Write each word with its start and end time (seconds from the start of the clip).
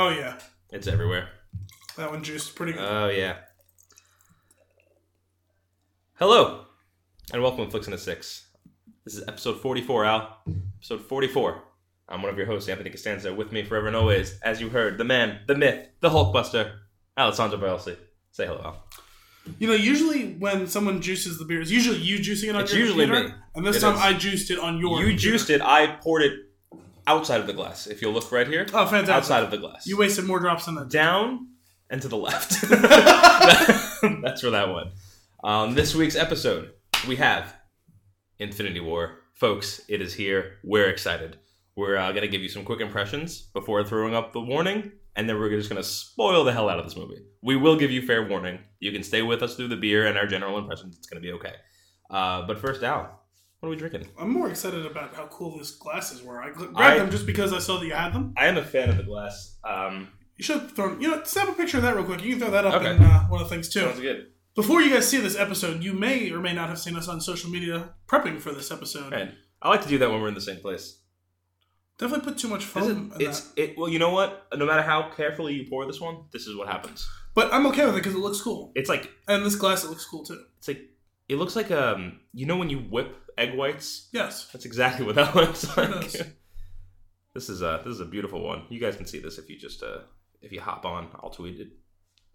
Oh 0.00 0.10
yeah, 0.10 0.38
It's 0.70 0.86
everywhere. 0.86 1.28
that 1.96 2.08
one 2.08 2.22
juiced 2.22 2.54
pretty 2.54 2.72
good. 2.72 2.82
Oh 2.84 3.08
yeah. 3.08 3.38
Hello, 6.14 6.66
and 7.32 7.42
welcome 7.42 7.64
to 7.64 7.70
Flicks 7.72 7.88
in 7.88 7.92
a 7.94 7.98
Six. 7.98 8.46
This 9.04 9.14
is 9.14 9.26
episode 9.26 9.60
forty-four, 9.60 10.04
Al. 10.04 10.38
Episode 10.78 11.00
forty-four. 11.06 11.64
I'm 12.08 12.22
one 12.22 12.30
of 12.30 12.38
your 12.38 12.46
hosts, 12.46 12.68
Anthony 12.68 12.90
Costanza. 12.90 13.34
With 13.34 13.50
me 13.50 13.64
forever 13.64 13.88
and 13.88 13.96
always, 13.96 14.38
as 14.42 14.60
you 14.60 14.68
heard, 14.68 14.98
the 14.98 15.04
man, 15.04 15.40
the 15.48 15.56
myth, 15.56 15.88
the 16.00 16.10
Hulkbuster, 16.10 16.76
Alessandro 17.18 17.58
Barelsi. 17.58 17.96
Say 18.30 18.46
hello, 18.46 18.62
Al. 18.64 18.84
you 19.58 19.66
know, 19.66 19.74
usually 19.74 20.34
when 20.34 20.68
someone 20.68 21.00
juices 21.02 21.38
the 21.40 21.44
beer, 21.44 21.60
it's 21.60 21.72
usually 21.72 21.98
you 21.98 22.18
juicing 22.20 22.50
it 22.50 22.54
on 22.54 22.62
It's 22.62 22.72
your 22.72 22.82
usually 22.82 23.06
computer, 23.06 23.30
me. 23.30 23.34
and 23.56 23.66
this 23.66 23.78
It 23.78 23.80
time 23.80 23.94
is. 23.96 24.00
I 24.00 24.12
juiced 24.12 24.52
it 24.52 24.60
on 24.60 24.78
your. 24.78 25.02
You 25.02 25.16
juiced 25.16 25.50
it. 25.50 25.60
I 25.60 25.88
poured 26.00 26.22
it 26.22 26.38
outside 27.08 27.40
of 27.40 27.46
the 27.46 27.52
glass. 27.52 27.86
If 27.86 28.00
you'll 28.02 28.12
look 28.12 28.30
right 28.30 28.46
here, 28.46 28.66
Oh, 28.72 28.86
fantastic! 28.86 29.08
outside 29.14 29.42
of 29.42 29.50
the 29.50 29.58
glass. 29.58 29.86
You 29.86 29.96
wasted 29.96 30.24
more 30.26 30.38
drops 30.38 30.66
than 30.66 30.74
that. 30.76 30.90
down 30.90 31.48
and 31.90 32.00
to 32.02 32.08
the 32.08 32.16
left. 32.16 32.60
That's 34.22 34.42
where 34.42 34.52
that 34.52 34.72
went. 34.72 34.90
On 35.42 35.74
this 35.74 35.94
week's 35.94 36.16
episode, 36.16 36.72
we 37.08 37.16
have 37.16 37.54
Infinity 38.38 38.80
War. 38.80 39.20
Folks, 39.34 39.80
it 39.88 40.00
is 40.00 40.14
here. 40.14 40.58
We're 40.64 40.88
excited. 40.88 41.38
We're 41.76 41.96
uh, 41.96 42.10
going 42.10 42.22
to 42.22 42.28
give 42.28 42.42
you 42.42 42.48
some 42.48 42.64
quick 42.64 42.80
impressions 42.80 43.42
before 43.54 43.84
throwing 43.84 44.14
up 44.14 44.32
the 44.32 44.40
warning, 44.40 44.90
and 45.14 45.28
then 45.28 45.38
we're 45.38 45.50
just 45.50 45.70
going 45.70 45.80
to 45.80 45.88
spoil 45.88 46.44
the 46.44 46.52
hell 46.52 46.68
out 46.68 46.78
of 46.80 46.84
this 46.84 46.96
movie. 46.96 47.22
We 47.42 47.56
will 47.56 47.76
give 47.76 47.90
you 47.92 48.02
fair 48.02 48.26
warning. 48.26 48.58
You 48.80 48.90
can 48.92 49.02
stay 49.04 49.22
with 49.22 49.42
us 49.42 49.54
through 49.54 49.68
the 49.68 49.76
beer 49.76 50.06
and 50.06 50.18
our 50.18 50.26
general 50.26 50.58
impressions. 50.58 50.96
It's 50.96 51.06
going 51.06 51.22
to 51.22 51.26
be 51.26 51.32
okay. 51.34 51.54
Uh, 52.10 52.46
but 52.46 52.58
first, 52.58 52.82
Al, 52.82 53.22
what 53.60 53.68
are 53.68 53.70
we 53.70 53.76
drinking? 53.76 54.06
I'm 54.18 54.30
more 54.30 54.48
excited 54.48 54.84
about 54.86 55.14
how 55.14 55.26
cool 55.26 55.56
these 55.58 55.72
glasses 55.72 56.22
were. 56.22 56.40
I 56.42 56.50
grabbed 56.50 56.76
I- 56.76 56.98
them 56.98 57.10
just 57.10 57.26
because 57.26 57.52
I 57.52 57.58
saw 57.58 57.78
that 57.78 57.86
you 57.86 57.92
had 57.94 58.12
them. 58.12 58.34
I 58.36 58.46
am 58.46 58.56
a 58.56 58.64
fan 58.64 58.88
of 58.90 58.96
the 58.96 59.02
glass. 59.02 59.56
Um, 59.64 60.08
You 60.36 60.44
should 60.44 60.70
throw. 60.74 60.88
thrown. 60.90 61.00
You 61.00 61.08
know, 61.10 61.24
snap 61.24 61.48
a 61.48 61.52
picture 61.52 61.78
of 61.78 61.82
that 61.82 61.96
real 61.96 62.04
quick. 62.04 62.22
You 62.24 62.30
can 62.30 62.40
throw 62.40 62.50
that 62.52 62.64
up 62.64 62.74
Okay. 62.74 62.94
in 62.96 63.02
uh, 63.02 63.24
one 63.26 63.42
of 63.42 63.48
the 63.48 63.54
things 63.54 63.68
too. 63.68 63.80
sounds 63.80 64.00
good. 64.00 64.26
Before 64.54 64.80
you 64.80 64.90
guys 64.92 65.08
see 65.08 65.18
this 65.18 65.36
episode, 65.36 65.82
you 65.82 65.92
may 65.92 66.30
or 66.30 66.40
may 66.40 66.52
not 66.52 66.68
have 66.68 66.78
seen 66.78 66.96
us 66.96 67.06
on 67.08 67.20
social 67.20 67.50
media 67.50 67.94
prepping 68.08 68.40
for 68.40 68.52
this 68.52 68.70
episode. 68.70 69.12
And 69.12 69.34
I 69.62 69.68
like 69.68 69.82
to 69.82 69.88
do 69.88 69.98
that 69.98 70.10
when 70.10 70.20
we're 70.20 70.28
in 70.28 70.34
the 70.34 70.40
same 70.40 70.60
place. 70.60 71.00
Definitely 71.98 72.30
put 72.30 72.38
too 72.38 72.46
much 72.48 72.64
foam 72.64 73.12
it, 73.16 73.22
it's 73.22 73.40
that. 73.40 73.60
it. 73.62 73.78
Well, 73.78 73.88
you 73.88 73.98
know 73.98 74.10
what? 74.10 74.46
No 74.56 74.64
matter 74.66 74.82
how 74.82 75.10
carefully 75.16 75.54
you 75.54 75.66
pour 75.68 75.84
this 75.86 76.00
one, 76.00 76.24
this 76.32 76.46
is 76.46 76.56
what 76.56 76.68
happens. 76.68 77.08
But 77.34 77.52
I'm 77.52 77.66
okay 77.68 77.84
with 77.86 77.94
it 77.94 77.98
because 77.98 78.14
it 78.14 78.18
looks 78.18 78.40
cool. 78.40 78.70
It's 78.76 78.88
like 78.88 79.10
And 79.26 79.44
this 79.44 79.56
glass, 79.56 79.82
it 79.84 79.88
looks 79.90 80.04
cool 80.06 80.24
too. 80.24 80.40
it's 80.58 80.68
like 80.68 80.80
it 81.28 81.36
looks 81.36 81.56
like 81.56 81.70
um. 81.72 82.20
You 82.32 82.46
know 82.46 82.56
when 82.56 82.70
you 82.70 82.78
whip 82.78 83.16
egg 83.38 83.54
whites? 83.56 84.08
Yes. 84.12 84.48
That's 84.52 84.64
exactly 84.64 85.04
what 85.06 85.14
that 85.16 85.34
looks 85.40 85.76
like. 85.76 86.14
This 87.34 87.48
is 87.50 87.62
a 87.62 87.82
this 87.84 87.92
is 87.94 88.00
a 88.00 88.04
beautiful 88.06 88.40
one. 88.42 88.62
You 88.68 88.80
guys 88.80 88.96
can 88.96 89.06
see 89.06 89.20
this 89.20 89.38
if 89.38 89.48
you 89.48 89.56
just 89.56 89.82
uh 89.82 89.98
if 90.42 90.50
you 90.50 90.60
hop 90.60 90.84
on. 90.84 91.08
I'll 91.22 91.30
tweet 91.30 91.60
it, 91.60 91.68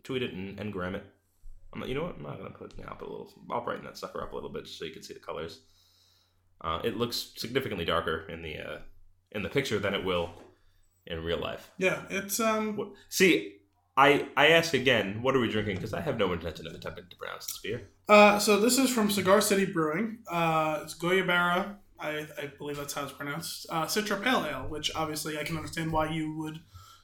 tweet 0.04 0.24
it 0.24 0.34
and, 0.34 0.58
and 0.60 0.72
gram 0.72 0.96
it. 0.96 1.04
I'm 1.74 1.80
not, 1.82 1.90
you 1.90 1.96
know 1.96 2.04
what? 2.04 2.16
I'm 2.16 2.24
not 2.24 2.38
gonna 2.38 2.52
put. 2.52 2.74
I'll 2.88 2.96
put 2.96 3.08
a 3.10 3.12
little. 3.12 3.34
I'll 3.52 3.66
brighten 3.66 3.84
that 3.86 3.98
sucker 3.98 4.22
up 4.22 4.32
a 4.32 4.36
little 4.36 4.52
bit 4.52 4.64
just 4.66 4.78
so 4.80 4.86
you 4.86 4.94
can 4.94 5.04
see 5.04 5.14
the 5.14 5.20
colors. 5.20 5.60
Uh, 6.62 6.80
it 6.86 6.96
looks 6.96 7.34
significantly 7.36 7.84
darker 7.84 8.26
in 8.30 8.44
the 8.44 8.58
uh, 8.60 8.78
in 9.32 9.42
the 9.42 9.50
picture 9.50 9.80
than 9.80 9.94
it 9.94 10.06
will 10.06 10.30
in 11.08 11.22
real 11.24 11.40
life. 11.40 11.70
Yeah, 11.78 12.04
it's 12.10 12.40
um. 12.40 12.78
What- 12.78 12.92
See, 13.10 13.58
I 13.98 14.30
I 14.38 14.50
ask 14.50 14.74
again, 14.74 15.22
what 15.22 15.36
are 15.36 15.40
we 15.40 15.50
drinking? 15.50 15.76
Because 15.76 15.94
I 15.94 16.00
have 16.02 16.18
no 16.18 16.32
intention 16.32 16.66
of 16.68 16.74
attempting 16.74 17.06
to 17.10 17.16
pronounce 17.18 17.48
this 17.48 17.60
beer. 17.62 17.90
Uh, 18.08 18.38
so 18.38 18.60
this 18.60 18.78
is 18.78 18.90
from 18.90 19.10
Cigar 19.10 19.42
City 19.42 19.66
Brewing. 19.66 20.20
Uh, 20.30 20.80
it's 20.84 20.94
Guayabera. 20.98 21.76
I, 22.00 22.28
I 22.38 22.52
believe 22.58 22.78
that's 22.78 22.94
how 22.94 23.04
it's 23.04 23.14
pronounced. 23.14 23.66
Uh, 23.70 23.86
Citra 23.86 24.22
Pale 24.22 24.46
Ale, 24.46 24.66
which 24.68 24.92
obviously 24.96 25.40
I 25.40 25.44
can 25.44 25.56
understand 25.56 25.92
why 25.92 26.10
you 26.10 26.38
would 26.38 26.60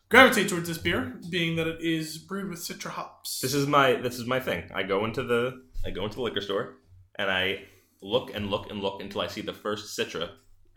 gravitate 0.09 0.49
towards 0.49 0.67
this 0.67 0.77
beer, 0.77 1.13
being 1.29 1.55
that 1.55 1.67
it 1.67 1.81
is 1.81 2.17
brewed 2.17 2.49
with 2.49 2.59
Citra 2.59 2.89
hops. 2.89 3.39
This 3.39 3.53
is 3.53 3.65
my 3.65 3.93
this 3.93 4.19
is 4.19 4.25
my 4.25 4.39
thing. 4.39 4.69
I 4.73 4.83
go 4.83 5.05
into 5.05 5.23
the 5.23 5.61
I 5.85 5.91
go 5.91 6.03
into 6.03 6.17
the 6.17 6.23
liquor 6.23 6.41
store 6.41 6.75
and 7.17 7.31
I 7.31 7.63
look 8.01 8.33
and 8.35 8.49
look 8.49 8.69
and 8.69 8.81
look 8.81 9.01
until 9.01 9.21
I 9.21 9.27
see 9.27 9.41
the 9.41 9.53
first 9.53 9.97
Citra, 9.97 10.29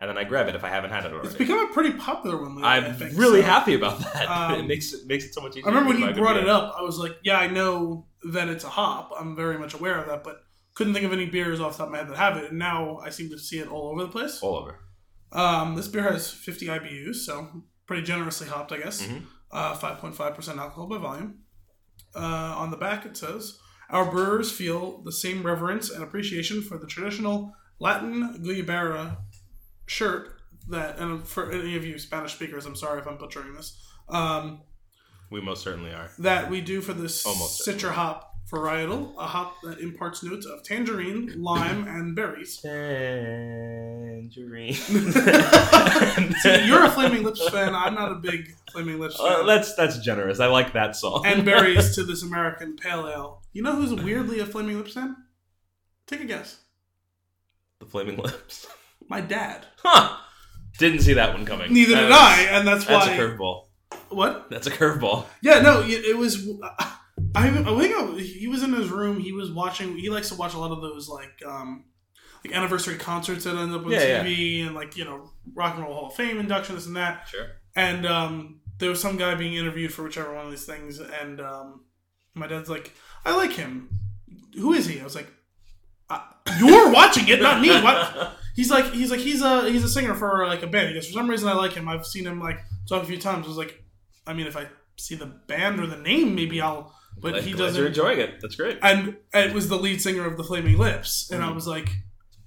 and 0.03 0.11
then 0.11 0.19
I 0.19 0.25
grab 0.25 0.49
it 0.49 0.55
if 0.57 0.65
I 0.65 0.69
haven't 0.69 0.91
had 0.91 1.07
it 1.07 1.13
already. 1.13 1.29
it's 1.29 1.37
become 1.39 1.61
a 1.61 1.73
pretty 1.73 1.93
popular 1.93 2.37
one 2.37 2.57
lately. 2.57 2.65
I 2.65 2.77
I'm 2.79 2.95
think, 2.97 3.17
really 3.17 3.41
so- 3.41 3.47
happy 3.47 3.75
about 3.75 4.01
that. 4.01 4.27
Um, 4.29 4.55
it 4.61 4.67
makes 4.67 4.93
it 4.93 5.07
makes 5.07 5.25
it 5.25 5.33
so 5.33 5.41
much 5.41 5.53
easier. 5.53 5.65
I 5.65 5.69
remember 5.69 5.91
when 5.95 6.01
you 6.03 6.13
brought 6.15 6.37
it 6.37 6.49
up, 6.49 6.75
I 6.77 6.83
was 6.83 6.99
like, 6.99 7.17
yeah, 7.23 7.39
I 7.39 7.47
know 7.47 8.07
that 8.33 8.49
it's 8.49 8.65
a 8.65 8.69
hop. 8.69 9.13
I'm 9.19 9.35
very 9.37 9.57
much 9.59 9.73
aware 9.75 9.97
of 9.99 10.07
that, 10.09 10.25
but 10.25 10.43
couldn't 10.75 10.93
think 10.93 11.07
of 11.07 11.13
any 11.13 11.27
beers 11.27 11.61
off 11.61 11.73
the 11.73 11.79
top 11.79 11.87
of 11.87 11.93
my 11.93 11.99
head 11.99 12.09
that 12.09 12.17
have 12.17 12.37
it. 12.37 12.51
And 12.51 12.59
now 12.59 12.99
I 12.99 13.11
seem 13.11 13.31
to 13.31 13.39
see 13.39 13.59
it 13.61 13.69
all 13.69 13.89
over 13.93 14.03
the 14.03 14.09
place. 14.11 14.41
all 14.43 14.57
over. 14.57 14.81
Um, 15.33 15.77
this 15.77 15.87
beer 15.89 16.03
has 16.03 16.31
50 16.31 16.67
IBUs, 16.67 17.15
so 17.17 17.63
pretty 17.87 18.03
generously 18.03 18.49
hopped, 18.49 18.73
I 18.73 18.79
guess. 18.79 19.03
Mhm. 19.03 19.23
Uh, 19.51 19.75
5.5% 19.77 20.59
alcohol 20.59 20.89
by 20.89 20.99
volume. 20.99 21.39
Uh, 22.15 22.19
on 22.59 22.71
the 22.71 22.77
back, 22.77 23.05
it 23.07 23.17
says, 23.17 23.59
Our 23.91 24.11
brewers 24.11 24.51
feel 24.51 25.03
the 25.05 25.13
same 25.13 25.43
reverence 25.43 25.91
and 25.91 26.03
appreciation 26.03 26.63
for 26.63 26.79
the 26.79 26.87
traditional 26.87 27.55
Latin 27.79 28.39
Guayabera 28.43 29.17
shirt 29.87 30.41
that, 30.69 30.99
and 30.99 31.27
for 31.27 31.51
any 31.51 31.77
of 31.77 31.85
you 31.85 31.99
Spanish 31.99 32.35
speakers, 32.35 32.67
I'm 32.67 32.77
sorry 32.77 33.01
if 33.01 33.07
I'm 33.07 33.19
butchering 33.19 33.55
this, 33.55 33.79
um, 34.09 34.61
We 35.31 35.41
most 35.41 35.63
certainly 35.63 35.93
are. 35.93 36.11
that 36.19 36.51
we 36.51 36.61
do 36.61 36.81
for 36.81 36.93
this 36.95 37.25
Almost 37.27 37.67
Citra 37.67 37.91
hop 37.93 38.29
varietal, 38.51 39.15
a 39.19 39.27
hop 39.27 39.55
that 39.63 39.81
imparts 39.81 40.23
notes 40.23 40.47
of 40.47 40.63
tangerine, 40.63 41.43
lime, 41.43 41.87
and 41.89 42.15
berries. 42.15 42.59
Tangerine. 42.63 44.75
See, 44.75 46.67
you're 46.67 46.85
a 46.85 46.91
Flaming 46.91 47.23
Lips 47.23 47.47
fan. 47.49 47.75
I'm 47.75 47.95
not 47.95 48.13
a 48.13 48.17
big 48.17 48.55
Flaming 48.73 48.99
Lips 49.01 49.17
fan. 49.17 49.27
Uh, 49.27 49.43
that's 49.45 49.75
that's 49.75 49.99
generous. 49.99 50.39
I 50.41 50.47
like 50.47 50.73
that 50.75 50.97
song. 50.97 51.25
and 51.27 51.45
berries 51.45 51.95
to 51.95 52.05
this 52.11 52.23
American 52.23 52.77
Pale 52.77 53.09
Ale. 53.09 53.43
You 53.53 53.63
know 53.63 53.75
who's 53.75 53.95
weirdly 53.95 54.41
a 54.41 54.47
Flaming 54.47 54.77
Lips 54.77 54.95
fan? 54.95 55.17
Take 56.07 56.21
a 56.21 56.25
guess. 56.25 56.59
the 57.79 57.87
flaming 57.87 58.17
lips. 58.19 58.67
My 59.13 59.21
dad. 59.21 59.67
Huh. 59.83 60.17
Didn't 60.79 61.01
see 61.01 61.13
that 61.13 61.35
one 61.35 61.45
coming. 61.45 61.71
Neither 61.71 61.95
did 61.95 62.11
I, 62.11 62.45
and 62.51 62.67
that's 62.67 62.87
why. 62.87 62.93
That's 63.05 63.09
a 63.09 63.17
curveball. 63.21 63.67
What? 64.09 64.49
That's 64.49 64.67
a 64.67 64.71
curveball. 64.71 65.27
Yeah, 65.43 65.61
no, 65.61 65.83
it, 65.83 66.03
it 66.07 66.17
was. 66.17 66.49
I, 66.63 66.97
I 67.35 67.51
think 67.51 67.95
I- 67.95 68.19
he 68.21 68.49
was 68.49 68.63
in 68.63 68.73
his 68.73 68.89
room. 68.89 69.21
He 69.21 69.33
was 69.33 69.51
watching. 69.51 69.99
He 69.99 70.09
likes 70.09 70.31
to 70.31 70.35
watch 70.35 70.55
a 70.55 70.59
lot 70.59 70.71
of 70.71 70.81
those 70.81 71.11
like 71.11 71.35
um, 71.47 71.85
like 72.43 72.57
anniversary 72.57 72.97
concerts 72.97 73.45
that 73.45 73.55
end 73.55 73.75
up 73.75 73.85
on 73.85 73.91
Yeah, 73.93 74.25
TV 74.25 74.67
and 74.67 74.75
like 74.75 74.97
you 74.97 75.05
know 75.05 75.31
Rock 75.55 75.75
and 75.75 75.85
Roll 75.85 75.93
Hall 75.95 76.07
of 76.07 76.15
Fame 76.15 76.41
induction, 76.41 76.75
this 76.75 76.87
and 76.87 76.97
that. 76.97 77.29
Sure. 77.29 77.49
And 77.77 78.07
um, 78.07 78.61
there 78.79 78.89
was 78.89 79.01
some 79.01 79.19
guy 79.19 79.35
being 79.35 79.53
interviewed 79.55 79.93
for 79.93 80.05
whichever 80.05 80.35
one 80.35 80.47
of 80.47 80.51
these 80.51 80.65
things, 80.65 80.99
and 81.01 81.39
um, 81.39 81.85
my 82.33 82.47
dad's 82.47 82.71
like, 82.71 82.93
"I 83.27 83.37
like 83.37 83.53
him. 83.53 83.91
Who 84.55 84.73
is 84.73 84.87
he?" 84.87 85.01
I 85.03 85.05
was 85.05 85.15
like, 85.15 85.29
"You're 86.59 86.91
watching 86.91 87.29
it, 87.29 87.43
not 87.43 87.61
me." 87.61 87.69
What? 87.83 88.33
He's 88.55 88.71
like, 88.71 88.93
he's 88.93 89.11
like, 89.11 89.21
he's 89.21 89.43
a 89.43 89.69
he's 89.71 89.85
a 89.85 89.89
singer 89.89 90.15
for 90.15 90.47
like 90.47 90.63
a 90.63 90.67
band. 90.67 90.89
He 90.89 90.95
goes, 90.95 91.07
"For 91.07 91.13
some 91.15 91.29
reason, 91.29 91.49
I 91.49 91.55
like 91.55 91.73
him. 91.73 91.89
I've 91.89 92.07
seen 92.07 92.27
him 92.27 92.41
like 92.41 92.59
talk 92.89 93.03
a 93.03 93.07
few 93.07 93.19
times." 93.19 93.47
I 93.47 93.49
was 93.49 93.57
like, 93.57 93.83
"I 94.27 94.33
mean, 94.35 94.47
if 94.47 94.57
I 94.57 94.67
see 94.99 95.15
the 95.15 95.27
band 95.27 95.81
or 95.81 95.87
the 95.87 95.97
name, 95.97 96.35
maybe 96.35 96.61
I'll." 96.61 96.95
But 97.21 97.33
Glad- 97.33 97.45
he 97.45 97.53
doesn't. 97.53 97.79
You're 97.79 97.89
enjoying 97.89 98.19
it. 98.21 98.41
That's 98.41 98.57
great. 98.57 98.79
and 98.83 99.17
it 99.35 99.53
was 99.55 99.69
the 99.69 99.77
lead 99.77 100.01
singer 100.01 100.25
of 100.27 100.37
the 100.37 100.45
Flaming 100.45 100.79
Lips, 100.79 101.31
and 101.31 101.43
I 101.45 101.49
Mhm. 101.49 101.55
was 101.55 101.67
like, 101.67 101.89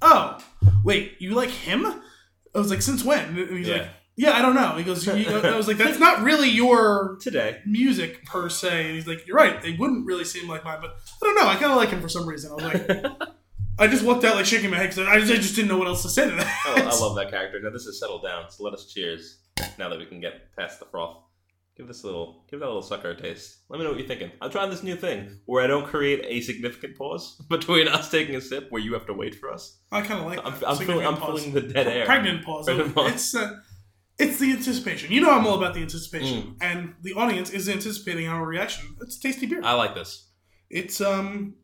"Oh, 0.01 0.37
wait, 0.83 1.13
you 1.19 1.33
like 1.35 1.49
him?" 1.49 1.85
I 1.85 2.57
was 2.57 2.69
like, 2.69 2.81
"Since 2.81 3.03
when?" 3.03 3.37
And 3.37 3.57
he's 3.57 3.67
Yeah. 3.67 3.75
like, 3.77 3.89
"Yeah, 4.15 4.31
I 4.37 4.41
don't 4.41 4.55
know." 4.55 4.75
He 4.77 4.83
goes, 4.83 5.05
you, 5.05 5.13
"I 5.29 5.55
was 5.57 5.67
like, 5.67 5.77
that's 5.77 5.99
not 5.99 6.21
really 6.23 6.49
your 6.49 7.17
Today. 7.21 7.61
music 7.65 8.25
per 8.25 8.49
se." 8.49 8.85
And 8.87 8.95
he's 8.95 9.07
like, 9.07 9.25
"You're 9.27 9.37
right; 9.37 9.61
they 9.61 9.73
wouldn't 9.73 10.05
really 10.05 10.23
seem 10.25 10.47
like 10.49 10.63
mine." 10.63 10.79
But 10.81 10.95
I 11.21 11.25
don't 11.25 11.35
know. 11.35 11.47
I 11.47 11.55
kind 11.55 11.71
of 11.71 11.77
like 11.77 11.89
him 11.89 12.01
for 12.01 12.09
some 12.09 12.25
reason. 12.27 12.51
I 12.51 12.53
was 12.55 12.63
like, 12.63 12.87
I 13.77 13.87
just 13.87 14.03
walked 14.05 14.23
out 14.23 14.35
like 14.35 14.45
shaking 14.45 14.69
my 14.69 14.77
head 14.77 14.89
because 14.95 15.07
I, 15.07 15.15
I 15.15 15.19
just 15.19 15.55
didn't 15.55 15.67
know 15.69 15.77
what 15.77 15.87
else 15.87 16.01
to 16.03 16.09
say 16.09 16.29
to 16.29 16.35
that. 16.35 16.61
Oh, 16.67 16.75
I 16.75 16.99
love 17.01 17.15
that 17.17 17.29
character. 17.29 17.59
Now 17.61 17.71
this 17.71 17.85
is 17.85 17.99
settled 17.99 18.23
down, 18.23 18.49
so 18.49 18.63
let 18.63 18.73
us 18.73 18.85
cheers. 18.85 19.39
Now 19.77 19.89
that 19.89 19.99
we 19.99 20.05
can 20.05 20.19
get 20.21 20.55
past 20.57 20.79
the 20.79 20.85
froth, 20.85 21.17
give 21.77 21.87
this 21.87 22.03
a 22.03 22.05
little, 22.05 22.43
give 22.49 22.59
that 22.61 22.65
little 22.67 22.81
sucker 22.81 23.09
a 23.09 23.15
taste. 23.15 23.57
Let 23.69 23.77
me 23.79 23.83
know 23.83 23.91
what 23.91 23.99
you're 23.99 24.07
thinking. 24.07 24.31
I'm 24.41 24.49
trying 24.49 24.69
this 24.69 24.83
new 24.83 24.95
thing 24.95 25.39
where 25.45 25.63
I 25.63 25.67
don't 25.67 25.85
create 25.85 26.23
a 26.25 26.39
significant 26.41 26.97
pause 26.97 27.35
between 27.49 27.87
us 27.89 28.09
taking 28.09 28.35
a 28.35 28.41
sip, 28.41 28.67
where 28.69 28.81
you 28.81 28.93
have 28.93 29.05
to 29.07 29.13
wait 29.13 29.35
for 29.35 29.51
us. 29.51 29.77
I 29.91 30.01
kind 30.01 30.21
of 30.21 30.25
like. 30.25 30.39
I'm. 30.45 30.53
I'm, 30.65 30.77
feeling, 30.77 31.05
I'm 31.05 31.17
pause. 31.17 31.43
feeling 31.43 31.53
the 31.53 31.73
dead 31.73 31.87
air. 31.87 32.05
pregnant 32.05 32.45
pause. 32.45 32.65
Pregnant 32.65 32.95
pause. 32.95 33.11
It's 33.13 33.35
uh, 33.35 33.59
it's 34.17 34.39
the 34.39 34.51
anticipation. 34.53 35.11
You 35.11 35.19
know, 35.19 35.31
I'm 35.31 35.45
all 35.45 35.57
about 35.57 35.73
the 35.73 35.81
Mm. 35.81 35.83
anticipation, 35.83 36.55
and 36.61 36.95
the 37.01 37.13
audience 37.13 37.49
is 37.49 37.67
anticipating 37.67 38.27
our 38.29 38.45
reaction. 38.45 38.95
It's 39.01 39.17
tasty 39.19 39.45
beer. 39.45 39.59
I 39.63 39.73
like 39.73 39.93
this, 39.95 40.29
It's 40.69 41.01
um 41.01 41.55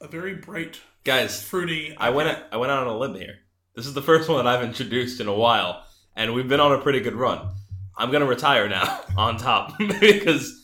a 0.00 0.08
very 0.08 0.34
bright, 0.34 0.80
guys. 1.04 1.42
fruity. 1.42 1.94
I 1.96 2.10
went, 2.10 2.38
I 2.52 2.56
went 2.56 2.72
out 2.72 2.86
on 2.86 2.88
a 2.88 2.98
limb 2.98 3.14
here. 3.14 3.36
This 3.74 3.86
is 3.86 3.94
the 3.94 4.02
first 4.02 4.28
one 4.28 4.44
that 4.44 4.46
I've 4.52 4.64
introduced 4.64 5.20
in 5.20 5.28
a 5.28 5.34
while, 5.34 5.84
and 6.16 6.34
we've 6.34 6.48
been 6.48 6.60
on 6.60 6.72
a 6.72 6.78
pretty 6.78 7.00
good 7.00 7.14
run. 7.14 7.48
I'm 7.96 8.10
gonna 8.10 8.26
retire 8.26 8.68
now 8.68 9.00
on 9.16 9.36
top 9.36 9.76
because 10.00 10.54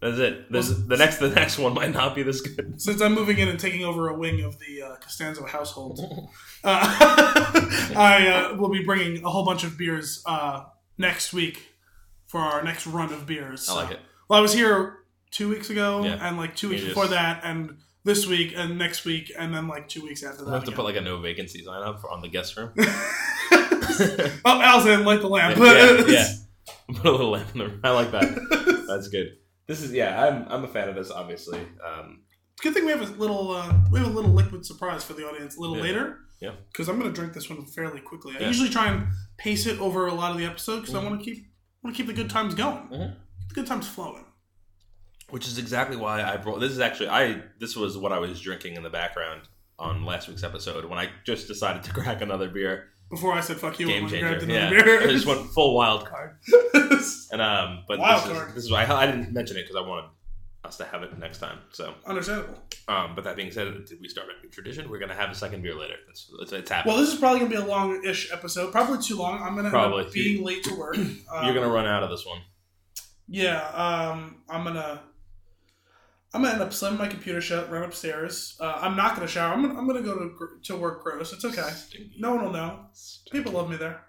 that's 0.00 0.18
it. 0.18 0.50
This, 0.52 0.68
the 0.70 0.96
next, 0.96 1.18
the 1.18 1.30
next 1.30 1.58
one 1.58 1.74
might 1.74 1.92
not 1.92 2.14
be 2.14 2.22
this 2.22 2.40
good. 2.40 2.74
Since 2.80 3.00
I'm 3.00 3.14
moving 3.14 3.38
in 3.38 3.48
and 3.48 3.58
taking 3.58 3.84
over 3.84 4.08
a 4.08 4.18
wing 4.18 4.42
of 4.42 4.58
the 4.58 4.82
uh, 4.82 4.96
Costanzo 4.96 5.46
household, 5.46 6.00
uh, 6.62 6.94
I 7.96 8.50
uh, 8.52 8.56
will 8.56 8.70
be 8.70 8.84
bringing 8.84 9.24
a 9.24 9.30
whole 9.30 9.44
bunch 9.44 9.64
of 9.64 9.78
beers 9.78 10.22
uh, 10.26 10.64
next 10.98 11.32
week 11.32 11.68
for 12.26 12.40
our 12.40 12.62
next 12.62 12.86
run 12.86 13.12
of 13.12 13.26
beers. 13.26 13.68
I 13.68 13.74
like 13.74 13.90
it. 13.92 14.00
Well, 14.28 14.38
I 14.38 14.42
was 14.42 14.52
here 14.52 14.98
two 15.30 15.48
weeks 15.48 15.70
ago, 15.70 16.04
Yeah. 16.04 16.18
and 16.26 16.36
like 16.36 16.56
two 16.56 16.70
weeks 16.70 16.84
before 16.84 17.08
that, 17.08 17.40
and 17.44 17.78
this 18.04 18.26
week, 18.26 18.52
and 18.56 18.78
next 18.78 19.04
week, 19.04 19.32
and 19.38 19.54
then 19.54 19.66
like 19.68 19.88
two 19.88 20.02
weeks 20.02 20.22
after 20.22 20.42
We'll 20.42 20.52
that. 20.52 20.60
have 20.60 20.64
to 20.64 20.72
put 20.72 20.84
like 20.84 20.96
a 20.96 21.00
no 21.00 21.18
vacancy 21.20 21.64
sign 21.64 21.82
up 21.82 22.00
for, 22.00 22.10
on 22.10 22.20
the 22.20 22.28
guest 22.28 22.56
room. 22.56 22.70
oh, 22.78 24.40
Alzan, 24.44 25.04
light 25.04 25.20
the 25.20 25.28
lamp. 25.28 25.56
yeah, 25.56 26.04
yeah. 26.06 26.28
Put 26.88 27.06
a 27.06 27.10
little 27.10 27.30
lamp 27.30 27.48
in 27.54 27.58
the 27.60 27.66
room. 27.68 27.80
I 27.84 27.90
like 27.90 28.10
that. 28.12 28.84
That's 28.88 29.08
good. 29.08 29.36
This 29.66 29.80
is 29.82 29.92
yeah. 29.92 30.22
I'm 30.22 30.46
I'm 30.48 30.64
a 30.64 30.68
fan 30.68 30.88
of 30.88 30.94
this. 30.94 31.10
Obviously, 31.10 31.60
um, 31.86 32.20
Good 32.62 32.72
thing 32.74 32.84
we 32.84 32.92
have 32.92 33.00
a 33.02 33.12
little 33.20 33.52
uh, 33.52 33.72
we 33.90 33.98
have 33.98 34.08
a 34.08 34.12
little 34.12 34.30
liquid 34.32 34.64
surprise 34.66 35.02
for 35.04 35.12
the 35.14 35.26
audience 35.26 35.56
a 35.56 35.60
little 35.60 35.76
Yeah. 35.76 35.82
later. 35.82 36.18
Yeah. 36.40 36.50
Because 36.70 36.88
I'm 36.88 36.98
gonna 36.98 37.12
drink 37.12 37.32
this 37.32 37.48
one 37.48 37.64
fairly 37.66 38.00
quickly. 38.00 38.34
I 38.36 38.40
Yeah. 38.40 38.46
usually 38.48 38.68
try 38.70 38.88
and 38.90 39.08
pace 39.38 39.66
it 39.66 39.78
over 39.80 40.06
a 40.06 40.14
lot 40.14 40.30
of 40.32 40.38
the 40.38 40.44
episodes 40.44 40.82
because 40.82 40.94
Mhm. 40.94 41.00
I 41.00 41.04
want 41.10 41.18
to 41.20 41.24
keep 41.24 41.46
want 41.82 41.96
to 41.96 42.02
keep 42.02 42.06
the 42.06 42.12
good 42.22 42.30
times 42.30 42.54
going, 42.54 42.88
Mhm. 42.88 43.16
the 43.48 43.54
good 43.54 43.66
times 43.66 43.86
flowing. 43.88 44.23
Which 45.30 45.46
is 45.46 45.58
exactly 45.58 45.96
why 45.96 46.22
I 46.22 46.36
brought. 46.36 46.60
This 46.60 46.72
is 46.72 46.80
actually 46.80 47.08
I. 47.08 47.42
This 47.58 47.76
was 47.76 47.96
what 47.98 48.12
I 48.12 48.18
was 48.18 48.40
drinking 48.40 48.76
in 48.76 48.82
the 48.82 48.90
background 48.90 49.42
on 49.78 50.04
last 50.04 50.28
week's 50.28 50.44
episode 50.44 50.84
when 50.84 50.98
I 50.98 51.08
just 51.24 51.48
decided 51.48 51.82
to 51.84 51.92
crack 51.98 52.20
another 52.22 52.48
beer. 52.48 52.88
Before 53.10 53.32
I 53.32 53.40
said 53.40 53.58
fuck 53.58 53.78
you, 53.78 53.86
Game 53.86 54.06
I 54.06 54.08
changer. 54.08 54.28
grabbed 54.38 54.50
Yeah, 54.50 54.70
beer. 54.70 55.02
I 55.02 55.06
just 55.08 55.26
went 55.26 55.46
full 55.50 55.74
wild 55.74 56.06
card. 56.06 56.36
And 57.32 57.42
um, 57.42 57.84
but 57.88 57.98
Wild 57.98 58.24
this 58.24 58.32
card. 58.32 58.48
is 58.50 58.54
this 58.54 58.64
is 58.64 58.70
why 58.70 58.84
I, 58.84 59.02
I 59.02 59.06
didn't 59.06 59.32
mention 59.32 59.56
it 59.56 59.62
because 59.62 59.76
I 59.76 59.80
wanted 59.86 60.08
us 60.64 60.76
to 60.78 60.84
have 60.84 61.02
it 61.02 61.18
next 61.18 61.38
time. 61.38 61.58
So, 61.72 61.94
Understandable. 62.06 62.54
um, 62.88 63.14
but 63.14 63.24
that 63.24 63.34
being 63.36 63.50
said, 63.50 63.66
did 63.86 64.00
we 64.00 64.08
start 64.08 64.28
a 64.28 64.42
new 64.42 64.50
tradition? 64.50 64.88
We're 64.88 65.00
gonna 65.00 65.14
have 65.16 65.30
a 65.30 65.34
second 65.34 65.62
beer 65.62 65.74
later. 65.74 65.96
It's 66.08 66.30
it's, 66.40 66.52
it's 66.52 66.70
happening. 66.70 66.94
Well, 66.94 67.04
this 67.04 67.12
is 67.12 67.18
probably 67.18 67.40
gonna 67.40 67.50
be 67.50 67.56
a 67.56 67.64
long-ish 67.64 68.32
episode. 68.32 68.70
Probably 68.72 69.02
too 69.02 69.16
long. 69.16 69.42
I'm 69.42 69.56
gonna 69.56 69.68
Probably. 69.70 70.06
being 70.14 70.44
late 70.44 70.62
to 70.64 70.74
work. 70.76 70.96
Um, 70.96 71.18
You're 71.44 71.54
gonna 71.54 71.68
run 71.68 71.86
out 71.86 72.02
of 72.04 72.10
this 72.10 72.24
one. 72.24 72.38
Yeah, 73.28 73.60
um, 73.68 74.42
I'm 74.48 74.64
gonna. 74.64 75.02
I'm 76.34 76.42
gonna 76.42 76.54
end 76.54 76.62
up 76.62 76.72
slamming 76.72 76.98
my 76.98 77.06
computer 77.06 77.40
shut, 77.40 77.70
run 77.70 77.84
upstairs. 77.84 78.56
Uh, 78.58 78.76
I'm 78.80 78.96
not 78.96 79.14
gonna 79.14 79.28
shower. 79.28 79.54
I'm 79.54 79.62
gonna, 79.62 79.78
I'm 79.78 79.86
gonna 79.86 80.02
go 80.02 80.18
to 80.18 80.48
to 80.64 80.76
work 80.76 81.04
gross. 81.04 81.32
It's 81.32 81.44
okay. 81.44 81.70
No 82.18 82.34
one 82.34 82.44
will 82.44 82.52
know. 82.52 82.86
People 83.30 83.52
love 83.52 83.70
me 83.70 83.76
there. 83.76 84.04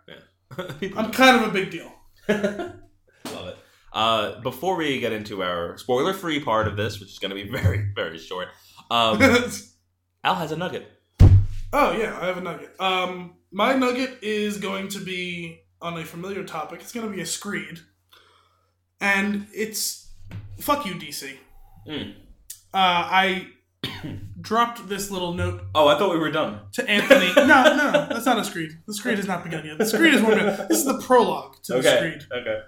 People 0.80 1.00
I'm 1.06 1.12
kind 1.12 1.44
of 1.44 1.48
a 1.48 1.54
big 1.54 1.69
deal. 1.69 1.94
Love 2.27 3.48
it. 3.48 3.57
Uh, 3.94 4.42
before 4.42 4.75
we 4.75 5.00
get 5.00 5.13
into 5.13 5.44
our 5.44 5.77
spoiler-free 5.77 6.39
part 6.39 6.68
of 6.68 6.75
this, 6.75 7.00
which 7.00 7.10
is 7.12 7.19
going 7.19 7.30
to 7.30 7.36
be 7.36 7.50
very, 7.50 7.92
very 7.95 8.18
short, 8.18 8.48
um, 8.89 9.21
Al 10.24 10.36
has 10.36 10.51
a 10.51 10.57
nugget. 10.57 10.92
oh 11.71 11.92
yeah, 11.92 12.18
I 12.19 12.25
have 12.25 12.38
a 12.38 12.42
nugget. 12.42 12.75
Um, 12.80 13.36
my 13.51 13.74
nugget 13.75 14.24
is 14.24 14.57
going 14.57 14.88
to 14.89 15.00
be 15.00 15.62
on 15.80 16.00
a 16.00 16.04
familiar 16.04 16.44
topic. 16.44 16.81
It's 16.81 16.92
going 16.92 17.07
to 17.07 17.16
be 17.16 17.21
a 17.21 17.25
screed, 17.25 17.80
and 19.00 19.45
it's 19.54 20.12
fuck 20.60 20.86
you, 20.88 20.95
DC. 20.95 21.38
Mm. 21.87 22.13
Uh, 22.73 22.77
I 22.77 23.47
dropped 24.41 24.87
this 24.89 25.11
little 25.11 25.33
note 25.33 25.61
Oh, 25.73 25.87
I 25.87 25.97
thought 25.97 26.11
we 26.13 26.19
were 26.19 26.31
done. 26.31 26.59
to 26.73 26.89
Anthony. 26.89 27.31
no, 27.35 27.45
no, 27.45 27.75
no, 27.75 27.91
that's 28.09 28.25
not 28.25 28.37
a 28.39 28.43
screed. 28.43 28.71
The 28.87 28.93
screed 28.93 29.17
has 29.17 29.27
not 29.27 29.43
begun 29.43 29.65
yet. 29.65 29.77
The 29.77 29.85
screed 29.85 30.13
is 30.13 30.21
one. 30.21 30.37
This 30.37 30.79
is 30.79 30.85
the 30.85 31.01
prologue 31.05 31.55
to 31.63 31.73
the 31.73 31.83
screed. 31.83 32.23
Okay. 32.31 32.59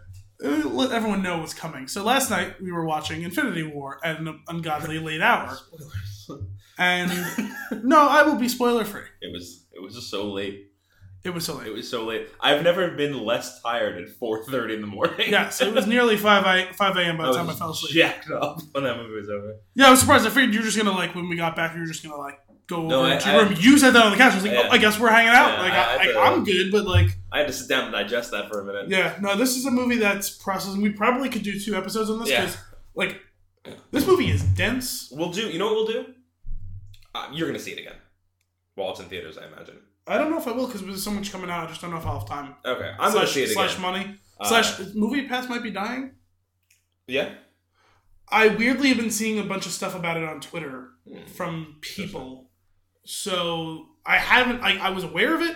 Uh, 0.43 0.69
Let 0.69 0.91
everyone 0.91 1.23
know 1.23 1.39
what's 1.39 1.53
coming. 1.55 1.87
So 1.87 2.03
last 2.03 2.29
night 2.29 2.61
we 2.61 2.71
were 2.71 2.85
watching 2.85 3.23
Infinity 3.23 3.63
War 3.63 3.99
at 4.03 4.19
an 4.19 4.39
ungodly 4.47 4.99
late 4.99 5.21
hour, 5.21 5.55
Spoilers. 5.55 6.43
and 6.77 7.11
no, 7.83 8.07
I 8.07 8.21
will 8.23 8.35
be 8.35 8.47
spoiler 8.47 8.85
free. 8.85 9.05
It 9.21 9.33
was. 9.33 9.65
It 9.73 9.81
was 9.81 9.95
just 9.95 10.09
so 10.11 10.31
late. 10.31 10.71
It 11.27 11.33
was 11.33 11.45
so 11.45 11.55
late. 11.57 11.67
It 11.67 11.73
was 11.73 11.89
so 11.89 12.05
late. 12.05 12.27
I've 12.39 12.63
never 12.63 12.89
been 12.91 13.23
less 13.23 13.61
tired 13.61 14.01
at 14.01 14.09
four 14.09 14.43
thirty 14.45 14.73
in 14.75 14.81
the 14.81 14.87
morning. 14.87 15.29
Yeah, 15.29 15.49
so 15.49 15.65
it 15.67 15.73
was 15.75 15.85
nearly 15.85 16.15
five 16.17 16.45
I, 16.45 16.71
five 16.71 16.95
a.m. 16.97 17.17
by 17.17 17.23
I 17.23 17.25
the 17.25 17.29
was 17.29 17.37
time 17.37 17.49
I 17.49 17.53
fell 17.53 17.71
asleep. 17.71 17.93
jacked 17.93 18.31
up 18.31 18.59
when 18.71 18.85
that 18.85 18.97
movie 18.97 19.13
was 19.13 19.29
over. 19.29 19.57
Yeah, 19.75 19.87
I 19.87 19.91
was 19.91 19.99
surprised. 19.99 20.25
I 20.25 20.29
figured 20.29 20.53
you 20.53 20.61
were 20.61 20.65
just 20.65 20.77
gonna 20.77 20.91
like 20.91 21.13
when 21.15 21.27
we 21.29 21.35
got 21.35 21.55
back, 21.55 21.73
you 21.75 21.81
were 21.81 21.85
just 21.87 22.01
gonna 22.03 22.15
like 22.17 22.39
go 22.67 22.87
No, 22.87 22.99
over 23.03 23.13
I- 23.13 23.17
to 23.17 23.29
your 23.31 23.41
I- 23.41 23.43
room. 23.43 23.55
You 23.59 23.77
said 23.77 23.91
that 23.91 24.03
on 24.05 24.11
the 24.11 24.17
couch. 24.17 24.31
I 24.31 24.35
was 24.35 24.43
like, 24.45 24.53
Yeah. 24.53 24.63
oh, 24.67 24.71
I 24.71 24.77
guess 24.77 24.99
we're 24.99 25.09
hanging 25.09 25.29
out. 25.33 25.53
Yeah, 25.57 25.61
like 25.61 25.73
I- 25.73 25.95
I, 25.95 26.11
I 26.11 26.11
I, 26.29 26.31
I'm 26.33 26.43
good, 26.43 26.71
but 26.71 26.85
like. 26.85 27.07
I 27.31 27.39
had 27.39 27.47
to 27.47 27.53
sit 27.53 27.67
down 27.67 27.83
and 27.83 27.91
digest 27.91 28.31
that 28.31 28.47
for 28.49 28.61
a 28.61 28.65
minute. 28.65 28.89
Yeah, 28.89 29.17
no, 29.21 29.35
this 29.35 29.57
is 29.57 29.65
a 29.65 29.71
movie 29.71 29.97
that's 29.97 30.29
processing. 30.29 30.81
We 30.81 30.91
probably 30.91 31.27
could 31.27 31.43
do 31.43 31.59
two 31.59 31.75
episodes 31.75 32.09
on 32.09 32.19
this 32.19 32.29
Yeah. 32.29 32.45
because, 32.45 32.57
like, 32.95 33.19
this 33.91 34.07
movie 34.07 34.29
is 34.31 34.41
dense. 34.43 35.09
We'll 35.11 35.31
do. 35.31 35.49
You 35.49 35.59
know 35.59 35.65
what 35.65 35.75
we'll 35.75 35.87
do? 35.87 36.05
Uh, 37.13 37.27
you're 37.33 37.47
gonna 37.47 37.59
see 37.59 37.71
it 37.71 37.79
again 37.79 37.95
while 38.75 38.91
it's 38.91 38.99
in 39.01 39.07
theaters, 39.07 39.37
I 39.37 39.45
imagine. 39.47 39.75
I 40.07 40.17
don't 40.17 40.29
know 40.31 40.37
if 40.37 40.47
I 40.47 40.51
will 40.51 40.67
because 40.67 40.83
there's 40.83 41.03
so 41.03 41.11
much 41.11 41.31
coming 41.31 41.49
out. 41.49 41.65
I 41.65 41.67
just 41.67 41.81
don't 41.81 41.91
know 41.91 41.97
if 41.97 42.05
I'll 42.05 42.19
have 42.19 42.27
time. 42.27 42.55
Okay, 42.65 42.91
I'm 42.99 43.11
slash, 43.11 43.13
gonna 43.13 43.27
see 43.27 43.43
it 43.43 43.49
slash 43.49 43.77
money 43.79 44.15
Uh, 44.39 44.47
slash 44.47 44.77
MoviePass 44.95 45.49
might 45.49 45.63
be 45.63 45.71
dying. 45.71 46.11
Yeah. 47.07 47.33
I 48.29 48.49
weirdly 48.49 48.89
have 48.89 48.97
been 48.97 49.11
seeing 49.11 49.39
a 49.39 49.43
bunch 49.43 49.65
of 49.65 49.71
stuff 49.71 49.95
about 49.95 50.17
it 50.17 50.23
on 50.23 50.39
Twitter 50.41 50.89
Hmm. 51.07 51.25
from 51.25 51.77
people. 51.81 52.49
So 53.05 53.87
I 54.05 54.17
haven't. 54.17 54.61
I, 54.61 54.77
I 54.77 54.89
was 54.89 55.03
aware 55.05 55.33
of 55.33 55.41
it 55.41 55.55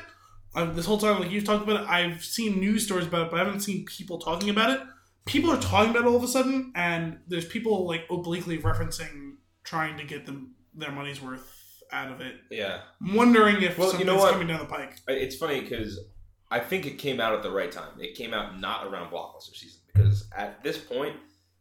uh, 0.56 0.66
this 0.72 0.86
whole 0.86 0.98
time. 0.98 1.20
Like 1.20 1.32
you've 1.32 1.44
talked 1.44 1.64
about 1.68 1.84
it, 1.84 1.90
I've 1.90 2.24
seen 2.24 2.60
news 2.60 2.86
stories 2.86 3.08
about 3.08 3.24
it, 3.28 3.32
but 3.32 3.40
I 3.40 3.44
haven't 3.44 3.60
seen 3.62 3.86
people 3.86 4.20
talking 4.20 4.50
about 4.50 4.72
it. 4.72 4.82
People 5.26 5.52
are 5.52 5.62
talking 5.62 5.92
about 5.92 6.04
it 6.04 6.08
all 6.08 6.16
of 6.16 6.24
a 6.24 6.28
sudden, 6.28 6.72
and 6.76 7.20
there's 7.28 7.46
people 7.46 7.86
like 7.86 8.06
obliquely 8.10 8.58
referencing 8.58 9.34
trying 9.64 9.98
to 9.98 10.04
get 10.06 10.26
them 10.26 10.56
their 10.74 10.92
money's 10.92 11.22
worth 11.22 11.46
out 11.92 12.12
of 12.12 12.22
it. 12.22 12.36
Yeah. 12.50 12.82
I'm 13.02 13.16
wondering 13.16 13.62
if 13.62 13.78
Well, 13.78 13.98
you 13.98 14.06
know 14.06 14.18
what? 14.18 14.32
coming 14.34 14.48
down 14.48 14.60
the 14.60 14.66
pike. 14.66 14.94
It's 15.08 15.36
funny 15.36 15.62
because 15.62 16.00
I 16.50 16.60
think 16.60 16.86
it 16.86 16.98
came 16.98 17.20
out 17.20 17.34
at 17.34 17.44
the 17.44 17.52
right 17.52 17.72
time. 17.72 18.00
It 18.00 18.16
came 18.16 18.34
out 18.34 18.60
not 18.60 18.88
around 18.88 19.12
blockbuster 19.12 19.56
season 19.56 19.82
because 19.94 20.28
at 20.36 20.64
this 20.64 20.78
point 20.78 21.16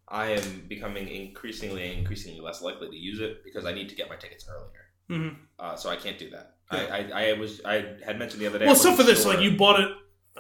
I 0.09 0.27
am 0.33 0.65
becoming 0.69 1.09
increasingly 1.09 1.89
and 1.89 1.99
increasingly 1.99 2.41
less 2.41 2.63
likely 2.63 2.89
to 2.91 2.97
use 2.97 3.21
it 3.21 3.45
because 3.45 3.65
I 3.65 3.73
need 3.73 3.89
to 3.91 3.95
get 3.95 4.09
my 4.09 4.17
tickets 4.17 4.47
earlier. 4.49 4.85
hmm 5.09 5.35
Uh, 5.59 5.77
so 5.77 5.91
I 5.91 5.97
can't 5.97 6.19
do 6.19 6.31
that. 6.31 6.55
I, 6.73 6.87
I, 7.13 7.29
I 7.31 7.33
was 7.35 7.61
I 7.65 7.97
had 8.05 8.19
mentioned 8.19 8.41
the 8.43 8.47
other 8.47 8.59
day. 8.61 8.67
Well, 8.67 8.77
so 8.77 8.95
for 8.95 9.03
this, 9.03 9.21
store. 9.23 9.35
like 9.35 9.43
you 9.43 9.57
bought 9.57 9.81
it, 9.81 9.89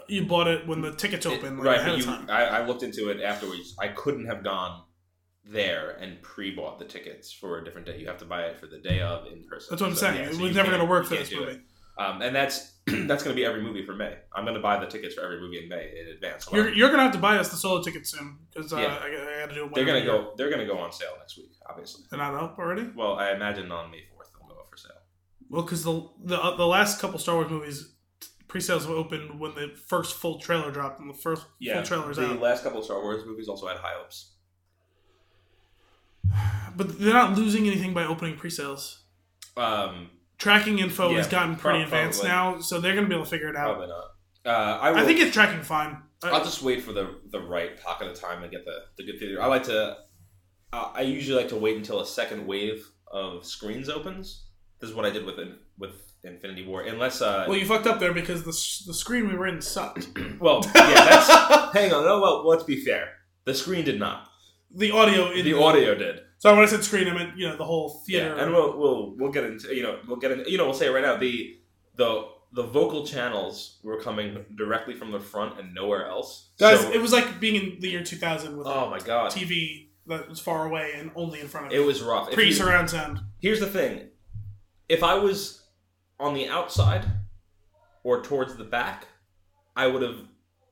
you 0.08 0.24
bought 0.26 0.46
it 0.46 0.66
when 0.66 0.80
the 0.80 0.92
tickets 0.92 1.26
It- 1.26 1.32
open, 1.32 1.56
like, 1.58 1.66
right? 1.66 1.78
ahead 1.78 1.90
But 1.90 1.98
you, 1.98 2.04
time. 2.04 2.26
I, 2.30 2.44
I 2.46 2.66
looked 2.66 2.84
into 2.84 3.08
it 3.10 3.20
afterwards. 3.20 3.74
I 3.80 3.88
couldn't 3.88 4.26
have 4.26 4.44
gone 4.44 4.82
there 5.50 5.90
and 6.00 6.22
pre-bought 6.22 6.78
the 6.78 6.84
tickets 6.84 7.32
for 7.32 7.58
a 7.58 7.64
different 7.64 7.86
day. 7.86 7.98
You 7.98 8.06
have 8.06 8.18
to 8.18 8.24
buy 8.24 8.42
it 8.42 8.58
for 8.60 8.66
the 8.66 8.78
day 8.78 9.00
of 9.00 9.26
in 9.26 9.44
person. 9.44 9.68
That's 9.70 9.82
what 9.82 9.88
I'm 9.90 9.94
So, 9.96 10.00
saying. 10.06 10.16
yeah, 10.16 10.30
it 10.30 10.38
was 10.40 10.54
never 10.54 10.68
going 10.68 10.80
to 10.80 10.86
work 10.86 11.06
for 11.06 11.16
this 11.16 11.32
movie. 11.32 11.60
Um, 11.98 12.22
and 12.22 12.34
that's 12.34 12.72
that's 12.86 13.22
going 13.22 13.34
to 13.34 13.40
be 13.40 13.44
every 13.44 13.60
movie 13.62 13.84
for 13.84 13.94
May. 13.94 14.16
I'm 14.34 14.44
going 14.44 14.54
to 14.54 14.60
buy 14.62 14.78
the 14.80 14.86
tickets 14.86 15.14
for 15.16 15.22
every 15.22 15.40
movie 15.40 15.62
in 15.62 15.68
May 15.68 15.92
in 16.00 16.08
advance. 16.14 16.46
So 16.46 16.56
You're, 16.56 16.72
you're 16.72 16.90
gonna 16.90 17.02
have 17.02 17.12
to 17.12 17.18
buy 17.18 17.36
us 17.36 17.48
the 17.50 17.56
solo 17.56 17.82
tickets 17.82 18.10
soon 18.10 18.38
because 18.52 18.72
uh, 18.72 18.76
Yeah. 18.78 18.86
I, 19.02 19.10
got- 19.10 19.28
I 19.28 19.40
got 19.40 19.48
to 19.50 19.54
do 19.54 19.64
it. 19.66 19.74
they're 19.74 19.84
going 19.84 20.00
to 20.02 20.06
go. 20.06 20.32
They're 20.36 20.48
going 20.50 20.66
to 20.66 20.72
go 20.72 20.78
on 20.78 20.92
sale 20.92 21.12
next 21.18 21.36
week. 21.36 21.50
Obviously. 21.68 22.04
They're 22.10 22.18
not 22.20 22.34
up 22.34 22.56
already. 22.58 22.88
Well, 22.96 23.14
I 23.14 23.32
imagine 23.32 23.70
on 23.72 23.90
May 23.90 23.98
4th 23.98 24.30
they'll 24.38 24.48
go 24.48 24.60
up 24.60 24.68
for 24.70 24.76
sale. 24.76 24.92
Well, 25.50 25.62
because 25.62 25.82
the 25.84 26.08
the 26.24 26.40
uh, 26.40 26.56
the 26.56 26.66
last 26.66 27.00
couple 27.00 27.18
Star 27.18 27.34
Wars 27.34 27.50
movies 27.50 27.92
pre-sales 28.48 28.86
opened 28.86 29.38
when 29.38 29.54
the 29.54 29.72
first 29.88 30.16
full 30.16 30.38
trailer 30.40 30.70
dropped, 30.72 31.00
and 31.00 31.08
the 31.10 31.14
first 31.14 31.42
full 31.42 31.82
trailer's 31.82 32.16
the 32.16 32.24
out. 32.26 32.36
The 32.36 32.40
last 32.42 32.62
couple 32.64 32.78
of 32.78 32.84
Star 32.84 33.00
Wars 33.02 33.24
movies 33.26 33.46
also 33.48 33.66
had 33.68 33.76
high 33.76 33.94
hopes. 34.00 34.29
But 36.76 36.98
they're 36.98 37.12
not 37.12 37.36
losing 37.36 37.66
anything 37.66 37.92
by 37.92 38.04
opening 38.04 38.36
pre-sales. 38.36 39.04
Um, 39.56 40.10
Tracking 40.38 40.78
info 40.78 41.12
has 41.14 41.26
gotten 41.28 41.56
pretty 41.56 41.82
advanced 41.82 42.24
now, 42.24 42.60
so 42.60 42.80
they're 42.80 42.94
gonna 42.94 43.08
be 43.08 43.14
able 43.14 43.24
to 43.24 43.30
figure 43.30 43.48
it 43.48 43.56
out. 43.56 43.76
probably 43.76 43.88
not. 43.88 44.04
Uh, 44.46 44.78
I, 44.80 44.90
will, 44.90 44.98
I 45.00 45.04
think 45.04 45.20
it's 45.20 45.34
tracking 45.34 45.62
fine. 45.62 45.98
I- 46.22 46.30
I'll 46.30 46.44
just 46.44 46.62
wait 46.62 46.82
for 46.82 46.92
the 46.92 47.18
the 47.30 47.40
right 47.40 47.78
pocket 47.82 48.08
of 48.08 48.18
time 48.18 48.42
and 48.42 48.50
get 48.50 48.64
the, 48.64 48.78
the 48.96 49.04
good 49.04 49.18
theater. 49.18 49.42
I 49.42 49.46
like 49.46 49.64
to. 49.64 49.98
Uh, 50.72 50.90
I 50.94 51.02
usually 51.02 51.36
like 51.36 51.48
to 51.50 51.56
wait 51.56 51.76
until 51.76 52.00
a 52.00 52.06
second 52.06 52.46
wave 52.46 52.86
of 53.12 53.44
screens 53.44 53.88
opens. 53.88 54.46
This 54.80 54.88
is 54.88 54.96
what 54.96 55.04
I 55.04 55.10
did 55.10 55.26
with 55.26 55.38
in, 55.38 55.56
with 55.78 56.14
Infinity 56.24 56.66
War. 56.66 56.82
Unless, 56.82 57.20
uh, 57.20 57.44
well, 57.48 57.58
you 57.58 57.66
fucked 57.66 57.86
up 57.86 58.00
there 58.00 58.14
because 58.14 58.44
the 58.44 58.52
the 58.86 58.94
screen 58.94 59.28
we 59.28 59.34
were 59.36 59.46
in 59.46 59.60
sucked. 59.60 60.08
well, 60.40 60.62
yeah, 60.74 60.94
that's. 60.94 61.28
hang 61.74 61.92
on, 61.92 62.04
no, 62.04 62.20
well, 62.20 62.46
let's 62.48 62.64
be 62.64 62.82
fair. 62.82 63.10
The 63.44 63.54
screen 63.54 63.84
did 63.84 63.98
not. 63.98 64.29
The 64.74 64.90
audio 64.92 65.30
in 65.30 65.44
The 65.44 65.54
audio 65.58 65.94
did. 65.94 66.20
So 66.38 66.54
when 66.54 66.62
I 66.64 66.66
said 66.66 66.82
screen, 66.84 67.08
I 67.08 67.14
meant 67.14 67.36
you 67.36 67.48
know 67.48 67.56
the 67.56 67.64
whole 67.64 67.88
theater. 68.06 68.34
Yeah, 68.36 68.42
and 68.44 68.52
we'll 68.52 68.78
we'll 68.78 69.14
we'll 69.16 69.32
get 69.32 69.44
into 69.44 69.74
you 69.74 69.82
know 69.82 69.98
we'll 70.06 70.16
get 70.18 70.30
into 70.32 70.50
you 70.50 70.58
know 70.58 70.64
we'll 70.64 70.74
say 70.74 70.86
it 70.86 70.90
right 70.90 71.02
now 71.02 71.16
the 71.16 71.56
the 71.96 72.26
the 72.52 72.62
vocal 72.64 73.06
channels 73.06 73.78
were 73.84 74.00
coming 74.00 74.44
directly 74.56 74.94
from 74.94 75.12
the 75.12 75.20
front 75.20 75.60
and 75.60 75.72
nowhere 75.74 76.06
else. 76.08 76.50
Guys, 76.58 76.80
So- 76.80 76.90
it 76.92 77.00
was 77.00 77.12
like 77.12 77.38
being 77.40 77.54
in 77.74 77.80
the 77.80 77.88
year 77.90 78.02
2000 78.02 78.56
with 78.56 78.66
oh 78.66 78.90
my 78.90 78.98
god, 78.98 79.30
TV 79.32 79.88
that 80.06 80.28
was 80.28 80.40
far 80.40 80.66
away 80.66 80.92
and 80.96 81.10
only 81.14 81.40
in 81.40 81.46
front 81.46 81.66
of 81.66 81.72
it 81.72 81.76
you. 81.76 81.84
was 81.86 82.02
rough. 82.02 82.30
Pre 82.32 82.52
surround 82.52 82.90
sound. 82.90 83.20
Here's 83.38 83.60
the 83.60 83.66
thing. 83.68 84.08
If 84.88 85.04
I 85.04 85.14
was 85.14 85.62
on 86.18 86.34
the 86.34 86.48
outside 86.48 87.04
or 88.02 88.22
towards 88.22 88.56
the 88.56 88.64
back, 88.64 89.06
I 89.76 89.86
would 89.86 90.02
have 90.02 90.16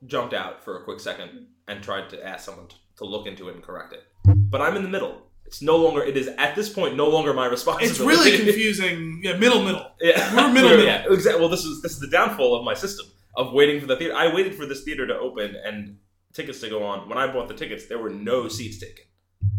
jumped 0.06 0.34
out 0.34 0.64
for 0.64 0.78
a 0.78 0.82
quick 0.84 0.98
second 0.98 1.46
and 1.68 1.82
tried 1.82 2.08
to 2.10 2.26
ask 2.26 2.46
someone 2.46 2.66
to, 2.68 2.76
to 2.98 3.04
look 3.04 3.26
into 3.26 3.48
it 3.48 3.54
and 3.54 3.62
correct 3.64 3.92
it. 3.94 4.02
But 4.26 4.60
I'm 4.60 4.76
in 4.76 4.82
the 4.82 4.88
middle. 4.88 5.22
It's 5.46 5.62
no 5.62 5.76
longer. 5.76 6.02
It 6.02 6.16
is 6.16 6.28
at 6.36 6.54
this 6.54 6.68
point 6.68 6.94
no 6.96 7.08
longer 7.08 7.32
my 7.32 7.46
responsibility. 7.46 7.90
It's 7.90 8.00
really 8.00 8.36
confusing. 8.44 9.20
Yeah, 9.24 9.36
middle 9.36 9.62
middle. 9.62 9.86
yeah, 10.00 10.34
We're 10.34 10.52
middle, 10.52 10.70
middle. 10.70 10.84
Yeah, 10.84 11.04
exactly. 11.08 11.40
Well, 11.40 11.48
this 11.48 11.64
is 11.64 11.80
this 11.80 11.92
is 11.92 12.00
the 12.00 12.08
downfall 12.08 12.54
of 12.58 12.64
my 12.64 12.74
system 12.74 13.06
of 13.34 13.52
waiting 13.54 13.80
for 13.80 13.86
the 13.86 13.96
theater. 13.96 14.14
I 14.14 14.34
waited 14.34 14.54
for 14.54 14.66
this 14.66 14.82
theater 14.84 15.06
to 15.06 15.16
open 15.18 15.56
and 15.64 15.96
tickets 16.34 16.60
to 16.60 16.68
go 16.68 16.82
on. 16.84 17.08
When 17.08 17.16
I 17.16 17.32
bought 17.32 17.48
the 17.48 17.54
tickets, 17.54 17.86
there 17.86 17.98
were 17.98 18.10
no 18.10 18.48
seats 18.48 18.78
taken. 18.78 19.04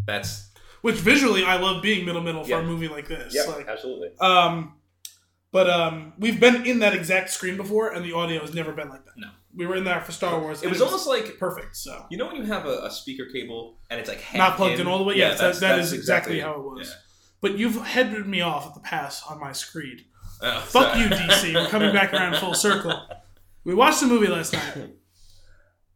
That's 0.05 0.51
Which 0.81 0.95
visually, 0.95 1.43
I 1.43 1.57
love 1.57 1.81
being 1.81 2.05
middle 2.05 2.21
middle 2.21 2.43
for 2.43 2.49
Yeah. 2.51 2.59
a 2.59 2.63
movie 2.63 2.87
like 2.87 3.07
this. 3.07 3.33
yeah, 3.35 3.43
Like, 3.51 3.67
absolutely. 3.67 4.09
um, 4.21 4.73
but 5.51 5.69
um, 5.69 6.13
we've 6.19 6.39
been 6.39 6.65
in 6.65 6.79
that 6.79 6.93
exact 6.93 7.29
screen 7.31 7.57
before, 7.57 7.91
and 7.93 8.03
the 8.05 8.13
audio 8.13 8.39
has 8.41 8.53
never 8.53 8.71
been 8.71 8.89
like 8.89 9.03
that. 9.05 9.13
No. 9.17 9.29
we 9.55 9.65
were 9.65 9.75
in 9.75 9.83
there 9.83 10.01
for 10.01 10.11
Star 10.11 10.39
Wars. 10.39 10.61
It 10.63 10.69
was 10.69 10.81
almost 10.81 11.07
like 11.07 11.37
perfect. 11.39 11.75
So 11.75 12.05
you 12.09 12.17
know 12.17 12.27
when 12.27 12.35
you 12.35 12.43
have 12.43 12.65
a, 12.65 12.85
a 12.85 12.91
speaker 12.91 13.25
cable 13.33 13.77
and 13.89 13.99
it's 13.99 14.07
like 14.09 14.21
half 14.21 14.37
not 14.37 14.57
plugged 14.57 14.79
in, 14.79 14.87
all 14.87 14.97
the 14.99 15.03
way. 15.03 15.15
Yeah, 15.15 15.29
yes, 15.29 15.39
that's- 15.39 15.59
that, 15.59 15.75
that 15.77 15.79
is 15.79 15.93
exactly, 15.93 16.39
how 16.39 16.53
it 16.53 16.61
was. 16.63 16.87
yeah. 16.87 16.93
But 17.41 17.57
you've 17.57 17.81
headed 17.85 18.27
me 18.27 18.41
off 18.41 18.67
at 18.67 18.73
the 18.73 18.81
pass 18.81 19.23
on 19.29 19.39
my 19.39 19.51
screed. 19.53 20.05
Oh, 20.41 20.59
Fuck 20.67 20.93
sorry. 20.93 20.99
you, 21.03 21.09
DC. 21.09 21.53
We're 21.53 21.67
coming 21.69 21.93
back 21.93 22.13
around 22.13 22.35
full 22.37 22.53
circle. 22.67 22.93
We 23.63 23.73
watched 23.73 24.01
the 24.01 24.07
movie 24.07 24.27
last 24.27 24.53
night, 24.53 24.89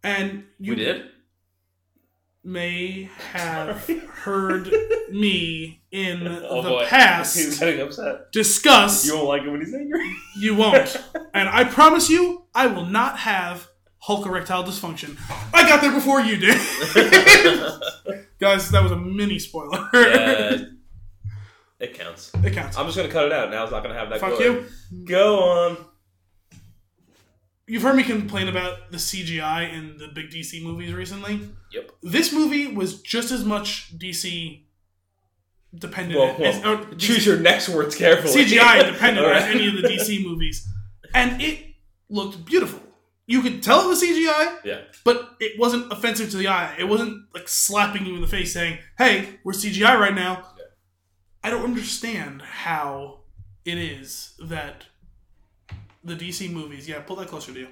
and 0.04 0.46
you 0.60 0.72
we 0.74 0.76
did. 0.78 1.04
may 2.44 3.04
have 3.34 3.88
heard 4.24 4.70
me 5.12 5.83
in 5.94 6.28
Oh, 6.50 6.62
the 6.62 6.70
boy. 6.70 6.80
He's 6.82 6.90
past 6.90 7.60
getting 7.60 7.80
upset. 7.80 8.32
discuss. 8.34 9.06
You 9.06 9.16
won't 9.16 9.28
like 9.28 9.44
it 9.44 9.50
when 9.50 9.62
he's 9.62 9.74
angry. 9.74 10.14
You 10.36 10.56
won't. 10.56 10.96
and 11.34 11.48
I 11.48 11.64
promise 11.64 12.10
you, 12.10 12.46
I 12.56 12.68
will 12.68 12.86
not 12.88 13.20
have 13.20 13.68
Hulk 14.00 14.26
erectile 14.26 14.64
dysfunction. 14.66 15.18
I 15.54 15.70
got 15.70 15.80
there 15.82 15.94
before 15.94 16.20
you 16.20 16.36
did. 16.38 16.58
Guys, 18.40 18.70
that 18.72 18.84
was 18.84 18.92
a 18.92 18.98
mini 18.98 19.40
spoiler. 19.40 19.88
yeah, 19.94 20.58
it 21.80 21.94
counts. 21.94 22.32
it 22.44 22.52
counts. 22.54 22.78
I'm 22.78 22.86
just 22.88 22.98
gonna 22.98 23.10
cut 23.10 23.26
it 23.28 23.32
out. 23.32 23.50
Now 23.52 23.64
it's 23.64 23.72
not 23.72 23.82
gonna 23.84 23.96
have 23.96 24.10
that. 24.10 24.20
Fuck 24.20 24.38
glory. 24.38 24.46
you. 24.92 25.06
Go 25.06 25.40
on. 25.44 25.78
You've 27.66 27.84
heard 27.84 27.96
me 27.96 28.04
complain 28.04 28.50
about 28.50 28.92
the 28.92 28.98
CGI 28.98 29.72
in 29.72 29.98
the 29.98 30.10
big 30.10 30.30
DC 30.32 30.62
movies 30.62 30.92
recently. 30.92 31.40
Yep. 31.72 31.92
This 32.02 32.34
movie 32.34 32.68
was 32.68 33.02
just 33.02 33.32
as 33.32 33.46
much 33.46 33.98
DC 33.98 34.64
dependent 35.78 36.20
Well, 36.20 36.44
as 36.48 36.62
well, 36.64 36.84
or 36.84 36.96
choose 36.96 37.26
your 37.26 37.38
next 37.40 37.70
words 37.70 37.96
carefully. 37.96 38.46
CGI 38.46 38.86
dependent 38.92 39.26
All 39.26 39.34
as 39.34 39.44
any 39.44 39.68
of 39.68 39.74
the 39.76 39.82
DC 39.88 40.24
movies, 40.28 40.68
and 41.14 41.42
it 41.42 41.60
looked 42.10 42.46
beautiful. 42.46 42.80
You 43.26 43.42
could 43.42 43.64
tell 43.64 43.86
it 43.86 43.88
was 43.88 44.04
CGI, 44.04 44.58
Yeah. 44.66 44.82
but 45.06 45.36
it 45.40 45.58
wasn't 45.58 45.92
offensive 45.92 46.30
to 46.32 46.38
the 46.38 46.50
eye. 46.50 46.76
It 46.78 46.84
wasn't 46.84 47.24
like 47.34 47.48
slapping 47.48 48.06
you 48.06 48.16
in 48.16 48.22
the 48.22 48.28
face 48.28 48.54
saying, 48.54 48.80
"Hey, 48.98 49.40
we're 49.44 49.54
CGI 49.54 49.98
right 50.00 50.14
now." 50.14 50.46
Yeah. 50.58 50.66
I 51.44 51.50
don't 51.50 51.64
understand 51.64 52.42
how 52.42 53.22
it 53.66 53.78
is 53.78 54.34
that 54.44 54.86
the 56.04 56.16
DC 56.16 56.52
movies. 56.52 56.88
Yeah, 56.88 57.00
pull 57.00 57.16
that 57.16 57.30
closer 57.30 57.54
to 57.54 57.60
you. 57.60 57.68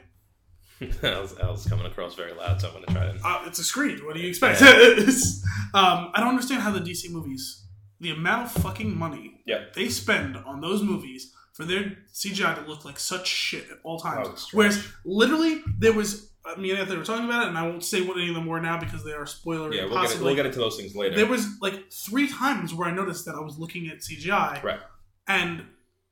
I 1.03 1.19
was 1.19 1.67
coming 1.69 1.85
across 1.85 2.15
very 2.15 2.33
loud, 2.33 2.59
so 2.61 2.69
I'm 2.69 2.73
gonna 2.73 2.85
try 2.87 3.05
and. 3.05 3.19
Uh, 3.23 3.43
it's 3.45 3.59
a 3.59 3.63
screen. 3.63 3.99
What 4.05 4.15
do 4.15 4.21
you 4.21 4.29
expect? 4.29 4.61
Yeah. 4.61 4.67
Um, 5.73 6.11
I 6.13 6.19
don't 6.19 6.29
understand 6.29 6.61
how 6.61 6.71
the 6.71 6.79
DC 6.79 7.09
movies, 7.11 7.60
the 8.01 8.11
amount 8.11 8.47
of 8.47 8.63
fucking 8.63 8.97
money 8.97 9.41
Yeah. 9.45 9.65
they 9.75 9.87
spend 9.89 10.35
on 10.35 10.59
those 10.59 10.81
movies 10.83 11.33
for 11.53 11.63
their 11.65 11.97
CGI 12.13 12.55
to 12.55 12.61
look 12.69 12.83
like 12.85 12.99
such 12.99 13.27
shit 13.27 13.69
at 13.71 13.77
all 13.83 13.99
times. 13.99 14.45
Oh. 14.47 14.57
Whereas 14.57 14.85
literally 15.05 15.61
there 15.79 15.93
was 15.93 16.29
I 16.43 16.59
me 16.59 16.71
and 16.71 16.79
Anthony 16.79 16.97
were 16.97 17.05
talking 17.05 17.25
about 17.25 17.43
it, 17.45 17.49
and 17.49 17.57
I 17.57 17.67
won't 17.67 17.83
say 17.83 18.01
what 18.01 18.17
any 18.17 18.29
of 18.29 18.33
them 18.35 18.47
were 18.47 18.59
now 18.59 18.79
because 18.79 19.03
they 19.03 19.11
are 19.13 19.25
spoilery. 19.25 19.75
Yeah, 19.75 19.85
we'll 19.85 20.01
get, 20.01 20.19
we'll 20.19 20.33
get 20.35 20.47
into 20.47 20.57
those 20.57 20.75
things 20.75 20.95
later. 20.95 21.15
There 21.15 21.27
was 21.27 21.45
like 21.61 21.91
three 21.93 22.27
times 22.27 22.73
where 22.73 22.87
I 22.89 22.91
noticed 22.91 23.25
that 23.25 23.35
I 23.35 23.41
was 23.41 23.59
looking 23.59 23.87
at 23.89 23.99
CGI, 23.99 24.63
Right. 24.63 24.79
and 25.27 25.63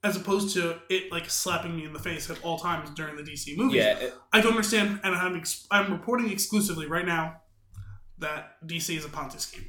as 0.04 0.16
opposed 0.16 0.54
to 0.54 0.78
it 0.90 1.12
like 1.12 1.28
slapping 1.32 1.76
me 1.76 1.84
in 1.84 1.94
the 1.94 2.00
face 2.00 2.30
at 2.30 2.40
all 2.44 2.60
times 2.60 2.92
during 2.92 3.16
the 3.16 3.24
DC 3.24 3.58
movies. 3.58 3.78
yeah, 3.78 3.98
it- 3.98 4.14
I 4.32 4.40
don't 4.42 4.52
understand, 4.52 5.00
and 5.04 5.16
I'm 5.16 5.36
ex- 5.36 5.66
I'm 5.72 5.92
reporting 5.92 6.30
exclusively 6.30 6.86
right 6.86 7.08
now 7.08 7.42
that 8.20 8.58
DC 8.68 8.96
is 8.98 9.06
a 9.06 9.10
Ponzi 9.10 9.40
scheme. 9.40 9.66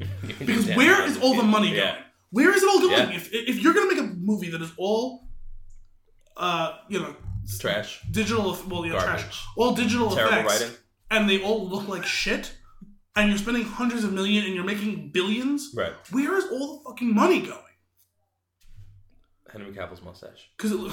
Because 0.38 0.66
where 0.76 1.02
all 1.22 1.36
the 1.36 1.42
money 1.42 1.74
going? 1.74 1.94
Where 2.30 2.54
is 2.54 2.62
it 2.62 2.68
all 2.68 2.80
going? 2.80 3.12
If, 3.12 3.32
if 3.32 3.60
you're 3.62 3.74
gonna 3.74 3.88
make 3.88 3.98
a 3.98 4.14
movie 4.16 4.50
that 4.50 4.62
is 4.62 4.72
all, 4.76 5.28
uh, 6.36 6.78
you 6.88 7.00
know, 7.00 7.14
trash. 7.58 8.00
digital, 8.10 8.56
well, 8.68 8.86
yeah, 8.86 8.92
Garbage. 8.92 9.22
trash, 9.22 9.44
all 9.56 9.74
digital 9.74 10.10
Terrible 10.10 10.38
effects, 10.38 10.60
writing. 10.62 10.76
and 11.10 11.28
they 11.28 11.42
all 11.42 11.68
look 11.68 11.88
like 11.88 12.04
shit, 12.06 12.56
and 13.16 13.28
you're 13.28 13.38
spending 13.38 13.64
hundreds 13.64 14.04
of 14.04 14.12
million 14.12 14.44
and 14.44 14.54
you're 14.54 14.64
making 14.64 15.10
billions. 15.12 15.70
Right. 15.74 15.92
Where 16.10 16.36
is 16.38 16.44
all 16.50 16.78
the 16.78 16.84
fucking 16.90 17.12
money 17.14 17.40
going? 17.42 17.58
Henry 19.52 19.72
Cavill's 19.72 20.02
mustache. 20.02 20.48
Because 20.56 20.72
it. 20.72 20.92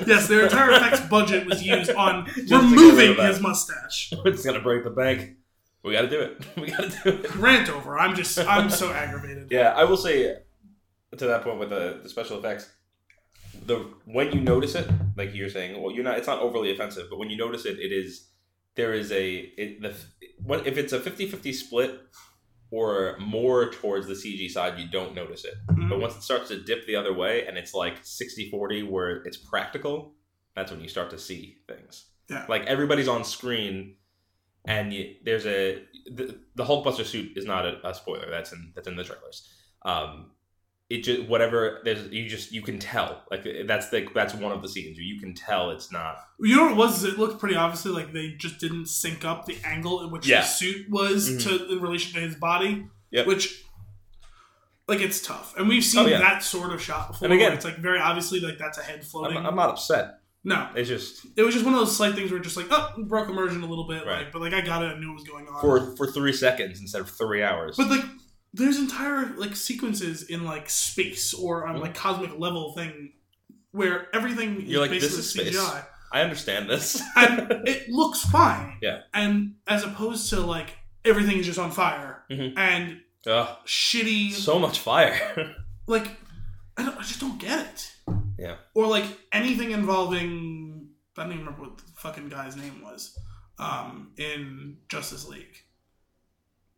yes, 0.06 0.28
their 0.28 0.44
entire 0.44 0.70
effects 0.72 1.00
budget 1.08 1.46
was 1.46 1.62
used 1.62 1.90
on 1.90 2.24
to 2.34 2.42
get 2.42 2.50
rid 2.50 2.62
removing 2.70 3.10
of 3.10 3.16
that. 3.18 3.28
his 3.28 3.40
mustache. 3.40 4.12
it's 4.24 4.44
gonna 4.44 4.60
break 4.60 4.84
the 4.84 4.90
bank. 4.90 5.36
We 5.82 5.92
gotta 5.92 6.08
do 6.08 6.20
it. 6.20 6.46
We 6.56 6.70
gotta 6.70 6.88
do 6.88 7.10
it. 7.10 7.34
Rant 7.36 7.68
over. 7.70 7.98
I'm 7.98 8.14
just. 8.14 8.38
I'm 8.38 8.70
so 8.70 8.92
aggravated. 8.92 9.50
Yeah, 9.50 9.72
I 9.76 9.84
will 9.84 9.96
say 9.96 10.36
to 11.16 11.26
that 11.26 11.42
point 11.42 11.58
with 11.58 11.70
the, 11.70 12.00
the 12.02 12.08
special 12.08 12.38
effects, 12.38 12.70
the 13.66 13.90
when 14.04 14.32
you 14.32 14.40
notice 14.40 14.74
it, 14.74 14.88
like 15.16 15.34
you're 15.34 15.50
saying, 15.50 15.80
well, 15.82 15.92
you're 15.92 16.04
not. 16.04 16.18
It's 16.18 16.26
not 16.28 16.40
overly 16.40 16.72
offensive, 16.72 17.08
but 17.10 17.18
when 17.18 17.30
you 17.30 17.36
notice 17.36 17.64
it, 17.66 17.78
it 17.78 17.92
is 17.92 18.28
there 18.74 18.92
is 18.94 19.10
a 19.12 19.34
it, 19.34 19.82
the 19.82 19.94
what 20.42 20.66
if 20.66 20.78
it's 20.78 20.92
a 20.92 20.98
50-50 21.00 21.54
split 21.54 22.00
or 22.70 23.16
more 23.18 23.70
towards 23.70 24.06
the 24.06 24.14
CG 24.14 24.50
side, 24.50 24.78
you 24.78 24.88
don't 24.90 25.14
notice 25.14 25.44
it. 25.44 25.54
Mhm. 25.70 25.90
But 25.90 26.00
once 26.00 26.16
it 26.16 26.22
starts 26.22 26.48
to 26.48 26.62
dip 26.62 26.86
the 26.86 26.96
other 26.96 27.12
way 27.12 27.46
and 27.46 27.58
it's 27.58 27.74
like 27.74 28.02
60-40 28.02 28.88
where 28.88 29.16
it's 29.24 29.36
practical, 29.36 30.14
that's 30.56 30.70
when 30.72 30.80
you 30.80 30.88
start 30.88 31.10
to 31.10 31.18
see 31.18 31.58
things. 31.68 32.06
Yeah. 32.30 32.46
Like 32.48 32.64
everybody's 32.64 33.08
on 33.08 33.24
screen 33.24 33.96
and 34.64 34.92
you, 34.92 35.14
there's 35.24 35.46
a 35.46 35.82
the, 36.06 36.38
the 36.54 36.64
Hulkbuster 36.64 37.04
suit 37.04 37.36
is 37.36 37.44
not 37.46 37.64
a, 37.66 37.86
a 37.88 37.94
spoiler. 37.94 38.28
That's 38.30 38.52
in 38.52 38.72
that's 38.74 38.88
in 38.88 38.96
the 38.96 39.04
trailers. 39.04 39.48
Um, 39.84 40.30
it 40.90 41.04
just 41.04 41.26
whatever 41.28 41.80
there's 41.84 42.08
you 42.12 42.28
just 42.28 42.52
you 42.52 42.60
can 42.60 42.78
tell 42.78 43.22
like 43.30 43.46
that's 43.66 43.88
the 43.88 44.06
that's 44.14 44.34
one 44.34 44.52
of 44.52 44.60
the 44.60 44.68
scenes 44.68 44.98
where 44.98 45.04
you 45.04 45.18
can 45.20 45.32
tell 45.34 45.70
it's 45.70 45.90
not 45.90 46.18
You 46.38 46.56
know 46.56 46.62
what 46.64 46.72
it 46.72 46.76
was? 46.76 47.04
It 47.04 47.18
looked 47.18 47.40
pretty 47.40 47.54
obviously 47.54 47.92
like 47.92 48.12
they 48.12 48.32
just 48.32 48.58
didn't 48.60 48.86
sync 48.86 49.24
up 49.24 49.46
the 49.46 49.56
angle 49.64 50.02
in 50.02 50.10
which 50.10 50.26
Yeah. 50.26 50.40
the 50.42 50.46
suit 50.46 50.90
was 50.90 51.30
Mhm. 51.30 51.42
to 51.44 51.72
in 51.72 51.80
relation 51.80 52.14
to 52.14 52.20
his 52.20 52.34
body. 52.34 52.86
Yep. 53.10 53.26
Which, 53.26 53.62
like, 54.88 55.00
it's 55.00 55.20
tough, 55.20 55.54
and 55.58 55.68
we've 55.68 55.84
seen 55.84 56.00
Oh, 56.06 56.06
yeah. 56.06 56.18
that 56.18 56.42
sort 56.42 56.72
of 56.72 56.80
shot 56.82 57.08
before. 57.08 57.26
And 57.26 57.34
again- 57.34 57.52
it's 57.52 57.64
like 57.64 57.76
very 57.76 57.98
obviously 57.98 58.40
like 58.40 58.58
that's 58.58 58.78
a 58.78 58.82
head 58.82 59.04
floating. 59.04 59.36
I'm, 59.38 59.46
I'm 59.46 59.56
not 59.56 59.70
upset. 59.70 60.18
No, 60.44 60.68
It's 60.74 60.88
just 60.88 61.24
it 61.36 61.42
was 61.42 61.54
just 61.54 61.64
one 61.64 61.74
of 61.74 61.80
those 61.80 61.96
slight 61.96 62.14
things 62.14 62.30
where 62.30 62.40
just 62.40 62.56
like, 62.56 62.66
oh, 62.70 62.92
broke 63.06 63.28
immersion 63.28 63.62
a 63.62 63.66
little 63.66 63.86
bit, 63.86 64.04
Right. 64.06 64.24
like, 64.24 64.32
but 64.32 64.42
like 64.42 64.52
I 64.52 64.60
got 64.60 64.82
it, 64.82 64.86
I 64.86 64.98
knew 64.98 65.08
what 65.08 65.14
was 65.20 65.24
going 65.24 65.46
on. 65.48 65.60
for 65.60 65.96
for 65.96 66.06
three 66.06 66.32
seconds 66.32 66.80
instead 66.80 67.00
of 67.00 67.08
three 67.10 67.42
hours. 67.42 67.76
But 67.76 67.88
like, 67.90 68.04
there's 68.52 68.78
entire 68.78 69.34
like 69.36 69.54
sequences 69.56 70.24
in 70.24 70.44
like 70.44 70.68
space 70.68 71.32
or 71.34 71.66
on 71.66 71.76
Mhm. 71.76 71.80
like 71.82 71.94
cosmic 71.94 72.38
level 72.38 72.72
thing 72.74 73.12
where 73.70 74.14
everything 74.14 74.60
is 74.62 74.68
You're 74.68 74.80
like, 74.80 74.90
this 74.90 75.04
basically 75.16 75.44
is 75.50 75.56
space. 75.58 75.62
CGI, 75.62 75.86
I 76.12 76.20
understand 76.22 76.68
this. 76.68 77.00
and 77.16 77.50
it 77.68 77.88
looks 77.88 78.22
fine. 78.24 78.78
Yeah. 78.82 79.02
And 79.14 79.54
as 79.66 79.84
opposed 79.84 80.28
to 80.30 80.40
like 80.40 80.76
everything 81.04 81.38
is 81.38 81.46
just 81.46 81.58
on 81.58 81.70
fire 81.70 82.24
Mhm. 82.30 82.54
and 82.58 83.00
Ugh, 83.26 83.48
shitty, 83.66 84.32
so 84.32 84.58
much 84.58 84.80
fire. 84.80 85.54
like 85.86 86.08
I, 86.76 86.84
don't, 86.84 86.96
I 86.98 87.02
just 87.02 87.20
don't 87.20 87.38
get 87.38 87.60
it. 87.66 87.91
Yeah. 88.42 88.56
Or 88.74 88.86
like 88.88 89.04
anything 89.32 89.70
involving 89.70 90.88
I 91.16 91.22
don't 91.22 91.32
even 91.32 91.44
remember 91.44 91.68
what 91.68 91.78
the 91.78 91.84
fucking 91.96 92.28
guy's 92.28 92.56
name 92.56 92.82
was 92.82 93.18
um, 93.58 94.12
in 94.16 94.78
Justice 94.88 95.28
League. 95.28 95.56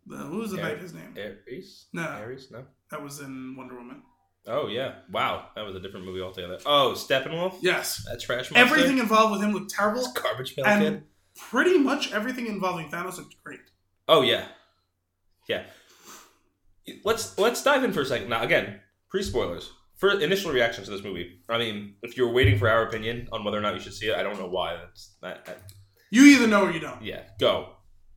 The, 0.06 0.16
what 0.16 0.32
was 0.32 0.50
the 0.50 0.58
bad 0.58 0.80
guy's 0.80 0.92
name? 0.92 1.14
Ares? 1.16 1.86
No, 1.92 2.02
Ares? 2.02 2.50
No. 2.50 2.64
that 2.90 3.02
was 3.02 3.20
in 3.20 3.54
Wonder 3.56 3.76
Woman. 3.76 4.02
Oh 4.46 4.66
yeah. 4.66 4.96
Wow, 5.10 5.46
that 5.54 5.64
was 5.64 5.74
a 5.74 5.80
different 5.80 6.04
movie 6.04 6.20
altogether. 6.20 6.58
Oh, 6.66 6.92
Steppenwolf. 6.94 7.56
Yes. 7.62 8.04
That 8.10 8.20
trash 8.20 8.50
monster. 8.50 8.58
Everything 8.58 8.98
involved 8.98 9.32
with 9.32 9.40
him 9.40 9.54
looked 9.54 9.70
terrible, 9.70 10.06
garbage 10.14 10.54
pail 10.54 10.66
and 10.66 10.82
kid. 10.82 11.02
pretty 11.34 11.78
much 11.78 12.12
everything 12.12 12.46
involving 12.46 12.90
Thanos 12.90 13.16
looked 13.16 13.42
great. 13.42 13.60
Oh 14.06 14.20
yeah, 14.20 14.44
yeah. 15.48 15.62
Let's 17.04 17.38
let's 17.38 17.62
dive 17.62 17.84
in 17.84 17.92
for 17.94 18.02
a 18.02 18.04
second. 18.04 18.28
Now 18.28 18.42
again, 18.42 18.80
pre 19.08 19.22
spoilers. 19.22 19.72
For 19.96 20.20
initial 20.20 20.52
reactions 20.52 20.86
to 20.88 20.92
this 20.92 21.04
movie, 21.04 21.38
I 21.48 21.58
mean, 21.58 21.94
if 22.02 22.16
you're 22.16 22.32
waiting 22.32 22.58
for 22.58 22.68
our 22.68 22.82
opinion 22.86 23.28
on 23.32 23.44
whether 23.44 23.56
or 23.58 23.60
not 23.60 23.74
you 23.74 23.80
should 23.80 23.94
see 23.94 24.08
it, 24.08 24.16
I 24.16 24.22
don't 24.22 24.38
know 24.38 24.48
why. 24.48 24.74
That's 24.76 25.14
that, 25.22 25.44
that- 25.46 25.62
You 26.10 26.24
either 26.24 26.46
know 26.46 26.64
or 26.64 26.70
you 26.72 26.80
don't. 26.80 27.02
yeah, 27.02 27.22
go. 27.38 27.70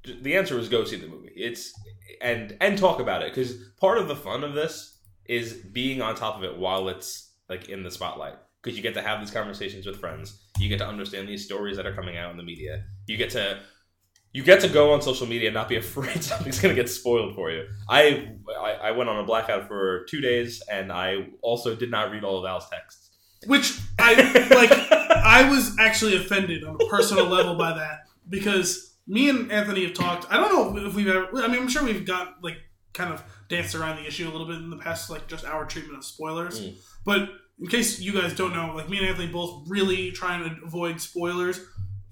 The 0.04 0.36
answer 0.36 0.58
is 0.58 0.70
go 0.70 0.84
see 0.86 0.96
the 0.98 1.08
movie. 1.08 1.34
It's 1.36 1.74
and 2.22 2.56
and 2.62 2.78
talk 2.78 3.00
about 3.00 3.22
it 3.22 3.34
because 3.34 3.56
part 3.80 3.98
of 3.98 4.08
the 4.08 4.16
fun 4.16 4.44
of 4.44 4.54
this 4.54 5.00
is 5.26 5.54
being 5.54 6.02
on 6.02 6.16
top 6.16 6.38
of 6.38 6.44
it 6.44 6.58
while 6.58 6.88
it's 6.90 7.34
like 7.50 7.68
in 7.70 7.84
the 7.84 7.92
spotlight 7.92 8.36
because 8.64 8.78
you 8.78 8.84
get 8.84 8.94
to 8.94 9.02
have 9.02 9.20
these 9.20 9.32
conversations 9.32 9.86
with 9.86 10.00
friends. 10.00 10.42
You 10.60 10.70
get 10.70 10.80
to 10.80 10.88
understand 10.88 11.28
these 11.28 11.44
stories 11.46 11.76
that 11.78 11.86
are 11.86 11.94
coming 11.94 12.18
out 12.18 12.32
in 12.32 12.38
the 12.38 12.44
media. 12.44 12.86
You 13.08 13.18
get 13.18 13.30
to 13.32 13.60
you 14.34 14.44
get 14.44 14.62
to 14.62 14.68
go 14.68 14.94
on 14.94 15.02
social 15.02 15.28
media 15.28 15.48
and 15.48 15.54
not 15.54 15.70
be 15.70 15.78
afraid 15.78 16.24
something's 16.24 16.60
going 16.60 16.76
to 16.76 16.82
get 16.82 16.90
spoiled 16.90 17.36
for 17.36 17.52
you. 17.52 17.68
I, 17.90 18.36
I 18.60 18.72
I 18.72 18.92
went 18.92 19.10
on 19.10 19.20
a 19.20 19.24
blackout 19.24 19.68
for 19.68 20.06
two 20.06 20.22
days 20.22 20.62
and 20.72 20.92
I 20.92 21.30
also 21.42 21.76
did 21.76 21.92
not 21.92 22.12
read 22.12 22.24
all 22.24 22.40
of 22.40 22.46
Al's 22.46 22.70
texts. 22.70 23.12
Which 23.46 23.80
I 24.00 24.14
like. 24.52 24.72
I 25.28 25.50
was 25.50 25.78
actually 25.80 26.16
offended 26.16 26.64
on 26.64 26.76
a 26.76 26.88
personal 26.88 27.26
level 27.26 27.56
by 27.56 27.74
that 27.74 28.08
because 28.30 28.98
me 29.08 29.30
and 29.30 29.52
Anthony 29.52 29.84
have 29.86 29.94
talked. 29.94 30.26
I 30.32 30.38
don't 30.38 30.54
know 30.76 30.88
if 30.88 30.96
we've 30.96 31.08
ever. 31.08 31.28
I 31.36 31.48
mean, 31.48 31.62
I'm 31.62 31.68
sure 31.68 31.84
we've 31.84 32.06
got 32.06 32.44
like 32.44 32.58
kind 32.94 33.14
of 33.14 33.24
danced 33.48 33.76
around 33.76 33.98
the 33.98 34.08
issue 34.08 34.28
a 34.28 34.32
little 34.32 34.48
bit 34.48 34.58
in 34.58 34.70
the 34.70 34.78
past, 34.78 35.10
like 35.10 35.28
just 35.28 35.46
our 35.46 35.66
treatment 35.66 35.98
of 35.98 36.04
spoilers. 36.04 36.62
Mm. 36.62 36.76
But 37.06 37.30
in 37.60 37.68
case 37.68 38.00
you 38.00 38.14
guys 38.14 38.34
don't 38.34 38.54
know, 38.54 38.74
like 38.76 38.90
me 38.90 38.98
and 38.98 39.08
Anthony 39.08 39.28
both 39.28 39.64
really 39.68 40.12
trying 40.12 40.44
to 40.44 40.66
avoid 40.66 41.00
spoilers 41.00 41.66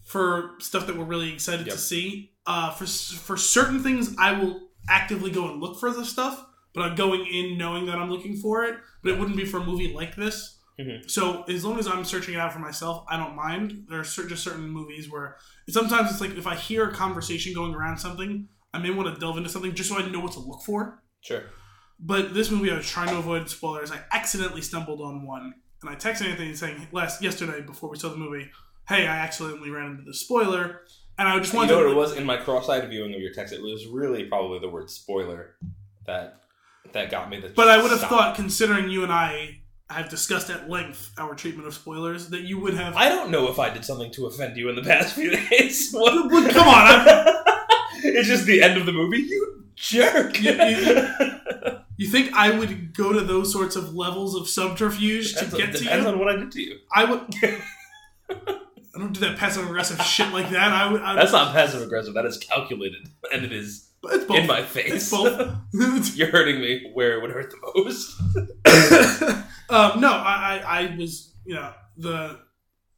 for 0.06 0.52
stuff 0.60 0.88
that 0.88 0.96
we're 0.98 1.04
really 1.06 1.34
excited 1.34 1.66
Yep. 1.68 1.76
to 1.76 1.82
see. 1.82 2.32
Uh, 2.46 2.72
for 2.72 2.86
for 2.86 3.38
certain 3.38 3.82
things, 3.84 4.16
I 4.18 4.32
will 4.34 4.70
actively 4.90 5.32
go 5.32 5.50
and 5.52 5.60
look 5.60 5.80
for 5.80 5.92
the 5.92 6.06
stuff, 6.06 6.46
but 6.74 6.84
I'm 6.84 6.96
going 6.96 7.26
in 7.26 7.58
knowing 7.58 7.86
that 7.88 7.96
I'm 7.98 8.10
looking 8.10 8.38
for 8.38 8.64
it. 8.66 8.78
But 9.04 9.14
it 9.14 9.20
wouldn't 9.20 9.36
be 9.38 9.46
for 9.46 9.58
a 9.58 9.66
movie 9.66 9.92
like 9.94 10.16
this. 10.16 10.60
Mhm. 10.80 11.10
So 11.10 11.44
as 11.44 11.64
long 11.66 11.80
as 11.80 11.88
I'm 11.88 12.04
searching 12.04 12.34
it 12.36 12.40
out 12.40 12.54
for 12.54 12.60
myself, 12.60 13.06
I 13.10 13.18
don't 13.18 13.36
mind. 13.36 13.86
There 13.90 14.00
are 14.00 14.04
just 14.04 14.44
certain 14.44 14.68
movies 14.70 15.10
where 15.10 15.38
sometimes 15.70 16.12
it's 16.12 16.22
like 16.22 16.32
if 16.38 16.46
I 16.46 16.56
hear 16.56 16.88
a 16.90 16.94
conversation 16.94 17.54
going 17.54 17.74
around 17.74 17.98
something, 17.98 18.48
I 18.74 18.78
may 18.80 18.92
want 18.92 19.12
to 19.14 19.20
delve 19.20 19.38
into 19.38 19.50
something 19.50 19.74
just 19.74 19.90
so 19.90 19.98
I 19.98 20.08
know 20.10 20.20
what 20.20 20.34
to 20.34 20.40
look 20.40 20.62
for. 20.64 21.02
Sure. 21.22 21.44
But 22.00 22.34
this 22.34 22.52
movie, 22.52 22.70
I 22.72 22.76
was 22.78 22.88
trying 22.90 23.08
to 23.08 23.18
avoid 23.18 23.50
spoilers. 23.50 23.90
I 23.90 24.04
accidentally 24.12 24.62
stumbled 24.62 25.00
on 25.02 25.26
one, 25.26 25.54
and 25.82 25.90
I 25.90 25.96
texted 25.96 26.26
Anthony 26.30 26.54
saying 26.54 26.90
last 26.92 27.22
yesterday 27.24 27.62
before 27.62 27.90
we 27.90 27.98
saw 27.98 28.10
the 28.10 28.18
movie, 28.18 28.52
"Hey, 28.88 29.08
I 29.08 29.18
accidentally 29.18 29.70
ran 29.70 29.92
into 29.92 30.04
the 30.04 30.14
spoiler," 30.14 30.82
and 31.18 31.28
I 31.28 31.38
just 31.40 31.54
wanted 31.54 31.72
You 31.72 31.78
know 31.80 31.84
what 31.86 31.92
it 31.92 31.96
was 31.96 32.18
in 32.18 32.26
my 32.26 32.38
cross-eyed 32.38 32.90
viewing 32.90 33.14
of 33.14 33.22
your 33.22 33.34
text? 33.34 33.54
It 33.54 33.62
was 33.62 33.86
really 33.88 34.26
probably 34.26 34.60
the 34.60 34.70
word 34.70 34.90
spoiler 34.90 35.56
that 36.06 36.42
that 36.94 37.10
got 37.12 37.30
me. 37.30 37.40
The 37.40 37.50
But 37.50 37.68
I 37.70 37.82
would 37.82 37.90
have 37.92 38.00
stop. 38.00 38.10
thought, 38.10 38.36
considering 38.36 38.90
you 38.90 39.04
and 39.04 39.12
I 39.12 39.62
have 39.90 40.10
discussed 40.10 40.50
at 40.50 40.68
length 40.70 41.12
our 41.18 41.36
treatment 41.36 41.68
of 41.68 41.74
spoilers, 41.74 42.30
that 42.30 42.42
you 42.42 42.60
would 42.60 42.74
have. 42.74 42.96
I 42.96 43.10
don't 43.10 43.30
know 43.32 43.50
if 43.50 43.60
I 43.60 43.70
did 43.70 43.86
something 43.86 44.12
to 44.14 44.26
offend 44.28 44.58
you 44.58 44.70
in 44.70 44.76
the 44.76 44.82
past 44.84 45.14
few 45.16 45.30
days. 45.50 45.92
What? 45.92 46.30
But 46.32 46.52
come 46.54 46.68
on, 46.68 46.86
I'm- 46.88 47.28
it's 48.04 48.28
just 48.28 48.46
the 48.46 48.62
end 48.64 48.78
of 48.80 48.86
the 48.86 48.92
movie. 48.94 49.20
You 49.22 49.64
jerk. 49.76 50.42
You- 50.42 50.52
you- 50.54 51.08
you 51.98 52.08
think 52.10 52.34
I 52.34 52.50
would 52.58 52.94
go 52.94 53.14
to 53.14 53.22
those 53.22 53.54
sorts 53.54 53.78
of 53.78 53.96
levels 53.96 54.36
of 54.36 54.50
subterfuge 54.50 55.34
to 55.36 55.46
get 55.46 55.54
on, 55.54 55.60
to 55.72 55.78
depends 55.80 56.06
you? 56.06 56.12
on 56.12 56.20
what 56.20 56.28
I 56.28 56.36
did 56.36 56.52
to 56.52 56.62
you. 56.62 56.80
I 56.94 57.06
would. 57.06 57.34
I 58.96 59.00
don't 59.00 59.12
do 59.14 59.20
that 59.22 59.38
passive 59.38 59.66
aggressive 59.66 60.02
shit 60.02 60.32
like 60.32 60.50
that. 60.52 60.72
I 60.72 60.92
would. 60.92 61.02
I, 61.02 61.16
That's 61.16 61.32
not 61.34 61.54
passive 61.54 61.82
aggressive. 61.82 62.14
That 62.14 62.26
is 62.26 62.38
calculated, 62.38 63.10
and 63.34 63.44
it 63.44 63.52
is 63.52 63.90
It's 64.06 64.24
both. 64.26 64.38
in 64.38 64.48
my 64.48 64.60
It's 64.60 64.72
face. 64.72 65.12
both. 65.12 65.58
You're 66.16 66.32
hurting 66.32 66.62
me 66.62 66.92
where 66.94 67.18
it 67.18 67.22
would 67.22 67.32
hurt 67.32 67.52
the 67.52 67.58
most. 67.76 68.20
um, 69.70 70.00
no, 70.02 70.12
I, 70.12 70.62
I, 70.66 70.80
I 70.92 70.96
was, 70.98 71.34
you 71.46 71.56
know, 71.56 71.74
the 71.98 72.40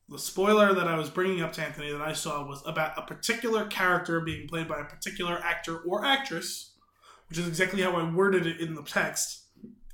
the 0.10 0.20
spoiler 0.20 0.74
that 0.74 0.88
I 0.88 0.98
was 0.98 1.10
bringing 1.10 1.42
up 1.42 1.51
to 1.54 1.62
Anthony 1.63 1.92
that 1.92 2.01
I 2.01 2.13
saw 2.13 2.48
was 2.48 2.62
about 2.66 2.98
a 2.98 3.01
particular 3.01 3.66
character 3.66 4.22
being 4.22 4.48
played 4.48 4.68
by 4.68 4.80
a 4.80 4.86
particular 4.86 5.38
actor 5.44 5.80
or 5.80 6.06
actress, 6.06 6.74
which 7.27 7.38
is 7.39 7.48
exactly 7.48 7.82
how 7.82 7.92
I 7.94 8.10
worded 8.10 8.46
it 8.48 8.62
in 8.62 8.74
the 8.75 8.84
text. 8.84 9.44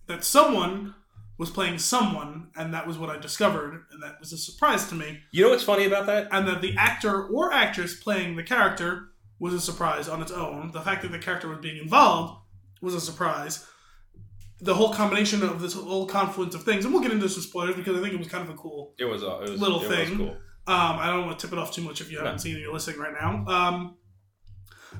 That 0.07 0.23
someone 0.23 0.93
was 1.37 1.49
playing 1.49 1.79
someone, 1.79 2.49
and 2.55 2.73
that 2.73 2.85
was 2.87 2.97
what 2.97 3.09
I 3.09 3.17
discovered, 3.17 3.85
and 3.91 4.03
that 4.03 4.19
was 4.19 4.31
a 4.33 4.37
surprise 4.37 4.87
to 4.89 4.95
me. 4.95 5.19
You 5.31 5.43
know 5.43 5.49
what's 5.49 5.63
funny 5.63 5.85
about 5.85 6.05
that? 6.05 6.27
And 6.31 6.47
that 6.47 6.61
the 6.61 6.75
actor 6.77 7.25
or 7.25 7.51
actress 7.51 7.95
playing 7.95 8.35
the 8.35 8.43
character 8.43 9.09
was 9.39 9.53
a 9.53 9.59
surprise 9.59 10.07
on 10.07 10.21
its 10.21 10.31
own. 10.31 10.71
The 10.71 10.81
fact 10.81 11.01
that 11.01 11.11
the 11.11 11.19
character 11.19 11.47
was 11.49 11.57
being 11.59 11.77
involved 11.81 12.39
was 12.81 12.93
a 12.93 13.01
surprise. 13.01 13.65
The 14.61 14.75
whole 14.75 14.93
combination 14.93 15.41
of 15.43 15.59
this 15.61 15.73
whole 15.73 16.05
confluence 16.05 16.53
of 16.55 16.63
things, 16.63 16.85
and 16.85 16.93
we'll 16.93 17.03
get 17.03 17.11
into 17.11 17.27
some 17.27 17.41
spoilers 17.41 17.75
because 17.75 17.97
I 17.97 18.01
think 18.01 18.13
it 18.13 18.19
was 18.19 18.27
kind 18.29 18.47
of 18.47 18.53
a 18.53 18.57
cool. 18.57 18.93
It 18.99 19.05
was, 19.05 19.23
uh, 19.23 19.39
it 19.43 19.49
was 19.49 19.59
Little 19.61 19.81
it 19.83 19.87
thing. 19.89 20.09
Was 20.09 20.17
cool. 20.17 20.37
Um, 20.65 20.97
I 20.99 21.07
don't 21.07 21.25
want 21.25 21.37
to 21.39 21.45
tip 21.47 21.51
it 21.51 21.59
off 21.59 21.73
too 21.73 21.81
much 21.81 21.99
if 21.99 22.09
you 22.11 22.19
haven't 22.19 22.33
No. 22.33 22.37
seen 22.37 22.55
it, 22.55 22.59
you're 22.59 22.71
listening 22.71 22.99
right 22.99 23.11
now. 23.19 23.43
Um, 23.47 23.97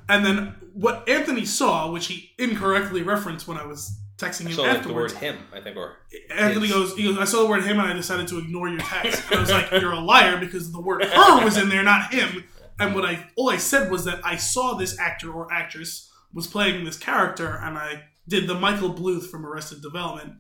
and 0.10 0.26
then 0.26 0.56
what 0.74 1.08
Anthony 1.08 1.46
saw, 1.46 1.90
which 1.92 2.08
he 2.08 2.32
incorrectly 2.38 3.02
referenced 3.04 3.48
when 3.48 3.58
I 3.58 3.66
was 3.66 3.98
texting 4.18 4.46
I 4.46 4.50
him 4.50 4.56
saw 4.56 4.62
like, 4.64 4.72
the 4.72 4.78
afterwards, 4.80 5.14
word 5.14 5.22
"him." 5.22 5.38
I 5.54 5.62
think, 5.62 5.78
or 5.78 5.98
Anthony 6.34 6.68
His. 6.68 6.76
goes, 6.76 6.96
he 6.96 7.04
goes, 7.04 7.18
I 7.18 7.26
saw 7.26 7.44
the 7.44 7.50
word 7.50 7.64
him 7.64 7.80
and 7.80 7.88
I 7.90 7.94
decided 7.94 8.28
to 8.30 8.40
ignore 8.40 8.70
your 8.70 8.80
text. 8.80 9.24
And 9.30 9.38
I 9.38 9.42
was 9.42 9.52
like, 9.52 9.72
you're 9.72 9.92
a 9.92 10.00
liar 10.00 10.38
because 10.38 10.72
the 10.72 10.82
word 10.82 11.04
her 11.04 11.44
was 11.44 11.58
in 11.58 11.70
there, 11.70 11.84
not 11.84 12.14
him. 12.14 12.44
And 12.80 12.96
what 12.96 13.06
I 13.06 13.28
all 13.36 13.50
I 13.50 13.58
said 13.58 13.92
was 13.92 14.06
that 14.06 14.20
I 14.24 14.36
saw 14.36 14.76
this 14.76 15.00
actor 15.00 15.32
or 15.32 15.52
actress 15.52 16.12
was 16.34 16.48
playing 16.48 16.84
this 16.86 16.98
character 16.98 17.60
and 17.62 17.78
I 17.78 18.04
did 18.28 18.48
the 18.48 18.56
Michael 18.56 18.94
Bluth 18.94 19.28
from 19.28 19.46
Arrested 19.46 19.82
Development. 19.82 20.34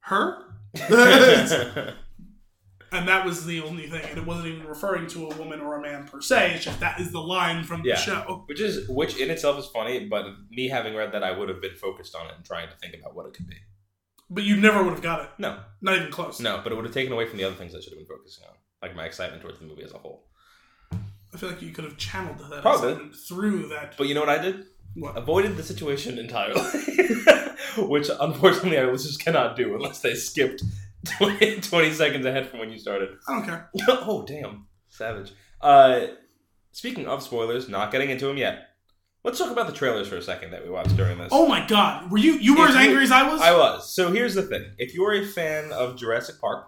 Her? 0.00 0.42
and 2.92 3.08
that 3.08 3.24
was 3.24 3.44
the 3.46 3.60
only 3.62 3.88
thing. 3.88 4.02
And 4.08 4.18
it 4.18 4.26
wasn't 4.26 4.48
even 4.48 4.66
referring 4.66 5.06
to 5.08 5.28
a 5.30 5.36
woman 5.36 5.60
or 5.60 5.76
a 5.78 5.82
man 5.82 6.06
per 6.06 6.20
se. 6.20 6.54
It's 6.54 6.64
just 6.64 6.80
that 6.80 7.00
is 7.00 7.12
the 7.12 7.20
line 7.20 7.64
from 7.64 7.82
Yeah. 7.84 7.94
the 7.96 8.00
show. 8.00 8.44
which 8.46 8.60
is 8.60 8.88
which 8.88 9.16
in 9.18 9.30
itself 9.30 9.58
is 9.58 9.66
funny. 9.66 10.06
But 10.08 10.26
me 10.50 10.68
having 10.68 10.94
read 10.94 11.12
that, 11.12 11.22
I 11.22 11.30
would 11.36 11.48
have 11.48 11.60
been 11.60 11.74
focused 11.74 12.14
on 12.14 12.26
it 12.26 12.32
and 12.36 12.44
trying 12.44 12.68
to 12.68 12.76
think 12.76 12.94
about 12.94 13.14
what 13.14 13.26
it 13.26 13.34
could 13.34 13.46
be. 13.48 13.56
But 14.28 14.42
you 14.44 14.56
never 14.56 14.82
would 14.82 14.92
have 14.92 15.02
got 15.02 15.22
it. 15.24 15.30
No, 15.38 15.60
Not 15.80 15.96
even 15.96 16.10
close. 16.10 16.40
no, 16.40 16.60
but 16.62 16.72
it 16.72 16.74
would 16.74 16.84
have 16.84 16.94
taken 16.94 17.12
away 17.12 17.26
from 17.26 17.38
the 17.38 17.44
other 17.44 17.54
things 17.54 17.74
I 17.74 17.80
should 17.80 17.92
have 17.92 17.98
been 17.98 18.08
focusing 18.08 18.44
on, 18.48 18.54
like 18.82 18.96
my 18.96 19.04
excitement 19.04 19.40
towards 19.42 19.60
the 19.60 19.66
movie 19.66 19.84
as 19.84 19.92
a 19.92 19.98
whole. 19.98 20.26
I 20.92 21.36
feel 21.38 21.50
like 21.50 21.62
you 21.62 21.70
could 21.72 21.84
have 21.84 21.96
channeled 21.96 22.38
that 22.50 22.62
Probably. 22.62 23.10
through 23.28 23.68
that. 23.68 23.94
But 23.98 24.08
you 24.08 24.14
know 24.14 24.20
what 24.20 24.28
I 24.30 24.38
did? 24.42 24.64
What? 24.94 25.16
Avoided 25.16 25.56
the 25.56 25.62
situation 25.62 26.18
entirely, 26.18 26.60
which 27.78 28.08
unfortunately 28.18 28.78
I 28.78 28.90
just 28.92 29.22
cannot 29.22 29.54
do 29.56 29.74
unless 29.74 30.00
they 30.00 30.14
skipped 30.14 30.62
20, 31.18 31.60
20 31.60 31.92
seconds 31.92 32.26
ahead 32.26 32.48
from 32.48 32.60
when 32.60 32.70
you 32.70 32.78
started. 32.78 33.10
I 33.28 33.32
don't 33.34 33.44
care. 33.44 33.70
oh 33.88 34.24
damn, 34.26 34.66
savage. 34.88 35.32
Uh, 35.60 36.06
speaking 36.72 37.06
of 37.06 37.22
spoilers, 37.22 37.68
not 37.68 37.90
getting 37.92 38.10
into 38.10 38.26
them 38.26 38.36
yet. 38.36 38.58
Let's 39.24 39.38
talk 39.38 39.50
about 39.50 39.66
the 39.66 39.72
trailers 39.72 40.06
for 40.06 40.16
a 40.16 40.22
second 40.22 40.52
that 40.52 40.62
we 40.62 40.70
watched 40.70 40.96
during 40.96 41.18
this. 41.18 41.30
Oh 41.32 41.48
my 41.48 41.66
god, 41.66 42.10
were 42.12 42.18
you 42.18 42.34
you 42.34 42.56
were 42.56 42.64
If 42.64 42.70
as 42.70 42.74
you- 42.76 42.80
angry 42.82 43.02
as 43.02 43.10
I 43.10 43.28
was? 43.28 43.40
I 43.40 43.56
was. 43.56 43.94
So 43.94 44.12
here's 44.12 44.34
the 44.34 44.42
thing: 44.42 44.64
if 44.78 44.94
you're 44.94 45.14
a 45.14 45.24
fan 45.26 45.72
of 45.72 45.96
Jurassic 45.96 46.40
Park, 46.40 46.66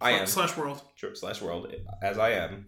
I 0.00 0.12
am 0.12 0.26
Slash 0.26 0.56
world. 0.56 0.80
Slash 1.14 1.40
World, 1.42 1.66
as 2.02 2.18
I 2.18 2.30
am, 2.32 2.66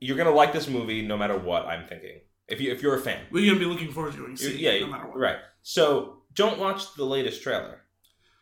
you're 0.00 0.16
gonna 0.16 0.30
like 0.30 0.52
this 0.52 0.68
movie 0.68 1.02
no 1.06 1.16
matter 1.16 1.36
what 1.38 1.66
I'm 1.66 1.86
thinking. 1.86 2.20
If 2.48 2.60
you 2.60 2.72
if 2.72 2.82
you're 2.82 2.94
a 2.96 3.00
fan, 3.00 3.20
We're 3.30 3.46
gonna 3.46 3.60
be 3.60 3.66
looking 3.66 3.92
forward 3.92 4.14
to. 4.14 4.18
You- 4.48 4.56
yeah, 4.56 4.80
no 4.80 4.86
matter 4.88 5.06
what. 5.08 5.18
right. 5.18 5.36
So 5.62 6.22
don't 6.34 6.58
watch 6.58 6.94
the 6.94 7.04
latest 7.04 7.42
trailer. 7.42 7.79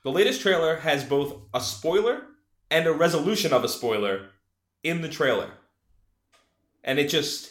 The 0.04 0.10
latest 0.10 0.40
trailer 0.40 0.76
has 0.76 1.04
both 1.04 1.34
a 1.52 1.60
spoiler 1.60 2.22
and 2.70 2.86
a 2.86 2.92
resolution 2.92 3.52
of 3.52 3.64
a 3.64 3.68
spoiler 3.68 4.30
in 4.82 5.02
the 5.02 5.08
trailer, 5.08 5.50
and 6.84 6.98
it 6.98 7.08
just 7.08 7.50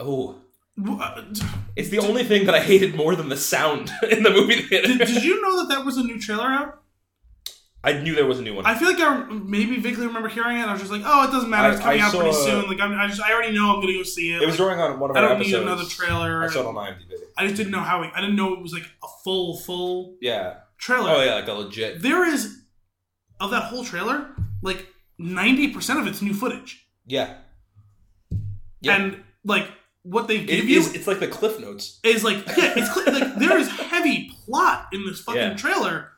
oh, 0.00 0.36
W- 0.76 1.00
uh, 1.00 1.24
it's 1.76 1.88
the 1.88 1.98
only 1.98 2.24
thing 2.24 2.46
that 2.46 2.54
I 2.54 2.60
hated 2.60 2.94
more 2.94 3.14
than 3.16 3.28
the 3.28 3.36
sound 3.36 3.90
in 4.10 4.22
the 4.22 4.30
movie 4.30 4.62
theater. 4.62 4.88
Did, 4.88 4.98
did 4.98 5.24
you 5.24 5.40
know 5.42 5.58
that 5.60 5.74
that 5.74 5.84
was 5.84 5.96
a 5.96 6.02
new 6.02 6.20
trailer 6.20 6.46
out? 6.46 6.82
I 7.82 7.92
knew 7.92 8.14
there 8.16 8.26
was 8.26 8.40
a 8.40 8.42
new 8.42 8.54
one. 8.54 8.66
I 8.66 8.76
feel 8.76 8.88
like 8.88 9.00
I 9.00 9.24
maybe 9.30 9.78
vaguely 9.78 10.06
remember 10.06 10.28
hearing 10.28 10.56
it. 10.56 10.62
and 10.62 10.68
I 10.68 10.72
was 10.72 10.82
just 10.82 10.92
like, 10.92 11.02
oh, 11.04 11.28
it 11.28 11.30
doesn't 11.30 11.48
matter. 11.48 11.72
It's 11.72 11.80
coming 11.80 12.00
I 12.00 12.04
out 12.04 12.12
pretty 12.12 12.32
soon. 12.32 12.66
Like 12.68 12.80
I'm, 12.80 12.92
I 12.98 13.06
just 13.06 13.20
I 13.22 13.32
already 13.32 13.54
know 13.54 13.72
I'm 13.74 13.80
gonna 13.80 13.92
go 13.92 14.02
see 14.02 14.32
it. 14.34 14.42
it 14.42 14.46
was 14.46 14.58
Like, 14.58 14.68
during 14.76 14.80
on 14.80 14.98
one 14.98 15.10
of 15.10 15.16
I 15.16 15.20
don't 15.20 15.38
need 15.38 15.54
another 15.54 15.84
trailer. 15.84 16.42
I 16.42 16.48
saw 16.48 16.60
it 16.60 16.66
on 16.66 16.74
IMDb. 16.74 17.14
I 17.36 17.44
just 17.44 17.56
didn't 17.56 17.70
know 17.70 17.80
how. 17.80 18.02
It, 18.02 18.10
I 18.16 18.20
didn't 18.20 18.34
know 18.36 18.52
it 18.52 18.60
was 18.60 18.72
like 18.72 18.82
a 19.02 19.06
full 19.22 19.56
full 19.58 20.16
Yeah. 20.20 20.54
Trailer. 20.78 21.10
Oh 21.10 21.22
yeah, 21.22 21.34
like 21.34 21.48
a 21.48 21.52
legit. 21.52 22.02
There 22.02 22.24
is 22.26 22.62
of 23.40 23.50
that 23.50 23.64
whole 23.64 23.84
trailer, 23.84 24.34
like 24.62 24.86
ninety 25.18 25.68
percent 25.68 25.98
of 26.00 26.06
it's 26.06 26.22
new 26.22 26.34
footage, 26.34 26.86
Yeah. 27.06 27.34
Yeah. 28.80 28.96
and 28.96 29.22
like 29.44 29.68
what 30.02 30.28
they 30.28 30.36
It 30.38 30.46
give 30.46 30.68
you 30.68 30.80
is, 30.80 30.94
it's 30.94 31.06
like 31.06 31.20
the 31.20 31.28
cliff 31.28 31.60
notes. 31.60 31.98
is 32.04 32.24
like 32.24 32.38
yeah, 32.56 32.74
it's 32.76 32.96
like 32.96 33.34
there 33.36 33.58
is 33.58 33.68
heavy 33.68 34.30
plot 34.44 34.86
in 34.92 35.04
this 35.06 35.20
fucking 35.20 35.40
Yeah. 35.40 35.54
trailer, 35.54 36.08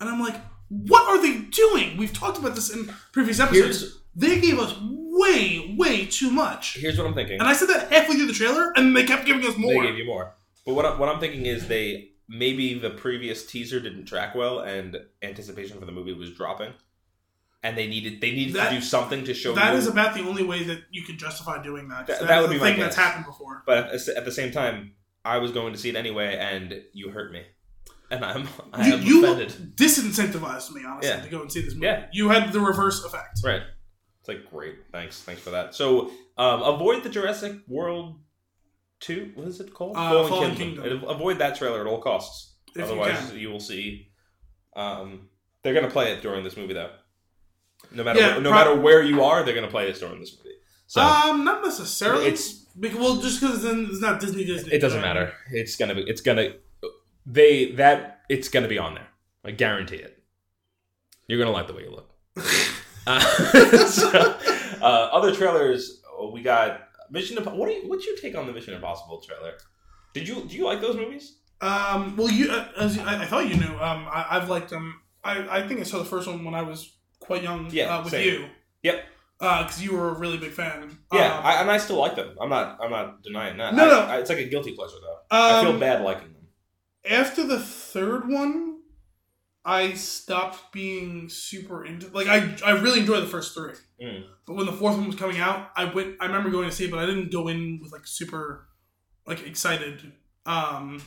and 0.00 0.08
I'm 0.08 0.20
like, 0.20 0.36
what 0.68 1.08
are 1.08 1.20
they 1.22 1.38
doing? 1.50 1.96
We've 1.96 2.12
talked 2.12 2.38
about 2.38 2.54
this 2.54 2.70
in 2.74 2.92
previous 3.12 3.40
episodes. 3.40 3.80
Here's 3.80 3.96
they 4.16 4.40
gave 4.40 4.58
us 4.58 4.74
way, 4.82 5.74
way 5.78 6.04
too 6.06 6.30
much, 6.30 6.76
here's 6.78 6.98
what 6.98 7.06
I'm 7.06 7.14
thinking. 7.14 7.38
and 7.38 7.48
I 7.48 7.52
said 7.52 7.68
that 7.68 7.92
halfway 7.92 8.16
through 8.16 8.26
the 8.26 8.32
trailer, 8.32 8.72
and 8.76 8.96
they 8.96 9.04
kept 9.04 9.24
giving 9.26 9.46
us 9.46 9.56
more. 9.56 9.82
They 9.82 9.88
gave 9.90 9.98
you 9.98 10.06
more. 10.06 10.34
But 10.66 10.74
what, 10.74 10.84
I, 10.84 10.98
what 10.98 11.08
I'm 11.08 11.20
thinking 11.20 11.46
is 11.46 11.68
they 11.68 12.09
maybe 12.32 12.78
the 12.78 12.90
previous 12.90 13.44
teaser 13.44 13.80
didn't 13.80 14.04
track 14.06 14.34
well 14.36 14.60
and 14.60 14.96
anticipation 15.20 15.78
for 15.80 15.84
the 15.84 15.92
movie 15.92 16.12
was 16.12 16.30
dropping. 16.32 16.72
And 17.62 17.76
they 17.76 17.86
needed 17.88 18.20
they 18.22 18.30
needed 18.30 18.54
That- 18.54 18.70
to 18.70 18.76
do 18.76 18.80
something 18.80 19.24
to 19.24 19.34
show 19.34 19.52
that 19.54 19.72
you. 19.72 19.78
is 19.78 19.86
about 19.88 20.14
the 20.14 20.20
only 20.22 20.44
way 20.44 20.62
that 20.64 20.84
you 20.90 21.02
could 21.02 21.18
justify 21.18 21.62
doing 21.62 21.88
that. 21.88 22.06
That- 22.06 22.20
That, 22.20 22.28
that 22.28 22.40
would 22.40 22.50
the 22.50 22.54
be 22.54 22.60
my 22.60 22.70
thing 22.70 22.80
that's 22.80 22.96
happened 22.96 23.26
before. 23.26 23.62
but 23.66 23.78
at 23.92 24.06
the- 24.06 24.16
at 24.16 24.24
the 24.24 24.32
same 24.32 24.50
time, 24.52 24.92
I 25.24 25.36
was 25.38 25.50
going 25.52 25.72
to 25.74 25.78
see 25.78 25.90
it 25.90 25.96
anyway, 25.96 26.36
and 26.38 26.82
you 26.94 27.10
hurt 27.10 27.30
me, 27.32 27.42
and 28.10 28.24
I'm 28.24 28.48
I 28.72 28.86
You, 28.86 28.94
am 28.94 29.02
you 29.02 29.24
offended. 29.24 29.76
disincentivized 29.76 30.70
me 30.72 30.82
honestly 30.86 31.10
Yeah. 31.10 31.20
to 31.20 31.28
go 31.28 31.42
and 31.42 31.52
see 31.52 31.60
this 31.60 31.74
movie. 31.74 31.86
Yeah. 31.86 32.06
You 32.12 32.30
had 32.30 32.52
the 32.52 32.60
reverse 32.60 33.04
effect. 33.04 33.40
Right. 33.44 33.62
It's 34.20 34.28
like 34.28 34.48
great. 34.50 34.76
Thanks. 34.92 35.20
Thanks 35.20 35.42
for 35.42 35.50
that. 35.50 35.74
So 35.74 36.10
um, 36.38 36.62
avoid 36.62 37.02
the 37.02 37.10
Jurassic 37.10 37.56
World 37.68 38.18
two. 39.00 39.32
What 39.34 39.48
is 39.48 39.60
it 39.60 39.74
called? 39.74 39.96
Uh, 39.96 40.26
Fallen 40.28 40.54
Kingdom. 40.54 41.04
Avoid 41.06 41.38
that 41.38 41.56
trailer 41.56 41.80
at 41.80 41.86
all 41.86 42.00
costs. 42.00 42.54
If 42.70 42.76
you 42.76 42.82
Otherwise, 42.84 43.30
can. 43.30 43.38
you, 43.38 43.50
will 43.50 43.60
see. 43.60 44.08
Um, 44.76 45.28
they're 45.62 45.74
gonna 45.74 45.90
play 45.90 46.12
it 46.12 46.22
during 46.22 46.44
this 46.44 46.56
movie, 46.56 46.74
though. 46.74 46.90
No 47.92 48.04
matter 48.04 48.20
Yeah, 48.20 48.34
no 48.38 48.50
pro- 48.50 48.58
matter 48.58 48.74
where 48.76 49.02
you 49.02 49.22
are, 49.24 49.42
they're 49.42 49.54
gonna 49.54 49.68
play 49.68 49.86
this 49.86 49.98
during 50.00 50.20
this 50.20 50.36
movie. 50.36 50.56
So 50.86 51.00
um, 51.00 51.44
not 51.44 51.62
necessarily. 51.64 52.26
It's- 52.26 52.58
because, 52.78 52.98
well, 52.98 53.16
just 53.16 53.40
because 53.40 53.62
then 53.64 53.88
it's 53.90 54.00
not 54.00 54.20
Disney. 54.20 54.44
Disney. 54.44 54.72
it 54.72 54.78
doesn't 54.78 55.00
matter. 55.00 55.32
It's 55.50 55.74
gonna 55.76 55.94
be. 55.94 56.02
It's 56.02 56.20
gonna. 56.20 56.52
They 57.26 57.72
that 57.72 58.20
it's 58.28 58.48
gonna 58.48 58.68
be 58.68 58.78
on 58.78 58.94
there. 58.94 59.08
I 59.44 59.50
guarantee 59.50 59.96
it. 59.96 60.22
You're 61.26 61.38
gonna 61.38 61.50
like 61.50 61.66
the 61.66 61.74
way 61.74 61.82
you 61.82 61.90
look. 61.90 62.10
uh, 63.06 63.20
so, 63.86 64.38
uh, 64.80 64.84
other 64.84 65.34
trailers 65.34 66.00
we 66.32 66.42
got 66.42 66.82
Mission. 67.10 67.36
Impo- 67.36 67.54
What 67.56 67.68
do 67.68 67.74
you, 67.74 67.88
what's 67.88 68.06
your 68.06 68.16
take 68.16 68.36
on 68.36 68.46
the 68.46 68.52
Mission 68.52 68.74
Impossible 68.74 69.20
trailer? 69.20 69.54
Did 70.14 70.26
you 70.28 70.44
do 70.48 70.56
you 70.56 70.64
like 70.64 70.80
those 70.80 70.96
movies? 70.96 71.36
Um, 71.60 72.16
well, 72.16 72.30
you 72.30 72.50
uh, 72.50 72.68
as 72.78 72.96
you- 72.96 73.02
I, 73.02 73.22
I 73.22 73.26
thought 73.26 73.46
you 73.48 73.56
knew. 73.56 73.74
Um, 73.78 74.06
I, 74.10 74.26
I've 74.30 74.48
liked 74.48 74.70
them. 74.70 75.00
I, 75.22 75.58
I 75.58 75.68
think 75.68 75.80
I 75.80 75.82
saw 75.84 75.98
the 75.98 76.04
first 76.04 76.26
one 76.26 76.44
when 76.44 76.54
I 76.54 76.62
was 76.62 76.96
quite 77.20 77.42
young. 77.42 77.68
Yeah, 77.70 77.94
uh, 77.98 78.02
with 78.02 78.12
same. 78.12 78.24
you. 78.26 78.46
Yep. 78.82 79.04
Because 79.38 79.82
you 79.82 79.94
were 79.96 80.08
a 80.10 80.18
really 80.18 80.36
big 80.36 80.52
fan. 80.52 80.98
Yeah, 81.12 81.38
Um, 81.38 81.46
I, 81.46 81.60
and 81.62 81.70
I 81.70 81.78
still 81.78 81.96
like 81.96 82.14
them. 82.14 82.36
I'm 82.40 82.50
not. 82.50 82.78
I'm 82.82 82.90
not 82.90 83.22
denying 83.22 83.56
that. 83.58 83.74
No, 83.74 83.84
I- 83.84 84.14
no. 84.14 84.20
It's 84.20 84.28
like 84.30 84.38
a 84.38 84.44
guilty 84.48 84.72
pleasure 84.72 84.96
though. 85.02 85.16
I 85.30 85.62
feel 85.62 85.72
um, 85.72 85.80
bad 85.80 86.02
liking 86.02 86.32
them. 86.34 86.46
after 87.10 87.46
the 87.46 87.58
third 87.58 88.28
one, 88.28 88.69
I 89.64 89.92
stopped 89.92 90.72
being 90.72 91.28
super 91.28 91.84
into. 91.84 92.08
Like 92.08 92.28
I, 92.28 92.56
I 92.64 92.72
really 92.80 93.00
enjoyed 93.00 93.22
the 93.22 93.28
first 93.28 93.54
three. 93.54 93.74
Mm. 94.02 94.24
But 94.46 94.56
when 94.56 94.66
the 94.66 94.72
fourth 94.72 94.96
one 94.96 95.06
was 95.06 95.16
coming 95.16 95.38
out, 95.38 95.70
I 95.76 95.84
went. 95.84 96.16
I 96.20 96.26
remember 96.26 96.50
going 96.50 96.68
to 96.68 96.74
see 96.74 96.86
it, 96.86 96.90
but 96.90 96.98
I 96.98 97.06
didn't 97.06 97.30
go 97.30 97.48
in 97.48 97.80
with 97.82 97.92
like 97.92 98.06
super, 98.06 98.68
like 99.26 99.46
excited. 99.46 100.12
Um, 100.46 101.02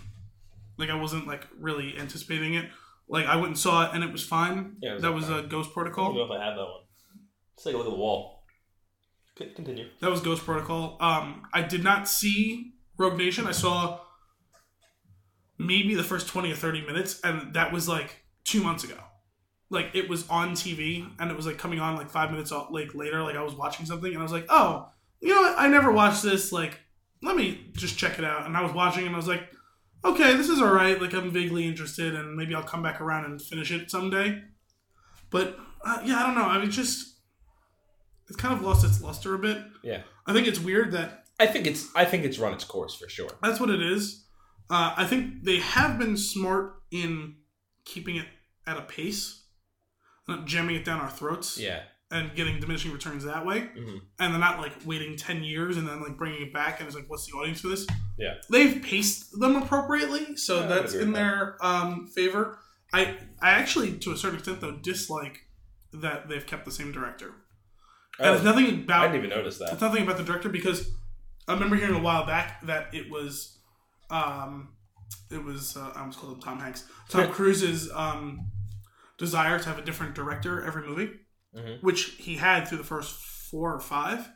like 0.77 0.89
I 0.89 0.95
wasn't 0.95 1.27
like 1.27 1.47
really 1.59 1.97
anticipating 1.97 2.53
it. 2.53 2.69
Like 3.07 3.25
I 3.25 3.35
went 3.35 3.47
and 3.47 3.57
saw 3.57 3.87
it, 3.87 3.95
and 3.95 4.03
it 4.03 4.11
was 4.11 4.23
fine. 4.23 4.77
Yeah, 4.81 4.93
was 4.93 5.01
that 5.01 5.13
was 5.13 5.29
a 5.29 5.41
Ghost 5.41 5.73
Protocol. 5.73 6.05
I 6.05 6.07
don't 6.09 6.17
know 6.17 6.35
if 6.35 6.41
I 6.41 6.45
have 6.45 6.55
that 6.55 6.63
one. 6.63 6.81
Let's 7.55 7.63
take 7.63 7.73
a 7.73 7.77
look 7.77 7.87
at 7.87 7.91
the 7.91 7.97
wall. 7.97 8.43
Continue. 9.35 9.87
That 9.99 10.11
was 10.11 10.21
Ghost 10.21 10.45
Protocol. 10.45 10.97
Um, 10.99 11.43
I 11.53 11.63
did 11.63 11.83
not 11.83 12.07
see 12.07 12.73
Rogue 12.97 13.17
Nation. 13.17 13.47
I 13.47 13.51
saw 13.51 13.99
maybe 15.57 15.95
the 15.95 16.03
first 16.03 16.27
twenty 16.27 16.51
or 16.51 16.55
thirty 16.55 16.85
minutes, 16.85 17.19
and 17.23 17.55
that 17.55 17.73
was 17.73 17.89
like 17.89 18.22
two 18.45 18.63
months 18.63 18.83
ago. 18.83 18.97
Like 19.69 19.91
it 19.93 20.07
was 20.07 20.27
on 20.29 20.51
TV, 20.51 21.09
and 21.19 21.31
it 21.31 21.37
was 21.37 21.45
like 21.45 21.57
coming 21.57 21.79
on 21.79 21.95
like 21.95 22.09
five 22.09 22.31
minutes 22.31 22.51
like 22.69 22.93
later. 22.93 23.23
Like 23.23 23.35
I 23.35 23.43
was 23.43 23.55
watching 23.55 23.85
something, 23.85 24.11
and 24.11 24.19
I 24.19 24.23
was 24.23 24.31
like, 24.31 24.45
oh, 24.49 24.89
you 25.19 25.29
know 25.29 25.41
what? 25.41 25.55
I 25.57 25.67
never 25.67 25.91
watched 25.91 26.21
this. 26.21 26.51
Like, 26.51 26.79
let 27.21 27.35
me 27.35 27.67
just 27.73 27.97
check 27.97 28.19
it 28.19 28.25
out. 28.25 28.45
And 28.45 28.55
I 28.55 28.61
was 28.61 28.73
watching, 28.73 29.05
and 29.05 29.15
I 29.15 29.17
was 29.17 29.27
like, 29.27 29.49
okay, 30.05 30.35
this 30.35 30.49
is 30.49 30.61
all 30.61 30.73
right. 30.73 31.01
Like 31.01 31.13
I'm 31.13 31.31
vaguely 31.31 31.67
interested, 31.67 32.13
and 32.13 32.35
maybe 32.35 32.53
I'll 32.53 32.63
come 32.63 32.83
back 32.83 33.01
around 33.01 33.25
and 33.25 33.41
finish 33.41 33.71
it 33.71 33.89
someday. 33.89 34.43
But 35.31 35.57
uh, 35.83 36.01
yeah, 36.05 36.17
I 36.17 36.25
don't 36.27 36.35
know. 36.35 36.45
I 36.45 36.59
mean, 36.59 36.69
just 36.69 37.13
it's 38.27 38.37
kind 38.37 38.53
of 38.53 38.61
lost 38.61 38.85
its 38.85 39.01
luster 39.01 39.33
a 39.33 39.39
bit. 39.39 39.57
Yeah. 39.83 40.01
I 40.25 40.33
think 40.33 40.47
it's 40.47 40.59
weird 40.59 40.91
that 40.93 41.25
I 41.39 41.47
think 41.47 41.67
it's. 41.67 41.87
I 41.95 42.05
think 42.05 42.25
it's 42.25 42.39
run 42.39 42.53
its 42.53 42.63
course 42.63 42.95
for 42.95 43.09
sure. 43.09 43.29
that's 43.41 43.59
what 43.59 43.69
it 43.69 43.81
is. 43.81 44.25
Uh, 44.69 44.93
I 44.95 45.05
think 45.05 45.43
they 45.43 45.59
have 45.59 45.99
been 45.99 46.15
smart 46.15 46.75
in 46.91 47.35
keeping 47.85 48.15
it 48.17 48.25
at 48.67 48.77
a 48.77 48.81
pace, 48.81 49.43
not 50.27 50.45
jamming 50.45 50.75
it 50.75 50.85
down 50.85 50.99
our 50.99 51.09
throats, 51.09 51.57
Yeah. 51.57 51.83
and 52.11 52.33
getting 52.35 52.59
diminishing 52.59 52.91
returns 52.91 53.23
that 53.25 53.45
way. 53.45 53.61
Mhm. 53.75 54.01
And 54.19 54.33
they're 54.33 54.39
not 54.39 54.59
like 54.59 54.73
waiting 54.85 55.17
ten 55.17 55.43
years 55.43 55.77
and 55.77 55.87
then 55.87 56.01
like 56.01 56.15
bringing 56.17 56.41
it 56.43 56.53
back 56.53 56.79
and 56.79 56.87
it's 56.87 56.95
like, 56.95 57.09
what's 57.09 57.25
the 57.25 57.33
audience 57.37 57.61
for 57.61 57.69
this? 57.69 57.85
Yeah. 58.17 58.35
they've 58.51 58.81
paced 58.83 59.39
them 59.39 59.55
appropriately, 59.55 60.35
so 60.37 60.59
Yeah, 60.61 60.67
that's 60.67 60.93
in 60.93 61.13
their 61.13 61.57
um, 61.65 62.07
favor. 62.07 62.59
I 62.93 63.17
I 63.41 63.51
actually, 63.51 63.97
to 63.99 64.11
a 64.11 64.17
certain 64.17 64.37
extent, 64.37 64.61
though, 64.61 64.73
dislike 64.77 65.47
that 65.93 66.29
they've 66.29 66.45
kept 66.45 66.65
the 66.65 66.71
same 66.71 66.91
director. 66.91 67.33
And 68.19 68.35
it's 68.35 68.41
Oh, 68.41 68.43
nothing 68.45 68.85
I 68.91 69.01
didn't 69.07 69.17
even 69.17 69.29
notice 69.31 69.57
that. 69.57 69.73
it's 69.73 69.81
nothing 69.81 70.03
about 70.03 70.17
the 70.17 70.23
director 70.23 70.47
because 70.49 70.91
I 71.47 71.53
remember 71.53 71.75
hearing 71.75 71.95
a 71.95 71.99
while 71.99 72.25
back 72.25 72.61
that 72.67 72.93
it 72.93 73.09
was, 73.09 73.57
um, 74.11 74.75
it 75.31 75.43
was 75.43 75.75
uh, 75.77 75.91
I 75.95 75.99
almost 76.01 76.19
called 76.19 76.33
him 76.33 76.41
Tom 76.41 76.59
Hanks. 76.59 76.85
Tom 77.09 77.29
Cruise's 77.31 77.91
um, 77.93 78.51
desire 79.17 79.59
to 79.59 79.65
have 79.65 79.79
a 79.79 79.83
different 79.83 80.15
director 80.15 80.63
every 80.65 80.87
movie, 80.87 81.11
Mhm. 81.55 81.81
which 81.83 82.15
he 82.19 82.35
had 82.35 82.67
through 82.67 82.79
the 82.79 82.83
first 82.83 83.15
four 83.51 83.73
or 83.73 83.79
five. 83.79 84.27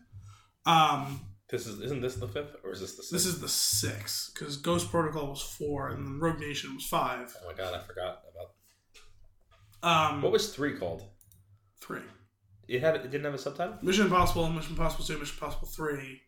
Um, 0.65 1.21
This 1.49 1.65
is. 1.65 1.79
Isn't 1.79 2.01
this 2.01 2.15
the 2.15 2.27
fifth 2.27 2.55
or 2.63 2.71
is 2.73 2.81
this 2.81 2.95
the? 2.97 3.03
Sixth? 3.03 3.11
this 3.11 3.25
is 3.25 3.39
the 3.39 3.47
sixth 3.49 4.33
because 4.33 4.57
Ghost 4.57 4.89
Protocol 4.91 5.27
was 5.29 5.41
four 5.41 5.89
and 5.89 6.05
then 6.05 6.19
Rogue 6.19 6.39
Nation 6.39 6.75
was 6.75 6.85
five. 6.85 7.35
Oh 7.43 7.47
my 7.47 7.53
god! 7.53 7.73
I 7.73 7.79
forgot 7.79 8.21
about. 8.31 8.51
Um, 9.83 10.21
What 10.21 10.31
was 10.31 10.53
three 10.53 10.77
called? 10.77 11.03
three? 11.81 12.01
It 12.67 12.81
had. 12.81 12.95
It 12.95 13.03
didn't 13.11 13.23
have 13.25 13.33
a 13.33 13.37
subtitle. 13.37 13.77
Mission 13.81 14.05
Impossible, 14.07 14.49
Mission 14.49 14.71
Impossible 14.71 15.05
Two, 15.05 15.17
Mission 15.19 15.35
Impossible 15.39 15.67
Three, 15.69 16.21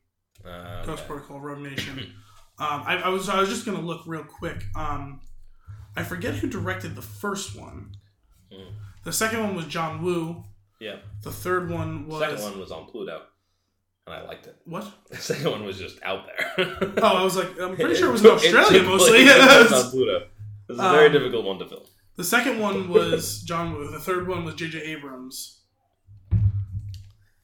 Uh, 0.46 0.86
Ghost. 0.86 1.06
Protocol, 1.06 1.40
Rogue 1.42 1.60
Nation. 1.60 2.14
um, 2.60 2.84
I, 2.86 3.02
I 3.06 3.10
was 3.10 3.30
I 3.30 3.40
was 3.40 3.50
just 3.50 3.66
gonna 3.66 3.82
look 3.82 4.02
real 4.06 4.24
quick. 4.24 4.64
Um, 4.76 5.22
I 5.96 6.04
forget 6.04 6.36
who 6.36 6.48
directed 6.48 6.96
the 6.96 7.02
first 7.02 7.56
one. 7.60 7.92
Hmm. 8.52 8.74
The 9.04 9.14
second 9.14 9.42
one 9.44 9.56
was 9.56 9.66
John 9.66 10.04
Woo. 10.04 10.44
Yeah. 10.80 10.98
The 11.24 11.32
third 11.32 11.70
one 11.70 12.08
was 12.08 12.20
second 12.22 12.42
one 12.44 12.60
was 12.60 12.72
on 12.72 12.86
Pluto, 12.86 13.22
and 14.06 14.16
I 14.16 14.22
liked 14.26 14.48
it. 14.48 14.56
what? 14.66 14.86
The 15.10 15.18
second 15.18 15.52
one 15.52 15.64
was 15.66 15.78
just 15.78 16.02
out 16.04 16.26
there. 16.28 16.78
Oh, 17.02 17.18
I 17.18 17.24
was 17.24 17.36
like, 17.36 17.50
I'm 17.60 17.76
pretty 17.76 17.94
It 17.94 17.98
sure 18.00 18.10
it 18.10 18.12
was 18.14 18.24
in 18.24 18.32
Australia 18.32 18.84
mostly. 18.84 19.20
it 19.20 19.70
was 19.72 19.74
on 19.86 19.92
Pluto. 19.92 20.18
It 20.18 20.28
was 20.70 20.80
a 20.80 20.82
very 20.84 21.08
Um, 21.08 21.12
difficult 21.14 21.46
one 21.46 21.60
to 21.60 21.68
film. 21.68 21.84
the 22.16 22.24
second 22.24 22.60
one 22.60 22.90
was 22.90 23.42
John 23.42 23.74
Woo. 23.74 23.90
The 23.92 24.00
third 24.00 24.28
one 24.28 24.44
was 24.46 24.56
J.J. 24.56 24.80
Abrams. 24.84 25.62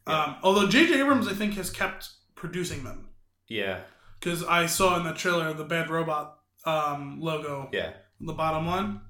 Um, 0.08 0.36
although 0.43 0.67
J.J. 0.67 0.99
Abrams, 0.99 1.28
I 1.28 1.34
think, 1.34 1.56
has 1.56 1.69
kept 1.69 2.10
producing 2.36 2.84
them 2.84 3.10
Yeah. 3.47 3.80
Because 4.25 4.43
I 4.43 4.65
saw 4.65 4.97
in 4.97 5.03
the 5.05 5.13
trailer 5.13 5.53
the 5.53 5.63
Bad 5.63 5.89
Robot 5.89 6.38
um, 6.65 7.19
logo 7.21 7.69
Yeah. 7.71 7.93
the 8.19 8.33
bottom 8.33 8.65
one. 8.65 9.01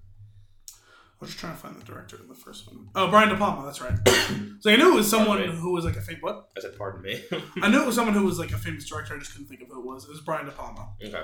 I 0.69 1.17
was 1.21 1.30
just 1.30 1.39
trying 1.39 1.54
to 1.54 1.60
find 1.60 1.80
the 1.80 1.86
director 1.86 2.17
of 2.17 2.28
the 2.28 2.36
first 2.36 2.67
one. 2.67 2.89
Oh, 2.93 3.10
Brian 3.10 3.30
De 3.30 3.38
Palma. 3.38 3.63
That's 3.65 3.80
right. 3.80 3.97
so 4.60 4.69
I 4.69 4.75
knew 4.75 4.91
it 4.91 4.95
was 4.95 5.10
someone 5.10 5.41
who 5.41 5.71
was 5.71 5.86
like 5.86 5.95
a 5.95 6.01
famous. 6.01 6.21
What? 6.21 6.49
I 6.58 6.60
said, 6.62 6.78
pardon 6.78 7.01
me. 7.01 7.23
I 7.62 7.69
knew 7.69 7.82
it 7.82 7.86
was 7.86 7.95
someone 7.95 8.13
who 8.13 8.25
was 8.25 8.38
like 8.38 8.51
a 8.51 8.58
famous 8.58 8.88
director. 8.89 9.15
I 9.15 9.19
just 9.19 9.32
couldn't 9.32 9.47
think 9.47 9.62
of 9.62 9.69
who 9.69 9.80
it 9.80 9.86
was. 9.86 10.04
It 10.04 10.10
was 10.10 10.19
Brian 10.19 10.45
De 10.45 10.51
Palma. 10.51 10.89
okay. 11.04 11.23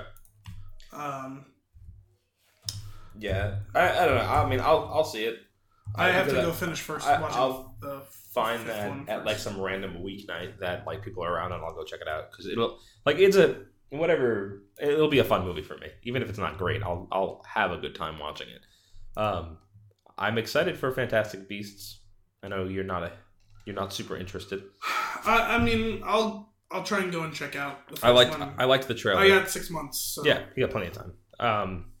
Um, 0.94 1.44
Yeah. 3.18 3.56
I, 3.74 3.90
I 3.90 4.06
don't 4.06 4.14
know. 4.16 4.22
I 4.22 4.48
mean, 4.48 4.60
I'll 4.60 4.90
I'll 4.92 5.04
see 5.04 5.24
it. 5.24 5.36
I 5.94 6.08
have 6.08 6.26
to 6.28 6.32
go 6.34 6.52
finish 6.52 6.80
first 6.80 7.06
I- 7.06 7.20
watching 7.20 7.36
I'll 7.38 7.76
the 7.82 8.02
find 8.32 8.66
that 8.66 9.08
at 9.10 9.26
like 9.26 9.36
some 9.36 9.60
random 9.60 9.98
weeknight 10.02 10.58
that 10.60 10.86
like 10.86 11.02
people 11.04 11.22
are 11.22 11.34
around 11.34 11.52
and 11.52 11.62
I'll 11.62 11.74
go 11.74 11.84
check 11.84 12.00
it 12.00 12.08
out 12.08 12.30
because 12.30 12.46
it'll 12.46 12.78
like 13.04 13.18
it's 13.18 13.36
a 13.36 13.56
whatever 13.92 14.62
it'll 14.80 15.08
be 15.08 15.18
a 15.18 15.24
fun 15.24 15.44
movie 15.44 15.62
for 15.62 15.76
me 15.76 15.86
even 16.02 16.22
if 16.22 16.28
it's 16.28 16.38
not 16.38 16.58
great 16.58 16.82
I'll 16.82 17.08
I'll 17.12 17.44
have 17.46 17.70
a 17.70 17.78
good 17.78 17.94
time 17.94 18.18
watching 18.18 18.48
it. 18.48 18.62
Um, 19.20 19.58
I'm 20.18 20.38
excited 20.38 20.78
for 20.78 20.90
Fantastic 20.92 21.48
Beasts. 21.48 22.00
I 22.42 22.48
know 22.48 22.64
you're 22.64 22.84
not 22.84 23.02
a 23.02 23.12
you're 23.64 23.76
not 23.76 23.92
super 23.92 24.16
interested. 24.16 24.62
I, 25.24 25.56
I 25.56 25.58
mean, 25.58 26.02
I'll 26.04 26.52
I'll 26.70 26.82
try 26.82 27.00
and 27.00 27.12
go 27.12 27.22
and 27.22 27.32
check 27.32 27.54
out. 27.54 27.88
The 27.88 27.96
first 27.96 28.04
I 28.04 28.10
liked 28.10 28.38
one. 28.38 28.54
I 28.58 28.64
liked 28.64 28.88
the 28.88 28.94
trailer. 28.94 29.20
I 29.20 29.28
got 29.28 29.50
six 29.50 29.70
months. 29.70 29.98
So. 30.14 30.24
Yeah, 30.24 30.42
you 30.56 30.64
got 30.64 30.72
plenty 30.72 30.88
of 30.88 30.94
time. 30.94 31.12
Um, 31.38 31.92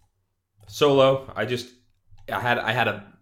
Solo, 0.68 1.30
I 1.36 1.44
just 1.44 1.70
I 2.32 2.40
had 2.40 2.58
I 2.58 2.72
had 2.72 2.88
a 2.88 3.12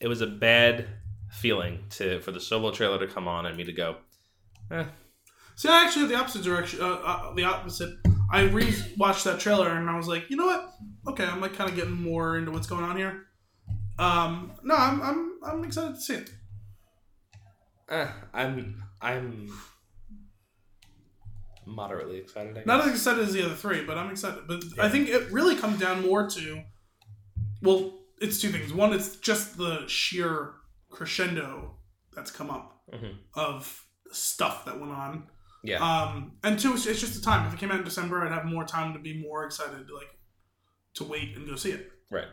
it 0.00 0.08
was 0.08 0.20
a 0.20 0.26
bad 0.26 0.86
feeling 1.30 1.84
to 1.90 2.20
for 2.20 2.32
the 2.32 2.40
Solo 2.40 2.70
trailer 2.70 2.98
to 2.98 3.06
come 3.06 3.28
on 3.28 3.46
and 3.46 3.56
me 3.56 3.64
to 3.64 3.72
go, 3.72 3.96
eh, 4.70 4.84
See, 5.56 5.68
I 5.68 5.84
actually 5.84 6.02
had 6.02 6.10
the 6.10 6.16
opposite 6.16 6.42
direction. 6.44 6.80
Uh, 6.82 6.86
uh, 6.94 7.34
the 7.34 7.44
opposite. 7.44 7.98
I 8.30 8.42
re-watched 8.42 9.24
that 9.24 9.40
trailer 9.40 9.70
and 9.70 9.88
I 9.88 9.96
was 9.96 10.06
like, 10.08 10.28
you 10.30 10.36
know 10.36 10.46
what? 10.46 10.72
Okay, 11.08 11.24
I'm 11.24 11.40
like 11.40 11.54
kind 11.54 11.70
of 11.70 11.76
getting 11.76 11.92
more 11.92 12.36
into 12.36 12.50
what's 12.50 12.66
going 12.66 12.84
on 12.84 12.96
here. 12.96 13.26
Um, 13.98 14.52
no, 14.62 14.74
I'm 14.74 15.00
I'm 15.02 15.32
I'm 15.46 15.64
excited 15.64 15.94
to 15.94 16.00
see 16.00 16.14
it. 16.14 16.30
eh, 17.88 18.08
I'm 18.34 18.82
I'm 19.00 19.48
moderately 21.64 22.18
excited. 22.18 22.66
Not 22.66 22.84
as 22.84 22.90
excited 22.92 23.22
as 23.24 23.32
the 23.32 23.44
other 23.44 23.54
three, 23.54 23.84
but 23.84 23.96
I'm 23.96 24.10
excited. 24.10 24.40
But 24.46 24.62
I 24.78 24.88
think 24.88 25.08
it 25.08 25.30
really 25.32 25.56
comes 25.56 25.80
down 25.80 26.02
more 26.06 26.28
to, 26.30 26.62
well, 27.62 27.94
it's 28.20 28.40
two 28.40 28.50
things. 28.50 28.72
One, 28.72 28.92
it's 28.92 29.16
just 29.16 29.56
the 29.56 29.86
sheer 29.86 30.54
crescendo 30.90 31.76
that's 32.14 32.30
come 32.30 32.50
up 32.50 32.82
Mhm. 32.92 33.16
of 33.34 33.84
stuff 34.12 34.64
that 34.66 34.78
went 34.78 34.92
on. 34.92 35.28
Yeah, 35.66 35.78
Um, 35.78 36.32
and 36.44 36.58
two, 36.58 36.72
it's, 36.74 36.86
it's 36.86 37.00
just 37.00 37.14
the 37.14 37.20
time. 37.20 37.46
If 37.46 37.54
it 37.54 37.58
came 37.60 37.70
out 37.70 37.78
in 37.78 37.84
December, 37.84 38.24
I'd 38.24 38.32
have 38.32 38.44
more 38.46 38.64
time 38.64 38.92
to 38.94 38.98
be 38.98 39.20
more 39.20 39.44
excited, 39.44 39.86
to, 39.88 39.94
like 39.94 40.08
to 40.94 41.04
wait 41.04 41.36
and 41.36 41.46
go 41.46 41.56
see 41.56 41.70
it. 41.72 41.90
right. 42.10 42.28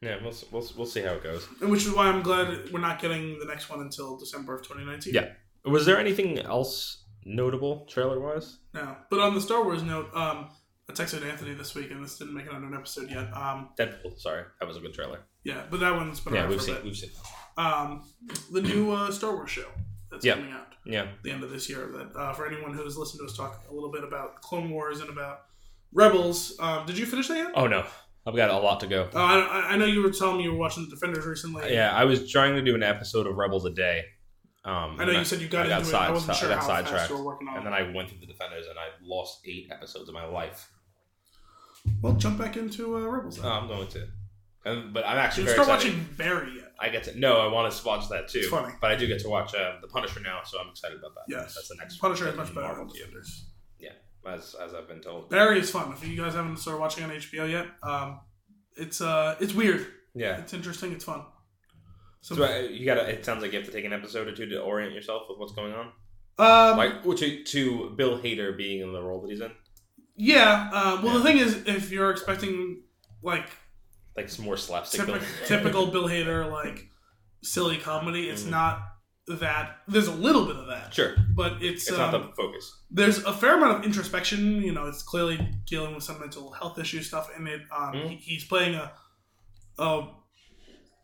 Yeah, 0.00 0.16
we'll, 0.20 0.34
we'll 0.50 0.68
we'll 0.76 0.86
see 0.86 1.00
how 1.00 1.12
it 1.12 1.22
goes. 1.22 1.46
And 1.60 1.70
which 1.70 1.86
is 1.86 1.92
why 1.92 2.08
I'm 2.08 2.22
glad 2.22 2.72
we're 2.72 2.80
not 2.80 3.00
getting 3.00 3.38
the 3.38 3.44
next 3.44 3.70
one 3.70 3.80
until 3.80 4.16
December 4.18 4.56
of 4.56 4.62
2019. 4.62 5.14
Yeah. 5.14 5.28
Was 5.64 5.86
there 5.86 5.96
anything 5.96 6.40
else 6.40 7.04
notable 7.24 7.86
trailer 7.86 8.18
wise? 8.18 8.58
No. 8.74 8.96
But 9.10 9.20
on 9.20 9.34
the 9.36 9.40
Star 9.40 9.62
Wars 9.62 9.84
note, 9.84 10.06
um, 10.12 10.48
I 10.90 10.92
texted 10.92 11.24
Anthony 11.24 11.54
this 11.54 11.76
week, 11.76 11.92
and 11.92 12.02
this 12.04 12.18
didn't 12.18 12.34
make 12.34 12.46
it 12.46 12.52
onto 12.52 12.66
an 12.66 12.74
episode 12.74 13.10
yet. 13.10 13.32
Um, 13.32 13.68
Deadpool. 13.78 14.18
Sorry, 14.18 14.42
that 14.58 14.66
was 14.66 14.76
a 14.76 14.80
good 14.80 14.92
trailer. 14.92 15.20
yeah, 15.44 15.62
but 15.70 15.78
that 15.78 15.94
one's 15.94 16.18
been 16.18 16.34
Yeah, 16.34 16.48
we've 16.48 16.56
for 16.58 16.62
a 16.62 16.66
seen 16.66 16.74
bit. 16.74 16.84
we've 16.84 16.96
seen. 16.96 17.10
Um, 17.56 18.02
the 18.50 18.62
new 18.62 18.90
uh, 18.90 19.12
Star 19.12 19.32
Wars 19.36 19.50
show 19.50 19.68
that's 20.12 20.24
Yeah. 20.24 20.34
coming 20.34 20.52
out 20.52 20.66
Yeah. 20.84 21.06
the 21.24 21.30
end 21.32 21.42
of 21.42 21.50
this 21.50 21.68
year. 21.68 21.86
That 21.92 22.16
uh, 22.16 22.32
for 22.34 22.46
anyone 22.46 22.72
who's 22.74 22.96
listened 22.96 23.18
to 23.20 23.24
us 23.24 23.36
talk 23.36 23.64
a 23.68 23.74
little 23.74 23.90
bit 23.90 24.04
about 24.04 24.40
Clone 24.42 24.70
Wars 24.70 25.00
and 25.00 25.10
about 25.10 25.40
Rebels, 25.92 26.56
um, 26.60 26.86
did 26.86 26.96
you 26.96 27.06
finish 27.06 27.26
that 27.28 27.36
yet? 27.38 27.52
Oh 27.56 27.66
no, 27.66 27.84
I've 28.26 28.36
got 28.36 28.50
a 28.50 28.56
lot 28.58 28.78
to 28.80 28.86
go. 28.86 29.08
Uh, 29.14 29.18
I, 29.18 29.70
I 29.72 29.76
know 29.76 29.84
you 29.86 30.02
were 30.02 30.10
telling 30.12 30.36
me 30.38 30.44
you 30.44 30.52
were 30.52 30.58
watching 30.58 30.84
the 30.84 30.90
Defenders 30.90 31.26
recently. 31.26 31.72
Yeah, 31.74 31.92
I 31.92 32.04
was 32.04 32.30
trying 32.30 32.54
to 32.54 32.62
do 32.62 32.74
an 32.76 32.82
episode 32.84 33.26
of 33.26 33.36
Rebels 33.36 33.64
a 33.64 33.70
day. 33.70 34.04
Um, 34.64 34.96
I 35.00 35.04
know 35.06 35.10
you 35.12 35.24
said 35.24 35.40
you 35.40 35.48
got 35.48 35.66
I 35.66 35.70
got 35.70 35.80
into 35.80 35.90
it. 35.90 35.98
I 35.98 36.10
wasn't 36.12 36.30
I 36.30 36.34
sure 36.34 36.48
got 36.48 36.60
how 36.60 36.66
fast 36.68 36.86
sidetracked. 36.88 37.10
you 37.10 37.16
were 37.16 37.24
working 37.24 37.48
on 37.48 37.56
and 37.56 37.66
then 37.66 37.72
I 37.72 37.82
went 37.92 38.08
through 38.10 38.20
the 38.20 38.26
Defenders, 38.26 38.66
and 38.68 38.78
I 38.78 38.86
lost 39.02 39.40
eight 39.44 39.68
episodes 39.72 40.08
of 40.08 40.14
my 40.14 40.24
life. 40.24 40.70
Well, 42.00 42.12
jump 42.14 42.38
back 42.38 42.56
into 42.56 42.96
uh, 42.96 43.00
Rebels. 43.00 43.36
Then. 43.38 43.46
Oh, 43.46 43.50
I'm 43.50 43.66
going 43.68 43.88
to. 43.88 44.06
And, 44.64 44.94
but 44.94 45.04
I'm 45.04 45.18
actually 45.18 45.44
you 45.44 45.54
very 45.54 45.64
start 45.64 45.82
excited. 45.82 45.98
watching 45.98 46.14
Barry? 46.16 46.61
I 46.82 46.88
get 46.88 47.04
to 47.04 47.18
no, 47.18 47.38
I 47.40 47.46
want 47.52 47.72
to 47.72 47.86
watch 47.86 48.08
that 48.10 48.28
too. 48.28 48.40
It's 48.40 48.48
funny. 48.48 48.74
but 48.80 48.90
I 48.90 48.96
do 48.96 49.06
get 49.06 49.20
to 49.20 49.28
watch 49.28 49.54
uh, 49.54 49.76
the 49.80 49.86
Punisher 49.88 50.20
now, 50.20 50.40
so 50.44 50.58
I'm 50.60 50.68
excited 50.68 50.98
about 50.98 51.14
that. 51.14 51.24
Yes. 51.28 51.54
that's 51.54 51.68
the 51.68 51.76
next 51.76 51.98
Punisher 51.98 52.28
is 52.28 52.36
much 52.36 52.48
better 52.48 52.66
Marvel 52.66 52.86
than 52.86 52.94
Defenders. 52.96 53.46
as 54.26 54.54
as 54.54 54.74
I've 54.74 54.88
been 54.88 55.00
told. 55.00 55.30
Barry 55.30 55.58
is 55.58 55.70
fun. 55.70 55.92
If 55.92 56.06
you 56.06 56.16
guys 56.16 56.34
haven't 56.34 56.58
started 56.58 56.80
watching 56.80 57.04
on 57.04 57.10
HBO 57.10 57.50
yet, 57.50 57.66
um, 57.82 58.20
it's 58.76 59.00
uh, 59.00 59.36
it's 59.40 59.54
weird. 59.54 59.86
Yeah. 60.14 60.38
It's 60.38 60.52
interesting. 60.52 60.92
It's 60.92 61.04
fun. 61.04 61.24
So, 62.20 62.36
So 62.36 62.44
uh, 62.44 62.58
you 62.60 62.86
gotta. 62.86 63.08
It 63.08 63.24
sounds 63.24 63.42
like 63.42 63.52
you 63.52 63.58
have 63.58 63.66
to 63.66 63.72
take 63.72 63.84
an 63.84 63.92
episode 63.92 64.28
or 64.28 64.32
two 64.34 64.46
to 64.46 64.60
orient 64.60 64.94
yourself 64.94 65.22
with 65.28 65.38
what's 65.38 65.52
going 65.52 65.72
on. 65.72 65.86
um, 66.38 66.76
Like 66.78 67.02
to 67.02 67.44
to 67.44 67.90
Bill 67.96 68.18
Hader 68.18 68.56
being 68.56 68.80
in 68.80 68.92
the 68.92 69.02
role 69.02 69.20
that 69.22 69.30
he's 69.30 69.40
in, 69.40 69.52
yeah. 70.16 70.70
Um, 70.72 71.02
well, 71.02 71.18
the 71.18 71.24
thing 71.24 71.38
is, 71.38 71.64
if 71.66 71.90
you're 71.90 72.10
expecting 72.10 72.82
like 73.22 73.48
like 74.16 74.28
some 74.28 74.44
more 74.44 74.56
slapstick. 74.56 75.00
typical, 75.00 75.20
Bill- 75.38 75.46
typical 75.46 75.86
Bill 75.86 76.08
Hader 76.08 76.50
like 76.50 76.88
silly 77.42 77.78
comedy, 77.78 78.28
it's 78.28 78.42
Mhm. 78.44 78.50
not 78.50 78.82
that. 79.28 79.78
There's 79.88 80.08
a 80.08 80.12
little 80.14 80.46
bit 80.46 80.56
of 80.56 80.66
that, 80.66 80.92
Sure, 80.92 81.14
but 81.34 81.62
it's, 81.62 81.88
it's 81.88 81.92
um, 81.98 81.98
not 81.98 82.10
the 82.12 82.32
focus. 82.36 82.82
there's 82.90 83.18
a 83.24 83.32
fair 83.32 83.56
amount 83.56 83.78
of 83.78 83.84
introspection. 83.84 84.60
You 84.62 84.72
know, 84.72 84.86
it's 84.86 85.02
clearly 85.02 85.38
dealing 85.66 85.94
with 85.94 86.04
some 86.04 86.18
mental 86.20 86.52
health 86.52 86.78
issue 86.78 87.02
stuff 87.02 87.30
in 87.36 87.46
it. 87.46 87.60
Um, 87.74 87.92
Mhm. 87.94 88.08
he, 88.10 88.16
he's 88.16 88.44
playing 88.44 88.74
a, 88.74 88.92
a 89.78 90.08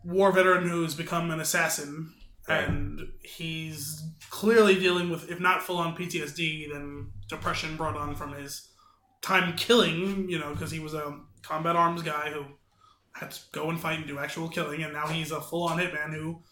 war 0.05 0.33
veteran 0.33 0.69
who's 0.69 0.95
become 0.95 1.31
an 1.31 1.41
assassin, 1.41 2.13
Right. 2.49 2.69
and 2.69 3.01
he's 3.23 4.03
clearly 4.31 4.79
dealing 4.79 5.11
with, 5.11 5.31
if 5.31 5.39
not 5.41 5.63
full 5.63 5.77
on 5.79 5.95
PTSD, 5.97 6.71
then 6.73 7.13
depression 7.29 7.77
brought 7.77 7.97
on 7.97 8.15
from 8.15 8.33
his 8.33 8.69
time 9.23 9.55
killing. 9.57 10.29
You 10.31 10.39
know, 10.39 10.53
because 10.53 10.71
he 10.71 10.81
was 10.81 10.95
a 10.95 11.19
combat 11.43 11.77
arms 11.77 12.03
guy 12.03 12.31
who 12.31 12.45
had 13.19 13.31
to 13.33 13.41
go 13.53 13.71
and 13.71 13.81
fight 13.81 13.99
and 13.99 14.07
do 14.07 14.19
actual 14.19 14.49
killing, 14.49 14.83
and 14.83 14.93
now 14.93 15.07
he's 15.07 15.31
a 15.33 15.41
full 15.41 15.65
on 15.65 15.79
hitman 15.79 16.13
who 16.15 16.43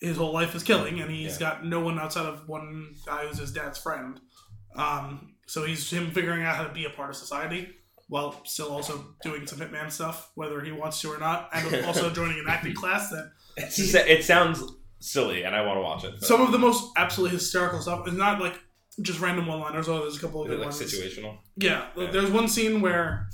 his 0.00 0.16
whole 0.16 0.32
life 0.32 0.54
is 0.54 0.62
killing, 0.62 1.00
and 1.00 1.10
he's 1.10 1.34
Yeah. 1.34 1.50
got 1.54 1.64
no 1.64 1.80
one 1.80 1.98
outside 1.98 2.26
of 2.26 2.46
one 2.48 2.94
guy 3.06 3.26
who's 3.26 3.38
his 3.38 3.52
dad's 3.52 3.78
friend. 3.78 4.20
Um, 4.76 5.34
so 5.46 5.64
he's 5.64 5.90
him 5.90 6.10
figuring 6.10 6.42
out 6.44 6.56
how 6.56 6.64
to 6.64 6.72
be 6.72 6.84
a 6.84 6.90
part 6.90 7.10
of 7.10 7.16
society 7.16 7.68
while 8.08 8.40
still 8.44 8.70
also 8.70 9.14
doing 9.22 9.46
some 9.46 9.58
hitman 9.58 9.90
stuff, 9.90 10.30
whether 10.34 10.60
he 10.60 10.72
wants 10.72 11.00
to 11.02 11.10
or 11.12 11.18
not, 11.18 11.50
and 11.52 11.84
also 11.86 12.10
joining 12.10 12.38
an 12.38 12.46
acting 12.48 12.74
class 12.74 13.10
that 13.10 13.32
just, 13.74 13.94
it 13.94 14.24
sounds 14.24 14.62
silly, 15.00 15.42
and 15.42 15.54
I 15.54 15.62
want 15.66 15.76
to 15.78 15.82
watch 15.82 16.04
it. 16.04 16.14
but- 16.18 16.26
some 16.26 16.40
of 16.40 16.52
the 16.52 16.58
most 16.58 16.84
absolutely 16.96 17.36
hysterical 17.36 17.80
stuff 17.80 18.06
is 18.08 18.14
not 18.14 18.40
like 18.40 18.58
just 19.02 19.20
random 19.20 19.46
one-liners. 19.46 19.88
Oh, 19.88 20.00
there's 20.00 20.16
a 20.16 20.20
couple 20.20 20.42
of 20.42 20.48
good 20.48 20.58
like 20.58 20.70
ones. 20.70 20.80
situational. 20.80 21.38
Yeah, 21.56 21.86
Yeah. 21.96 22.10
there's 22.10 22.30
one 22.30 22.48
scene 22.48 22.80
where 22.80 23.28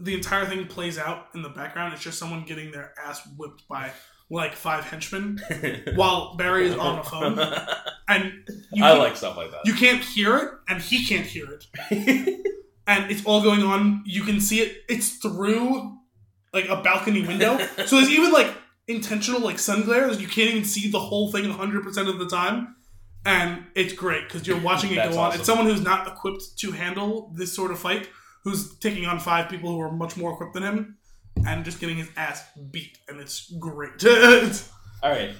the 0.00 0.14
entire 0.14 0.46
thing 0.46 0.66
plays 0.66 0.98
out 0.98 1.26
in 1.34 1.42
the 1.42 1.48
background. 1.48 1.92
It's 1.94 2.02
just 2.02 2.18
someone 2.18 2.44
getting 2.44 2.70
their 2.72 2.92
ass 3.02 3.20
whipped 3.36 3.68
by 3.68 3.90
like 4.30 4.54
five 4.54 4.84
henchmen 4.84 5.40
while 5.94 6.36
Barry 6.36 6.68
is 6.68 6.76
on 6.76 6.96
the 6.96 7.02
phone, 7.02 7.38
and 8.08 8.32
you 8.72 8.84
I 8.84 8.92
like 8.96 9.16
stuff 9.16 9.36
like 9.36 9.50
that. 9.50 9.60
you 9.64 9.74
can't 9.74 10.02
hear 10.02 10.36
it, 10.38 10.50
and 10.68 10.80
he 10.80 11.04
can't 11.06 11.26
hear 11.26 11.46
it, 11.50 11.66
and 12.86 13.10
it's 13.10 13.24
all 13.24 13.42
going 13.42 13.62
on. 13.62 14.02
You 14.06 14.22
can 14.22 14.40
see 14.40 14.60
it. 14.60 14.84
It's 14.88 15.16
through 15.16 15.98
like 16.52 16.68
a 16.68 16.80
balcony 16.80 17.26
window, 17.26 17.58
so 17.86 17.96
there's 17.96 18.10
even 18.10 18.32
like 18.32 18.52
intentional 18.86 19.40
like 19.40 19.58
sun 19.58 19.82
glare. 19.82 20.10
You 20.12 20.28
can't 20.28 20.50
even 20.50 20.64
see 20.64 20.90
the 20.90 21.00
whole 21.00 21.30
thing 21.32 21.48
100 21.48 21.82
percent 21.82 22.08
of 22.08 22.18
the 22.18 22.28
time. 22.28 22.76
And 23.24 23.66
it's 23.74 23.92
great 23.92 24.22
because 24.28 24.46
you're 24.46 24.58
watching 24.60 24.92
it 24.92 24.94
go 24.94 25.02
on. 25.02 25.18
awesome. 25.18 25.40
It's 25.40 25.46
someone 25.46 25.66
who's 25.66 25.82
not 25.82 26.08
equipped 26.08 26.56
to 26.60 26.72
handle 26.72 27.30
this 27.34 27.54
sort 27.54 27.70
of 27.70 27.78
fight, 27.78 28.08
who's 28.44 28.78
taking 28.78 29.06
on 29.06 29.18
five 29.18 29.48
people 29.48 29.70
who 29.70 29.80
are 29.80 29.92
much 29.92 30.16
more 30.16 30.32
equipped 30.32 30.54
than 30.54 30.62
him, 30.62 30.96
and 31.46 31.64
just 31.64 31.80
getting 31.80 31.96
his 31.96 32.08
ass 32.16 32.44
beat. 32.70 32.98
And 33.08 33.20
it's 33.20 33.50
great. 33.58 34.04
All 35.02 35.10
right. 35.10 35.30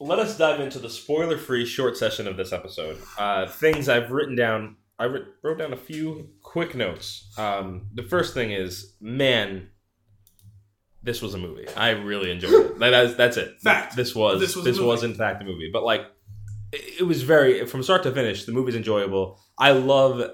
Let 0.00 0.18
us 0.18 0.36
dive 0.36 0.60
into 0.60 0.78
the 0.78 0.90
spoiler 0.90 1.38
free 1.38 1.64
short 1.64 1.96
session 1.96 2.26
of 2.26 2.36
this 2.36 2.52
episode. 2.52 2.98
Uh, 3.16 3.46
things 3.46 3.88
I've 3.88 4.10
written 4.10 4.34
down. 4.36 4.76
I 4.98 5.06
wrote 5.42 5.58
down 5.58 5.72
a 5.72 5.76
few 5.76 6.28
quick 6.42 6.74
notes. 6.74 7.32
Um, 7.38 7.86
the 7.94 8.02
first 8.02 8.34
thing 8.34 8.50
is, 8.52 8.94
man, 9.00 9.68
this 11.02 11.20
was 11.20 11.34
a 11.34 11.38
movie. 11.38 11.66
I 11.76 11.90
really 11.90 12.30
enjoyed 12.30 12.52
it. 12.52 12.78
Like, 12.78 12.90
that's, 12.92 13.14
that's 13.14 13.36
it. 13.36 13.60
Fact. 13.60 13.94
This 13.96 14.14
was 14.14 14.40
This 14.40 14.54
this 14.54 14.64
was 14.78 14.80
was, 14.80 15.02
a 15.02 15.06
movie. 15.08 15.12
in 15.14 15.18
fact 15.18 15.42
a 15.42 15.44
movie. 15.44 15.70
But 15.72 15.84
like, 15.84 16.02
it, 16.72 17.00
it 17.00 17.02
was 17.04 17.22
very 17.22 17.66
from 17.66 17.82
start 17.82 18.02
to 18.04 18.12
finish. 18.12 18.44
The 18.44 18.52
movie's 18.52 18.76
enjoyable. 18.76 19.40
I 19.58 19.72
love. 19.72 20.30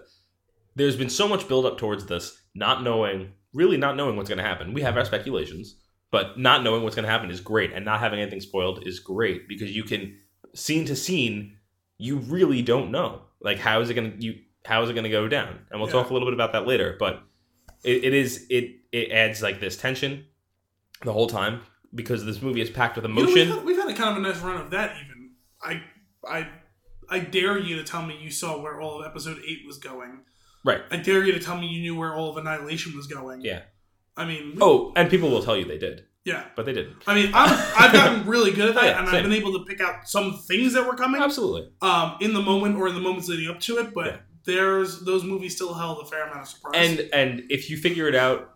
There's 0.80 0.96
been 0.96 1.10
so 1.10 1.28
much 1.28 1.46
build 1.48 1.66
up 1.66 1.78
towards 1.78 2.06
this, 2.06 2.40
not 2.54 2.82
knowing, 2.82 3.32
really 3.52 3.76
not 3.76 3.96
knowing 3.96 4.16
what's 4.16 4.28
going 4.28 4.38
to 4.38 4.44
happen. 4.44 4.72
We 4.72 4.82
have 4.82 4.96
our 4.96 5.04
speculations, 5.04 5.76
but 6.10 6.38
not 6.38 6.62
knowing 6.62 6.82
what's 6.82 6.96
going 6.96 7.04
to 7.04 7.10
happen 7.10 7.30
is 7.30 7.40
great, 7.40 7.72
and 7.72 7.84
not 7.84 8.00
having 8.00 8.18
anything 8.20 8.40
spoiled 8.40 8.86
is 8.86 8.98
great 9.00 9.46
because 9.48 9.74
you 9.74 9.84
can 9.84 10.16
scene 10.54 10.84
to 10.86 10.96
scene, 10.96 11.56
you 11.98 12.16
really 12.18 12.62
don't 12.62 12.90
know 12.90 13.22
like 13.42 13.58
how 13.58 13.80
is 13.80 13.90
it 13.90 13.94
going 13.94 14.18
to 14.18 14.24
you 14.24 14.34
how 14.64 14.82
is 14.82 14.90
it 14.90 14.94
going 14.94 15.04
to 15.04 15.10
go 15.10 15.28
down, 15.28 15.58
and 15.70 15.80
we'll 15.80 15.88
Yeah. 15.88 15.94
talk 16.00 16.10
a 16.10 16.12
little 16.12 16.26
bit 16.28 16.34
about 16.34 16.52
that 16.52 16.66
later. 16.66 16.96
But 16.98 17.22
it, 17.84 18.04
it 18.04 18.14
is 18.14 18.46
it 18.50 18.76
it 18.92 19.10
adds 19.10 19.42
like 19.42 19.60
this 19.60 19.76
tension 19.76 20.24
the 21.04 21.12
whole 21.12 21.26
time 21.26 21.60
because 21.94 22.24
this 22.24 22.40
movie 22.42 22.60
is 22.60 22.70
packed 22.70 22.96
with 22.96 23.04
You 23.04 23.12
know, 23.14 23.20
emotion. 23.22 23.34
we've, 23.48 23.54
had, 23.56 23.64
we've 23.64 23.76
had 23.78 23.88
a 23.90 23.94
kind 23.94 24.10
of 24.10 24.24
a 24.24 24.28
nice 24.28 24.40
run 24.42 24.60
of 24.60 24.70
that. 24.70 24.96
Even 25.04 25.30
I, 25.62 25.82
I, 26.28 26.48
I 27.08 27.18
dare 27.20 27.58
you 27.58 27.76
to 27.76 27.84
tell 27.84 28.04
me 28.04 28.16
you 28.20 28.30
saw 28.30 28.60
where 28.62 28.80
all 28.80 29.00
of 29.00 29.06
episode 29.06 29.38
eight 29.46 29.60
was 29.66 29.78
going. 29.78 30.20
Right. 30.64 30.82
I 30.90 30.96
dare 30.98 31.24
you 31.24 31.32
to 31.32 31.38
tell 31.40 31.56
me 31.56 31.66
you 31.68 31.80
knew 31.80 31.98
where 31.98 32.14
all 32.14 32.30
of 32.30 32.36
Annihilation 32.36 32.96
was 32.96 33.06
going. 33.06 33.40
Yeah. 33.42 33.62
I 34.16 34.24
mean, 34.26 34.52
we- 34.56 34.58
Oh, 34.60 34.92
and 34.96 35.08
people 35.10 35.30
will 35.30 35.42
tell 35.42 35.56
you 35.56 35.64
they 35.64 35.78
did, 35.78 36.04
yeah. 36.24 36.44
but 36.56 36.66
they 36.66 36.72
didn't. 36.74 36.96
I 37.06 37.14
mean, 37.14 37.30
I'm, 37.32 37.48
I've 37.78 37.92
gotten 37.92 38.26
really 38.26 38.52
good 38.52 38.68
at 38.70 38.74
that, 38.76 38.82
Oh, 38.84 38.86
yeah, 38.86 38.98
and 38.98 39.08
same. 39.08 39.16
I've 39.16 39.22
been 39.22 39.32
able 39.32 39.58
to 39.58 39.64
pick 39.64 39.80
out 39.80 40.06
some 40.08 40.38
things 40.48 40.74
that 40.74 40.86
were 40.86 40.94
coming 40.96 41.22
Absolutely. 41.22 41.70
um, 41.80 42.16
in 42.20 42.34
the 42.34 42.42
moment 42.42 42.76
or 42.76 42.88
in 42.88 42.94
the 42.94 43.00
moments 43.00 43.28
leading 43.28 43.48
up 43.48 43.60
to 43.60 43.78
it. 43.78 43.94
But 43.94 44.06
Yeah. 44.06 44.16
there's 44.44 45.00
those 45.00 45.24
movies 45.24 45.54
still 45.56 45.72
held 45.72 46.00
a 46.02 46.06
fair 46.06 46.24
amount 46.24 46.40
of 46.42 46.48
surprise. 46.48 46.74
And 46.76 47.08
and 47.14 47.42
if 47.50 47.70
you 47.70 47.76
figure 47.78 48.06
it 48.08 48.14
out 48.14 48.54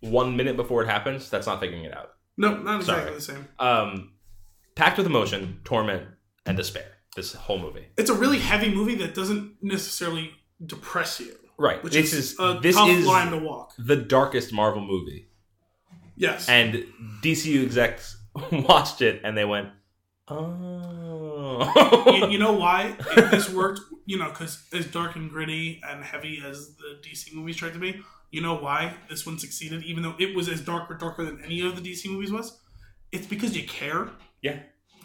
one 0.00 0.36
minute 0.36 0.56
before 0.56 0.82
it 0.82 0.86
happens, 0.88 1.28
that's 1.30 1.46
not 1.46 1.60
figuring 1.60 1.84
it 1.84 1.94
out. 1.96 2.10
no, 2.38 2.56
not 2.56 2.80
exactly 2.80 3.04
Sorry. 3.04 3.14
the 3.14 3.20
same. 3.20 3.48
Um, 3.58 4.12
packed 4.74 4.98
with 4.98 5.06
emotion, 5.06 5.60
torment, 5.64 6.06
and 6.44 6.56
despair. 6.56 6.86
This 7.16 7.32
whole 7.32 7.58
movie. 7.58 7.86
It's 7.96 8.10
a 8.10 8.14
really 8.14 8.38
heavy 8.38 8.72
movie 8.74 8.94
that 8.96 9.14
doesn't 9.14 9.56
necessarily 9.62 10.32
depress 10.64 11.20
you, 11.20 11.34
Right. 11.58 11.82
which 11.82 11.92
this 11.94 12.12
is, 12.12 12.32
is, 12.32 12.38
a 12.40 12.58
this 12.62 12.76
tough 12.76 12.88
is 12.88 13.06
line 13.06 13.30
to 13.32 13.38
walk. 13.38 13.72
the 13.78 13.96
darkest 13.96 14.52
Marvel 14.52 14.82
movie, 14.84 15.28
Yes. 16.16 16.48
and 16.48 16.84
DCU 17.22 17.62
execs 17.64 18.16
watched 18.52 19.02
it 19.02 19.20
and 19.24 19.36
they 19.36 19.44
went, 19.44 19.68
"Oh." 20.28 22.12
you, 22.16 22.28
you 22.32 22.38
know 22.38 22.52
why 22.52 22.96
this 23.30 23.48
worked? 23.50 23.80
You 24.04 24.18
know, 24.18 24.28
because 24.28 24.62
as 24.72 24.86
dark 24.86 25.16
and 25.16 25.30
gritty 25.30 25.80
and 25.88 26.04
heavy 26.04 26.42
as 26.44 26.76
the 26.76 27.00
DC 27.02 27.32
movies 27.34 27.56
tried 27.56 27.72
to 27.72 27.78
be, 27.78 28.00
you 28.30 28.40
know 28.40 28.54
why 28.54 28.94
this 29.08 29.26
one 29.26 29.38
succeeded, 29.38 29.82
even 29.84 30.02
though 30.02 30.14
it 30.18 30.34
was 30.36 30.48
as 30.48 30.60
dark 30.60 30.90
or 30.90 30.94
darker 30.94 31.24
than 31.24 31.42
any 31.44 31.60
of 31.66 31.74
the 31.76 31.82
DC 31.82 32.08
movies 32.10 32.30
was. 32.30 32.58
It's 33.12 33.26
because 33.26 33.56
you 33.56 33.66
care. 33.66 34.10
Yeah. 34.42 34.60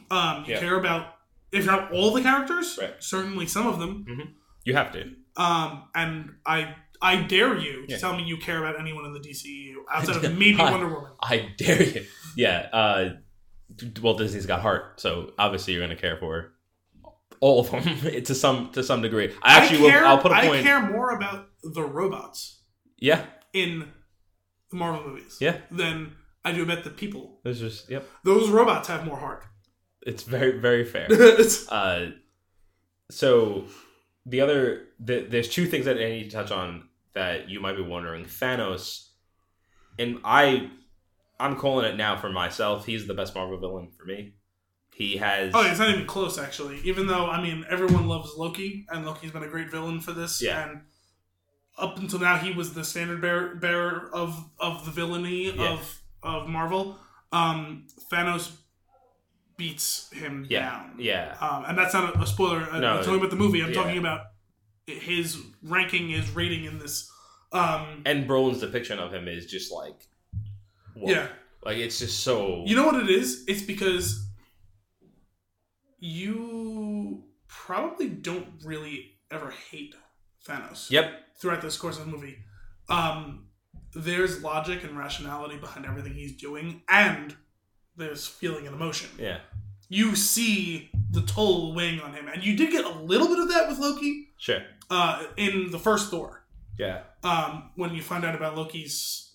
Um, 0.10 0.44
you 0.46 0.54
Yeah. 0.54 0.60
care 0.60 0.76
about 0.78 1.16
if 1.52 1.66
not 1.66 1.92
all 1.92 2.14
the 2.14 2.22
characters, 2.22 2.78
Right. 2.82 2.94
certainly 3.00 3.46
some 3.46 3.68
of 3.68 3.80
them. 3.80 4.06
you 4.66 4.74
have 4.76 4.92
to. 4.94 5.12
Um, 5.38 5.84
and 5.96 6.36
I 6.46 6.76
I 7.02 7.24
dare 7.24 7.58
you 7.58 7.86
to 7.88 7.92
Yeah. 7.94 7.98
tell 7.98 8.16
me 8.16 8.24
you 8.24 8.38
care 8.38 8.60
about 8.64 8.80
anyone 8.80 9.06
in 9.06 9.14
the 9.14 9.20
DCEU 9.20 9.76
outside 9.92 10.18
of 10.18 10.24
maybe 10.38 10.54
Hi. 10.54 10.72
Wonder 10.72 10.88
Woman. 10.88 11.12
I 11.22 11.50
dare 11.58 11.82
you. 11.84 12.06
Yeah. 12.36 12.68
Uh, 12.72 13.10
well, 14.02 14.14
Disney's 14.16 14.46
got 14.46 14.62
heart, 14.62 15.00
so 15.00 15.32
obviously 15.40 15.74
you're 15.74 15.82
going 15.86 15.96
to 15.96 16.02
care 16.02 16.18
for 16.18 16.52
all 17.40 17.62
of 17.62 17.72
them 17.72 17.84
to 18.24 18.36
some 18.36 18.72
to 18.74 18.84
some 18.84 19.02
degree. 19.02 19.34
I 19.42 19.58
actually 19.60 19.90
care, 19.90 20.02
will. 20.02 20.08
I'll 20.10 20.18
put 20.22 20.32
a 20.32 20.36
I 20.36 20.48
point. 20.48 20.60
I 20.60 20.64
care 20.64 20.82
more 20.90 21.12
about 21.16 21.48
the 21.64 21.82
robots 21.82 22.60
Yeah. 22.98 23.26
in 23.54 23.88
the 24.70 24.76
Marvel 24.76 25.08
movies. 25.10 25.38
Yeah. 25.40 25.58
Than 25.72 26.16
I 26.44 26.52
do 26.52 26.64
about 26.64 26.84
the 26.84 26.90
people. 26.90 27.40
There's 27.44 27.60
just 27.60 27.90
yep. 27.90 28.08
Those 28.24 28.50
robots 28.50 28.88
have 28.90 29.06
more 29.06 29.18
heart. 29.18 29.46
It's 30.06 30.24
very 30.24 30.60
very 30.60 30.84
fair. 30.86 31.08
Uh, 31.70 32.08
so 33.10 33.66
the 34.26 34.42
other 34.42 34.84
the, 35.00 35.26
there's 35.30 35.50
two 35.50 35.66
things 35.66 35.86
that 35.86 35.98
I 35.98 36.10
need 36.10 36.26
to 36.26 36.32
touch 36.32 36.52
on 36.52 36.88
that 37.14 37.50
you 37.50 37.60
might 37.60 37.76
be 37.76 37.82
wondering. 37.82 38.26
Thanos, 38.26 39.08
and 40.00 40.20
I, 40.24 40.70
I'm 41.40 41.56
calling 41.58 41.86
it 41.86 41.96
now 41.98 42.18
for 42.18 42.30
myself. 42.30 42.86
He's 42.86 43.08
the 43.08 43.14
best 43.14 43.36
Marvel 43.36 43.58
villain 43.58 43.90
for 43.98 44.06
me. 44.06 44.34
He 44.94 45.18
has. 45.18 45.52
Oh, 45.56 45.62
it's 45.68 45.80
not 45.80 45.90
even 45.90 46.06
close, 46.06 46.38
actually. 46.38 46.80
Even 46.84 47.08
though, 47.08 47.28
I 47.28 47.42
mean, 47.42 47.66
everyone 47.70 48.08
loves 48.08 48.34
Loki, 48.38 48.86
and 48.90 49.06
Loki's 49.06 49.32
been 49.32 49.44
a 49.44 49.48
great 49.48 49.72
villain 49.72 50.00
for 50.00 50.12
this. 50.12 50.42
Yeah. 50.42 50.70
And 50.70 50.82
up 51.78 51.98
until 51.98 52.20
now, 52.20 52.38
he 52.38 52.52
was 52.54 52.74
the 52.74 52.84
standard 52.84 53.22
bearer, 53.22 53.56
bearer 53.56 54.10
of 54.14 54.50
of 54.60 54.86
the 54.86 54.92
villainy 54.92 55.52
Yeah. 55.52 55.74
of 55.74 56.02
of 56.22 56.48
Marvel. 56.48 57.00
Um, 57.32 57.88
Thanos 58.12 58.52
beats 59.62 60.10
him 60.12 60.46
Yeah. 60.50 60.62
down. 60.70 60.96
Yeah. 60.98 61.38
Um, 61.40 61.66
and 61.68 61.78
that's 61.78 61.94
not 61.94 62.16
a, 62.16 62.22
a 62.22 62.26
spoiler. 62.28 62.62
uh, 62.72 62.80
No, 62.80 62.94
I'm 62.98 63.04
talking 63.04 63.20
about 63.20 63.30
the 63.30 63.36
movie. 63.36 63.62
I'm 63.62 63.70
yeah. 63.70 63.76
talking 63.82 63.98
about 64.00 64.22
his 64.88 65.38
ranking, 65.62 66.10
his 66.10 66.30
rating 66.32 66.66
in 66.66 66.80
this. 66.80 67.10
Um, 67.52 68.02
And 68.06 68.28
Brolin's 68.28 68.60
depiction 68.62 68.98
of 69.00 69.14
him 69.14 69.28
is 69.28 69.46
just 69.46 69.72
like. 69.72 70.08
whoa. 70.96 71.12
yeah. 71.12 71.28
Like 71.64 71.78
it's 71.78 72.00
just 72.00 72.22
so. 72.24 72.64
You 72.66 72.76
know 72.76 72.86
what 72.88 72.96
it 72.96 73.10
is? 73.10 73.44
It's 73.48 73.62
because 73.62 74.26
you 76.00 77.24
probably 77.48 78.10
don't 78.10 78.48
really 78.64 79.12
ever 79.30 79.52
hate 79.70 79.94
Thanos 80.48 80.90
Yep. 80.90 81.12
throughout 81.40 81.62
this 81.62 81.78
course 81.78 82.00
of 82.00 82.06
the 82.06 82.12
movie. 82.12 82.38
Um, 82.90 83.46
there's 83.94 84.42
logic 84.42 84.84
and 84.84 84.98
rationality 84.98 85.58
behind 85.58 85.86
everything 85.86 86.14
he's 86.14 86.36
doing, 86.36 86.82
and 86.90 87.36
there's 88.02 88.28
feeling 88.28 88.66
and 88.68 88.76
emotion. 88.76 89.10
Yeah. 89.18 89.40
You 89.90 90.16
see 90.16 90.90
the 91.12 91.22
toll 91.22 91.74
weighing 91.76 92.00
on 92.02 92.14
him, 92.14 92.28
and 92.28 92.44
you 92.44 92.56
did 92.56 92.72
get 92.72 92.86
a 92.86 92.90
little 93.00 93.28
bit 93.28 93.40
of 93.40 93.50
that 93.50 93.68
with 93.70 93.78
Loki 93.80 94.30
Sure. 94.38 94.62
uh, 94.90 95.24
in 95.38 95.70
the 95.72 95.80
first 95.80 96.10
Thor. 96.10 96.46
Yeah. 96.80 97.02
Um, 97.24 97.72
when 97.76 97.94
you 97.94 98.02
find 98.02 98.24
out 98.26 98.34
about 98.36 98.56
Loki's, 98.56 99.34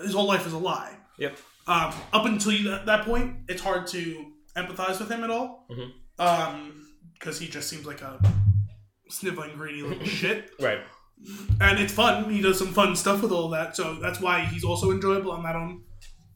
his 0.00 0.14
whole 0.14 0.26
life 0.28 0.46
is 0.46 0.52
a 0.52 0.58
lie. 0.58 0.96
Yep. 1.18 1.36
um, 1.66 1.92
up 2.12 2.24
until 2.24 2.52
you, 2.52 2.70
that, 2.70 3.04
point, 3.04 3.36
it's 3.48 3.60
hard 3.62 3.86
to 3.88 4.26
empathize 4.56 4.98
with 4.98 5.10
him 5.10 5.22
at 5.24 5.30
all. 5.30 5.66
Mhm. 5.70 5.90
Um, 6.18 6.86
because 7.14 7.38
he 7.38 7.48
just 7.48 7.68
seems 7.68 7.84
like 7.84 8.00
a 8.00 8.18
sniveling, 9.08 9.56
greedy 9.56 9.82
little 9.82 10.04
shit. 10.20 10.50
Right. 10.60 10.80
And 11.60 11.78
it's 11.78 11.92
fun. 11.92 12.30
He 12.30 12.40
does 12.40 12.58
some 12.58 12.72
fun 12.72 12.96
stuff 12.96 13.22
with 13.22 13.30
all 13.32 13.50
that, 13.50 13.76
so 13.76 13.94
that's 13.96 14.20
why 14.20 14.40
he's 14.46 14.64
also 14.64 14.90
enjoyable 14.90 15.32
on 15.32 15.42
that 15.42 15.54
own. 15.56 15.82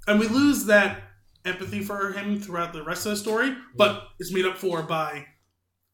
And 0.06 0.20
we 0.20 0.26
lose 0.28 0.66
that 0.66 1.00
empathy 1.44 1.80
for 1.80 2.12
him 2.12 2.40
throughout 2.40 2.72
the 2.72 2.82
rest 2.82 3.06
of 3.06 3.10
the 3.10 3.16
story, 3.16 3.54
but 3.76 4.08
it's 4.18 4.32
made 4.32 4.46
up 4.46 4.56
for 4.56 4.82
by 4.82 5.26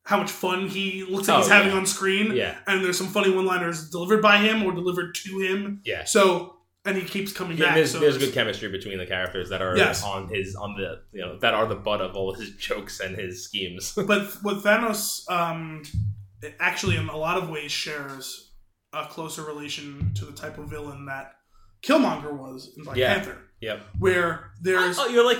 how 0.05 0.17
much 0.19 0.31
fun 0.31 0.67
he 0.69 1.05
looks 1.05 1.29
like 1.29 1.37
Oh, 1.39 1.41
he's 1.41 1.51
having 1.51 1.73
yeah. 1.73 1.77
on 1.79 1.87
screen. 1.87 2.33
Yeah. 2.35 2.59
And 2.67 2.85
there's 2.85 2.97
some 2.99 3.09
funny 3.09 3.31
one-liners 3.35 3.91
delivered 3.91 4.23
by 4.23 4.39
him 4.39 4.63
or 4.63 4.73
delivered 4.73 5.15
to 5.17 5.39
him. 5.41 5.83
Yeah. 5.85 6.05
So, 6.05 6.57
and 6.85 6.97
he 6.97 7.05
keeps 7.05 7.33
coming 7.33 7.59
Yeah, 7.59 7.67
back. 7.67 7.75
there's, 7.75 7.91
so 7.93 7.99
there's 8.01 8.17
good 8.17 8.33
chemistry 8.33 8.71
between 8.71 8.97
the 8.99 9.07
characters 9.07 9.51
that 9.51 9.61
are 9.61 9.77
Yes. 9.77 10.03
on 10.03 10.29
his 10.29 10.57
on 10.57 10.75
the 10.77 11.03
you 11.13 11.21
know 11.21 11.39
that 11.41 11.53
are 11.53 11.67
the 11.67 11.77
butt 11.77 12.01
of 12.01 12.17
all 12.17 12.33
his 12.33 12.51
jokes 12.57 13.01
and 13.01 13.17
his 13.17 13.45
schemes. 13.45 13.93
but 14.07 14.27
what 14.43 14.59
Thanos 14.65 15.31
um, 15.31 15.83
actually 16.59 16.97
in 16.97 17.09
a 17.09 17.17
lot 17.17 17.37
of 17.37 17.51
ways 17.51 17.71
shares 17.71 18.53
a 18.93 19.05
closer 19.07 19.43
relation 19.45 20.13
to 20.15 20.25
the 20.25 20.33
type 20.33 20.57
of 20.59 20.69
villain 20.69 21.05
that 21.07 21.35
Killmonger 21.83 22.33
was 22.33 22.73
in 22.77 22.85
Black 22.85 22.97
Yeah. 22.97 23.15
Panther, 23.15 23.39
yep. 23.61 23.81
where 23.99 24.53
there's 24.61 24.99
Oh, 24.99 25.07
you're 25.09 25.25
like, 25.25 25.39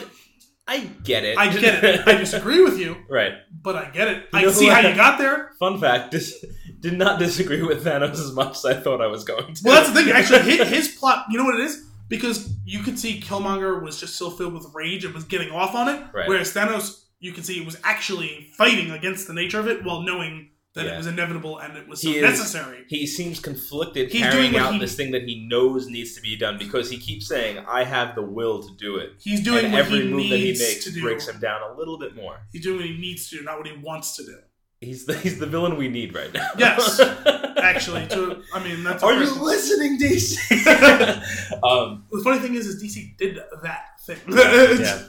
I 0.67 0.79
get 1.03 1.25
it. 1.25 1.37
I 1.37 1.53
get 1.57 1.83
it. 1.85 2.07
I 2.07 2.15
disagree 2.15 2.63
with 2.63 2.79
you, 2.79 2.97
right. 3.11 3.33
but 3.63 3.77
I 3.77 3.91
get 3.91 4.09
it. 4.09 4.25
You 4.33 4.49
I 4.49 4.51
see 4.53 4.69
how 4.69 4.81
I- 4.81 4.89
you 4.91 4.95
got 4.95 5.19
there. 5.19 5.51
Fun 5.59 5.81
fact: 5.81 6.11
dis- 6.13 6.45
did 6.81 6.95
not 6.97 7.19
disagree 7.19 7.63
with 7.63 7.85
Thanos 7.85 8.13
as 8.13 8.33
much 8.33 8.57
as 8.59 8.65
I 8.65 8.75
thought 8.75 9.01
I 9.03 9.07
was 9.09 9.25
going 9.25 9.53
to. 9.55 9.63
Well, 9.65 9.75
that's 9.75 9.93
the 9.93 10.03
thing. 10.03 10.13
Actually, 10.13 10.43
his, 10.43 10.69
his 10.69 10.89
plot. 10.97 11.27
You 11.31 11.39
know 11.39 11.45
what 11.45 11.57
it 11.59 11.65
is? 11.65 11.87
Because 12.09 12.53
you 12.65 12.81
could 12.83 12.99
see 12.99 13.21
Killmonger 13.21 13.83
was 13.83 13.99
just 14.01 14.17
so 14.17 14.31
filled 14.31 14.55
with 14.55 14.67
rage 14.75 15.05
and 15.05 15.15
was 15.15 15.25
getting 15.25 15.51
off 15.51 15.75
on 15.75 15.89
it, 15.89 16.03
Right. 16.13 16.29
whereas 16.29 16.53
Thanos, 16.53 17.05
you 17.21 17.33
can 17.33 17.45
see, 17.45 17.61
was 17.65 17.79
actually 17.85 18.49
fighting 18.57 18.91
against 18.91 19.27
the 19.29 19.33
nature 19.35 19.61
of 19.61 19.69
it 19.69 19.85
while 19.85 20.03
knowing 20.03 20.50
that 20.75 20.87
Yeah. 20.87 20.95
it 20.95 20.99
was 20.99 21.07
inevitable 21.09 21.59
and 21.59 21.77
it 21.77 21.89
was 21.89 22.01
so 22.01 22.09
He 22.11 22.17
is- 22.19 22.23
necessary. 22.23 22.85
he 22.89 23.07
seems 23.07 23.41
conflicted 23.41 24.11
He's 24.13 24.23
carrying 24.23 24.53
doing 24.53 24.63
out 24.63 24.75
he- 24.75 24.79
this 24.81 24.95
thing 24.95 25.11
that 25.13 25.23
he 25.23 25.47
knows 25.49 25.89
needs 25.89 26.15
to 26.15 26.21
be 26.21 26.37
done 26.37 26.59
because 26.59 26.89
he 26.91 26.97
keeps 26.99 27.27
saying, 27.27 27.59
"I 27.69 27.83
have 27.85 28.15
the 28.15 28.23
will 28.23 28.63
to 28.63 28.73
do 28.77 28.97
it." 28.97 29.15
He's 29.21 29.41
doing 29.43 29.65
and 29.65 29.73
what 29.75 29.83
every 29.87 30.03
he 30.03 30.09
move 30.09 30.19
needs 30.21 30.61
that 30.61 30.67
he 30.85 30.91
makes 30.91 31.01
breaks 31.03 31.29
him 31.29 31.41
down 31.41 31.61
a 31.63 31.77
little 31.77 31.99
bit 31.99 32.15
more. 32.15 32.37
He's 32.53 32.63
doing 32.63 32.77
what 32.77 32.87
he 32.87 32.97
needs 32.99 33.29
to 33.31 33.39
do, 33.39 33.43
not 33.43 33.59
what 33.59 33.67
he 33.67 33.77
wants 33.79 34.15
to 34.17 34.25
do. 34.25 34.37
He's 34.81 35.05
the, 35.05 35.15
he's 35.19 35.39
the 35.39 35.45
villain 35.47 35.77
we 35.77 35.89
need 35.89 36.15
right 36.15 36.33
now. 36.33 36.49
Yes. 36.57 36.99
Actually, 37.59 38.07
to 38.07 38.43
I 38.55 38.65
mean, 38.65 38.83
that's. 38.85 39.03
Are 39.03 39.13
you 39.13 39.29
listening, 39.43 39.99
DC? 39.99 40.39
um, 41.63 42.05
The 42.11 42.21
funny 42.25 42.39
thing 42.41 42.55
is, 42.55 42.67
is 42.67 42.83
DC 42.83 43.17
did 43.19 43.39
that 43.63 43.85
thing. 44.07 44.19
yeah. 44.29 45.03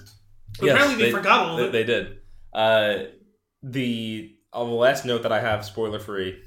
Apparently 0.60 0.96
they, 0.96 1.02
they- 1.04 1.12
forgot 1.12 1.48
all 1.48 1.60
of 1.60 1.68
it. 1.68 1.72
they 1.72 1.84
did. 1.86 2.18
Uh, 2.54 3.04
the 3.64 4.36
the 4.54 4.76
last 4.76 5.06
note 5.06 5.24
that 5.24 5.32
I 5.32 5.40
have, 5.40 5.66
spoiler 5.66 6.00
free. 6.00 6.42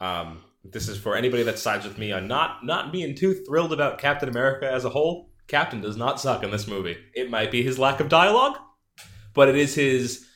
Um, 0.00 0.42
this 0.72 0.88
is 0.88 0.98
for 0.98 1.16
anybody 1.16 1.42
that 1.44 1.58
sides 1.58 1.86
with 1.86 1.98
me 1.98 2.12
on 2.12 2.28
not 2.28 2.64
not 2.64 2.92
being 2.92 3.14
too 3.14 3.34
thrilled 3.34 3.72
about 3.72 3.98
Captain 3.98 4.28
America 4.28 4.70
as 4.70 4.84
a 4.84 4.90
whole. 4.90 5.30
Captain 5.48 5.80
does 5.80 5.96
not 5.96 6.20
suck 6.20 6.42
in 6.42 6.50
this 6.50 6.66
movie. 6.66 6.96
It 7.14 7.30
might 7.30 7.50
be 7.50 7.62
his 7.62 7.78
lack 7.78 8.00
of 8.00 8.08
dialogue, 8.08 8.58
but 9.32 9.48
it 9.48 9.56
is 9.56 9.74
his 9.74 10.26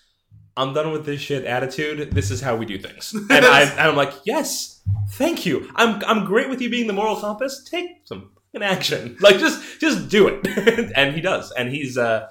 "I'm 0.57 0.73
done 0.73 0.93
with 0.93 1.05
this 1.05 1.21
shit" 1.21 1.45
attitude. 1.45 2.13
This 2.13 2.31
is 2.31 2.41
how 2.41 2.57
we 2.57 2.65
do 2.65 2.79
things, 2.79 3.13
and, 3.31 3.45
I, 3.45 3.63
and 3.63 3.81
I'm 3.81 3.97
like, 3.97 4.13
yes, 4.25 4.83
thank 5.11 5.45
you. 5.45 5.69
I'm 5.75 6.03
I'm 6.05 6.25
great 6.25 6.49
with 6.49 6.61
you 6.61 6.71
being 6.71 6.87
the 6.87 6.93
moral 6.93 7.17
compass. 7.17 7.67
Take 7.69 8.03
some 8.05 8.31
fucking 8.35 8.67
action, 8.67 9.17
like 9.21 9.39
just 9.39 9.81
just 9.81 10.09
do 10.09 10.29
it, 10.29 10.93
and 10.97 11.15
he 11.15 11.21
does, 11.21 11.51
and 11.53 11.71
he's 11.71 11.99
uh 11.99 12.29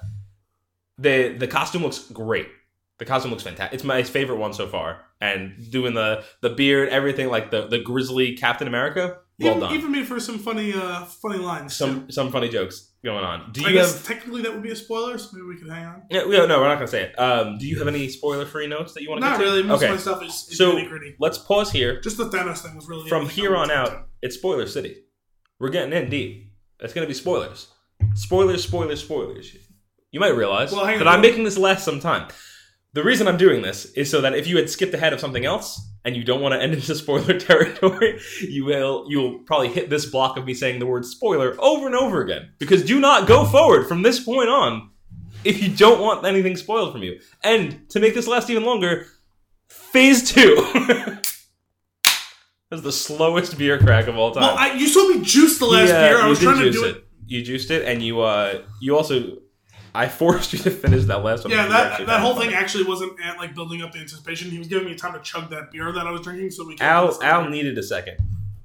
the 0.98 1.36
the 1.38 1.46
costume 1.46 1.82
looks 1.82 1.98
great. 1.98 2.48
The 3.00 3.06
costume 3.06 3.30
looks 3.32 3.42
fantastic. 3.42 3.74
It's 3.74 3.82
my 3.82 4.02
favorite 4.02 4.36
one 4.36 4.52
so 4.52 4.68
far. 4.68 5.00
And 5.22 5.70
doing 5.70 5.94
the 5.94 6.22
the 6.42 6.50
beard, 6.50 6.90
everything 6.90 7.28
like 7.28 7.50
the 7.50 7.66
the 7.66 7.78
grizzly 7.80 8.36
Captain 8.36 8.68
America. 8.68 9.16
Well 9.40 9.52
even, 9.56 9.60
done. 9.60 9.72
even 9.74 9.92
made 9.92 10.06
for 10.06 10.20
some 10.20 10.38
funny, 10.38 10.74
uh, 10.74 11.06
funny 11.06 11.38
lines. 11.38 11.72
too. 11.78 11.84
some 11.86 12.10
some 12.10 12.30
funny 12.30 12.50
jokes 12.50 12.90
going 13.02 13.24
on. 13.24 13.52
Do 13.52 13.64
I 13.64 13.68
you 13.70 13.74
guess 13.74 13.94
have? 13.94 14.06
technically 14.06 14.42
that 14.42 14.52
would 14.52 14.62
be 14.62 14.70
a 14.70 14.76
spoiler, 14.76 15.16
so 15.16 15.30
maybe 15.32 15.46
we 15.46 15.56
could 15.56 15.70
hang 15.70 15.86
on. 15.86 16.02
Yeah, 16.10 16.24
no, 16.24 16.44
no, 16.44 16.58
we're 16.60 16.68
not 16.68 16.74
gonna 16.74 16.88
say 16.88 17.04
it. 17.04 17.18
Um, 17.18 17.56
do 17.56 17.66
you 17.66 17.78
have 17.78 17.88
any 17.88 18.08
spoiler 18.10 18.44
free 18.44 18.66
notes 18.66 18.92
that 18.92 19.02
you 19.02 19.08
want 19.08 19.22
to? 19.22 19.28
Not 19.30 19.38
get 19.38 19.44
to? 19.44 19.50
really. 19.50 19.62
Most 19.62 19.78
okay, 19.82 19.86
of 19.86 19.92
my 19.92 19.96
stuff 20.00 20.22
is, 20.22 20.46
is 20.50 20.58
So- 20.58 20.74
nitty 20.74 20.88
gritty. 20.88 21.16
let's 21.18 21.38
pause 21.38 21.72
here. 21.72 22.00
Just 22.02 22.18
the 22.18 22.28
Thanos 22.28 22.58
thing 22.58 22.76
was 22.76 22.86
really 22.86 23.08
From 23.08 23.30
here 23.30 23.56
on 23.56 23.70
out, 23.70 23.86
to- 23.86 24.02
it's 24.20 24.36
spoiler 24.36 24.66
city. 24.66 24.96
We're 25.58 25.70
getting 25.70 25.94
in 25.94 26.10
deep. 26.10 26.52
It's 26.80 26.92
gonna 26.92 27.06
be 27.06 27.14
spoilers. 27.14 27.68
Spoilers, 28.14 28.62
spoilers, 28.62 29.00
spoilers. 29.02 29.56
You 30.12 30.20
might 30.20 30.34
realize 30.36 30.70
Well, 30.72 30.84
that 30.84 31.00
on. 31.00 31.08
I'm 31.08 31.20
making 31.22 31.44
this 31.44 31.56
last 31.56 31.82
some 31.84 32.00
time. 32.00 32.28
The 32.92 33.04
reason 33.04 33.28
I'm 33.28 33.36
doing 33.36 33.62
this 33.62 33.84
is 33.92 34.10
so 34.10 34.20
that 34.20 34.34
if 34.34 34.46
you 34.48 34.56
had 34.56 34.68
skipped 34.68 34.94
ahead 34.94 35.12
of 35.12 35.20
something 35.20 35.44
else 35.44 35.80
and 36.04 36.16
you 36.16 36.24
don't 36.24 36.40
want 36.40 36.54
to 36.54 36.60
end 36.60 36.74
into 36.74 36.94
spoiler 36.94 37.38
territory, 37.40 38.18
you 38.40 38.64
will 38.64 39.06
you'll 39.08 39.38
probably 39.40 39.68
hit 39.68 39.90
this 39.90 40.06
block 40.06 40.36
of 40.36 40.44
me 40.44 40.54
saying 40.54 40.80
the 40.80 40.86
word 40.86 41.04
spoiler 41.04 41.54
over 41.60 41.86
and 41.86 41.94
over 41.94 42.20
again. 42.20 42.50
Because 42.58 42.84
do 42.84 42.98
not 42.98 43.28
go 43.28 43.44
forward 43.44 43.86
from 43.86 44.02
this 44.02 44.18
point 44.18 44.48
on 44.48 44.90
if 45.44 45.62
you 45.62 45.68
don't 45.74 46.00
want 46.00 46.26
anything 46.26 46.56
spoiled 46.56 46.92
from 46.92 47.02
you. 47.02 47.20
And 47.44 47.88
to 47.90 48.00
make 48.00 48.14
this 48.14 48.26
last 48.26 48.50
even 48.50 48.64
longer, 48.64 49.06
phase 49.68 50.30
two. 50.30 50.56
That's 52.70 52.82
the 52.82 52.92
slowest 52.92 53.58
beer 53.58 53.78
crack 53.78 54.06
of 54.06 54.16
all 54.16 54.30
time. 54.30 54.42
Well, 54.42 54.56
I, 54.56 54.74
you 54.74 54.86
saw 54.86 55.08
me 55.08 55.22
juice 55.22 55.58
the 55.58 55.66
last 55.66 55.88
Yeah, 55.88 56.08
beer. 56.08 56.20
I 56.20 56.28
was 56.28 56.38
trying 56.38 56.60
to 56.60 56.70
do 56.70 56.84
it. 56.84 57.04
You 57.26 57.42
juiced 57.42 57.70
it, 57.70 57.84
and 57.86 58.00
you 58.02 58.20
uh, 58.20 58.62
you 58.80 58.96
also, 58.96 59.38
I 59.94 60.08
forced 60.08 60.52
you 60.54 60.58
to 60.60 60.70
finish 60.70 61.04
that 61.04 61.24
last 61.24 61.44
one. 61.44 61.52
Yeah, 61.52 61.66
that 61.68 62.06
that 62.06 62.20
whole 62.20 62.34
fun. 62.34 62.46
thing 62.46 62.54
actually 62.54 62.84
wasn't 62.84 63.20
at, 63.24 63.38
like 63.38 63.54
building 63.54 63.82
up 63.82 63.92
the 63.92 63.98
anticipation. 63.98 64.50
He 64.50 64.58
was 64.58 64.68
giving 64.68 64.86
me 64.86 64.94
time 64.94 65.12
to 65.14 65.20
chug 65.20 65.50
that 65.50 65.70
beer 65.72 65.90
that 65.92 66.06
I 66.06 66.10
was 66.10 66.20
drinking, 66.22 66.50
so 66.50 66.66
we. 66.66 66.76
Al 66.80 67.22
Al 67.22 67.48
needed 67.48 67.76
a 67.78 67.82
second 67.82 68.16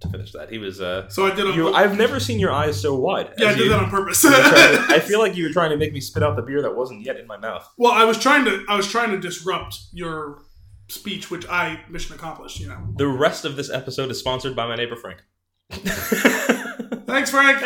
to 0.02 0.10
finish 0.10 0.32
that. 0.34 0.50
He 0.52 0.58
was 0.58 0.82
uh, 0.82 1.08
So 1.10 1.26
I 1.26 1.34
did. 1.34 1.56
You. 1.56 1.74
I've 1.74 1.98
never 1.98 2.20
seen 2.20 2.40
your 2.40 2.52
eyes 2.52 2.80
so 2.82 2.96
wide. 2.96 3.32
yeah, 3.38 3.48
I 3.50 3.54
did 3.54 3.60
you- 3.64 3.70
that 3.70 3.84
on 3.84 3.90
purpose. 3.90 4.24
you 4.24 4.30
were 4.30 4.36
trying 4.36 4.88
to- 4.88 4.88
I 4.96 5.00
feel 5.00 5.20
like 5.20 5.36
you 5.36 5.46
were 5.46 5.54
trying 5.54 5.72
to 5.72 5.78
make 5.78 5.94
me 5.94 6.00
spit 6.02 6.22
out 6.24 6.36
the 6.36 6.42
beer 6.42 6.62
that 6.62 6.76
wasn't 6.76 7.02
yet 7.02 7.18
in 7.18 7.26
my 7.28 7.38
mouth. 7.38 7.68
well, 7.78 7.92
I 7.94 8.04
was 8.04 8.18
trying 8.18 8.46
to. 8.46 8.64
I 8.70 8.76
was 8.76 8.88
trying 8.92 9.12
to 9.12 9.20
disrupt 9.20 9.78
your 9.94 10.42
speech, 10.90 11.32
which 11.32 11.48
I 11.50 11.80
mission 11.90 12.14
accomplished. 12.16 12.60
You 12.60 12.68
know. 12.68 12.78
The 12.98 13.08
rest 13.08 13.46
of 13.46 13.56
this 13.56 13.70
episode 13.72 14.12
is 14.12 14.20
sponsored 14.20 14.56
by 14.56 14.68
my 14.68 14.76
neighbor 14.76 14.96
Frank. 14.96 15.24
Thanks, 17.16 17.32
Frank. 17.32 17.62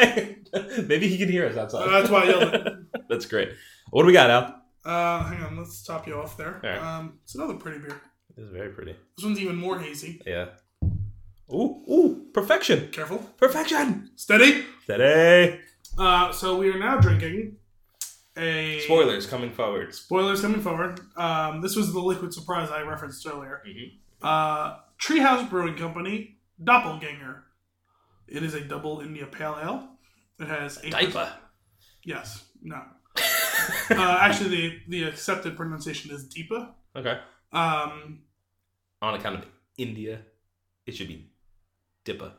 Maybe 0.88 1.08
he 1.08 1.18
can 1.18 1.28
hear 1.28 1.48
us 1.48 1.58
outside. 1.58 1.88
Uh, 1.88 1.90
that's 2.00 2.10
why 2.12 2.22
I 2.22 2.26
yelled 2.26 2.54
it. 2.54 2.74
That's 3.10 3.26
great. 3.26 3.50
What 3.90 4.04
do 4.04 4.06
we 4.06 4.14
got, 4.14 4.30
Al? 4.30 4.62
Uh, 4.86 5.24
hang 5.24 5.44
on, 5.44 5.58
let's 5.58 5.82
top 5.84 6.06
you 6.08 6.14
off 6.22 6.38
there. 6.38 6.62
All 6.64 6.70
right. 6.70 6.80
Um, 6.80 7.18
it's 7.24 7.34
another 7.34 7.56
pretty 7.56 7.80
beer. 7.80 8.00
It 8.38 8.42
is 8.44 8.50
very 8.52 8.70
pretty. 8.70 8.96
This 9.18 9.26
one's 9.26 9.40
even 9.40 9.56
more 9.56 9.80
hazy. 9.80 10.22
Yeah. 10.28 10.50
Ooh, 11.52 11.82
ooh, 11.90 12.28
perfection, 12.32 12.90
Careful, 12.92 13.18
perfection. 13.38 14.12
steady. 14.16 14.66
Steady. 14.84 15.60
Uh, 15.98 16.32
so 16.32 16.58
we 16.60 16.70
are 16.70 16.78
now 16.78 17.00
drinking 17.00 17.56
a 18.38 18.82
Spoilers 18.82 19.26
coming 19.26 19.52
forward. 19.52 19.96
Spoilers 19.96 20.42
coming 20.42 20.62
forward. 20.62 21.00
Um, 21.18 21.62
this 21.62 21.76
was 21.76 21.92
the 21.92 22.00
liquid 22.00 22.36
surprise 22.36 22.70
I 22.70 22.84
referenced 22.84 23.26
earlier. 23.26 23.64
Mhm. 23.68 23.94
Uh, 24.22 24.78
Treehouse 25.02 25.50
Brewing 25.50 25.76
Company 25.76 26.38
Doppelganger. 26.64 27.46
It 28.32 28.44
is 28.44 28.54
a 28.54 28.62
double 28.62 29.02
India 29.02 29.26
Pale 29.26 29.58
Ale. 29.62 29.90
It 30.40 30.48
has 30.48 30.80
eight. 30.84 30.92
Diaper. 30.92 31.34
Yes. 32.06 32.44
No. 32.62 32.76
uh, 33.92 34.18
actually, 34.22 34.50
the 34.50 34.80
the 34.88 35.04
accepted 35.04 35.56
pronunciation 35.58 36.12
is 36.12 36.28
Deepa. 36.30 36.70
okay. 36.96 37.20
Um, 37.52 38.22
On 39.02 39.14
account 39.16 39.40
of 39.40 39.46
India, 39.78 40.22
it 40.86 40.96
should 40.96 41.08
be 41.08 41.32
Dippa. 42.06 42.32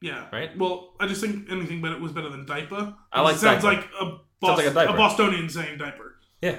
yeah. 0.00 0.26
Right? 0.32 0.56
Well, 0.56 0.94
I 1.00 1.06
just 1.06 1.20
think 1.20 1.50
anything 1.50 1.80
but 1.82 1.92
it 1.92 2.00
was 2.00 2.12
better 2.12 2.28
than 2.30 2.46
diaper. 2.46 2.94
I 3.12 3.20
like 3.22 3.36
it 3.36 3.38
sounds 3.40 3.62
diaper. 3.64 3.82
like 3.82 3.90
a 4.00 4.18
Bos- 4.40 4.58
like 4.58 4.66
a 4.66 4.74
diaper. 4.74 4.96
Bostonian 4.96 5.48
saying 5.48 5.78
diaper. 5.78 6.16
Yeah. 6.40 6.58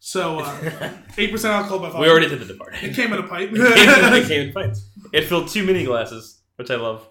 So 0.00 0.40
uh, 0.40 0.90
eight 1.18 1.30
percent 1.32 1.54
alcohol 1.54 1.78
by 1.80 1.88
volume. 1.90 2.02
We 2.02 2.10
already 2.10 2.28
did 2.28 2.40
the 2.40 2.46
departed. 2.46 2.82
It 2.84 2.94
came 2.96 3.12
in 3.12 3.18
a 3.18 3.26
pipe. 3.26 3.50
It 3.52 3.56
came, 3.56 4.14
it 4.22 4.28
came 4.28 4.40
in 4.48 4.52
pints. 4.52 4.90
It 5.12 5.24
filled 5.24 5.48
two 5.48 5.64
mini 5.64 5.84
glasses, 5.84 6.42
which 6.56 6.70
I 6.70 6.76
love. 6.76 7.06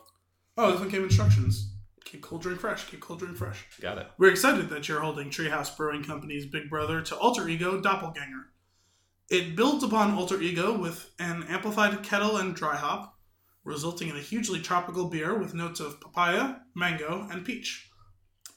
Oh, 0.58 0.72
this 0.72 0.80
one 0.80 0.92
came 0.92 1.04
instructions. 1.04 1.74
Keep 2.06 2.22
cold 2.22 2.42
drink 2.42 2.60
fresh. 2.60 2.86
Keep 2.90 3.02
cold 3.02 3.20
drink 3.20 3.38
fresh. 3.38 3.66
Got 3.82 3.98
it. 3.98 4.08
We're 4.18 4.32
excited 4.32 4.70
that 4.70 4.88
you're 4.88 5.00
holding 5.00 5.30
Treehouse 5.30 5.76
Brewing 5.76 6.04
Company's 6.04 6.46
big 6.46 6.70
brother 6.70 7.02
to 7.02 7.18
Alter 7.18 7.48
Ego 7.48 7.82
Doppelganger. 7.82 8.50
It 9.30 9.56
builds 9.56 9.84
upon 9.84 10.14
Alter 10.14 10.42
Ego 10.42 10.78
with 10.78 11.12
an 11.18 11.44
amplified 11.48 12.04
kettle 12.04 12.38
and 12.38 12.56
dry 12.56 12.76
hop, 12.76 13.18
resulting 13.64 14.10
in 14.10 14.18
a 14.18 14.22
hugely 14.22 14.60
tropical 14.60 15.10
beer 15.10 15.38
with 15.38 15.54
notes 15.54 15.80
of 15.80 16.02
papaya, 16.02 16.58
mango, 16.76 17.28
and 17.32 17.46
peach. 17.46 17.90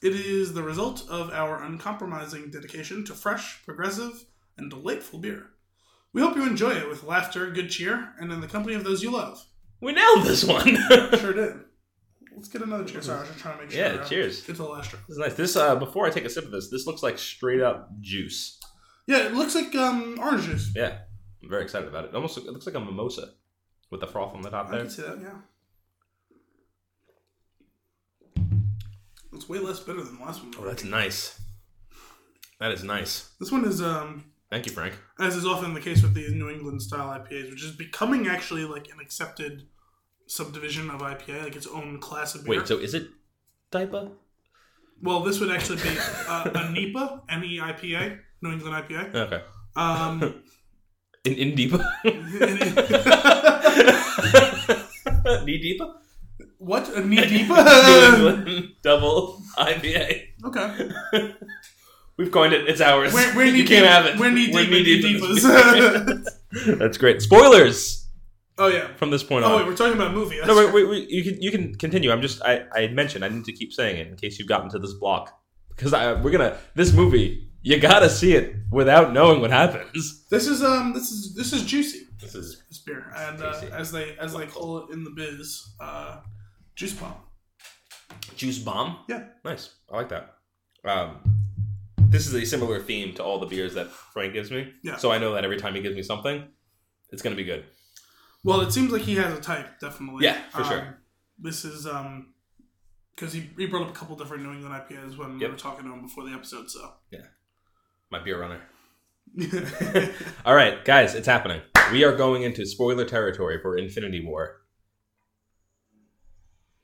It 0.03 0.13
is 0.13 0.53
the 0.53 0.61
result 0.61 1.09
of 1.09 1.31
our 1.31 1.63
uncompromising 1.63 2.51
dedication 2.51 3.03
to 3.05 3.13
fresh, 3.15 3.63
progressive, 3.65 4.25
and 4.57 4.69
delightful 4.69 5.19
beer. 5.19 5.47
We 6.13 6.21
hope 6.21 6.35
you 6.35 6.45
enjoy 6.45 6.71
it 6.71 6.89
with 6.89 7.03
laughter, 7.03 7.49
good 7.49 7.69
cheer, 7.69 8.13
and 8.19 8.31
in 8.31 8.41
the 8.41 8.47
company 8.47 8.75
of 8.75 8.83
those 8.83 9.01
you 9.01 9.11
love. 9.11 9.43
We 9.81 9.93
nailed 9.93 10.25
this 10.25 10.43
one. 10.43 10.77
Sure 11.17 11.33
did. 11.33 11.59
Let's 12.37 12.49
get 12.49 12.61
another 12.61 12.83
cheers. 12.85 13.05
Sorry, 13.07 13.17
I 13.17 13.21
was 13.21 13.29
just 13.29 13.39
trying 13.41 13.57
to 13.57 13.63
make 13.63 13.71
sure. 13.71 13.81
Yeah, 13.81 13.93
uh, 13.99 14.05
cheers. 14.05 14.41
Get 14.41 14.57
to 14.57 14.61
the 14.61 14.67
last 14.69 14.91
drop. 14.91 15.01
This 15.07 15.15
is 15.15 15.17
nice. 15.17 15.33
This 15.33 15.55
uh, 15.55 15.75
before 15.75 16.05
I 16.05 16.11
take 16.11 16.23
a 16.23 16.29
sip 16.29 16.45
of 16.45 16.51
this, 16.51 16.69
this 16.69 16.85
looks 16.85 17.01
like 17.01 17.17
straight 17.17 17.61
up 17.61 17.89
juice. 17.99 18.59
Yeah, 19.07 19.25
it 19.25 19.33
looks 19.33 19.55
like 19.55 19.73
um, 19.73 20.19
orange 20.21 20.43
juice. 20.45 20.71
Yeah, 20.75 20.99
I'm 21.41 21.49
very 21.49 21.63
excited 21.63 21.87
about 21.87 22.05
it. 22.05 22.13
Almost, 22.13 22.37
it 22.37 22.45
looks 22.45 22.67
like 22.67 22.75
a 22.75 22.79
mimosa 22.79 23.29
with 23.89 24.01
the 24.01 24.07
froth 24.07 24.35
on 24.35 24.43
the 24.43 24.51
top 24.51 24.67
I 24.67 24.71
there. 24.71 24.79
can 24.81 24.89
see 24.91 25.01
that, 25.01 25.19
yeah. 25.19 25.29
It's 29.33 29.49
way 29.49 29.57
less 29.57 29.79
bitter 29.79 30.03
than 30.03 30.19
the 30.19 30.23
last 30.23 30.43
one. 30.43 30.53
Oh, 30.59 30.65
that's 30.65 30.83
nice. 30.83 31.39
That 32.59 32.71
is 32.71 32.83
nice. 32.83 33.31
This 33.39 33.51
one 33.51 33.65
is, 33.65 33.81
um, 33.81 34.25
Thank 34.51 34.67
you, 34.67 34.71
Frank. 34.71 34.93
as 35.19 35.35
is 35.35 35.45
often 35.45 35.73
the 35.73 35.81
case 35.81 36.03
with 36.03 36.13
these 36.13 36.31
New 36.33 36.49
England 36.49 36.81
style 36.83 37.07
IPAs, 37.07 37.49
which 37.49 37.63
is 37.63 37.71
becoming 37.71 38.27
actually 38.27 38.65
like 38.65 38.87
an 38.91 38.99
accepted 39.01 39.67
subdivision 40.27 40.89
of 40.89 41.01
IPA, 41.01 41.43
like 41.43 41.55
its 41.55 41.67
own 41.67 41.99
class 41.99 42.35
of 42.35 42.43
beer. 42.45 42.59
Wait, 42.59 42.67
so 42.67 42.77
is 42.77 42.93
it 42.93 43.07
Dipa? 43.71 44.11
well, 45.01 45.21
this 45.21 45.39
would 45.39 45.51
actually 45.51 45.77
be 45.81 45.89
uh, 46.27 46.49
a 46.53 46.71
NEPA, 46.71 47.21
N 47.29 47.43
E 47.43 47.59
I 47.61 47.71
P 47.73 47.93
A, 47.95 48.17
New 48.41 48.51
England 48.51 48.75
IPA. 48.87 49.15
Okay. 49.15 49.41
Um, 49.75 50.43
In 51.25 51.33
in 51.33 51.55
Deepa? 51.55 51.83
Knee 55.45 55.77
Deepa? 55.77 55.93
what 56.57 56.89
a 56.95 57.05
knee? 57.05 57.19
England 57.41 58.69
double 58.81 59.41
IPA. 59.57 60.23
okay, 60.45 60.89
We've 62.17 62.31
coined 62.31 62.53
it. 62.53 62.67
It's 62.67 62.81
ours. 62.81 63.13
we're, 63.13 63.35
we're 63.35 63.45
you 63.45 63.63
can't 63.65 63.85
have 63.85 64.05
it. 64.07 64.17
We're 64.19 64.31
knee 64.31 64.47
deep 64.47 64.55
in 64.55 64.69
knee 64.71 65.01
knee-deep 65.01 65.23
in 66.65 66.77
That's 66.79 66.97
great. 66.97 67.21
Spoilers 67.21 68.06
oh 68.57 68.67
yeah. 68.67 68.93
from 68.95 69.09
this 69.11 69.23
point 69.23 69.45
Oh 69.45 69.53
on. 69.53 69.57
wait, 69.57 69.67
we're 69.67 69.75
talking 69.75 69.93
about 69.93 70.11
a 70.11 70.13
movie. 70.13 70.37
That's 70.37 70.47
no, 70.47 70.55
wait, 70.55 70.73
wait, 70.73 70.89
wait, 70.89 71.09
you 71.09 71.23
can 71.23 71.41
you 71.41 71.51
can 71.51 71.75
continue. 71.75 72.11
I'm 72.11 72.21
just 72.21 72.41
I 72.43 72.65
I 72.73 72.87
mentioned 72.87 73.23
I 73.25 73.29
need 73.29 73.45
to 73.45 73.53
keep 73.53 73.73
saying 73.73 73.97
it 73.97 74.07
in 74.07 74.15
case 74.15 74.39
you've 74.39 74.47
gotten 74.47 74.69
to 74.71 74.79
this 74.79 74.93
block 74.93 75.39
because 75.69 75.93
I 75.93 76.13
we're 76.13 76.31
gonna 76.31 76.57
this 76.75 76.93
movie 76.93 77.47
you 77.67 77.79
gotta 77.79 78.09
see 78.09 78.33
it 78.33 78.55
without 78.71 79.11
knowing 79.11 79.41
what 79.41 79.51
happens. 79.51 80.23
This 80.29 80.47
is 80.47 80.63
um, 80.63 80.93
this 80.93 81.11
is 81.11 81.35
this 81.35 81.51
is 81.51 81.63
juicy. 81.65 82.07
This 82.21 82.33
is 82.33 82.63
this 82.69 82.79
beer, 82.79 83.11
and 83.15 83.41
uh, 83.41 83.61
as 83.73 83.91
they 83.91 84.15
as 84.19 84.33
they 84.33 84.45
call 84.45 84.77
it 84.79 84.93
in 84.93 85.03
the 85.03 85.09
biz, 85.11 85.75
uh, 85.79 86.21
juice 86.75 86.93
bomb. 86.93 87.15
juice 88.35 88.57
bomb. 88.57 88.99
Yeah. 89.09 89.25
nice. 89.43 89.75
I 89.91 89.97
like 89.97 90.09
that. 90.09 90.35
Um, 90.85 91.17
this 91.97 92.25
is 92.25 92.33
a 92.33 92.45
similar 92.45 92.81
theme 92.81 93.13
to 93.15 93.23
all 93.23 93.37
the 93.39 93.47
beers 93.47 93.73
that 93.73 93.91
Frank 93.91 94.33
gives 94.33 94.49
me. 94.49 94.71
Yeah. 94.83 94.95
So 94.95 95.11
I 95.11 95.17
know 95.17 95.33
that 95.33 95.43
every 95.43 95.57
time 95.57 95.75
he 95.75 95.81
gives 95.81 95.95
me 95.95 96.03
something, 96.03 96.47
it's 97.11 97.21
gonna 97.21 97.35
be 97.35 97.43
good. 97.43 97.65
Well, 98.43 98.61
it 98.61 98.71
seems 98.71 98.91
like 98.91 99.01
he 99.01 99.15
has 99.15 99.37
a 99.37 99.41
type, 99.41 99.79
definitely. 99.79 100.23
Yeah, 100.23 100.37
for 100.51 100.61
Um, 100.61 100.67
sure. 100.67 100.97
This 101.39 101.65
is 101.65 101.85
um, 101.85 102.33
because 103.15 103.33
he, 103.33 103.49
he 103.57 103.65
brought 103.65 103.83
up 103.83 103.89
a 103.89 103.93
couple 103.97 104.15
different 104.15 104.43
New 104.43 104.51
England 104.53 104.73
IPAs 104.73 105.17
when 105.17 105.37
we 105.37 105.47
were 105.47 105.55
talking 105.55 105.85
to 105.85 105.91
him 105.93 106.01
before 106.01 106.23
the 106.23 106.31
episode. 106.33 106.69
So, 106.69 106.93
yeah, 107.11 107.25
My 108.11 108.23
beer 108.23 108.39
runner. 108.39 108.61
All 110.45 110.55
right, 110.55 110.83
guys, 110.85 111.13
it's 111.15 111.27
happening. 111.27 111.61
We 111.91 112.03
are 112.03 112.15
going 112.15 112.43
into 112.43 112.65
spoiler 112.65 113.05
territory 113.05 113.59
for 113.61 113.77
Infinity 113.77 114.23
War. 114.25 114.61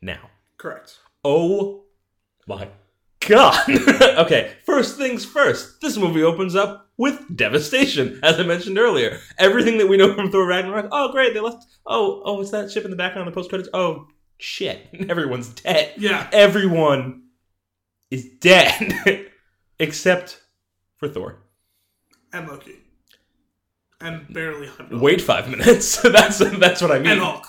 Now. 0.01 0.29
correct. 0.57 0.97
Oh 1.23 1.85
my 2.47 2.67
god. 3.25 3.69
okay, 4.19 4.53
first 4.65 4.97
things 4.97 5.23
first. 5.23 5.79
This 5.81 5.97
movie 5.97 6.23
opens 6.23 6.55
up 6.55 6.82
with 6.97 7.35
devastation, 7.35 8.19
as 8.23 8.39
I 8.39 8.43
mentioned 8.43 8.77
earlier. 8.77 9.19
Everything 9.37 9.77
that 9.79 9.87
we 9.87 9.97
know 9.97 10.13
from 10.13 10.31
Thor 10.31 10.45
Ragnarok. 10.47 10.89
Oh, 10.91 11.11
great, 11.11 11.33
they 11.33 11.39
left. 11.39 11.65
Oh, 11.85 12.21
oh, 12.25 12.41
it's 12.41 12.51
that 12.51 12.71
ship 12.71 12.85
in 12.85 12.91
the 12.91 12.97
background 12.97 13.27
on 13.27 13.31
the 13.33 13.35
post 13.35 13.49
credits. 13.49 13.69
Oh, 13.73 14.07
shit, 14.37 14.87
everyone's 15.09 15.49
dead. 15.49 15.93
Yeah, 15.97 16.29
Everyone 16.31 17.23
is 18.11 18.25
dead, 18.39 19.27
except 19.79 20.41
for 20.97 21.07
Thor. 21.07 21.39
and 22.31 22.47
Loki, 22.47 22.75
and 23.99 24.31
barely 24.33 24.67
Heimdall. 24.67 24.99
Wait 24.99 25.19
five 25.21 25.49
minutes. 25.49 25.99
that's 26.01 26.37
that's 26.37 26.81
what 26.81 26.91
I 26.91 26.99
mean. 26.99 27.13
and 27.13 27.21
Hulk. 27.21 27.45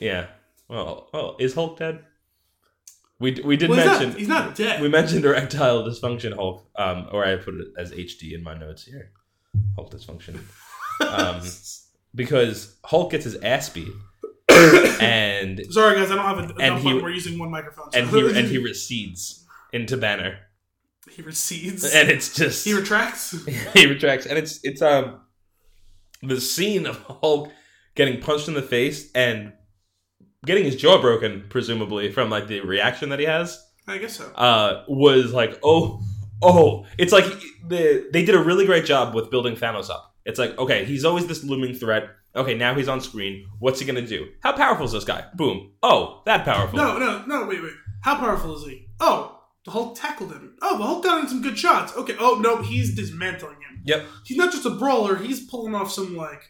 Yeah. 0.00 0.26
Well, 0.68 1.08
oh, 1.14 1.36
is 1.38 1.54
Hulk 1.54 1.78
dead? 1.78 2.04
We 3.20 3.32
we 3.44 3.56
did 3.56 3.70
Well, 3.70 3.78
he's 3.78 3.86
mention 3.86 4.08
not, 4.10 4.18
he's 4.18 4.28
not 4.28 4.54
dead. 4.54 4.80
we 4.80 4.88
mentioned 4.88 5.24
erectile 5.24 5.82
dysfunction 5.82 6.34
Hulk, 6.34 6.68
um, 6.76 7.08
or 7.12 7.24
I 7.24 7.36
put 7.36 7.54
it 7.54 7.68
as 7.76 7.90
HD 7.92 8.32
in 8.32 8.42
my 8.44 8.56
notes 8.56 8.84
here. 8.84 9.10
Hulk 9.74 9.90
dysfunction, 9.92 10.38
um, 11.00 11.40
because 12.14 12.76
Hulk 12.84 13.10
gets 13.10 13.24
his 13.24 13.34
ass 13.36 13.68
beat, 13.70 13.88
and 15.00 15.60
Sorry, 15.70 15.96
guys, 15.96 16.10
I 16.10 16.16
don't 16.16 16.24
have 16.24 16.50
a, 16.58 16.62
And 16.62 16.78
he-. 16.78 16.94
We're 16.94 17.10
using 17.10 17.38
one 17.38 17.50
microphone. 17.50 17.90
so- 17.92 17.98
and 17.98 18.08
he 18.08 18.38
and 18.38 18.48
he 18.54 18.58
recedes 18.58 19.44
into 19.72 19.96
Banner, 19.96 20.38
he 21.10 21.22
recedes. 21.22 21.84
and 21.92 22.08
it's 22.08 22.34
just 22.34 22.64
he 22.64 22.72
retracts. 22.72 23.32
he 23.74 23.86
retracts, 23.86 24.26
and 24.26 24.38
it's 24.38 24.60
it's 24.62 24.80
um 24.82 25.20
the 26.22 26.40
scene 26.40 26.86
of 26.86 26.98
Hulk 26.98 27.50
getting 27.94 28.20
punched 28.20 28.46
in 28.48 28.54
the 28.54 28.62
face 28.62 29.10
and 29.14 29.52
getting 30.46 30.64
his 30.64 30.76
jaw 30.76 31.00
broken, 31.00 31.44
presumably 31.48 32.10
from 32.12 32.30
like 32.30 32.46
the 32.48 32.60
reaction 32.60 33.08
that 33.10 33.18
he 33.18 33.26
has. 33.26 33.64
I 33.86 33.98
guess 33.98 34.16
so. 34.16 34.26
uh, 34.34 34.84
was 34.88 35.32
like, 35.32 35.58
oh, 35.62 36.02
oh, 36.42 36.84
it's 36.98 37.12
like 37.12 37.24
the 37.66 38.08
they 38.12 38.24
did 38.24 38.34
a 38.34 38.42
really 38.42 38.66
great 38.66 38.84
job 38.84 39.14
with 39.14 39.30
building 39.30 39.56
Thanos 39.56 39.88
up. 39.90 40.14
It's 40.24 40.38
like, 40.38 40.58
okay, 40.58 40.84
he's 40.84 41.04
always 41.04 41.26
this 41.26 41.42
looming 41.42 41.74
threat. 41.74 42.10
Okay, 42.36 42.54
now 42.54 42.74
he's 42.74 42.88
on 42.88 43.00
screen. 43.00 43.46
What's 43.58 43.80
he 43.80 43.86
gonna 43.86 44.06
do? 44.06 44.28
How 44.42 44.52
powerful 44.52 44.84
is 44.84 44.92
this 44.92 45.04
guy? 45.04 45.24
Boom. 45.34 45.72
Oh, 45.82 46.22
that 46.26 46.44
powerful. 46.44 46.76
No, 46.78 46.98
no, 46.98 47.24
no. 47.26 47.46
Wait, 47.46 47.62
wait. 47.62 47.72
How 48.02 48.16
powerful 48.16 48.56
is 48.56 48.64
he? 48.64 48.86
Oh, 49.00 49.40
the 49.64 49.70
Hulk 49.70 49.98
tackled 49.98 50.32
him. 50.32 50.54
Oh, 50.60 50.76
the 50.76 50.84
Hulk 50.84 51.02
got 51.02 51.22
in 51.22 51.28
some 51.28 51.40
good 51.42 51.58
shots. 51.58 51.96
Okay. 51.96 52.14
Oh 52.20 52.38
no, 52.42 52.60
he's 52.62 52.94
dismantling 52.94 53.54
him. 53.54 53.80
Yep. 53.84 54.04
He's 54.26 54.36
not 54.36 54.52
just 54.52 54.66
a 54.66 54.70
brawler. 54.70 55.16
He's 55.16 55.48
pulling 55.48 55.74
off 55.74 55.90
some 55.90 56.14
like, 56.14 56.42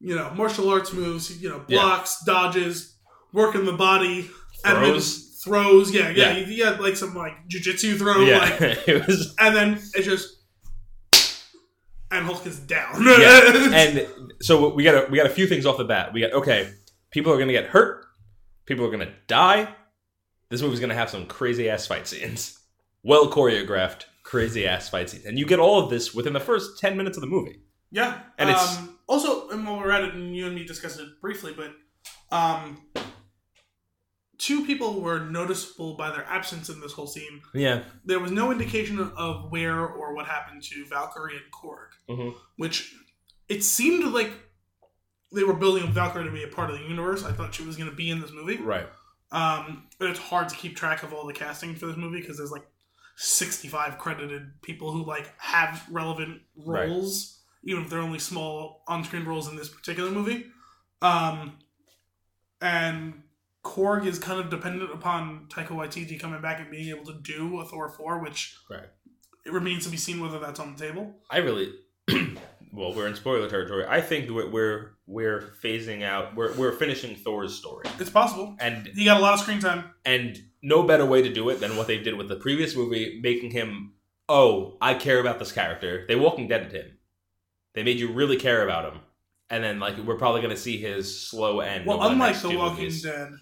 you 0.00 0.14
know, 0.14 0.30
martial 0.36 0.68
arts 0.68 0.92
moves. 0.92 1.42
You 1.42 1.48
know, 1.48 1.64
Yeah. 1.66 1.78
blocks, 1.80 2.22
dodges, 2.26 2.93
working 3.34 3.66
the 3.66 3.72
body, 3.74 4.30
Throws. 4.64 5.42
throws. 5.44 5.92
Yeah, 5.92 6.08
yeah. 6.08 6.30
Yeah. 6.30 6.32
He, 6.34 6.44
he 6.54 6.58
had 6.60 6.80
like 6.80 6.96
some 6.96 7.14
like 7.14 7.34
jujitsu 7.48 7.98
throw, 7.98 8.20
Yeah, 8.22 8.38
like, 8.38 8.60
it 8.88 9.06
was. 9.06 9.34
and 9.38 9.54
then 9.54 9.72
it's 9.74 10.06
just, 10.06 10.36
and 12.10 12.24
Hulk 12.24 12.46
is 12.46 12.58
down. 12.60 13.02
Yeah, 13.04 13.70
and 13.74 14.06
so 14.40 14.72
we 14.72 14.84
got 14.84 14.94
a, 14.94 15.10
we 15.10 15.18
got 15.18 15.26
a 15.26 15.30
few 15.30 15.46
things 15.46 15.66
off 15.66 15.76
the 15.76 15.84
bat. 15.84 16.12
We 16.12 16.20
got 16.20 16.32
okay, 16.32 16.70
people 17.10 17.32
are 17.32 17.38
gonna 17.38 17.52
get 17.52 17.66
hurt, 17.66 18.06
people 18.66 18.84
are 18.86 18.90
gonna 18.90 19.12
die. 19.26 19.68
This 20.48 20.62
movie's 20.62 20.80
gonna 20.80 20.94
have 20.94 21.10
some 21.10 21.26
crazy 21.26 21.68
ass 21.68 21.86
fight 21.86 22.06
scenes, 22.06 22.58
well 23.02 23.28
choreographed, 23.30 24.04
crazy 24.22 24.66
ass 24.66 24.88
fight 24.88 25.10
scenes, 25.10 25.24
and 25.24 25.38
you 25.38 25.44
get 25.46 25.58
all 25.58 25.82
of 25.82 25.90
this 25.90 26.14
within 26.14 26.32
the 26.32 26.40
first 26.40 26.78
ten 26.78 26.96
minutes 26.96 27.16
of 27.16 27.22
the 27.22 27.26
movie. 27.26 27.60
Yeah, 27.90 28.20
And 28.38 28.50
it's- 28.50 28.78
um, 28.78 28.98
also, 29.06 29.48
and 29.50 29.64
while 29.66 29.78
we're 29.78 29.90
at 29.92 30.02
it, 30.02 30.14
and 30.14 30.34
you 30.34 30.46
and 30.46 30.54
me 30.54 30.64
discussed 30.64 30.98
it 30.98 31.06
briefly, 31.20 31.54
but 31.56 31.72
um, 32.36 32.80
two 34.38 34.64
people 34.66 35.00
were 35.00 35.20
noticeable 35.20 35.94
by 35.96 36.10
their 36.10 36.24
absence 36.26 36.68
in 36.68 36.80
this 36.80 36.92
whole 36.92 37.06
scene. 37.06 37.42
Yeah, 37.54 37.84
There 38.04 38.18
was 38.20 38.30
no 38.32 38.50
indication 38.50 38.98
of 39.00 39.50
where 39.50 39.80
or 39.86 40.14
what 40.14 40.26
happened 40.26 40.62
to 40.64 40.84
Valkyrie 40.86 41.36
and 41.36 41.52
Korg, 41.52 41.88
Mhm. 42.08 42.34
which 42.56 42.94
it 43.48 43.62
seemed 43.62 44.04
like 44.12 44.32
they 45.32 45.44
were 45.44 45.54
building 45.54 45.82
up 45.84 45.90
Valkyrie 45.90 46.24
to 46.24 46.30
be 46.30 46.42
a 46.44 46.48
part 46.48 46.70
of 46.70 46.78
the 46.78 46.84
universe. 46.84 47.24
I 47.24 47.32
thought 47.32 47.54
she 47.54 47.64
was 47.64 47.76
going 47.76 47.90
to 47.90 47.96
be 47.96 48.10
in 48.10 48.20
this 48.20 48.30
movie. 48.32 48.56
right. 48.58 48.88
Um, 49.32 49.88
but 49.98 50.10
it's 50.10 50.18
hard 50.20 50.48
to 50.50 50.54
keep 50.54 50.76
track 50.76 51.02
of 51.02 51.12
all 51.12 51.26
the 51.26 51.32
casting 51.32 51.74
for 51.74 51.86
this 51.86 51.96
movie 51.96 52.20
because 52.20 52.36
there's 52.36 52.52
like 52.52 52.68
65 53.16 53.98
credited 53.98 54.62
people 54.62 54.92
who 54.92 55.04
like 55.04 55.32
have 55.40 55.84
relevant 55.90 56.42
Right. 56.56 56.88
roles, 56.88 57.40
even 57.64 57.82
if 57.84 57.90
they're 57.90 57.98
only 57.98 58.20
small 58.20 58.84
on-screen 58.86 59.24
roles 59.24 59.48
in 59.48 59.56
this 59.56 59.68
particular 59.68 60.10
movie. 60.12 60.46
Um, 61.02 61.58
and 62.60 63.23
Korg 63.64 64.06
is 64.06 64.18
kind 64.18 64.38
of 64.38 64.50
dependent 64.50 64.92
upon 64.92 65.46
Taika 65.48 65.68
Waititi 65.68 66.20
coming 66.20 66.40
back 66.40 66.60
and 66.60 66.70
being 66.70 66.88
able 66.90 67.04
to 67.06 67.18
do 67.20 67.58
a 67.60 67.64
Thor 67.64 67.88
4, 67.88 68.20
which 68.22 68.56
Right. 68.70 68.84
it 69.46 69.52
remains 69.52 69.84
to 69.84 69.90
be 69.90 69.96
seen 69.96 70.20
whether 70.20 70.38
that's 70.38 70.60
on 70.60 70.76
the 70.76 70.86
table. 70.86 71.14
I 71.30 71.38
really, 71.38 71.72
well, 72.72 72.94
we're 72.94 73.06
in 73.06 73.14
spoiler 73.16 73.48
territory. 73.48 73.84
I 73.88 74.00
think 74.00 74.30
we're 74.30 74.50
we're, 74.50 74.90
we're 75.06 75.40
phasing 75.62 76.02
out. 76.02 76.36
We're 76.36 76.52
we're 76.54 76.72
finishing 76.72 77.16
Thor's 77.16 77.54
story, 77.54 77.86
It's 77.98 78.10
possible. 78.10 78.54
and 78.60 78.86
He 78.88 79.04
got 79.06 79.16
a 79.18 79.20
lot 79.20 79.34
of 79.34 79.40
screen 79.40 79.60
time. 79.60 79.90
and 80.04 80.38
no 80.62 80.82
better 80.82 81.04
way 81.06 81.22
to 81.22 81.32
do 81.32 81.48
it 81.50 81.60
than 81.60 81.76
what 81.76 81.86
they 81.86 81.98
did 81.98 82.16
with 82.16 82.28
the 82.28 82.36
previous 82.36 82.74
movie, 82.76 83.20
making 83.22 83.50
him. 83.50 83.92
Oh, 84.28 84.78
I 84.80 84.94
care 84.94 85.20
about 85.20 85.38
this 85.38 85.52
character. 85.52 86.04
They 86.08 86.16
Walking 86.16 86.48
Deaded 86.48 86.72
him. 86.72 86.96
They 87.74 87.82
made 87.82 87.98
you 87.98 88.10
really 88.12 88.36
care 88.38 88.62
about 88.64 88.90
him, 88.92 89.00
and 89.50 89.62
then 89.64 89.78
like 89.80 89.96
we're 89.98 90.16
probably 90.16 90.40
gonna 90.42 90.56
see 90.56 90.78
his 90.78 91.20
slow 91.28 91.60
end. 91.60 91.84
Well, 91.86 92.02
unlike 92.02 92.40
The 92.40 92.56
Walking 92.56 92.84
movies. 92.84 93.02
Dead, 93.02 93.32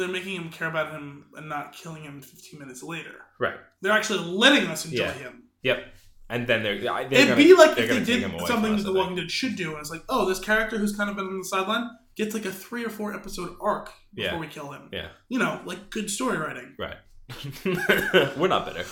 they're 0.00 0.08
making 0.08 0.34
him 0.36 0.50
care 0.50 0.68
about 0.68 0.90
him 0.92 1.26
and 1.36 1.48
not 1.48 1.72
killing 1.72 2.02
him 2.02 2.20
15 2.20 2.58
minutes 2.58 2.82
later. 2.82 3.14
Right. 3.38 3.54
They're 3.80 3.92
actually 3.92 4.20
letting 4.20 4.66
us 4.68 4.84
enjoy 4.84 5.04
Yeah. 5.04 5.12
him. 5.12 5.44
Yep. 5.62 5.84
And 6.28 6.46
then 6.46 6.62
they're, 6.62 6.78
they're 6.80 7.02
It'd 7.06 7.28
gonna, 7.28 7.36
be 7.36 7.54
like 7.54 7.76
if 7.78 7.88
they 7.88 8.04
did 8.04 8.22
something 8.46 8.76
that 8.76 8.82
The 8.82 8.92
Walking 8.92 9.16
Dead 9.16 9.30
should 9.30 9.56
do, 9.56 9.70
and 9.70 9.80
it's 9.80 9.90
like, 9.90 10.04
oh, 10.08 10.28
this 10.28 10.38
character 10.38 10.78
who's 10.78 10.96
kind 10.96 11.10
of 11.10 11.16
been 11.16 11.26
on 11.26 11.38
the 11.38 11.44
sideline 11.44 11.90
gets 12.16 12.34
like 12.34 12.44
a 12.44 12.52
three 12.52 12.84
or 12.84 12.88
four 12.88 13.14
episode 13.14 13.56
arc 13.60 13.90
before 14.14 14.32
Yeah. 14.34 14.38
we 14.38 14.46
kill 14.46 14.70
him. 14.72 14.88
Yeah. 14.92 15.08
You 15.28 15.38
know, 15.40 15.60
like 15.64 15.90
good 15.90 16.08
story 16.10 16.38
writing. 16.38 16.74
Right. 16.78 16.96
We're 18.36 18.48
not 18.48 18.66
bitter. 18.66 18.84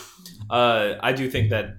Uh, 0.51 0.95
I 1.01 1.13
do 1.13 1.31
think 1.31 1.51
that 1.51 1.77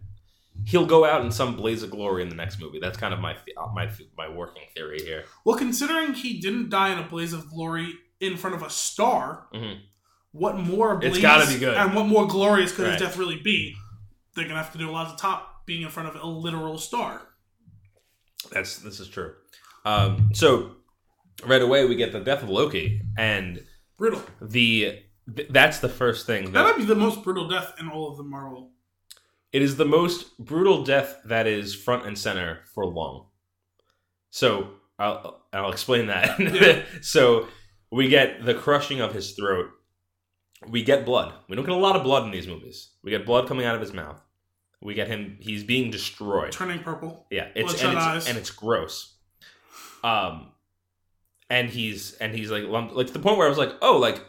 he'll 0.66 0.86
go 0.86 1.06
out 1.06 1.22
in 1.24 1.32
some 1.32 1.56
blaze 1.56 1.84
of 1.84 1.90
glory 1.92 2.22
in 2.22 2.30
the 2.30 2.36
next 2.36 2.60
movie. 2.60 2.80
That's 2.80 2.98
kind 2.98 3.14
of 3.14 3.20
my 3.20 3.36
my 3.74 3.90
my 4.18 4.30
working 4.30 4.64
theory 4.76 5.00
here. 5.02 5.24
Well, 5.46 5.58
considering 5.58 6.14
he 6.14 6.40
didn't 6.40 6.70
die 6.70 6.92
in 6.92 7.00
a 7.00 7.04
blaze 7.08 7.34
of 7.34 7.50
glory 7.50 7.94
in 8.20 8.38
front 8.38 8.56
of 8.56 8.62
a 8.64 8.70
star, 8.70 9.48
Mhm. 9.54 9.80
what 10.32 10.58
more 10.58 10.98
blaze 10.98 11.14
It's 11.14 11.22
gotta 11.22 11.48
be 11.52 11.58
good. 11.60 11.76
and 11.78 11.94
what 11.96 12.06
more 12.06 12.28
glorious 12.28 12.72
could 12.76 12.84
Right. 12.86 12.94
his 12.94 13.02
death 13.02 13.18
really 13.18 13.38
be? 13.40 13.76
They're 14.36 14.46
gonna 14.48 14.62
have 14.62 14.72
to 14.74 14.78
do 14.78 14.90
a 14.90 14.92
lot 14.92 15.08
of 15.08 15.18
top 15.20 15.66
being 15.66 15.82
in 15.84 15.90
front 15.90 16.10
of 16.10 16.16
a 16.22 16.26
literal 16.28 16.78
star. 16.78 17.22
That's 18.52 18.78
this 18.80 19.00
is 19.00 19.08
true. 19.08 19.34
Um, 19.86 20.30
so 20.34 20.76
right 21.46 21.62
away 21.62 21.86
we 21.86 21.96
get 21.96 22.12
the 22.12 22.20
death 22.20 22.44
of 22.44 22.50
Loki, 22.50 23.02
and 23.18 23.66
Brutal. 23.98 24.22
the 24.42 25.00
th- 25.36 25.48
that's 25.50 25.80
the 25.80 25.90
first 25.90 26.26
thing 26.26 26.46
That 26.46 26.52
that 26.54 26.64
might 26.64 26.78
be 26.78 26.86
the 26.86 26.96
most 26.96 27.24
brutal 27.24 27.48
death 27.48 27.74
in 27.80 27.90
all 27.90 28.10
of 28.12 28.18
the 28.18 28.24
Marvel. 28.24 28.72
it 29.52 29.62
is 29.62 29.78
the 29.78 29.86
most 29.86 30.38
brutal 30.38 30.84
death 30.84 31.18
that 31.26 31.48
is 31.48 31.74
front 31.76 32.06
and 32.06 32.18
center 32.18 32.64
for 32.74 32.86
long. 32.86 33.28
So 34.30 34.74
I'll 34.98 35.46
I'll 35.54 35.72
explain 35.72 36.08
that. 36.08 36.40
Yeah. 36.40 36.84
so 37.02 37.48
we 37.92 38.08
get 38.08 38.46
the 38.46 38.54
crushing 38.54 39.02
of 39.02 39.14
his 39.14 39.32
throat. 39.32 39.70
We 40.68 40.84
get 40.84 41.06
blood. 41.06 41.34
We 41.48 41.56
don't 41.56 41.66
get 41.66 41.74
a 41.74 41.78
lot 41.78 41.96
of 41.96 42.04
blood 42.04 42.24
in 42.26 42.32
these 42.32 42.48
movies. 42.48 42.90
We 43.04 43.12
get 43.12 43.26
blood 43.26 43.48
coming 43.48 43.66
out 43.66 43.76
of 43.76 43.82
his 43.82 43.94
mouth. 43.94 44.22
We 44.82 44.94
get 44.94 45.08
him. 45.08 45.38
He's 45.40 45.64
being 45.64 45.92
destroyed. 45.92 46.52
Turning 46.52 46.80
purple. 46.80 47.26
Yeah, 47.30 47.48
it's 47.56 47.82
and 47.82 47.94
it's, 47.94 48.02
eyes. 48.02 48.28
and 48.28 48.38
it's 48.38 48.50
gross. 48.50 49.16
Um, 50.04 50.52
and 51.50 51.70
he's 51.70 52.14
and 52.14 52.34
he's 52.34 52.52
like 52.52 52.64
lumped, 52.64 52.94
like 52.94 53.08
to 53.08 53.14
the 53.14 53.20
point 53.20 53.38
where 53.38 53.48
I 53.48 53.50
was 53.50 53.58
like, 53.58 53.74
oh, 53.82 53.98
like 53.98 54.24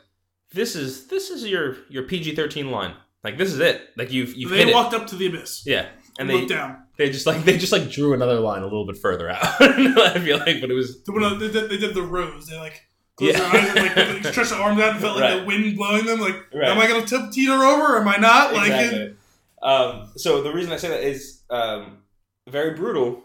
this 0.52 0.74
is 0.74 1.06
this 1.06 1.30
is 1.30 1.46
your 1.46 1.76
your 1.88 2.04
PG 2.04 2.34
thirteen 2.34 2.70
line. 2.70 2.94
Like 3.22 3.36
this 3.38 3.52
is 3.52 3.60
it. 3.60 3.82
Like 3.96 4.10
you've 4.10 4.34
you've 4.34 4.50
hit 4.50 4.64
they 4.64 4.70
it. 4.70 4.74
walked 4.74 4.94
up 4.94 5.06
to 5.08 5.16
the 5.16 5.26
abyss. 5.26 5.64
Yeah, 5.66 5.86
and 6.18 6.28
they 6.28 6.34
looked 6.34 6.48
down. 6.48 6.82
they 6.96 7.10
just 7.10 7.26
like 7.26 7.44
they 7.44 7.56
just 7.56 7.72
like 7.72 7.90
drew 7.90 8.14
another 8.14 8.40
line 8.40 8.62
a 8.62 8.66
little 8.66 8.86
bit 8.86 8.96
further 8.96 9.28
out. 9.28 9.38
I 9.60 10.18
feel 10.18 10.38
like, 10.38 10.60
but 10.60 10.70
it 10.70 10.74
was 10.74 11.04
They, 11.04 11.12
they 11.12 11.52
did, 11.52 11.70
they 11.70 11.76
did 11.76 11.94
the 11.94 12.02
rose. 12.02 12.46
They 12.46 12.58
like 12.58 12.82
closed 13.20 13.38
Yeah. 13.38 13.52
their 13.52 13.62
eyes 13.62 13.96
and 14.06 14.24
like 14.24 14.32
stretched 14.32 14.50
their 14.50 14.60
arms 14.60 14.80
out 14.80 14.90
and 14.92 15.00
felt 15.00 15.18
like 15.20 15.40
the 15.40 15.46
wind 15.46 15.76
blowing 15.76 16.04
them. 16.06 16.20
Like, 16.20 16.36
Right. 16.54 16.68
am 16.68 16.78
I 16.78 16.86
gonna 16.88 17.06
tip 17.06 17.30
teeter 17.32 17.52
over? 17.52 17.96
Or 17.96 18.00
am 18.00 18.08
I 18.08 18.16
not? 18.16 18.52
Like, 18.54 18.72
exactly. 18.72 19.14
Um, 19.62 20.10
so 20.16 20.42
the 20.42 20.52
reason 20.52 20.72
I 20.72 20.76
say 20.76 20.88
that 20.88 21.02
is 21.02 21.42
um, 21.50 21.98
very 22.48 22.74
brutal, 22.74 23.22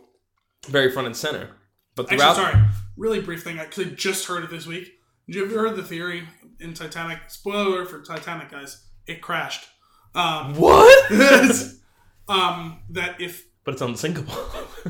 very 0.68 0.92
front 0.92 1.08
and 1.08 1.16
center. 1.16 1.50
But 1.96 2.12
Actually, 2.12 2.36
sorry. 2.36 2.56
Really 2.98 3.22
brief 3.22 3.44
thing, 3.44 3.58
because 3.58 3.86
I 3.88 3.90
just 3.90 4.26
heard 4.28 4.44
it 4.44 4.50
this 4.50 4.66
week. 4.68 4.92
Did 5.28 5.36
you 5.36 5.46
ever 5.46 5.60
heard 5.60 5.76
the 5.76 5.84
theory 5.84 6.28
in 6.60 6.74
Titanic? 6.74 7.20
Spoiler 7.30 7.86
for 7.86 8.02
Titanic, 8.02 8.52
guys. 8.52 8.86
It 9.08 9.22
crashed. 9.22 9.66
Um, 10.14 10.56
what? 10.56 11.12
um, 12.30 12.80
that 12.90 13.20
if 13.22 13.46
but 13.64 13.74
it's 13.74 13.82
unsinkable. 13.82 14.34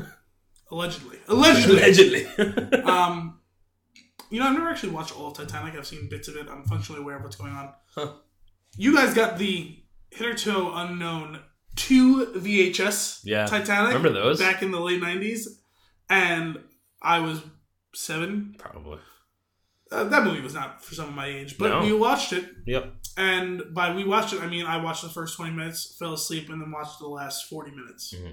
allegedly, 0.70 1.18
allegedly, 1.28 1.76
Allegedly. 1.78 2.82
um, 2.82 3.38
you 4.30 4.40
know, 4.40 4.46
I've 4.46 4.54
never 4.54 4.68
actually 4.68 4.90
watched 4.92 5.16
all 5.18 5.28
of 5.28 5.34
Titanic. 5.36 5.74
I've 5.74 5.86
seen 5.86 6.08
bits 6.08 6.28
of 6.28 6.36
it. 6.36 6.46
I'm 6.50 6.64
functionally 6.64 7.00
aware 7.02 7.16
of 7.16 7.22
what's 7.22 7.36
going 7.36 7.52
on. 7.52 7.72
Huh. 7.94 8.12
You 8.76 8.94
guys 8.94 9.14
got 9.14 9.38
the 9.38 9.78
hitherto 10.10 10.70
unknown 10.74 11.40
two 11.76 12.26
VHS 12.36 13.20
yeah. 13.24 13.46
Titanic 13.46 13.94
Remember 13.94 14.10
those? 14.12 14.38
back 14.38 14.62
in 14.62 14.70
the 14.70 14.80
late 14.80 15.00
'90s, 15.02 15.46
and 16.08 16.58
I 17.02 17.18
was 17.20 17.40
seven. 17.94 18.54
Probably. 18.58 18.98
Uh, 19.92 20.04
that 20.04 20.24
movie 20.24 20.40
was 20.40 20.52
not 20.54 20.82
for 20.82 20.94
some 20.94 21.08
of 21.08 21.14
my 21.14 21.26
age, 21.26 21.56
but 21.58 21.68
No. 21.68 21.80
we 21.82 21.92
watched 21.92 22.32
it, 22.32 22.48
Yep. 22.66 22.92
and 23.16 23.62
by 23.72 23.94
we 23.94 24.02
watched 24.04 24.32
it, 24.32 24.40
I 24.42 24.48
mean 24.48 24.66
I 24.66 24.82
watched 24.82 25.02
the 25.02 25.08
first 25.08 25.36
20 25.36 25.52
minutes, 25.52 25.94
fell 25.98 26.12
asleep, 26.12 26.48
and 26.50 26.60
then 26.60 26.72
watched 26.72 26.98
the 26.98 27.06
last 27.06 27.48
40 27.48 27.70
minutes. 27.70 28.12
Mhm. 28.12 28.32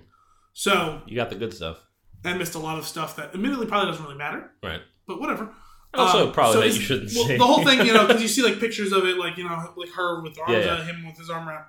So 0.53 1.03
You 1.05 1.15
got 1.15 1.29
the 1.29 1.35
good 1.35 1.53
stuff. 1.53 1.77
I 2.25 2.33
missed 2.33 2.55
a 2.55 2.59
lot 2.59 2.77
of 2.79 2.85
stuff 2.87 3.15
that 3.17 3.33
admittedly 3.35 3.67
probably 3.67 3.91
doesn't 3.91 4.03
really 4.03 4.17
matter, 4.17 4.51
Right. 4.63 4.81
but 5.05 5.19
whatever. 5.19 5.53
And 5.93 6.01
also, 6.01 6.27
Um, 6.27 6.33
probably 6.33 6.53
so 6.53 6.59
that 6.61 6.73
you 6.75 6.81
shouldn't 6.81 7.11
well, 7.15 7.27
say. 7.27 7.37
The 7.37 7.45
whole 7.45 7.63
thing, 7.63 7.85
you 7.85 7.93
know, 7.93 8.07
because 8.07 8.21
you 8.21 8.27
see 8.35 8.41
like 8.43 8.59
pictures 8.59 8.91
of 8.91 9.05
it, 9.05 9.17
like 9.17 9.37
you 9.37 9.43
know, 9.47 9.73
like 9.77 9.89
her 9.91 10.21
with 10.21 10.35
her 10.37 10.43
arms 10.43 10.53
Yeah, 10.65 10.65
yeah. 10.65 10.81
out, 10.81 10.85
him 10.87 11.05
with 11.05 11.17
his 11.17 11.29
arm 11.29 11.47
around. 11.47 11.65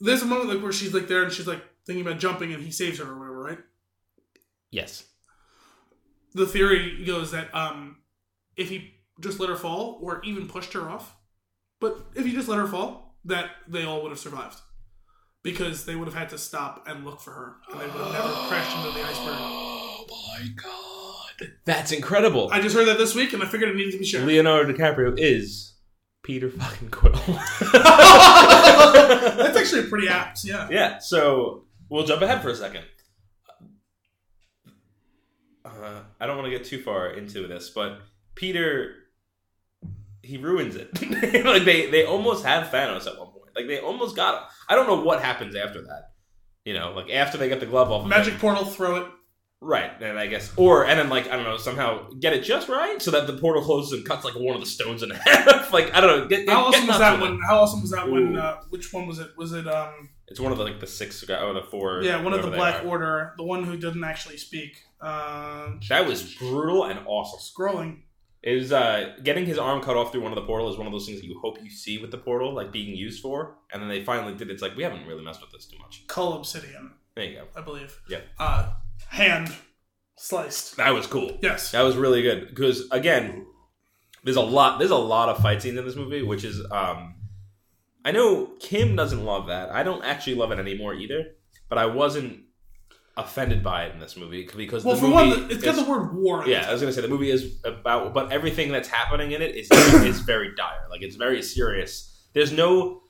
There's 0.00 0.22
a 0.22 0.26
moment 0.26 0.48
like 0.50 0.62
where 0.62 0.72
she's 0.72 0.94
like 0.94 1.08
there 1.08 1.22
and 1.22 1.32
she's 1.32 1.46
like 1.46 1.62
thinking 1.86 2.06
about 2.06 2.18
jumping, 2.18 2.52
and 2.54 2.62
he 2.62 2.70
saves 2.70 2.98
her 2.98 3.04
or 3.10 3.18
whatever, 3.18 3.42
right? 3.42 3.58
yes. 4.70 5.04
The 6.34 6.46
theory 6.46 7.04
goes 7.06 7.30
that 7.32 7.52
um, 7.54 7.96
if 8.56 8.68
he 8.68 8.92
just 9.20 9.40
let 9.40 9.48
her 9.48 9.56
fall, 9.56 9.98
or 10.02 10.20
even 10.24 10.46
pushed 10.46 10.72
her 10.74 10.88
off, 10.88 11.16
but 11.80 11.98
if 12.14 12.24
he 12.26 12.32
just 12.32 12.48
let 12.48 12.58
her 12.58 12.66
fall, 12.66 13.16
that 13.24 13.50
they 13.66 13.84
all 13.84 14.02
would 14.02 14.10
have 14.10 14.18
survived, 14.18 14.60
because 15.42 15.84
they 15.86 15.96
would 15.96 16.06
have 16.06 16.14
had 16.14 16.28
to 16.28 16.38
stop 16.38 16.86
and 16.86 17.04
look 17.04 17.20
for 17.20 17.32
her, 17.32 17.56
and 17.72 17.80
they 17.80 17.86
would 17.86 17.94
have 18.04 18.12
never 18.12 18.28
crashed 18.48 18.76
into 18.76 18.90
the 18.92 19.04
iceberg. 19.04 19.38
Oh 20.10 20.38
my 20.38 20.46
god. 20.62 20.87
That's 21.64 21.92
incredible. 21.92 22.48
I 22.50 22.60
just 22.60 22.74
heard 22.74 22.86
that 22.88 22.98
this 22.98 23.14
week, 23.14 23.32
and 23.32 23.42
I 23.42 23.46
figured 23.46 23.70
it 23.70 23.76
needed 23.76 23.92
to 23.92 23.98
be 23.98 24.04
shared. 24.04 24.24
Leonardo 24.26 24.72
DiCaprio 24.72 25.14
is 25.18 25.74
Peter 26.22 26.50
fucking 26.50 26.90
Quill. 26.90 27.12
That's 27.72 29.56
actually 29.56 29.88
pretty 29.88 30.08
apt, 30.08 30.44
yeah. 30.44 30.68
Yeah, 30.70 30.98
so 30.98 31.64
we'll 31.88 32.04
jump 32.04 32.22
ahead 32.22 32.42
for 32.42 32.48
a 32.50 32.56
second. 32.56 32.84
Uh, 35.64 36.00
I 36.20 36.26
don't 36.26 36.36
want 36.36 36.50
to 36.50 36.56
get 36.56 36.64
too 36.66 36.82
far 36.82 37.10
into 37.10 37.46
this, 37.46 37.70
but 37.70 38.00
Peter, 38.34 38.94
he 40.22 40.38
ruins 40.38 40.76
it. 40.76 40.90
like 41.44 41.64
they, 41.64 41.90
they 41.90 42.04
almost 42.04 42.44
have 42.44 42.68
Thanos 42.72 43.06
at 43.06 43.18
one 43.18 43.28
point. 43.28 43.54
Like 43.54 43.66
they 43.66 43.78
almost 43.80 44.16
got 44.16 44.34
him. 44.42 44.48
I 44.68 44.74
don't 44.74 44.86
know 44.86 45.00
what 45.02 45.22
happens 45.22 45.54
after 45.54 45.82
that. 45.82 46.10
You 46.64 46.74
know, 46.74 46.92
like 46.92 47.10
after 47.10 47.38
they 47.38 47.48
get 47.48 47.60
the 47.60 47.66
glove 47.66 47.90
off. 47.90 48.02
of 48.02 48.08
Magic 48.08 48.34
him. 48.34 48.40
portal, 48.40 48.64
throw 48.64 48.96
it. 48.96 49.06
Right? 49.60 49.90
And 50.02 50.18
I 50.18 50.26
guess, 50.26 50.52
or 50.56 50.86
and 50.86 50.98
then 50.98 51.08
like 51.08 51.28
I 51.28 51.36
don't 51.36 51.44
know, 51.44 51.56
somehow 51.56 52.08
get 52.20 52.32
it 52.32 52.42
just 52.42 52.68
right 52.68 53.00
so 53.00 53.10
that 53.12 53.26
the 53.26 53.34
portal 53.38 53.62
closes 53.62 53.92
and 53.92 54.04
cuts 54.06 54.24
like 54.24 54.34
one 54.34 54.54
of 54.54 54.60
the 54.60 54.66
stones 54.66 55.02
in 55.02 55.10
half. 55.26 55.72
like 55.72 55.94
I 55.94 56.00
don't 56.00 56.18
know. 56.20 56.26
Get, 56.28 56.48
How 56.48 56.70
get 56.70 56.80
awesome 56.80 56.80
was 56.80 56.86
nuts 56.88 56.98
that 57.00 57.12
with 57.20 57.28
it. 57.28 57.32
one? 57.32 57.40
How 57.42 57.58
awesome 57.60 57.80
was 57.82 57.90
that 57.90 58.08
one? 58.08 58.36
Uh, 58.36 58.56
which 58.70 58.92
one 58.92 59.06
was 59.06 59.18
it? 59.18 59.30
Was 59.36 59.52
it 59.52 59.66
um? 59.68 60.10
It's 60.28 60.40
one 60.40 60.52
of 60.52 60.58
the 60.58 60.64
like 60.64 60.78
the 60.80 60.86
six 60.86 61.22
guy 61.24 61.42
or 61.42 61.54
the 61.54 61.62
four. 61.62 62.02
Yeah, 62.02 62.22
one 62.22 62.34
of 62.34 62.42
the 62.42 62.50
Black. 62.50 62.84
Order, 62.84 63.32
the 63.38 63.44
one 63.44 63.64
who 63.64 63.76
didn't 63.76 64.04
actually 64.04 64.36
speak. 64.36 64.82
Uh, 65.00 65.70
That 65.88 66.06
was 66.06 66.34
brutal 66.34 66.84
and 66.84 67.00
awesome. 67.06 67.38
scrolling. 67.40 68.00
It 68.42 68.54
was 68.54 68.72
uh, 68.72 69.14
getting 69.24 69.46
his 69.46 69.58
arm 69.58 69.80
cut 69.82 69.96
off 69.96 70.12
through 70.12 70.20
one 70.20 70.30
of 70.30 70.36
the 70.36 70.42
portal 70.44 70.70
is 70.70 70.76
one 70.78 70.86
of 70.86 70.92
those 70.92 71.06
things 71.06 71.20
that 71.20 71.26
you 71.26 71.38
hope 71.40 71.58
you 71.62 71.70
see 71.70 71.98
with 71.98 72.10
the 72.12 72.18
portal 72.18 72.54
like 72.54 72.70
being 72.70 72.94
used 72.96 73.20
for, 73.20 73.56
and 73.72 73.82
then 73.82 73.88
they 73.88 74.04
finally 74.04 74.34
did. 74.34 74.48
It's 74.50 74.62
like 74.62 74.76
we 74.76 74.82
haven't 74.84 75.06
really 75.06 75.24
messed 75.24 75.40
with 75.40 75.50
this 75.50 75.66
too 75.66 75.78
much. 75.78 76.04
Cull 76.06 76.34
Obsidian, 76.34 76.92
There 77.16 77.24
you 77.24 77.34
go. 77.38 77.44
I 77.56 77.62
believe. 77.62 77.98
Yeah. 78.08 78.20
Uh, 78.38 78.72
hand 79.08 79.54
sliced. 80.16 80.76
That 80.76 80.90
was 80.90 81.06
cool. 81.06 81.38
Yes. 81.42 81.72
That 81.72 81.82
was 81.82 81.96
really 81.96 82.22
good 82.22 82.48
because 82.48 82.88
again, 82.90 83.46
there's 84.24 84.36
a 84.36 84.42
lot. 84.42 84.78
There's 84.78 84.90
a 84.90 84.96
lot 84.96 85.28
of 85.28 85.38
fight 85.38 85.62
scenes 85.62 85.78
in 85.78 85.84
this 85.84 85.96
movie, 85.96 86.22
which 86.22 86.44
is 86.44 86.60
um, 86.70 87.14
I 88.04 88.12
know 88.12 88.50
Kim 88.60 88.96
doesn't 88.96 89.24
love 89.24 89.46
that. 89.48 89.70
I 89.70 89.82
don't 89.82 90.04
actually 90.04 90.34
love 90.36 90.52
it 90.52 90.58
anymore 90.58 90.94
either. 90.94 91.34
But 91.68 91.78
I 91.78 91.86
wasn't 91.86 92.44
offended 93.16 93.62
by 93.62 93.84
it 93.84 93.92
in 93.92 94.00
this 94.00 94.16
movie 94.16 94.48
because 94.56 94.84
Well, 94.84 94.94
the 94.94 95.00
for 95.02 95.08
movie 95.08 95.42
one, 95.42 95.50
it's 95.50 95.62
got 95.62 95.76
the 95.76 95.84
word 95.84 96.14
war. 96.14 96.44
In 96.44 96.50
Yeah, 96.50 96.66
I 96.68 96.72
was 96.72 96.80
gonna 96.80 96.92
say 96.92 97.02
the 97.02 97.08
movie 97.08 97.30
is 97.30 97.60
about, 97.64 98.14
but 98.14 98.32
everything 98.32 98.72
that's 98.72 98.88
happening 98.88 99.32
in 99.32 99.42
it 99.42 99.54
is 99.54 99.68
is 100.02 100.20
very 100.20 100.54
dire. 100.54 100.86
Like 100.88 101.02
it's 101.02 101.16
very 101.16 101.42
serious. 101.42 102.28
There's 102.32 102.52
no 102.52 103.02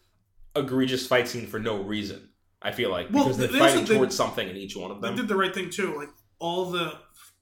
egregious 0.57 1.07
fight 1.07 1.28
scene 1.28 1.47
for 1.47 1.59
no 1.61 1.82
reason. 1.82 2.30
I 2.61 2.72
feel 2.72 2.90
like 2.90 3.09
Well, 3.11 3.24
because 3.24 3.38
they're 3.38 3.48
they 3.48 3.59
fighting 3.59 3.84
did- 3.84 3.94
towards 3.94 4.16
something 4.16 4.48
in 4.48 4.56
each 4.56 4.76
one 4.76 4.90
of 4.90 5.00
them. 5.00 5.14
They 5.14 5.20
did 5.22 5.28
the 5.28 5.36
right 5.36 5.54
thing 5.54 5.70
too. 5.70 5.96
Like 5.96 6.09
all 6.38 6.70
the 6.70 6.92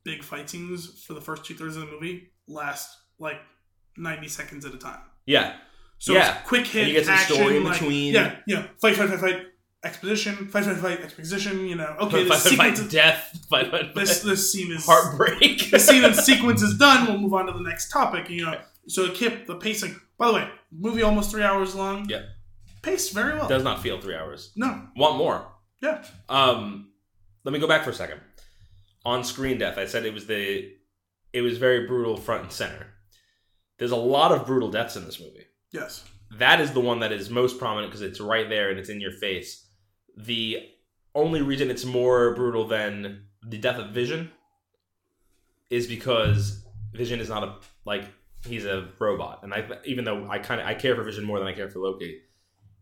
big 0.04 0.22
fight 0.22 0.48
scenes 0.50 1.02
for 1.04 1.14
the 1.14 1.20
first 1.20 1.44
two 1.44 1.54
thirds 1.54 1.76
of 1.76 1.82
the 1.86 1.92
movie 1.92 2.30
last 2.48 2.96
like 3.18 3.38
ninety 3.96 4.28
seconds 4.28 4.64
at 4.64 4.74
a 4.74 4.78
time. 4.78 5.00
yeah, 5.26 5.56
So 5.98 6.12
Yeah. 6.12 6.38
it's 6.38 6.48
quick 6.48 6.66
hit, 6.66 6.82
And 6.84 6.88
you 6.92 6.94
get 6.98 7.06
some 7.06 7.14
action, 7.14 7.36
story 7.36 7.56
in 7.56 7.64
like, 7.64 7.78
between. 7.80 8.12
Yeah, 8.14 8.36
yeah. 8.46 8.66
Fight, 8.80 8.96
fight, 8.96 9.08
fight, 9.08 9.20
fight. 9.20 9.42
Exposition. 9.82 10.48
Fight, 10.48 10.64
fight, 10.64 10.76
fight. 10.78 11.00
Exposition. 11.00 11.66
You 11.66 11.76
know. 11.76 11.96
Okay, 12.00 12.24
fight, 12.28 12.28
this 12.28 12.28
fight, 12.28 12.50
sequence. 12.50 12.78
fight, 12.78 12.86
is- 12.86 12.92
death, 12.92 13.46
fight, 13.48 13.70
fight, 13.70 13.94
This 13.94 14.22
fight, 14.22 14.28
this 14.30 14.52
scene 14.52 14.72
is 14.72 14.84
heartbreak. 14.84 15.70
the 15.70 15.78
scene 15.78 16.04
and 16.04 16.14
sequence 16.14 16.60
is 16.62 16.76
done. 16.86 17.06
We'll 17.06 17.18
move 17.18 17.32
on 17.34 17.46
to 17.46 17.52
the 17.52 17.60
next 17.60 17.90
topic. 17.90 18.28
You 18.28 18.44
know. 18.44 18.60
So 18.88 19.04
it 19.04 19.14
kept 19.14 19.46
the 19.46 19.56
pacing. 19.56 19.98
By 20.18 20.26
the 20.28 20.32
way, 20.34 20.48
movie 20.72 21.02
almost 21.02 21.30
three 21.30 21.42
hours 21.42 21.74
long. 21.74 22.08
Yeah. 22.08 22.22
Paced 22.86 23.12
very 23.12 23.34
well. 23.36 23.48
Does 23.48 23.64
not 23.64 23.82
feel 23.82 24.00
three 24.00 24.14
hours. 24.14 24.52
no. 24.56 24.86
Want 24.96 25.16
more? 25.16 25.46
Yeah. 25.82 26.04
Um, 26.28 26.90
let 27.44 27.52
me 27.52 27.58
go 27.58 27.66
back 27.68 27.84
for 27.84 27.90
a 27.90 27.94
second. 27.94 28.20
On 29.04 29.24
screen 29.24 29.58
death, 29.58 29.76
I 29.76 29.86
said 29.86 30.06
it 30.06 30.14
was 30.14 30.26
the, 30.26 30.72
it 31.32 31.42
was 31.42 31.58
very 31.58 31.86
brutal 31.86 32.16
front 32.16 32.44
and 32.44 32.52
center. 32.52 32.86
There's 33.78 33.90
a 33.90 33.96
lot 33.96 34.32
of 34.32 34.46
brutal 34.46 34.70
deaths 34.70 34.96
in 34.96 35.04
this 35.04 35.20
movie. 35.20 35.46
Yes. 35.72 36.04
That 36.38 36.60
is 36.60 36.72
the 36.72 36.80
one 36.80 37.00
that 37.00 37.12
is 37.12 37.28
most 37.28 37.58
prominent 37.58 37.90
because 37.90 38.02
it's 38.02 38.20
right 38.20 38.48
there 38.48 38.70
and 38.70 38.78
it's 38.78 38.88
in 38.88 39.00
your 39.00 39.12
face. 39.12 39.66
The 40.16 40.60
only 41.14 41.42
reason 41.42 41.70
it's 41.70 41.84
more 41.84 42.34
brutal 42.34 42.66
than 42.66 43.26
the 43.46 43.58
death 43.58 43.78
of 43.78 43.90
Vision 43.90 44.30
is 45.70 45.86
because 45.86 46.64
Vision 46.92 47.20
is 47.20 47.28
not 47.28 47.42
a 47.42 47.54
like 47.84 48.04
he's 48.46 48.64
a 48.64 48.88
robot, 48.98 49.40
and 49.42 49.52
I 49.52 49.66
even 49.84 50.04
though 50.04 50.28
I 50.30 50.38
kind 50.38 50.60
of 50.60 50.66
I 50.66 50.74
care 50.74 50.94
for 50.94 51.02
Vision 51.02 51.24
more 51.24 51.38
than 51.38 51.48
I 51.48 51.52
care 51.52 51.68
for 51.68 51.80
Loki. 51.80 52.20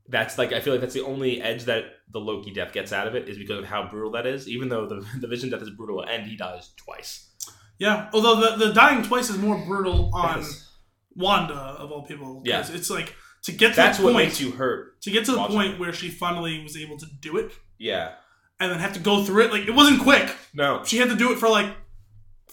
That's 0.09 0.37
like 0.37 0.53
I 0.53 0.61
feel 0.61 0.73
like 0.75 0.81
that's 0.83 0.95
the 0.95 1.05
only 1.05 1.41
edge 1.41 1.65
that 1.65 1.85
the 2.11 2.21
Loki 2.21 2.53
death 2.53 2.73
gets 2.73 2.93
out 2.93 3.07
of 3.07 3.15
it 3.15 3.29
is 3.29 3.39
because 3.39 3.59
of 3.61 3.65
how 3.65 3.89
brutal 3.89 4.13
that 4.13 4.27
is. 4.27 4.49
Even 4.49 4.69
though 4.69 4.87
the 4.87 5.07
the 5.21 5.29
Vision 5.29 5.51
death 5.51 5.63
is 5.63 5.71
brutal 5.71 6.03
and 6.03 6.27
he 6.27 6.37
dies 6.37 6.73
twice. 6.77 7.31
Yeah. 7.79 8.09
Although 8.13 8.37
the 8.57 8.67
the 8.67 8.73
dying 8.75 9.03
twice 9.03 9.31
is 9.31 9.39
more 9.39 9.57
brutal 9.67 10.11
on 10.15 10.39
Yes. 10.41 10.71
Wanda 11.17 11.55
of 11.55 11.91
all 11.93 12.03
people. 12.05 12.43
Yeah. 12.45 12.65
It's 12.69 12.91
like 12.91 13.15
to 13.45 13.53
get 13.53 13.71
to 13.71 13.77
That's 13.77 13.99
the 13.99 14.05
what 14.05 14.13
point 14.15 14.27
makes 14.27 14.41
you 14.41 14.51
hurt. 14.53 15.01
to 15.03 15.11
get 15.11 15.25
to 15.27 15.33
the 15.33 15.45
point 15.47 15.79
where 15.79 15.93
she 15.93 16.09
finally 16.11 16.63
was 16.63 16.77
able 16.77 16.97
to 16.99 17.07
do 17.21 17.37
it 17.37 17.53
Yeah. 17.79 18.13
and 18.61 18.71
then 18.71 18.79
have 18.81 18.95
to 18.95 19.01
go 19.01 19.25
through 19.25 19.45
it. 19.45 19.53
Like 19.53 19.67
it 19.69 19.75
wasn't 19.75 20.03
quick. 20.03 20.35
No. 20.55 20.83
She 20.85 20.99
had 20.99 21.09
to 21.11 21.17
do 21.17 21.33
it 21.33 21.39
for 21.39 21.49
like 21.49 21.67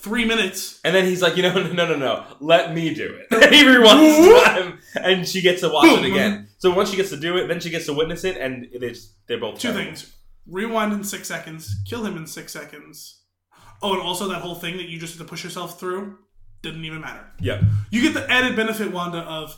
three 0.02 0.26
minutes. 0.26 0.80
And 0.84 0.96
then 0.96 1.06
he's 1.06 1.22
like, 1.22 1.38
you 1.38 1.44
know, 1.44 1.54
no, 1.64 1.72
no, 1.72 1.86
no, 1.86 1.98
no, 1.98 2.26
let 2.40 2.74
me 2.74 2.94
do 2.94 3.20
it. 3.20 3.28
he 3.54 3.64
rewinds 3.64 4.44
time, 4.46 4.80
and 4.96 5.28
she 5.28 5.42
gets 5.42 5.62
to 5.62 5.70
watch 5.70 6.00
it 6.00 6.06
again. 6.06 6.48
So 6.58 6.72
once 6.74 6.90
she 6.90 6.98
gets 6.98 7.10
to 7.12 7.18
do 7.18 7.38
it, 7.38 7.48
then 7.48 7.60
she 7.60 7.70
gets 7.70 7.86
to 7.86 7.94
witness 7.94 8.24
it, 8.24 8.38
and 8.38 8.68
it's 8.72 9.14
they're 9.28 9.40
both 9.40 9.60
Two 9.60 9.70
terrible. 9.70 9.86
things: 9.86 10.14
rewind 10.48 10.94
in 10.94 11.04
six 11.04 11.28
seconds, 11.28 11.82
kill 11.88 12.06
him 12.06 12.18
in 12.18 12.28
six 12.28 12.52
seconds. 12.54 13.22
Oh, 13.84 13.94
and 13.94 14.02
also 14.02 14.28
that 14.30 14.42
whole 14.42 14.56
thing 14.56 14.78
that 14.78 14.90
you 14.90 15.00
just 15.00 15.18
had 15.18 15.26
to 15.26 15.30
push 15.30 15.44
yourself 15.44 15.80
through 15.80 16.18
didn't 16.62 16.86
even 16.86 17.02
matter. 17.02 17.26
Yeah. 17.40 17.64
You 17.90 18.02
get 18.02 18.14
the 18.14 18.30
added 18.30 18.56
benefit, 18.56 18.92
Wanda, 18.92 19.20
of 19.20 19.58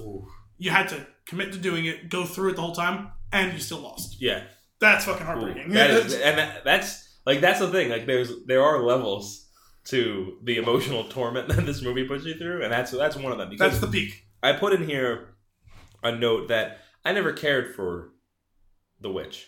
you 0.58 0.72
had 0.72 0.88
to 0.90 1.06
commit 1.26 1.52
to 1.54 1.60
doing 1.60 1.86
it, 1.86 2.10
go 2.10 2.24
through 2.24 2.52
it 2.52 2.56
the 2.56 2.62
whole 2.62 2.76
time, 2.76 3.12
and 3.34 3.52
you 3.52 3.60
still 3.60 3.80
lost. 3.80 4.22
Yeah. 4.22 4.44
That's 4.80 5.04
fucking 5.06 5.24
Ooh, 5.24 5.26
heartbreaking. 5.26 5.72
that 5.74 5.90
is, 5.90 6.14
and 6.22 6.38
that, 6.38 6.64
that's 6.64 7.20
like 7.26 7.42
that's 7.42 7.60
the 7.60 7.70
thing. 7.70 7.90
Like 7.90 8.06
there's 8.06 8.32
there 8.46 8.64
are 8.64 8.82
levels 8.84 9.43
to 9.86 10.38
the 10.44 10.58
emotional 10.58 11.04
torment 11.06 11.48
that 11.50 11.66
this 11.66 11.82
movie 11.82 12.06
puts 12.08 12.26
you 12.26 12.36
through, 12.36 12.64
and 12.64 12.72
that's 12.72 12.92
that's 12.92 13.16
one 13.16 13.32
of 13.32 13.38
them. 13.38 13.50
Because 13.50 13.72
That's 13.72 13.82
the 13.82 13.88
peak. 13.92 14.26
I 14.42 14.54
put 14.54 14.74
in 14.74 14.88
here 14.88 15.36
a 16.04 16.12
note 16.12 16.50
that 16.50 16.80
I 17.06 17.12
never 17.14 17.32
cared 17.34 17.76
for 17.76 18.10
the 19.00 19.10
witch, 19.12 19.48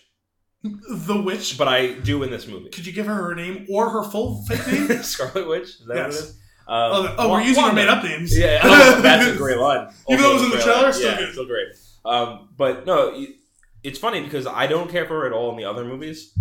The 0.63 1.21
witch. 1.23 1.57
but 1.57 1.67
I 1.67 1.93
do 1.93 2.23
in 2.23 2.29
this 2.31 2.47
movie. 2.47 2.69
Could 2.69 2.85
you 2.85 2.93
give 2.93 3.05
her 3.05 3.13
her 3.15 3.35
name 3.35 3.65
or 3.69 3.89
her 3.89 4.03
full 4.03 4.43
fake 4.45 4.67
name? 4.89 5.03
Scarlet 5.03 5.47
Witch. 5.47 5.63
Is 5.69 5.85
that 5.87 5.95
what 5.95 5.97
it 6.07 6.11
Yes. 6.13 6.29
Um, 6.31 6.35
Oh, 6.67 7.15
oh, 7.19 7.31
we're 7.31 7.41
using 7.41 7.63
our 7.63 7.69
Wanda. 7.69 7.81
made 7.83 7.89
up 7.89 8.03
names. 8.03 8.37
Yeah, 8.37 8.59
oh, 8.63 9.01
that's 9.01 9.27
a 9.27 9.35
great 9.37 9.57
line. 9.57 9.89
Even 10.09 10.23
though 10.23 10.31
it 10.31 10.33
was 10.35 10.43
in 10.43 10.49
the 10.49 10.57
trailer, 10.63 10.83
line. 10.83 10.93
still 10.93 11.11
yeah, 11.11 11.17
good. 11.17 11.31
still 11.33 11.45
great. 11.45 11.67
Um, 12.03 12.49
but 12.57 12.85
no, 12.85 13.25
it's 13.83 13.99
funny 13.99 14.21
because 14.21 14.47
I 14.47 14.65
don't 14.67 14.89
care 14.89 15.05
for 15.05 15.19
her 15.21 15.27
at 15.27 15.31
all 15.33 15.51
in 15.51 15.57
the 15.57 15.65
other 15.65 15.85
movies, 15.85 16.33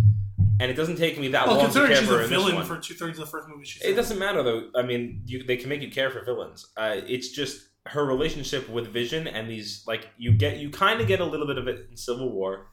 and 0.61 0.71
it 0.71 0.75
doesn't 0.75 0.97
take 0.97 1.19
me 1.19 1.29
that 1.29 1.47
Well, 1.47 1.59
long 1.59 1.73
to 1.73 1.87
care 1.87 1.97
she's 1.97 2.07
for 2.09 2.21
a 2.21 2.25
in 2.25 2.29
villain 2.29 2.55
one. 2.57 2.67
for 2.67 2.79
two 2.79 2.95
thirds 2.95 3.19
of 3.19 3.25
the 3.27 3.31
first 3.31 3.49
movie, 3.49 3.65
she's 3.65 3.83
It 3.83 3.95
doesn't 3.95 4.19
matter 4.19 4.43
though. 4.43 4.71
I 4.77 4.83
mean, 4.83 5.23
you, 5.27 5.43
they 5.45 5.57
can 5.57 5.69
make 5.69 5.83
you 5.83 5.91
care 5.91 6.11
for 6.11 6.25
villains. 6.25 6.67
Uh, 6.77 6.97
it's 7.07 7.31
just 7.31 7.61
her 7.87 8.05
relationship 8.05 8.69
with 8.71 8.89
Vision 8.89 9.27
and 9.29 9.49
these 9.51 9.85
like 9.87 10.09
you 10.17 10.33
get 10.33 10.57
you 10.59 10.71
kind 10.71 11.01
of 11.01 11.07
get 11.07 11.21
a 11.21 11.25
little 11.25 11.47
bit 11.47 11.59
of 11.59 11.69
it 11.69 11.87
in 11.91 11.97
Civil 11.97 12.33
War, 12.33 12.69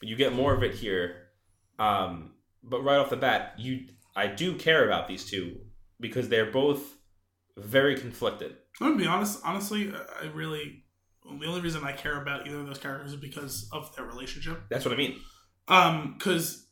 but 0.00 0.08
you 0.08 0.16
get 0.16 0.32
more 0.32 0.54
of 0.54 0.62
it 0.62 0.74
here. 0.74 1.26
Um, 1.78 2.32
but 2.62 2.82
right 2.82 2.96
off 2.96 3.10
the 3.10 3.16
bat, 3.16 3.54
you 3.58 3.86
I 4.16 4.26
do 4.26 4.54
care 4.54 4.84
about 4.86 5.06
these 5.06 5.24
two 5.24 5.56
because 6.00 6.28
they're 6.28 6.50
both 6.50 6.82
very 7.56 7.96
conflicted. 7.98 8.56
I'm 8.80 8.88
gonna 8.88 9.00
be 9.02 9.06
honest. 9.06 9.40
Honestly, 9.44 9.92
I 10.22 10.26
really 10.26 10.84
the 11.24 11.46
only 11.46 11.60
reason 11.60 11.84
I 11.84 11.92
care 11.92 12.20
about 12.22 12.46
either 12.46 12.60
of 12.60 12.66
those 12.66 12.78
characters 12.78 13.12
is 13.12 13.20
because 13.20 13.68
of 13.72 13.94
their 13.96 14.06
relationship. 14.06 14.62
That's 14.70 14.84
what 14.84 14.94
I 14.94 14.96
mean. 14.96 15.20
Um, 15.68 16.14
because 16.16 16.67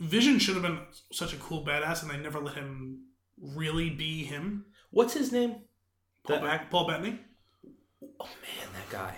Vision 0.00 0.38
should 0.38 0.54
have 0.54 0.62
been 0.62 0.78
such 1.12 1.32
a 1.32 1.36
cool 1.36 1.64
badass, 1.64 2.02
and 2.02 2.10
they 2.10 2.18
never 2.18 2.38
let 2.40 2.54
him 2.54 3.04
really 3.40 3.88
be 3.90 4.24
him. 4.24 4.66
What's 4.90 5.14
his 5.14 5.32
name? 5.32 5.56
Paul, 6.26 6.40
The 6.40 6.46
Bet- 6.46 6.70
Paul 6.70 6.86
Bettany, 6.86 7.18
Oh 8.20 8.24
man, 8.26 8.68
that 8.74 8.90
guy! 8.90 9.16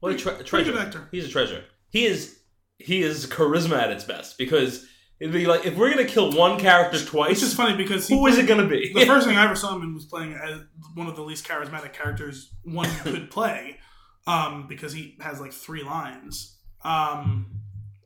What 0.00 0.12
a 0.12 0.16
tre- 0.16 0.32
pretty 0.34 0.44
treasure! 0.48 0.78
actor. 0.78 1.08
He's 1.10 1.26
a 1.26 1.28
treasure. 1.28 1.64
He 1.90 2.06
is 2.06 2.38
he 2.78 3.02
is 3.02 3.26
charisma 3.26 3.76
at 3.76 3.90
its 3.90 4.04
best 4.04 4.38
because 4.38 4.86
it'd 5.20 5.32
be 5.32 5.46
like 5.46 5.66
if 5.66 5.76
we're 5.76 5.90
gonna 5.90 6.04
kill 6.04 6.32
one 6.32 6.58
character 6.58 6.96
Which 6.98 7.06
twice, 7.06 7.42
is 7.42 7.52
funny 7.54 7.76
because 7.76 8.08
who 8.08 8.26
is 8.26 8.38
it 8.38 8.46
gonna 8.46 8.66
be? 8.68 8.92
the 8.94 9.04
first 9.06 9.26
thing 9.26 9.36
I 9.38 9.44
ever 9.44 9.56
saw 9.56 9.74
him 9.76 9.82
in 9.82 9.94
was 9.94 10.06
playing 10.06 10.32
as 10.34 10.60
one 10.94 11.06
of 11.08 11.16
the 11.16 11.22
least 11.22 11.46
charismatic 11.46 11.92
characters 11.92 12.52
one 12.62 12.88
could 13.02 13.30
play, 13.30 13.78
um, 14.26 14.66
because 14.68 14.92
he 14.92 15.16
has 15.20 15.40
like 15.40 15.52
three 15.52 15.82
lines. 15.82 16.56
Um, 16.84 17.46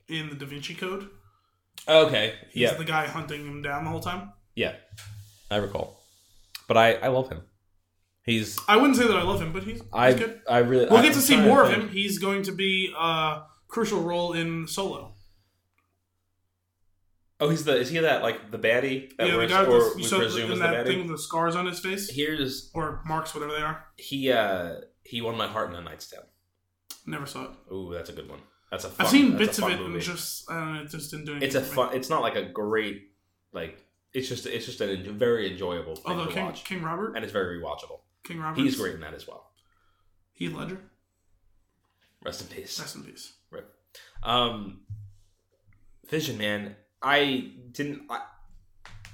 in 0.08 0.28
the 0.30 0.34
Da 0.34 0.46
Vinci 0.46 0.74
Code, 0.74 1.08
okay, 1.88 2.34
he's 2.50 2.62
yeah, 2.62 2.74
the 2.74 2.84
guy 2.84 3.06
hunting 3.06 3.46
him 3.46 3.62
down 3.62 3.84
the 3.84 3.90
whole 3.90 4.00
time. 4.00 4.32
yeah, 4.54 4.74
I 5.50 5.56
recall. 5.56 6.00
But 6.68 6.76
I 6.76 6.94
I 6.94 7.08
love 7.08 7.28
him. 7.28 7.42
He's 8.24 8.58
I 8.66 8.76
wouldn't 8.76 8.96
say 8.96 9.06
that 9.06 9.16
I 9.16 9.22
love 9.22 9.40
him, 9.42 9.52
but 9.52 9.64
he's, 9.64 9.80
he's 9.80 9.88
I 9.92 10.14
good. 10.14 10.40
I 10.48 10.58
really 10.58 10.86
We'll 10.86 10.98
I- 10.98 11.02
get 11.02 11.12
to 11.12 11.18
I'm 11.18 11.22
see 11.22 11.34
trying 11.36 11.48
more 11.48 11.62
of 11.64 11.70
him. 11.70 11.88
He's 11.90 12.18
going 12.18 12.42
to 12.44 12.52
be 12.52 12.92
a 12.98 13.42
crucial 13.68 14.00
role 14.00 14.32
in 14.32 14.66
Solo. 14.66 15.12
Oh, 17.40 17.50
he's 17.50 17.64
the 17.64 17.76
is 17.76 17.90
he 17.90 17.98
that 17.98 18.22
like 18.22 18.50
the 18.50 18.58
baddie 18.58 19.14
that 19.18 19.26
yeah, 19.26 19.32
the 19.32 19.38
we're 19.38 19.48
guy 19.48 19.64
or 19.64 19.70
with 19.78 19.88
the, 19.90 19.96
we 19.96 20.02
you 20.02 20.08
saw 20.08 20.18
presume 20.18 20.46
in 20.46 20.52
is 20.52 20.58
the 20.60 20.84
thing 20.86 20.98
with 21.00 21.08
the 21.08 21.18
scars 21.18 21.56
on 21.56 21.66
his 21.66 21.80
face 21.80 22.08
Here's 22.08 22.70
or 22.74 23.02
marks, 23.04 23.34
whatever 23.34 23.52
they 23.52 23.60
are. 23.62 23.84
he 23.96 24.30
uh 24.32 24.76
he 25.02 25.20
won 25.20 25.36
my 25.36 25.46
heart 25.48 25.68
in 25.70 25.76
a 25.76 25.82
Knight's 25.82 26.08
tale. 26.08 26.24
Never 27.06 27.26
saw 27.26 27.44
it. 27.44 27.50
Ooh, 27.72 27.92
that's 27.92 28.08
a 28.08 28.12
good 28.14 28.30
one. 28.30 28.38
That's 28.74 28.84
a 28.86 28.88
fun, 28.88 29.06
I've 29.06 29.12
seen 29.12 29.36
bits 29.36 29.58
of 29.58 29.68
it 29.70 29.78
and 29.78 29.92
movie. 29.92 30.04
just 30.04 30.50
I 30.50 30.58
don't 30.58 30.74
know, 30.74 30.82
it 30.82 30.90
just 30.90 31.12
didn't 31.12 31.26
do 31.26 31.32
anything. 31.32 31.46
it's 31.46 31.54
a 31.54 31.60
fun. 31.62 31.94
It's 31.94 32.10
not 32.10 32.22
like 32.22 32.34
a 32.34 32.42
great 32.42 33.02
like. 33.52 33.80
It's 34.12 34.28
just 34.28 34.46
it's 34.46 34.66
just 34.66 34.80
a 34.80 34.96
very 34.96 35.52
enjoyable 35.52 35.94
thing 35.94 36.04
Although 36.06 36.26
to 36.26 36.32
King, 36.32 36.44
watch, 36.46 36.64
King 36.64 36.82
Robert, 36.82 37.14
and 37.14 37.22
it's 37.24 37.32
very 37.32 37.60
rewatchable. 37.60 38.00
King 38.24 38.40
Robert, 38.40 38.60
He's 38.60 38.74
great 38.74 38.96
in 38.96 39.00
that 39.02 39.14
as 39.14 39.28
well. 39.28 39.52
Heath 40.32 40.52
Ledger, 40.52 40.80
Rest 42.24 42.40
in 42.40 42.48
peace. 42.48 42.80
rest 42.80 42.96
in 42.96 43.04
peace. 43.04 43.32
Um, 44.24 44.80
Vision, 46.08 46.36
man, 46.36 46.74
I 47.00 47.52
didn't. 47.70 48.02
I, 48.10 48.22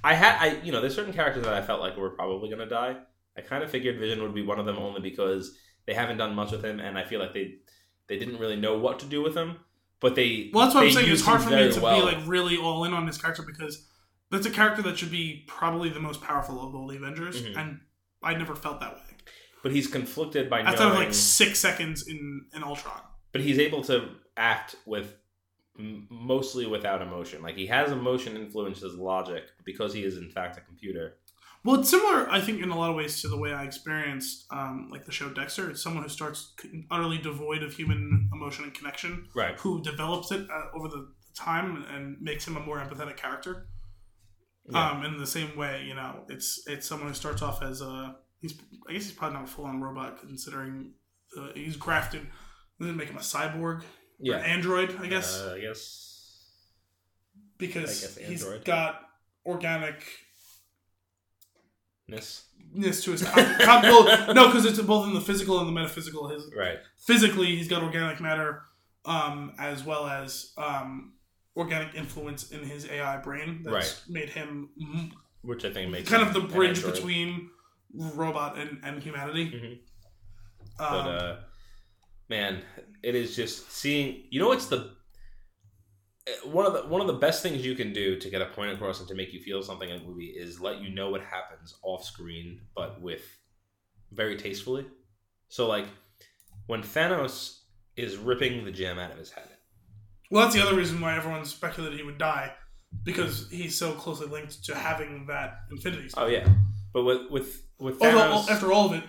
I 0.03 0.15
had 0.15 0.37
I 0.41 0.63
you 0.63 0.73
know 0.73 0.81
there's 0.81 0.95
certain 0.95 1.13
characters 1.13 1.45
that 1.45 1.53
I 1.53 1.61
felt 1.61 1.81
like 1.83 1.99
were 1.99 2.11
probably 2.11 2.49
gonna 2.49 2.69
die. 2.69 2.97
I 3.37 3.43
kind 3.43 3.63
of 3.63 3.71
figured 3.71 3.99
Vision 3.99 4.23
would 4.23 4.35
be 4.35 4.43
one 4.43 4.59
of 4.59 4.65
them 4.65 4.79
only 4.79 5.01
because 5.03 5.55
they 5.87 5.95
haven't 5.95 6.17
done 6.17 6.35
much 6.35 6.51
with 6.51 6.65
him, 6.65 6.81
and 6.81 6.97
I 6.97 7.05
feel 7.05 7.21
like 7.21 7.35
they 7.35 7.57
they 8.11 8.19
didn't 8.19 8.39
really 8.39 8.57
know 8.57 8.77
what 8.77 8.99
to 8.99 9.07
do 9.07 9.23
with 9.23 9.35
him. 9.35 9.57
But 10.01 10.15
they 10.17 10.51
Well, 10.53 10.65
that's 10.65 10.75
what 10.75 10.85
I'm 10.85 10.91
saying. 10.93 11.11
It's 11.11 11.23
hard 11.25 11.41
for 11.43 11.51
me 11.51 11.71
to 11.73 11.81
well. 11.81 12.01
be 12.01 12.15
like 12.17 12.27
really 12.27 12.57
all 12.59 12.85
in 12.85 12.93
on 12.93 13.07
this 13.07 13.17
character 13.17 13.43
because 13.47 13.87
that's 14.31 14.47
a 14.47 14.51
character 14.51 14.83
that 14.83 14.99
should 14.99 15.11
be 15.11 15.45
probably 15.47 15.89
the 15.91 16.01
most 16.01 16.21
powerful 16.21 16.67
of 16.67 16.75
all 16.75 16.87
the 16.89 16.97
Avengers, 16.97 17.43
Mhm. 17.43 17.57
and 17.57 17.81
I 18.23 18.35
never 18.35 18.55
felt 18.55 18.81
that 18.81 18.95
way. 18.97 19.03
But 19.63 19.73
he's 19.73 19.87
conflicted 19.87 20.49
by 20.51 20.63
Outside 20.63 20.87
knowing. 20.89 20.99
like 20.99 21.15
six 21.15 21.59
seconds 21.59 22.07
in 22.09 22.47
in 22.55 22.63
Ultron. 22.65 23.01
but 23.33 23.41
he's 23.43 23.59
able 23.59 23.83
to 23.85 24.17
act 24.37 24.75
with 24.87 25.17
mostly 25.79 26.67
without 26.67 27.01
emotion. 27.03 27.43
Like 27.43 27.57
he 27.57 27.67
has 27.67 27.93
emotion 27.93 28.37
influences 28.37 28.95
logic 28.97 29.45
because 29.65 29.95
he 29.95 30.03
is 30.05 30.17
in 30.17 30.29
fact 30.31 30.57
a 30.59 30.61
computer. 30.61 31.17
Well, 31.63 31.81
it's 31.81 31.91
similar, 31.91 32.29
I 32.31 32.41
think, 32.41 32.63
in 32.63 32.71
a 32.71 32.77
lot 32.79 32.89
of 32.91 32.97
ways 32.97 33.21
to 33.21 33.29
the 33.29 33.37
way 33.37 33.53
I 33.53 33.65
experienced, 33.65 34.47
um, 34.51 34.89
like 34.91 35.05
the 35.05 35.13
show 35.13 35.29
Dexter. 35.29 35.69
It's 35.71 35.83
someone 35.83 36.03
who 36.03 36.09
starts 36.09 36.55
utterly 36.91 37.19
devoid 37.19 37.63
of 37.63 37.75
human 37.75 38.31
emotion 38.33 38.65
and 38.65 38.73
connection, 38.73 39.29
Right. 39.35 39.59
who 39.61 39.83
develops 39.83 40.31
it 40.33 40.49
uh, 40.51 40.65
over 40.75 40.89
the 40.89 41.13
time 41.37 41.85
and 41.91 42.17
makes 42.21 42.47
him 42.47 42.57
a 42.57 42.61
more 42.61 42.79
empathetic 42.79 43.17
character. 43.19 43.67
Yeah. 44.71 44.91
Um, 44.91 45.05
in 45.05 45.19
the 45.19 45.27
same 45.27 45.55
way, 45.57 45.85
you 45.87 45.95
know, 45.95 46.25
it's 46.29 46.63
it's 46.67 46.87
someone 46.87 47.09
who 47.09 47.15
starts 47.15 47.43
off 47.43 47.63
as 47.63 47.81
a 47.83 48.17
he's 48.41 48.55
I 48.89 48.93
guess 48.93 49.05
he's 49.05 49.13
probably 49.13 49.39
not 49.39 49.45
a 49.45 49.51
full 49.51 49.65
on 49.65 49.81
robot 49.83 50.21
considering 50.21 50.93
uh, 51.39 51.49
he's 51.55 51.77
grafted. 51.77 52.27
They 52.79 52.91
make 52.93 53.09
him 53.09 53.17
a 53.17 53.21
cyborg. 53.21 53.83
Yeah. 54.19 54.37
Or 54.37 54.39
android, 54.45 54.97
I 55.01 55.07
guess, 55.09 55.41
Uh, 55.41 55.55
I 55.57 55.61
guess. 55.61 56.47
because 57.59 58.17
I 58.17 58.21
guess 58.21 58.29
he's 58.31 58.45
got 58.65 59.01
organicness 59.47 60.03
Ness. 62.11 62.45
to 63.05 63.11
his. 63.13 63.23
con- 63.23 63.59
con- 63.61 63.83
well, 63.83 64.35
no, 64.35 64.47
because 64.47 64.65
it's 64.65 64.81
both 64.81 65.07
in 65.09 65.15
the 65.15 65.21
physical 65.21 65.59
and 65.59 65.69
the 65.69 65.73
metaphysical. 65.73 66.29
His 66.29 66.45
Right. 66.57 66.79
physically, 66.99 67.47
he's 67.57 67.69
got 67.69 67.83
organic 67.83 68.21
matter, 68.21 68.63
um, 69.05 69.53
as 69.59 69.85
well 69.85 70.07
as 70.07 70.53
um, 70.57 71.15
organic 71.57 71.95
influence 71.95 72.51
in 72.53 72.63
his 72.63 72.89
AI 72.89 73.17
brain 73.19 73.63
that's 73.65 73.75
Right. 73.75 74.03
made 74.09 74.31
him 74.31 74.71
mm, 74.81 75.11
Which 75.43 75.65
I 75.65 75.73
think 75.73 75.91
makes 75.91 76.09
kind 76.09 76.23
of 76.23 76.33
the 76.35 76.41
bridge 76.41 76.85
between 76.85 77.51
robot 77.93 78.57
and, 78.59 78.79
and 78.85 79.03
humanity. 79.03 79.51
Mhm. 79.51 79.73
Um, 80.85 81.05
But 81.05 81.09
uh, 81.11 81.37
man, 82.29 82.63
it 83.03 83.15
is 83.15 83.35
just 83.35 83.71
seeing. 83.73 84.25
You 84.31 84.41
know, 84.41 84.49
what's 84.49 84.67
the 84.67 84.95
one 86.45 86.67
of 86.67 86.73
the 86.73 86.83
one 86.87 87.01
of 87.01 87.07
the 87.07 87.15
best 87.15 87.43
things 87.43 87.65
you 87.65 87.75
can 87.75 87.93
do 87.93 88.19
to 88.19 88.31
get 88.31 88.43
a 88.43 88.47
point 88.47 88.73
across 88.73 89.01
and 89.01 89.09
to 89.09 89.15
make 89.15 89.33
you 89.33 89.41
feel 89.41 89.63
something 89.63 89.89
in 89.89 90.01
a 90.01 90.05
movie 90.05 90.27
is 90.37 90.61
let 90.61 90.81
you 90.81 90.91
know 90.91 91.11
what 91.11 91.23
happens 91.23 91.75
off 91.83 92.05
screen, 92.05 92.61
but 92.75 93.01
with 93.01 93.23
very 94.13 94.37
tastefully. 94.37 94.87
So 95.49 95.67
like 95.67 95.87
when 96.67 96.83
Thanos 96.83 97.61
is 97.97 98.17
ripping 98.17 98.65
the 98.65 98.71
gem 98.71 98.99
out 98.99 99.11
of 99.11 99.19
his 99.19 99.31
head. 99.31 99.49
well, 100.31 100.43
that's 100.43 100.55
the 100.55 100.63
other 100.63 100.77
reason 100.77 101.01
why 101.01 101.17
everyone 101.17 101.45
speculated 101.45 101.99
he 101.99 102.05
would 102.05 102.19
die, 102.19 102.53
because 103.03 103.49
he's 103.51 103.77
so 103.77 103.93
closely 103.93 104.27
linked 104.27 104.65
to 104.65 104.75
having 104.75 105.27
that 105.27 105.61
Infinity 105.71 106.11
Stone. 106.11 106.25
Oh 106.25 106.29
yeah, 106.29 106.49
but 106.93 107.05
with 107.05 107.31
with 107.31 107.63
with 107.79 108.03
Although 108.03 108.45
after 108.51 108.73
all 108.73 108.87
of 108.87 108.93
it, 108.93 109.05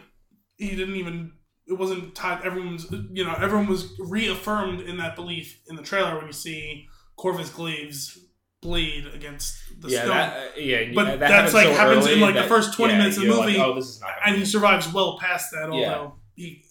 he 0.57 0.76
didn't 0.76 0.95
even. 0.95 1.34
It 1.68 1.78
wasn't 1.78 2.16
tied. 2.16 2.43
Everyone's, 2.43 2.91
you 3.12 3.24
know, 3.24 3.34
everyone 3.39 3.68
was 3.68 3.93
reaffirmed 3.99 4.82
in 4.82 4.97
that 4.97 5.16
belief 5.16 5.62
in 5.70 5.76
the 5.76 5.84
trailer 5.84 6.18
when 6.18 6.26
you 6.26 6.34
see 6.34 6.89
Corvus 7.22 7.49
Glaive's 7.51 8.17
bleed 8.61 9.05
against 9.13 9.55
the 9.80 9.89
yeah, 9.89 9.97
stone, 9.99 10.09
that, 10.09 10.38
uh, 10.38 10.59
yeah, 10.59 10.91
But 10.93 11.05
that 11.05 11.19
that's, 11.19 11.53
like, 11.53 11.67
so 11.67 11.74
happens 11.74 12.07
in, 12.07 12.19
like, 12.19 12.34
the 12.36 12.43
first 12.43 12.74
20 12.74 12.93
yeah, 12.93 12.97
minutes 12.99 13.17
of 13.17 13.22
the 13.24 13.28
you're 13.30 13.38
like, 13.38 13.47
movie, 13.47 13.59
oh, 13.59 13.76
this 13.76 13.86
is 13.89 14.01
not. 14.01 14.11
and 14.26 14.36
he 14.38 14.45
survives 14.45 14.91
well 14.91 15.17
past 15.19 15.51
that. 15.51 15.69
Although 15.69 16.15
he, 16.36 16.63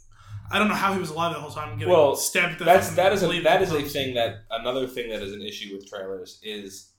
I 0.51 0.59
don't 0.59 0.67
know 0.69 0.75
how 0.75 0.93
he 0.93 0.99
was 0.99 1.11
alive 1.11 1.35
the 1.35 1.41
whole 1.41 1.51
time. 1.53 1.79
Getting 1.79 1.93
Well, 1.93 2.17
stabbed. 2.17 2.59
to 2.59 2.65
that's 2.65 2.91
that 2.97 3.13
is 3.13 3.23
a 3.23 3.41
that 3.43 3.63
is 3.63 3.73
a 3.73 3.83
thing 3.83 4.15
that 4.15 4.45
another 4.51 4.87
thing 4.89 5.11
that 5.11 5.23
is 5.23 5.33
an 5.33 5.43
issue 5.43 5.77
with 5.77 5.89
trailers 5.89 6.41
is 6.43 6.93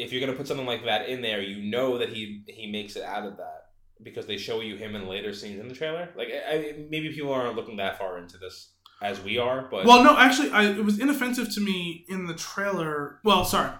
if 0.00 0.12
you're 0.12 0.20
gonna 0.20 0.36
put 0.36 0.48
something 0.48 0.66
like 0.66 0.84
that 0.84 1.08
in 1.08 1.22
there, 1.22 1.40
you 1.40 1.70
know 1.70 1.98
that 1.98 2.08
he 2.08 2.42
he 2.48 2.70
makes 2.70 2.96
it 2.96 3.04
out 3.04 3.24
of 3.24 3.36
that 3.36 3.66
because 4.02 4.26
they 4.26 4.36
show 4.36 4.60
you 4.60 4.76
him 4.76 4.94
in 4.96 5.06
later 5.08 5.32
scenes 5.32 5.60
in 5.60 5.68
the 5.68 5.74
trailer. 5.74 6.08
Like 6.16 6.28
I, 6.28 6.52
I- 6.56 6.86
maybe 6.90 7.12
people 7.12 7.32
aren't 7.32 7.54
looking 7.56 7.76
that 7.76 7.98
far 7.98 8.18
into 8.18 8.36
this 8.38 8.72
as 9.00 9.20
we 9.22 9.38
are, 9.38 9.68
but 9.70 9.86
Well, 9.86 10.02
no, 10.04 10.16
actually, 10.16 10.50
I, 10.50 10.64
it 10.70 10.84
was 10.84 10.98
inoffensive 10.98 11.52
to 11.54 11.60
me 11.60 12.04
in 12.08 12.26
the 12.26 12.34
trailer. 12.34 13.20
Well, 13.24 13.44
sorry, 13.44 13.70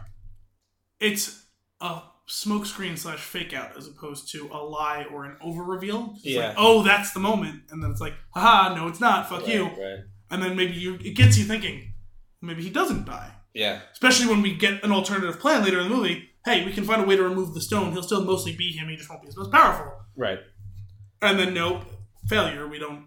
it's 1.00 1.46
a 1.80 2.02
smokescreen 2.28 2.98
slash 2.98 3.20
fake 3.20 3.52
out 3.54 3.76
as 3.76 3.86
opposed 3.88 4.30
to 4.32 4.48
a 4.52 4.58
lie 4.62 5.06
or 5.12 5.24
an 5.24 5.36
over 5.40 5.62
reveal. 5.62 6.12
It's 6.16 6.26
Yeah. 6.26 6.48
Like, 6.48 6.54
oh, 6.58 6.82
that's 6.82 7.12
the 7.12 7.20
moment, 7.20 7.62
and 7.70 7.82
then 7.82 7.90
it's 7.90 8.00
like, 8.00 8.14
haha, 8.34 8.74
no, 8.74 8.88
it's 8.88 9.00
not. 9.00 9.28
Fuck 9.28 9.40
Right, 9.42 9.54
you. 9.54 9.64
right. 9.64 10.00
And 10.30 10.42
then 10.42 10.56
maybe 10.56 10.74
you, 10.74 10.94
it 10.96 11.16
gets 11.16 11.38
you 11.38 11.44
thinking, 11.44 11.94
maybe 12.42 12.62
he 12.62 12.70
doesn't 12.70 13.06
die. 13.06 13.32
Yeah, 13.54 13.80
Especially 13.92 14.26
when 14.28 14.42
we 14.42 14.54
get 14.54 14.84
an 14.84 14.92
alternative 14.92 15.40
plan 15.40 15.64
later 15.64 15.80
in 15.80 15.88
the 15.88 15.94
movie. 15.96 16.28
Hey, 16.44 16.64
we 16.64 16.72
can 16.72 16.84
find 16.84 17.02
a 17.02 17.04
way 17.04 17.16
to 17.16 17.22
remove 17.24 17.54
the 17.54 17.60
stone. 17.60 17.90
He'll 17.92 18.02
still 18.04 18.22
mostly 18.24 18.54
be 18.54 18.70
him. 18.70 18.88
He 18.88 18.96
just 18.96 19.10
won't 19.10 19.22
be 19.22 19.28
as 19.28 19.36
most 19.36 19.50
powerful. 19.50 19.90
right. 20.16 20.38
And 21.20 21.36
then 21.38 21.52
nope, 21.54 21.82
failure. 22.28 22.68
We 22.68 22.78
don't 22.78 23.06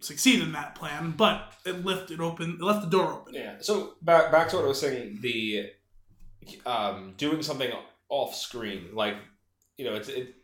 succeed 0.00 0.42
in 0.42 0.52
that 0.52 0.74
plan, 0.74 1.14
but 1.16 1.52
it 1.64 1.84
left 1.84 2.10
it 2.10 2.20
open. 2.20 2.58
It 2.60 2.64
left 2.64 2.82
the 2.82 2.90
door 2.90 3.12
open. 3.12 3.34
Yeah. 3.34 3.56
So 3.60 3.94
back 4.02 4.30
back 4.30 4.48
to 4.50 4.56
what 4.56 4.64
I 4.64 4.68
was 4.68 4.80
saying, 4.80 5.18
the 5.20 5.70
um, 6.66 7.14
doing 7.16 7.42
something 7.42 7.70
off 8.08 8.34
screen, 8.34 8.88
like 8.94 9.16
you 9.76 9.84
know, 9.84 9.94
it's 9.94 10.08
it, 10.08 10.34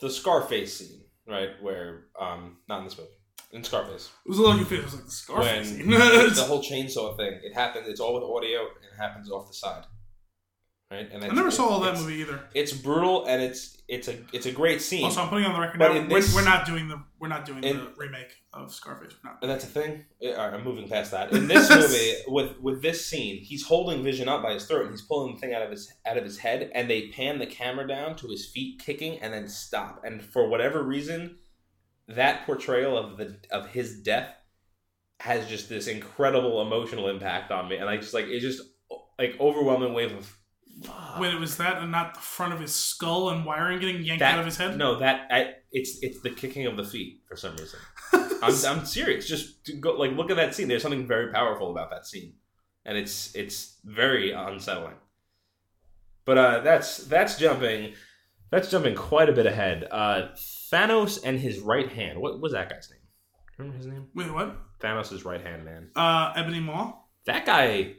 the 0.00 0.10
Scarface 0.10 0.76
scene, 0.76 1.02
right? 1.26 1.50
Where 1.60 2.06
um, 2.20 2.58
not 2.68 2.78
in 2.78 2.84
this 2.84 2.98
movie, 2.98 3.10
in 3.52 3.64
Scarface, 3.64 4.10
It 4.24 4.28
was 4.28 4.38
a 4.38 4.42
little 4.42 4.58
confused. 4.58 4.82
It 4.82 4.86
was 4.86 4.94
like 4.94 5.04
the 5.04 5.10
Scarface 5.10 5.70
when 5.70 5.78
scene. 5.78 5.90
the 6.34 6.44
whole 6.46 6.62
chainsaw 6.62 7.16
thing, 7.16 7.40
it 7.42 7.54
happens. 7.54 7.88
It's 7.88 8.00
all 8.00 8.14
with 8.14 8.24
audio 8.24 8.60
and 8.60 8.84
it 8.84 8.96
happens 8.98 9.30
off 9.30 9.48
the 9.48 9.54
side, 9.54 9.84
right? 10.90 11.08
And 11.12 11.24
I 11.24 11.28
never 11.28 11.50
saw 11.50 11.68
all 11.68 11.80
that 11.80 11.96
movie 11.98 12.14
either. 12.16 12.40
It's 12.54 12.72
brutal 12.72 13.24
and 13.26 13.42
it's 13.42 13.76
it's 13.88 14.08
a 14.08 14.16
it's 14.32 14.46
a 14.46 14.52
great 14.52 14.80
scene. 14.80 15.04
Also, 15.04 15.22
I'm 15.22 15.28
putting 15.28 15.44
on 15.46 15.52
the 15.54 15.60
record 15.60 15.78
now. 15.80 15.92
We're, 15.92 16.06
this- 16.06 16.34
we're 16.34 16.44
not 16.44 16.66
doing 16.66 16.88
the 16.88 17.02
we're 17.18 17.28
not 17.28 17.44
doing 17.44 17.62
in- 17.64 17.76
the 17.76 17.92
remake 17.96 18.32
of 18.52 18.72
Scarface. 18.72 19.12
And 19.42 19.50
that's 19.50 19.64
a 19.64 19.68
thing. 19.68 20.04
Yeah, 20.20 20.32
all 20.32 20.46
right, 20.46 20.54
I'm 20.54 20.64
moving 20.64 20.88
past 20.88 21.10
that. 21.12 21.32
In 21.32 21.46
this 21.48 21.68
movie, 21.74 22.14
with 22.28 22.58
with 22.60 22.82
this 22.82 23.04
scene, 23.06 23.38
he's 23.42 23.64
holding 23.66 24.02
Vision 24.02 24.28
up 24.28 24.42
by 24.42 24.54
his 24.54 24.64
throat, 24.66 24.82
and 24.82 24.90
he's 24.90 25.02
pulling 25.02 25.34
the 25.34 25.40
thing 25.40 25.52
out 25.54 25.62
of 25.62 25.70
his 25.70 25.92
out 26.06 26.16
of 26.16 26.24
his 26.24 26.38
head, 26.38 26.70
and 26.74 26.88
they 26.90 27.08
pan 27.08 27.38
the 27.38 27.46
camera 27.46 27.86
down 27.86 28.16
to 28.16 28.28
his 28.28 28.46
feet 28.46 28.80
kicking, 28.84 29.20
and 29.20 29.32
then 29.32 29.48
stop. 29.48 30.02
And 30.04 30.22
for 30.22 30.48
whatever 30.48 30.82
reason, 30.82 31.38
that 32.08 32.46
portrayal 32.46 32.96
of 32.96 33.16
the 33.18 33.38
of 33.50 33.68
his 33.68 34.00
death 34.02 34.34
has 35.20 35.46
just 35.48 35.68
this 35.68 35.86
incredible 35.86 36.62
emotional 36.62 37.08
impact 37.08 37.50
on 37.52 37.68
me, 37.68 37.76
and 37.76 37.88
I 37.90 37.96
just 37.98 38.14
like 38.14 38.24
it's 38.26 38.42
just 38.44 38.62
like 39.18 39.36
overwhelming 39.40 39.92
wave 39.94 40.12
of. 40.16 40.36
Fuck. 40.82 41.18
When 41.18 41.34
it 41.34 41.38
was 41.40 41.56
that 41.58 41.82
and 41.82 41.90
not 41.92 42.14
the 42.14 42.20
front 42.20 42.52
of 42.52 42.60
his 42.60 42.74
skull 42.74 43.30
and 43.30 43.44
wiring 43.44 43.80
getting 43.80 44.02
yanked 44.02 44.20
That- 44.20 44.34
out 44.34 44.40
of 44.40 44.46
his 44.46 44.56
head. 44.56 44.76
No, 44.76 44.98
that 44.98 45.26
I, 45.30 45.54
it's 45.72 45.98
it's 46.02 46.20
the 46.20 46.30
kicking 46.30 46.66
of 46.66 46.76
the 46.76 46.84
feet 46.84 47.22
for 47.28 47.36
some 47.36 47.56
reason. 47.56 47.78
I'm, 48.42 48.54
I'm 48.66 48.84
serious. 48.86 49.28
Just 49.28 49.64
to 49.66 49.74
go 49.74 49.92
like 49.92 50.12
look 50.12 50.30
at 50.30 50.36
that 50.36 50.54
scene. 50.54 50.68
There's 50.68 50.82
something 50.82 51.06
very 51.06 51.32
powerful 51.32 51.70
about 51.70 51.90
that 51.90 52.06
scene, 52.06 52.34
and 52.84 52.96
it's 52.96 53.34
it's 53.34 53.78
very 53.84 54.32
unsettling. 54.32 54.94
But 56.24 56.38
uh, 56.38 56.60
that's 56.60 56.98
that's 56.98 57.36
jumping 57.38 57.94
that's 58.50 58.70
jumping 58.70 58.94
quite 58.94 59.28
a 59.28 59.32
bit 59.32 59.46
ahead. 59.46 59.86
Uh, 59.90 60.28
Thanos 60.72 61.20
and 61.24 61.38
his 61.38 61.58
right 61.60 61.90
hand. 61.90 62.20
What 62.20 62.40
was 62.40 62.52
that 62.52 62.68
guy's 62.70 62.88
name? 62.90 63.00
Remember 63.58 63.76
his 63.76 63.86
name? 63.86 64.06
Wait, 64.14 64.32
what? 64.32 64.56
Thanos' 64.80 65.24
right 65.24 65.40
hand 65.42 65.64
man. 65.64 65.90
Uh, 65.94 66.32
Ebony 66.36 66.60
Maw. 66.60 66.94
That 67.26 67.44
guy, 67.44 67.94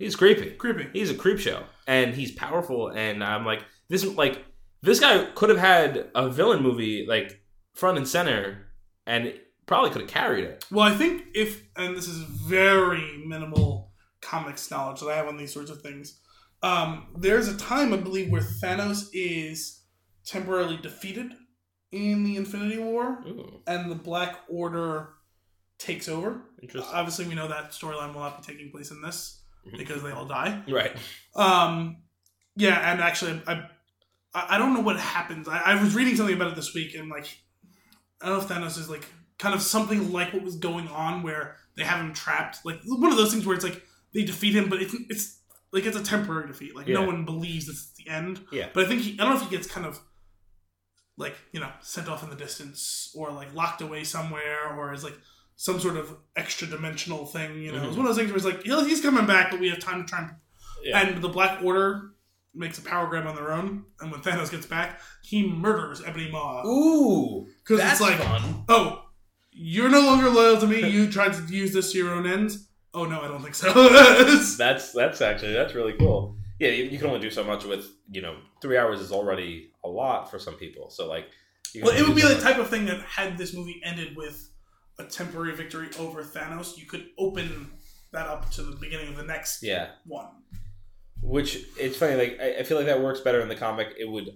he's 0.00 0.16
creepy. 0.16 0.50
Creepy. 0.50 0.88
He's 0.92 1.10
a 1.10 1.14
creep 1.14 1.38
show, 1.38 1.62
and 1.86 2.12
he's 2.12 2.32
powerful. 2.32 2.88
And 2.88 3.22
I'm 3.22 3.44
like, 3.46 3.62
this 3.88 4.04
like 4.04 4.44
this 4.82 4.98
guy 4.98 5.26
could 5.36 5.50
have 5.50 5.58
had 5.58 6.10
a 6.16 6.28
villain 6.28 6.62
movie 6.62 7.06
like 7.08 7.40
front 7.74 7.98
and 7.98 8.08
center, 8.08 8.66
and 9.06 9.32
probably 9.66 9.90
could 9.90 10.00
have 10.02 10.10
carried 10.10 10.42
it. 10.44 10.64
Well, 10.72 10.84
I 10.84 10.96
think 10.96 11.26
if, 11.32 11.62
and 11.76 11.96
this 11.96 12.08
is 12.08 12.18
very 12.18 13.22
minimal 13.24 13.92
comics 14.20 14.68
knowledge 14.70 15.00
that 15.00 15.06
I 15.08 15.16
have 15.16 15.28
on 15.28 15.36
these 15.36 15.52
sorts 15.52 15.70
of 15.70 15.80
things. 15.80 16.18
Um, 16.62 17.06
there's 17.16 17.48
a 17.48 17.56
time 17.56 17.92
I 17.94 17.96
believe 17.96 18.30
where 18.30 18.42
Thanos 18.42 19.08
is 19.14 19.82
temporarily 20.26 20.76
defeated 20.76 21.32
in 21.92 22.24
the 22.24 22.36
Infinity 22.36 22.78
War, 22.78 23.22
Ooh, 23.26 23.60
and 23.66 23.90
the 23.90 23.94
Black 23.94 24.40
Order 24.48 25.10
takes 25.78 26.08
over. 26.08 26.42
interesting. 26.62 26.92
Obviously, 26.94 27.26
we 27.26 27.34
know 27.34 27.48
that 27.48 27.70
storyline 27.70 28.12
will 28.12 28.20
not 28.20 28.44
be 28.44 28.52
taking 28.52 28.70
place 28.70 28.90
in 28.90 29.00
this. 29.00 29.39
Because 29.76 30.02
they 30.02 30.10
all 30.10 30.26
die. 30.26 30.62
right. 30.68 30.96
Um, 31.34 31.98
yeah, 32.56 32.92
and 32.92 33.00
actually, 33.00 33.40
I, 33.46 33.68
I, 34.34 34.46
I 34.50 34.58
don't 34.58 34.74
know 34.74 34.80
what 34.80 34.98
happens. 34.98 35.48
I, 35.48 35.58
I 35.58 35.82
was 35.82 35.94
reading 35.94 36.16
something 36.16 36.34
about 36.34 36.52
it 36.52 36.56
this 36.56 36.74
week, 36.74 36.94
and 36.94 37.08
like, 37.08 37.38
I 38.20 38.28
don't 38.28 38.38
know 38.38 38.42
if 38.44 38.48
Thanos 38.48 38.78
is 38.78 38.90
like 38.90 39.04
kind 39.38 39.54
of 39.54 39.62
something 39.62 40.12
like 40.12 40.32
what 40.32 40.42
was 40.42 40.56
going 40.56 40.88
on, 40.88 41.22
where 41.22 41.56
they 41.76 41.84
have 41.84 42.00
him 42.00 42.12
trapped, 42.12 42.64
like 42.64 42.80
one 42.84 43.10
of 43.10 43.16
those 43.16 43.32
things 43.32 43.46
where 43.46 43.54
it's 43.54 43.64
like 43.64 43.82
they 44.12 44.24
defeat 44.24 44.54
him, 44.54 44.68
but 44.68 44.82
it's 44.82 44.94
it's 45.08 45.38
like 45.72 45.86
it's 45.86 45.96
a 45.96 46.02
temporary 46.02 46.48
defeat. 46.48 46.74
Like 46.74 46.88
no 46.88 47.02
one 47.02 47.24
believes 47.24 47.68
it's 47.68 47.92
the 47.92 48.10
end. 48.10 48.40
Yeah. 48.52 48.68
But 48.72 48.84
I 48.84 48.88
think 48.88 49.02
he, 49.02 49.12
I 49.14 49.24
don't 49.24 49.34
know 49.34 49.40
if 49.40 49.48
he 49.48 49.56
gets 49.56 49.66
kind 49.66 49.86
of 49.86 50.00
like 51.16 51.34
you 51.52 51.60
know 51.60 51.70
sent 51.80 52.08
off 52.08 52.22
in 52.22 52.30
the 52.30 52.36
distance 52.36 53.12
or 53.14 53.30
like 53.30 53.54
locked 53.54 53.82
away 53.82 54.04
somewhere 54.04 54.74
or 54.76 54.92
is 54.92 55.04
like 55.04 55.16
some 55.62 55.78
sort 55.78 55.94
of 55.98 56.16
extra 56.36 56.66
dimensional 56.66 57.26
thing. 57.26 57.60
You 57.62 57.70
know, 57.72 57.82
it's 57.84 57.94
Mhm. 57.94 57.98
one 57.98 58.06
of 58.06 58.06
those 58.06 58.16
things 58.16 58.30
where 58.30 58.36
it's 58.38 58.46
like 58.46 58.86
he's 58.88 59.02
coming 59.02 59.26
back, 59.26 59.50
but 59.50 59.60
we 59.60 59.68
have 59.68 59.78
time 59.78 60.02
to 60.02 60.08
try 60.08 60.20
and 60.20 60.30
Yeah. 60.82 60.98
and 61.00 61.20
the 61.22 61.28
Black 61.28 61.62
Order 61.62 62.12
makes 62.54 62.78
a 62.78 62.82
power 62.82 63.06
grab 63.06 63.26
on 63.26 63.34
their 63.36 63.52
own, 63.52 63.84
and 64.00 64.10
when 64.10 64.22
Thanos 64.22 64.50
gets 64.50 64.64
back, 64.64 65.00
he 65.22 65.46
murders 65.46 66.00
Ebony 66.02 66.30
Maw 66.30 66.64
Ooh, 66.66 67.46
because 67.62 67.78
it's 67.92 68.00
like, 68.00 68.16
fun. 68.18 68.64
oh, 68.70 69.04
you're 69.52 69.90
no 69.90 70.00
longer 70.00 70.30
loyal 70.30 70.58
to 70.58 70.66
me. 70.66 70.88
You 70.88 71.12
tried 71.12 71.34
to 71.34 71.42
use 71.54 71.74
this 71.74 71.92
to 71.92 71.98
your 71.98 72.12
own 72.14 72.26
ends. 72.26 72.66
Oh 72.94 73.04
no, 73.04 73.20
I 73.20 73.28
don't 73.28 73.42
think 73.42 73.54
so. 73.54 73.70
That's 74.58 74.92
that's 74.94 75.20
actually 75.20 75.52
that's 75.52 75.74
really 75.74 75.92
cool. 75.92 76.36
Yeah, 76.58 76.70
you, 76.70 76.84
you 76.84 76.98
can 76.98 77.08
only 77.08 77.20
do 77.20 77.30
so 77.30 77.44
much 77.44 77.64
with 77.64 77.84
you 78.10 78.22
know 78.22 78.36
three 78.62 78.78
hours 78.78 79.00
is 79.00 79.12
already 79.12 79.72
a 79.84 79.88
lot 79.88 80.30
for 80.30 80.38
some 80.38 80.54
people. 80.54 80.88
So 80.90 81.06
like, 81.06 81.26
well, 81.82 81.94
it 81.94 82.06
would 82.06 82.16
be 82.16 82.22
the 82.22 82.40
type 82.40 82.56
of 82.58 82.68
thing 82.70 82.86
that 82.86 83.00
had 83.02 83.36
this 83.36 83.52
movie 83.54 83.80
ended 83.84 84.16
with 84.16 84.49
a 85.00 85.04
temporary 85.04 85.54
victory 85.56 85.88
over 85.98 86.22
Thanos, 86.22 86.78
you 86.78 86.86
could 86.86 87.08
open 87.18 87.70
that 88.12 88.26
up 88.26 88.50
to 88.52 88.62
the 88.62 88.76
beginning 88.76 89.08
of 89.08 89.16
the 89.16 89.24
next 89.24 89.62
yeah. 89.62 89.88
one. 90.06 90.28
Which 91.22 91.66
it's 91.78 91.96
funny, 91.96 92.16
like 92.16 92.38
I, 92.40 92.58
I 92.58 92.62
feel 92.62 92.76
like 92.76 92.86
that 92.86 93.02
works 93.02 93.20
better 93.20 93.40
in 93.40 93.48
the 93.48 93.56
comic. 93.56 93.88
It 93.98 94.08
would, 94.08 94.28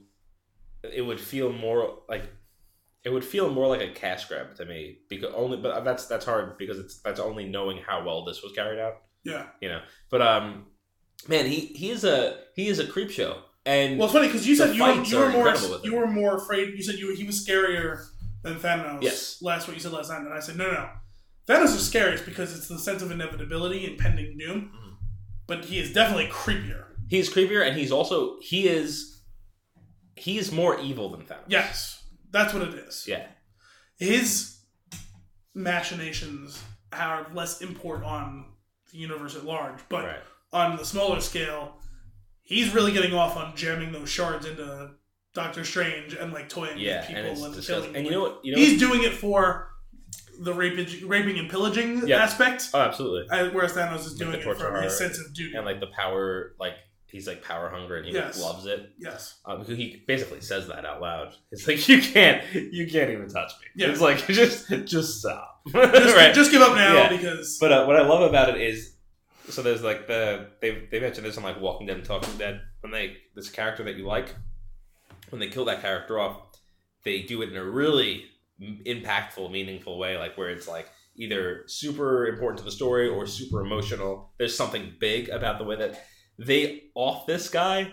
it 0.83 1.03
would 1.03 1.21
feel 1.21 1.53
more 1.53 1.99
like, 2.09 2.31
it 3.05 3.11
would 3.11 3.25
feel 3.25 3.51
more 3.51 3.69
like 3.69 3.83
a 3.83 3.93
cash 3.93 4.27
grab 4.27 4.55
to 4.57 4.65
me 4.65 4.99
because 5.09 5.33
only, 5.35 5.59
but 5.59 5.85
that's 5.85 6.07
that's 6.07 6.25
hard 6.25 6.57
because 6.57 6.79
it's 6.79 7.01
that's 7.01 7.21
only 7.21 7.47
knowing 7.47 7.79
how 7.79 8.05
well 8.05 8.25
this 8.25 8.43
was 8.43 8.53
carried 8.53 8.79
out. 8.79 8.95
Yeah. 9.25 9.47
You 9.61 9.69
know, 9.71 9.81
but 10.11 10.23
um, 10.23 10.67
man, 11.29 11.47
he 11.47 11.61
he 11.61 11.91
is 11.91 12.05
a 12.05 12.39
he 12.55 12.69
is 12.69 12.79
a 12.79 12.87
creep 12.87 13.11
show, 13.11 13.39
and 13.67 13.99
Well, 13.99 14.07
it's 14.07 14.15
funny 14.15 14.29
because 14.29 14.47
you 14.47 14.57
said 14.57 14.75
you 14.75 14.83
were, 14.83 15.03
you 15.03 15.19
were 15.19 15.31
more 15.31 15.55
you 15.83 15.95
were 15.97 16.07
more 16.07 16.37
afraid. 16.37 16.75
You 16.75 16.83
said 16.83 16.97
you 16.97 17.15
he 17.15 17.25
was 17.25 17.47
scarier 17.47 18.07
than 18.45 18.55
Thanos. 18.61 19.03
Yes. 19.03 19.39
Last 19.43 19.67
what 19.67 19.75
you 19.77 19.81
said 19.83 19.93
last 19.93 20.09
time, 20.09 20.25
and 20.25 20.33
I 20.35 20.39
said 20.41 20.57
no, 20.57 20.67
no, 20.67 20.73
no. 20.73 20.89
Thanos 21.49 21.75
is 21.75 21.85
scariest 21.87 22.25
because 22.25 22.57
it's 22.57 22.69
the 22.69 22.79
sense 22.79 23.03
of 23.03 23.11
inevitability 23.11 23.85
and 23.87 23.99
pending 23.99 24.39
doom. 24.39 24.71
Mhm. 24.75 24.95
But 25.47 25.65
he 25.67 25.79
is 25.79 25.93
definitely 25.93 26.29
creepier. 26.29 26.85
he's 27.09 27.29
creepier, 27.33 27.67
and 27.67 27.77
he's 27.77 27.91
also 27.93 28.39
he 28.41 28.69
is 28.69 29.23
he 30.17 30.39
is 30.39 30.53
more 30.53 30.79
evil 30.81 31.11
than 31.11 31.23
Thanos. 31.27 31.45
Yes, 31.49 32.03
that's 32.31 32.55
what 32.55 32.63
it 32.63 32.75
is. 32.75 33.05
yeah, 33.09 33.27
His 33.99 34.61
machinations 35.55 36.63
have 36.93 37.35
less 37.35 37.61
import 37.61 38.03
on 38.05 38.47
the 38.93 38.99
universe 38.99 39.35
at 39.37 39.45
large, 39.45 39.79
but 39.89 40.05
right. 40.05 40.21
on 40.53 40.77
the 40.77 40.85
smaller 40.85 41.21
scale, 41.21 41.81
he's 42.43 42.73
really 42.75 42.93
getting 42.93 43.13
off 43.15 43.37
on 43.37 43.55
jamming 43.57 43.93
those 43.93 44.09
shards 44.09 44.47
into 44.47 44.91
Doctor 45.35 45.65
Strange 45.65 46.15
and 46.15 46.33
like 46.33 46.49
toying 46.49 46.79
Yeah, 46.79 46.99
with 47.01 47.09
people 47.09 47.23
and 47.25 47.45
and 47.45 47.55
disgusting. 47.55 47.65
killing. 47.93 47.97
And 47.97 48.05
you 48.07 48.13
know 48.13 48.21
what? 48.23 48.41
You 48.45 48.53
know 48.53 48.59
he's 48.59 48.79
doing 48.79 49.03
it 49.03 49.13
for 49.13 49.71
the 50.41 50.53
raping, 50.55 51.07
raping 51.09 51.39
and 51.39 51.49
pillaging 51.51 52.07
Yeah. 52.07 52.23
aspect. 52.23 52.71
Oh, 52.75 52.81
absolutely. 52.81 53.27
whereas 53.51 53.73
Thanos 53.73 54.01
is 54.01 54.13
Like 54.13 54.19
doing 54.19 54.33
it 54.35 54.57
for 54.57 54.81
his 54.83 54.97
sense 54.97 55.19
of 55.19 55.33
duty. 55.35 55.57
And 55.57 55.65
like 55.67 55.81
the 55.81 55.87
power, 55.89 56.55
like 56.59 56.75
he's 57.07 57.29
like 57.29 57.43
power 57.45 57.69
hungry, 57.69 57.99
and 57.99 58.07
he 58.09 58.13
Yes. 58.15 58.41
loves 58.41 58.67
it. 58.67 58.91
yes, 58.99 59.39
Um, 59.45 59.65
he 59.65 60.03
basically 60.09 60.41
says 60.41 60.67
that 60.69 60.85
out 60.85 61.01
loud. 61.01 61.35
It's 61.53 61.69
like 61.69 61.89
you 61.89 62.01
can't, 62.01 62.43
you 62.55 62.89
can't 62.91 63.11
even 63.11 63.29
touch 63.29 63.53
me. 63.61 63.67
Yeah. 63.77 63.91
It's 63.91 64.01
like 64.01 64.27
just, 64.27 64.69
just 64.87 65.21
stop. 65.21 65.61
just, 65.73 66.17
right. 66.17 66.35
just 66.35 66.51
give 66.51 66.63
up 66.63 66.75
now 66.75 66.95
Yeah. 66.95 67.09
because 67.17 67.59
But 67.61 67.73
uh, 67.73 67.85
what 67.87 67.97
I 67.97 68.03
love 68.07 68.23
about 68.29 68.51
it 68.57 68.61
is, 68.61 68.97
so 69.51 69.63
there's 69.63 69.83
like 69.83 70.07
the 70.07 70.49
they 70.61 70.87
they 70.91 70.99
mentioned 71.01 71.27
this 71.27 71.37
on 71.37 71.43
like 71.45 71.61
Walking 71.61 71.87
Dead 71.87 71.97
and 71.99 72.05
Talking 72.05 72.37
Dead 72.39 72.61
when 72.81 72.91
they 72.93 73.17
this 73.37 73.51
character 73.51 73.85
that 73.85 73.95
you 73.97 74.07
like, 74.07 74.35
when 75.31 75.41
they 75.41 75.49
kill 75.49 75.65
that 75.67 75.83
character 75.83 76.19
off, 76.19 76.41
they 77.05 77.23
do 77.23 77.43
it 77.43 77.51
in 77.51 77.57
a 77.57 77.65
really 77.65 78.27
impactful, 78.61 79.51
meaningful 79.51 79.99
way, 79.99 80.17
like 80.17 80.37
where 80.37 80.51
it's 80.51 80.69
like 80.69 80.89
either 81.17 81.65
super 81.67 82.27
important 82.27 82.59
to 82.59 82.65
the 82.65 82.71
story 82.71 83.09
or 83.09 83.27
super 83.27 83.61
emotional. 83.61 84.33
There's 84.39 84.57
something 84.57 84.95
big 84.99 85.29
about 85.29 85.59
the 85.59 85.65
way 85.65 85.77
that 85.77 86.05
they 86.39 86.85
off 86.95 87.27
this 87.27 87.49
guy 87.49 87.93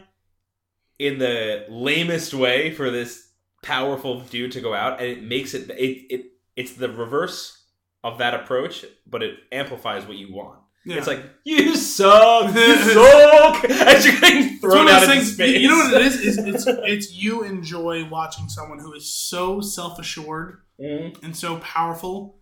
in 0.98 1.20
the 1.20 1.66
lamest 1.70 2.34
way 2.34 2.72
for 2.74 2.90
this 2.90 3.30
powerful 3.64 4.22
dude 4.22 4.52
to 4.54 4.62
go 4.62 4.74
out, 4.74 5.00
and 5.00 5.10
it 5.10 5.24
makes 5.24 5.54
it 5.54 5.70
it, 5.72 6.14
it 6.14 6.26
it's 6.56 6.74
the 6.74 6.90
reverse 6.90 7.66
of 8.04 8.18
that 8.18 8.34
approach, 8.34 8.86
but 9.06 9.22
it 9.22 9.36
amplifies 9.52 10.06
what 10.06 10.18
you 10.18 10.34
want. 10.34 10.61
Yeah. 10.86 10.98
It's 10.98 11.08
like 11.08 11.24
you 11.44 11.76
suck, 11.76 12.54
you 12.56 12.76
suck, 12.94 13.66
as 13.66 14.06
you're 14.06 14.20
getting 14.20 14.58
thrown 14.60 14.88
out 14.88 15.04
into 15.04 15.26
space. 15.26 15.60
You 15.62 15.70
know 15.70 15.78
what 15.78 15.94
it 15.94 16.02
is? 16.08 16.16
Is 16.26 16.38
it's 16.38 16.66
it's 16.68 17.14
you 17.14 17.44
enjoy 17.44 18.08
watching 18.10 18.50
someone 18.50 18.80
who 18.80 18.94
is 18.94 19.12
so 19.12 19.62
self 19.62 20.00
assured 20.00 20.62
Mhm. 20.80 21.22
and 21.24 21.36
so 21.36 21.58
powerful 21.58 22.40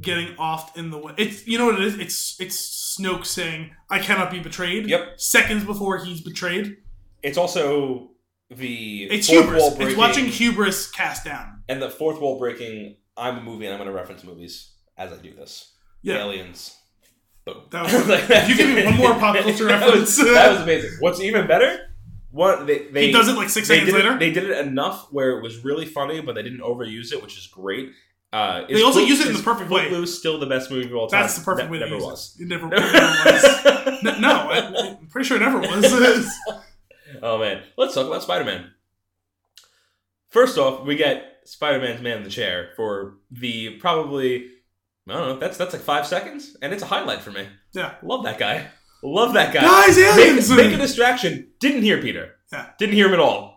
getting 0.00 0.36
off 0.38 0.76
in 0.76 0.90
the 0.90 0.98
way. 0.98 1.12
It's 1.18 1.46
you 1.46 1.58
know 1.58 1.66
what 1.66 1.76
it 1.80 1.84
is. 1.84 1.98
It's 1.98 2.40
it's 2.40 2.96
Snoke 2.98 3.24
saying, 3.26 3.70
"I 3.90 3.98
cannot 3.98 4.30
be 4.30 4.38
betrayed." 4.40 4.88
Yep. 4.88 5.20
Seconds 5.20 5.64
before 5.64 5.98
he's 6.04 6.20
betrayed, 6.20 6.76
It's 7.22 7.36
also 7.38 8.10
the 8.50 9.04
it's 9.04 9.28
fourth 9.28 9.44
hubris. 9.44 9.62
wall 9.62 9.76
It's 9.80 9.96
watching 9.96 10.26
hubris 10.26 10.90
cast 10.90 11.24
down. 11.24 11.62
and 11.68 11.80
the 11.80 11.90
fourth 11.90 12.20
wall 12.20 12.38
breaking. 12.38 12.96
I'm 13.16 13.38
a 13.38 13.42
movie, 13.42 13.66
and 13.66 13.74
I'm 13.74 13.78
going 13.78 13.88
to 13.90 13.94
reference 13.94 14.24
movies 14.24 14.72
as 14.96 15.12
I 15.12 15.16
do 15.16 15.34
this. 15.34 15.72
Yeah. 16.02 16.18
Aliens. 16.18 16.76
Boom. 17.44 17.62
That 17.70 17.82
was- 17.92 18.08
if 18.08 18.48
you 18.48 18.56
give 18.56 18.74
me 18.74 18.84
one 18.84 18.96
more 18.96 19.14
pop 19.14 19.36
culture 19.36 19.64
that 19.68 19.80
reference. 19.84 20.18
was, 20.18 20.32
that 20.32 20.52
was 20.52 20.60
amazing. 20.62 20.90
What's 21.00 21.20
even 21.20 21.46
better? 21.46 21.88
One, 22.30 22.64
they, 22.66 22.86
they 22.88 23.06
he 23.08 23.12
does 23.12 23.28
it 23.28 23.36
like 23.36 23.50
six 23.50 23.66
seconds 23.68 23.86
did 23.90 23.94
later. 23.94 24.14
It, 24.14 24.18
they 24.20 24.30
did 24.32 24.44
it 24.48 24.66
enough 24.66 25.08
where 25.12 25.36
it 25.38 25.42
was 25.42 25.62
really 25.64 25.84
funny, 25.84 26.20
but 26.22 26.34
they 26.34 26.42
didn't 26.42 26.60
overuse 26.60 27.12
it, 27.12 27.22
which 27.22 27.36
is 27.36 27.46
great. 27.46 27.90
Uh, 28.32 28.64
They 28.66 28.82
also 28.82 29.00
Foot- 29.00 29.08
use 29.08 29.20
it 29.20 29.26
in 29.28 29.34
the 29.34 29.42
perfect 29.42 29.68
way. 29.70 29.90
Footloose 29.90 30.18
still 30.18 30.38
the 30.40 30.46
best 30.46 30.70
movie 30.70 30.86
of 30.88 30.94
all 30.94 31.08
time. 31.08 31.20
That's 31.22 31.36
the 31.38 31.44
perfect 31.44 31.68
Ne- 31.68 31.72
way 31.72 31.78
to 31.80 31.84
never 31.84 31.96
use 31.96 32.04
was. 32.04 32.36
it. 32.40 32.44
It 32.44 32.48
never, 32.48 32.66
never 32.68 32.86
was. 32.86 34.02
No, 34.02 34.18
no, 34.18 34.50
I'm 34.98 35.06
pretty 35.08 35.26
sure 35.28 35.36
it 35.36 35.40
never 35.40 35.58
was. 35.58 36.32
oh 37.22 37.38
man, 37.38 37.62
let's 37.76 37.92
talk 37.94 38.06
about 38.06 38.22
Spider 38.22 38.44
Man. 38.46 38.70
First 40.30 40.56
off, 40.56 40.86
we 40.86 40.96
get 40.96 41.40
Spider 41.44 41.78
Man's 41.80 42.00
man 42.00 42.18
in 42.18 42.24
the 42.24 42.30
chair 42.30 42.70
for 42.76 43.16
the 43.30 43.76
probably 43.76 44.46
I 45.08 45.12
don't 45.14 45.28
know. 45.28 45.38
That's 45.38 45.56
that's 45.56 45.72
like 45.72 45.82
five 45.82 46.06
seconds, 46.06 46.56
and 46.62 46.72
it's 46.72 46.82
a 46.82 46.86
highlight 46.86 47.20
for 47.20 47.32
me. 47.32 47.48
Yeah. 47.72 47.94
love 48.02 48.24
that 48.24 48.38
guy. 48.38 48.68
Love 49.02 49.34
that 49.34 49.52
guy. 49.52 49.62
Guys, 49.62 49.98
aliens! 49.98 50.48
Make, 50.48 50.58
make 50.58 50.74
a 50.74 50.76
distraction. 50.78 51.48
Didn't 51.58 51.82
hear 51.82 52.00
Peter. 52.00 52.36
Yeah. 52.52 52.68
Didn't 52.78 52.94
hear 52.94 53.08
him 53.08 53.14
at 53.14 53.20
all. 53.20 53.52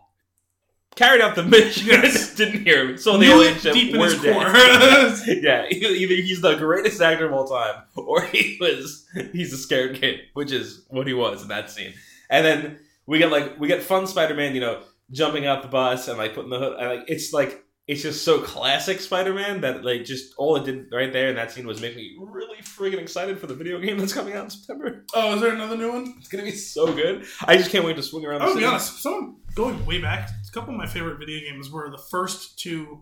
Carried 0.96 1.22
out 1.22 1.36
the 1.36 1.44
mission. 1.44 1.88
Yes. 1.88 2.34
Didn't 2.36 2.64
hear 2.64 2.90
him. 2.90 2.98
So 2.98 3.18
the 3.18 3.26
alien 3.26 3.60
ship. 3.60 3.74
deep 3.74 3.94
in 3.94 4.02
his 4.02 4.16
core. 4.16 4.48
yeah, 5.28 5.66
either 5.70 5.90
either 5.90 6.16
he's 6.16 6.42
the 6.42 6.56
greatest 6.56 7.02
actor 7.02 7.28
of 7.28 7.34
all 7.34 7.46
time, 7.46 7.84
or 7.96 8.24
he 8.26 8.58
was 8.60 9.06
he's 9.34 9.54
a 9.54 9.58
scared 9.58 10.00
kid, 10.00 10.22
which 10.34 10.52
is 10.52 10.86
what 10.88 11.06
he 11.06 11.14
was 11.14 11.44
in 11.44 11.50
that 11.50 11.70
scene. 11.70 11.94
And 12.30 12.46
then 12.46 12.80
we 13.06 13.20
get 13.20 13.30
like 13.30 13.60
we 13.60 13.68
get 13.68 13.84
fun 13.84 14.08
Spider-Man, 14.08 14.56
you 14.56 14.62
know, 14.62 14.82
jumping 15.12 15.46
out 15.46 15.62
the 15.62 15.68
bus 15.68 16.08
and 16.08 16.18
like 16.18 16.34
putting 16.34 16.50
the 16.50 16.60
hood. 16.60 16.78
And, 16.80 16.88
like 16.88 17.10
it's 17.10 17.34
like 17.34 17.65
it's 17.88 18.02
just 18.02 18.24
so 18.26 18.40
classic 18.42 19.00
Spider-Man 19.00 19.62
that 19.62 19.84
like 19.86 20.06
just 20.06 20.34
all 20.38 20.56
it 20.56 20.64
did 20.66 20.88
right 20.92 21.14
there 21.14 21.30
in 21.30 21.36
that 21.36 21.52
scene 21.52 21.68
was 21.68 21.82
make 21.82 21.96
me 21.96 22.16
really 22.20 22.58
friggin' 22.62 22.98
excited 23.00 23.38
for 23.40 23.48
the 23.48 23.54
video 23.54 23.80
game 23.80 23.98
that's 23.98 24.14
coming 24.14 24.34
out 24.34 24.46
in 24.46 24.50
September. 24.50 25.06
oh, 25.14 25.36
is 25.36 25.42
there 25.42 25.54
another 25.54 25.78
new 25.78 25.92
one? 25.92 26.16
It's 26.18 26.28
gonna 26.28 26.44
be 26.44 26.52
so 26.52 26.94
good. 26.94 27.26
I 27.46 27.58
just 27.58 27.70
can't 27.72 27.86
wait 27.86 27.96
to 27.98 28.04
swing 28.04 28.26
around. 28.26 28.42
I 28.42 28.46
the 28.48 28.52
will 28.54 28.60
be 28.60 28.66
honest. 28.66 29.02
Someone 29.04 29.36
going 29.54 29.86
way 29.86 30.00
back, 30.02 30.30
a 30.30 30.52
couple 30.52 30.74
of 30.74 30.78
my 30.80 30.88
favorite 30.88 31.20
video 31.20 31.40
games 31.50 31.70
were 31.70 31.90
the 31.92 32.02
first 32.10 32.58
two 32.60 33.02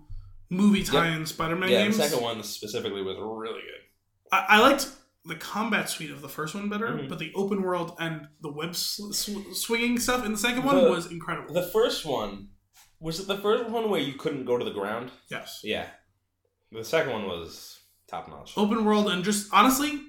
movie 0.49 0.83
tie-in 0.83 1.25
Spider-Man 1.25 1.69
Yeah, 1.69 1.83
games. 1.83 1.97
the 1.97 2.03
second 2.03 2.21
one 2.23 2.43
specifically 2.43 3.01
was 3.01 3.15
really 3.19 3.61
good. 3.61 3.81
I, 4.31 4.45
I 4.49 4.59
liked 4.59 4.87
the 5.25 5.35
combat 5.35 5.89
suite 5.89 6.11
of 6.11 6.21
the 6.21 6.27
first 6.29 6.53
one 6.53 6.67
better, 6.69 6.87
Mhm. 6.89 7.07
but 7.07 7.17
the 7.17 7.31
open 7.33 7.61
world 7.63 7.95
and 7.99 8.27
the 8.41 8.51
web 8.51 8.75
sw- 8.75 9.13
swinging 9.53 9.97
stuff 9.97 10.25
in 10.25 10.33
the 10.33 10.37
second 10.37 10.63
one 10.65 10.75
The- 10.83 10.89
was 10.89 11.09
incredible. 11.09 11.53
The 11.53 11.69
first 11.71 12.05
one 12.05 12.49
was 13.03 13.19
it 13.19 13.27
the 13.27 13.37
first 13.37 13.69
one 13.69 13.89
where 13.89 13.99
you 13.99 14.13
couldn't 14.13 14.45
go 14.45 14.57
to 14.57 14.65
the 14.65 14.71
ground? 14.71 15.11
yes, 15.29 15.61
Yeah. 15.63 15.87
The 16.71 16.83
second 16.83 17.11
one 17.13 17.25
was 17.27 17.79
top 18.07 18.27
notch. 18.29 18.53
open 18.57 18.83
world 18.85 19.07
and 19.09 19.23
just 19.23 19.53
honestly, 19.53 20.01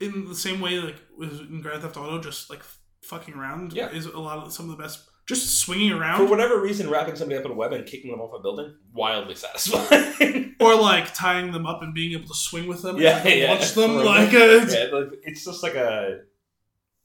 in 0.00 0.26
the 0.28 0.34
same 0.34 0.60
way 0.60 0.78
like 0.80 0.96
with 1.16 1.38
in 1.40 1.60
Grand 1.60 1.82
Theft 1.82 1.96
Auto, 1.96 2.20
just 2.20 2.50
like 2.50 2.62
fucking 3.02 3.34
around 3.34 3.72
Yeah. 3.72 3.90
is 3.90 4.06
a 4.06 4.18
lot 4.18 4.38
of 4.44 4.52
some 4.52 4.68
of 4.70 4.76
the 4.76 4.82
best. 4.82 5.04
Just 5.26 5.58
swinging 5.60 5.92
around 5.92 6.18
For 6.18 6.26
whatever 6.26 6.60
reason, 6.60 6.90
wrapping 6.90 7.16
somebody 7.16 7.38
up 7.38 7.46
in 7.46 7.52
a 7.52 7.54
web 7.54 7.72
and 7.72 7.86
kicking 7.86 8.10
them 8.10 8.20
off 8.20 8.38
a 8.38 8.42
building, 8.42 8.74
wildly 8.92 9.34
satisfying. 9.36 10.54
or 10.60 10.74
like 10.74 11.14
tying 11.14 11.50
them 11.52 11.64
up 11.64 11.80
and 11.82 11.94
being 11.94 12.12
able 12.12 12.28
to 12.28 12.34
swing 12.34 12.66
with 12.66 12.82
them, 12.82 12.98
Yeah, 12.98 13.18
and 13.24 13.40
yeah. 13.40 13.50
launch 13.52 13.72
them 13.72 13.92
Throw 13.94 14.02
like 14.02 14.30
them. 14.32 14.40
a, 14.68 14.72
yeah, 14.72 15.06
it's 15.22 15.44
just 15.44 15.62
like 15.62 15.76
a. 15.76 16.20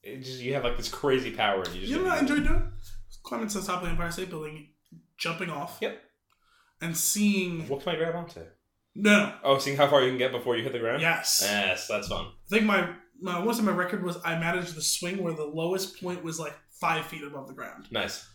It 0.03 0.21
just, 0.21 0.41
you 0.41 0.53
have 0.55 0.63
like 0.65 0.75
this 0.77 0.89
crazy 0.89 1.31
power. 1.31 1.61
And 1.63 1.73
you 1.75 1.79
just 1.81 1.91
You 1.91 1.97
know 1.99 2.03
what 2.05 2.13
I 2.17 2.19
enjoyed 2.19 2.43
doing? 2.45 2.71
Climbing 3.23 3.47
to 3.49 3.59
the 3.59 3.65
top 3.67 3.77
of 3.77 3.83
the 3.83 3.91
Empire 3.91 4.11
State 4.11 4.29
Building, 4.29 4.69
jumping 5.19 5.49
off. 5.49 5.77
Yep. 5.81 6.01
And 6.81 6.95
seeing. 6.95 7.67
What 7.67 7.83
can 7.83 7.93
I 7.93 7.97
grab 7.97 8.15
onto? 8.15 8.41
No. 8.95 9.33
Oh, 9.43 9.57
seeing 9.59 9.77
how 9.77 9.87
far 9.87 10.01
you 10.01 10.09
can 10.09 10.17
get 10.17 10.31
before 10.31 10.57
you 10.57 10.63
hit 10.63 10.73
the 10.73 10.79
ground. 10.79 11.01
Yes. 11.01 11.41
Yes, 11.43 11.87
that's 11.87 12.07
fun. 12.07 12.25
I 12.25 12.49
think 12.49 12.65
my, 12.65 12.89
my 13.21 13.43
most 13.43 13.59
of 13.59 13.65
my 13.65 13.71
record 13.71 14.03
was 14.03 14.17
I 14.25 14.39
managed 14.39 14.75
the 14.75 14.81
swing 14.81 15.23
where 15.23 15.33
the 15.33 15.45
lowest 15.45 16.01
point 16.01 16.23
was 16.23 16.39
like 16.39 16.55
five 16.71 17.05
feet 17.05 17.23
above 17.23 17.47
the 17.47 17.53
ground. 17.53 17.87
Nice. 17.91 18.27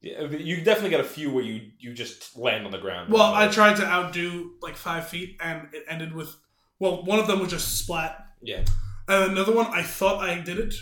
Yeah, 0.00 0.24
you 0.24 0.62
definitely 0.62 0.90
got 0.90 1.00
a 1.00 1.04
few 1.04 1.30
where 1.30 1.44
you 1.44 1.70
you 1.78 1.94
just 1.94 2.36
land 2.36 2.66
on 2.66 2.72
the 2.72 2.78
ground. 2.78 3.12
Well, 3.12 3.32
I 3.32 3.46
tried 3.46 3.76
to 3.76 3.86
outdo 3.86 4.54
like 4.60 4.76
five 4.76 5.06
feet, 5.06 5.36
and 5.40 5.68
it 5.72 5.84
ended 5.88 6.12
with. 6.12 6.34
Well, 6.80 7.04
one 7.04 7.20
of 7.20 7.28
them 7.28 7.38
was 7.38 7.50
just 7.50 7.78
splat, 7.78 8.18
yeah. 8.42 8.64
and 9.06 9.30
another 9.30 9.54
one 9.54 9.66
I 9.66 9.84
thought 9.84 10.18
I 10.18 10.40
did 10.40 10.58
it, 10.58 10.74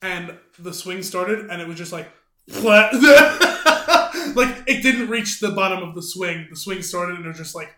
and 0.00 0.38
the 0.56 0.72
swing 0.72 1.02
started, 1.02 1.50
and 1.50 1.60
it 1.60 1.66
was 1.66 1.76
just 1.76 1.90
like 1.92 2.08
flat. 2.48 2.92
like 4.34 4.64
it 4.66 4.82
didn't 4.82 5.08
reach 5.08 5.40
the 5.40 5.50
bottom 5.50 5.82
of 5.86 5.94
the 5.94 6.02
swing. 6.02 6.46
The 6.50 6.56
swing 6.56 6.82
started, 6.82 7.16
and 7.16 7.24
it 7.24 7.28
was 7.28 7.38
just 7.38 7.54
like. 7.54 7.74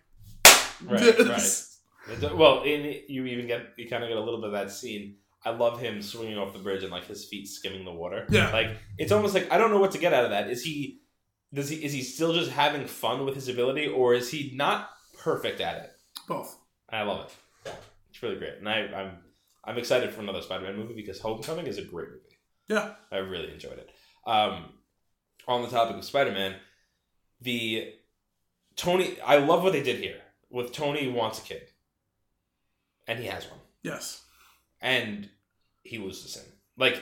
Right, 0.85 1.19
right. 1.19 1.63
Well, 2.37 2.63
in, 2.63 3.01
you 3.09 3.27
even 3.27 3.49
get 3.49 3.71
you 3.77 3.89
kind 3.89 4.05
of 4.05 4.09
get 4.09 4.17
a 4.17 4.21
little 4.21 4.41
bit 4.41 4.47
of 4.47 4.53
that 4.53 4.71
scene. 4.71 5.17
I 5.45 5.51
love 5.51 5.81
him 5.81 6.01
swinging 6.01 6.39
off 6.39 6.53
the 6.53 6.61
bridge 6.61 6.85
and 6.85 6.93
like 6.93 7.07
his 7.07 7.25
feet 7.25 7.49
skimming 7.49 7.85
the 7.85 7.91
water. 7.91 8.27
Yeah. 8.31 8.53
like 8.53 8.77
it's 8.97 9.11
almost 9.11 9.35
like 9.35 9.51
I 9.51 9.59
don't 9.59 9.73
know 9.73 9.81
what 9.81 9.91
to 9.93 9.99
get 9.99 10.13
out 10.13 10.25
of 10.25 10.31
that. 10.31 10.49
Is 10.49 10.63
he 10.63 11.01
does 11.53 11.69
he 11.69 11.85
is 11.85 11.93
he 11.93 12.03
still 12.03 12.33
just 12.33 12.53
having 12.53 12.87
fun 12.87 13.25
with 13.25 13.35
his 13.35 13.49
ability, 13.49 13.89
or 13.89 14.15
is 14.15 14.31
he 14.31 14.53
not 14.55 14.91
perfect 15.19 15.61
at 15.61 15.83
it? 15.83 15.91
Both. 16.29 16.57
I 16.89 17.03
love 17.03 17.27
it. 17.27 17.73
It's 18.11 18.23
really 18.23 18.37
great, 18.37 18.59
and 18.59 18.69
I, 18.69 18.83
I'm 18.87 19.19
I'm 19.65 19.79
excited 19.79 20.13
for 20.13 20.21
another 20.21 20.43
Spider-Man 20.43 20.77
movie 20.77 20.95
because 20.95 21.21
Homecoming 21.21 21.67
is 21.67 21.79
a 21.79 21.83
great 21.83 22.09
movie. 22.09 22.39
Yeah. 22.69 22.95
I 23.11 23.17
really 23.19 23.53
enjoyed 23.53 23.79
it. 23.79 23.91
Um, 24.27 24.71
on 25.47 25.63
the 25.63 25.69
topic 25.69 25.97
of 25.97 26.05
Spider-Man, 26.05 26.57
the 27.41 27.93
Tony, 28.77 29.17
I 29.25 29.37
love 29.39 29.63
what 29.63 29.73
they 29.73 29.83
did 29.83 29.99
here 30.01 30.21
with 30.51 30.73
Tony 30.73 31.09
wants 31.09 31.39
a 31.39 31.43
kid, 31.43 31.69
and 33.07 33.19
he 33.19 33.27
has 33.27 33.47
one, 33.49 33.61
Yes. 33.83 34.23
and 34.81 35.29
he 35.83 35.99
loses 35.99 36.37
him. 36.37 36.45
Like 36.77 37.01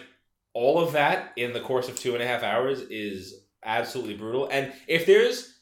all 0.53 0.79
of 0.81 0.93
that 0.93 1.33
in 1.37 1.53
the 1.53 1.61
course 1.61 1.89
of 1.89 1.99
two 1.99 2.15
and 2.15 2.23
a 2.23 2.27
half 2.27 2.43
hours 2.43 2.81
is 2.83 3.35
absolutely 3.65 4.15
brutal. 4.17 4.47
And 4.51 4.73
if 4.87 5.07
there's 5.07 5.59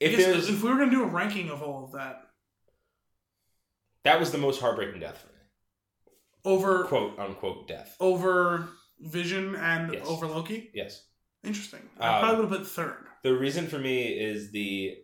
if 0.00 0.16
guess 0.16 0.24
there's 0.26 0.48
if 0.48 0.62
we 0.62 0.70
were 0.70 0.78
gonna 0.78 0.90
do 0.90 1.02
a 1.04 1.06
ranking 1.06 1.50
of 1.50 1.62
all 1.62 1.84
of 1.84 1.92
that 1.92 2.22
that 4.04 4.18
was 4.18 4.32
the 4.32 4.38
most 4.38 4.60
heartbreaking 4.60 5.00
death 5.00 5.18
for 5.18 5.26
me. 5.28 5.40
over 6.44 6.84
Quote 6.84 7.18
unquote 7.18 7.68
death. 7.68 7.96
over 8.00 8.68
Vision 8.98 9.54
and 9.56 9.92
Yes. 9.94 10.06
over 10.06 10.26
Loki, 10.26 10.70
Yes. 10.74 11.04
Interesting. 11.44 11.80
Um, 11.98 12.14
I 12.14 12.20
probably 12.20 12.40
would 12.44 12.50
have 12.50 12.58
put 12.60 12.66
third. 12.68 13.06
The 13.22 13.34
reason 13.34 13.66
for 13.66 13.78
me 13.78 14.02
is 14.08 14.50
the 14.52 14.96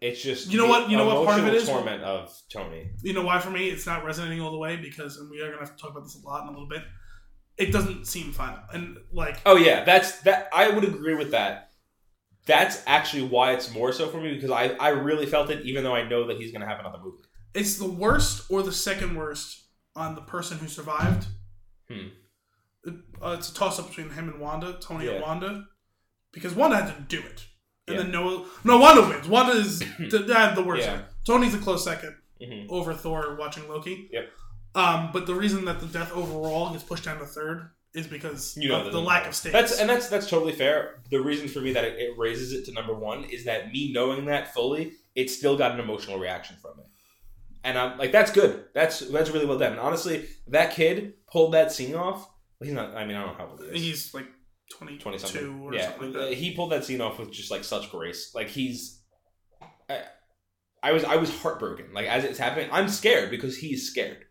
it's 0.00 0.22
just 0.22 0.50
You 0.50 0.58
know 0.58 0.66
what- 0.66 0.88
you 0.90 0.96
know 0.96 1.04
what 1.06 1.26
part 1.26 1.40
of 1.40 1.46
it 1.46 1.54
is? 1.54 1.66
torment 1.68 2.02
of 2.02 2.34
Tony. 2.50 2.90
You 3.02 3.12
know 3.12 3.22
why 3.22 3.38
for 3.38 3.50
me 3.50 3.68
it's 3.68 3.84
not 3.86 4.04
resonating 4.04 4.40
all 4.40 4.50
the 4.50 4.58
way 4.58 4.76
because 4.76 5.18
and 5.18 5.30
we 5.30 5.40
are 5.42 5.50
gonna 5.50 5.60
have 5.64 5.76
to 5.76 5.80
talk 5.80 5.90
about 5.90 6.04
this 6.04 6.16
a 6.22 6.26
lot 6.26 6.42
in 6.42 6.48
a 6.48 6.52
little 6.52 6.68
bit. 6.68 6.82
It 7.58 7.72
doesn't 7.72 8.06
seem 8.06 8.32
final 8.32 8.60
and 8.72 8.96
like 9.12 9.40
Oh 9.44 9.56
yeah, 9.56 9.84
that's 9.84 10.20
that. 10.22 10.48
I 10.54 10.70
would 10.70 10.84
agree 10.84 11.14
with 11.14 11.32
that. 11.32 11.70
That's 12.46 12.82
actually 12.86 13.24
why 13.24 13.52
it's 13.52 13.72
more 13.74 13.92
so 13.92 14.08
for 14.08 14.18
me 14.20 14.34
because 14.34 14.50
I 14.50 14.68
I 14.80 14.88
really 14.90 15.26
felt 15.26 15.50
it, 15.50 15.64
even 15.66 15.84
though 15.84 15.94
I 15.94 16.08
know 16.08 16.26
that 16.28 16.38
he's 16.38 16.52
gonna 16.52 16.66
have 16.66 16.80
another 16.80 16.98
movie. 17.02 17.22
it's 17.52 17.76
the 17.76 17.88
worst 17.90 18.50
or 18.50 18.62
the 18.62 18.72
second 18.72 19.16
worst 19.16 19.64
on 19.96 20.14
the 20.14 20.22
person 20.22 20.56
who 20.58 20.68
survived. 20.68 21.26
Hmm. 21.90 22.08
Uh, 22.86 23.36
it's 23.38 23.50
a 23.50 23.54
toss 23.54 23.78
up 23.78 23.88
between 23.88 24.10
him 24.10 24.28
and 24.28 24.40
Wanda, 24.40 24.78
Tony 24.80 25.06
and 25.08 25.22
Wanda, 25.22 25.66
because 26.32 26.54
Wanda 26.54 26.76
had 26.76 26.94
to 26.96 27.02
do 27.02 27.18
it, 27.18 27.46
and 27.86 27.96
Yeah. 27.96 28.02
then 28.02 28.10
no, 28.12 28.46
no 28.64 28.78
Wanda 28.78 29.02
wins. 29.08 29.28
Wanda 29.28 29.52
is 29.52 29.78
the, 29.98 30.52
the 30.54 30.62
worst. 30.66 30.86
Yeah. 30.86 31.02
Tony's 31.26 31.54
a 31.54 31.58
close 31.58 31.84
second 31.84 32.16
hmm 32.42 32.62
over 32.70 32.94
Thor 32.94 33.36
watching 33.38 33.68
Loki. 33.68 34.08
Yep. 34.12 34.30
Um, 34.74 35.10
but 35.12 35.26
the 35.26 35.34
reason 35.34 35.64
that 35.66 35.80
the 35.80 35.86
death 35.86 36.12
overall 36.12 36.70
gets 36.70 36.84
pushed 36.84 37.04
down 37.04 37.18
to 37.18 37.26
third 37.26 37.68
is 37.92 38.06
because 38.06 38.56
You 38.56 38.68
know 38.70 38.86
of 38.86 38.92
the 38.92 39.00
lack 39.00 39.26
of 39.26 39.34
stakes. 39.34 39.52
That's 39.52 39.78
and 39.78 39.90
that's 39.90 40.08
that's 40.08 40.30
totally 40.30 40.52
fair. 40.52 41.00
The 41.10 41.20
reason 41.20 41.48
for 41.48 41.60
me 41.60 41.72
that 41.72 41.84
it, 41.84 41.98
it 41.98 42.16
raises 42.16 42.52
it 42.52 42.64
to 42.66 42.72
number 42.72 42.94
one 42.94 43.24
is 43.24 43.44
that 43.44 43.72
me 43.72 43.92
knowing 43.92 44.24
that 44.26 44.54
fully, 44.54 44.92
it 45.14 45.28
still 45.28 45.56
got 45.58 45.72
an 45.72 45.80
emotional 45.80 46.18
reaction 46.18 46.56
from 46.62 46.76
me, 46.78 46.84
and 47.64 47.76
I'm 47.76 47.98
like, 47.98 48.12
that's 48.12 48.30
good. 48.30 48.64
That's 48.72 49.00
that's 49.00 49.30
really 49.30 49.44
well 49.44 49.58
done. 49.58 49.72
And 49.72 49.80
honestly, 49.80 50.26
that 50.46 50.72
kid 50.72 51.14
pulled 51.30 51.52
that 51.54 51.72
scene 51.72 51.96
off. 51.96 52.29
Well, 52.60 52.66
he's 52.68 52.74
not. 52.74 52.94
I 52.94 53.04
mean, 53.06 53.16
I 53.16 53.24
don't 53.24 53.32
know 53.38 53.44
how 53.44 53.50
old 53.50 53.60
he 53.60 53.66
is. 53.68 53.82
He's 53.82 54.14
like 54.14 54.26
22 54.72 55.02
twenty 55.02 55.18
something. 55.18 55.60
or 55.62 55.74
Yeah, 55.74 55.90
something 55.90 56.12
like 56.12 56.28
that. 56.28 56.34
he 56.34 56.54
pulled 56.54 56.72
that 56.72 56.84
scene 56.84 57.00
off 57.00 57.18
with 57.18 57.32
just 57.32 57.50
like 57.50 57.64
such 57.64 57.90
grace. 57.90 58.32
Like 58.34 58.48
he's, 58.48 59.00
I, 59.88 60.02
I 60.82 60.92
was 60.92 61.04
I 61.04 61.16
was 61.16 61.34
heartbroken. 61.40 61.86
Like 61.92 62.06
as 62.06 62.24
it's 62.24 62.38
happening, 62.38 62.68
I'm 62.72 62.88
scared 62.88 63.30
because 63.30 63.56
he's 63.56 63.88
scared, 63.90 64.24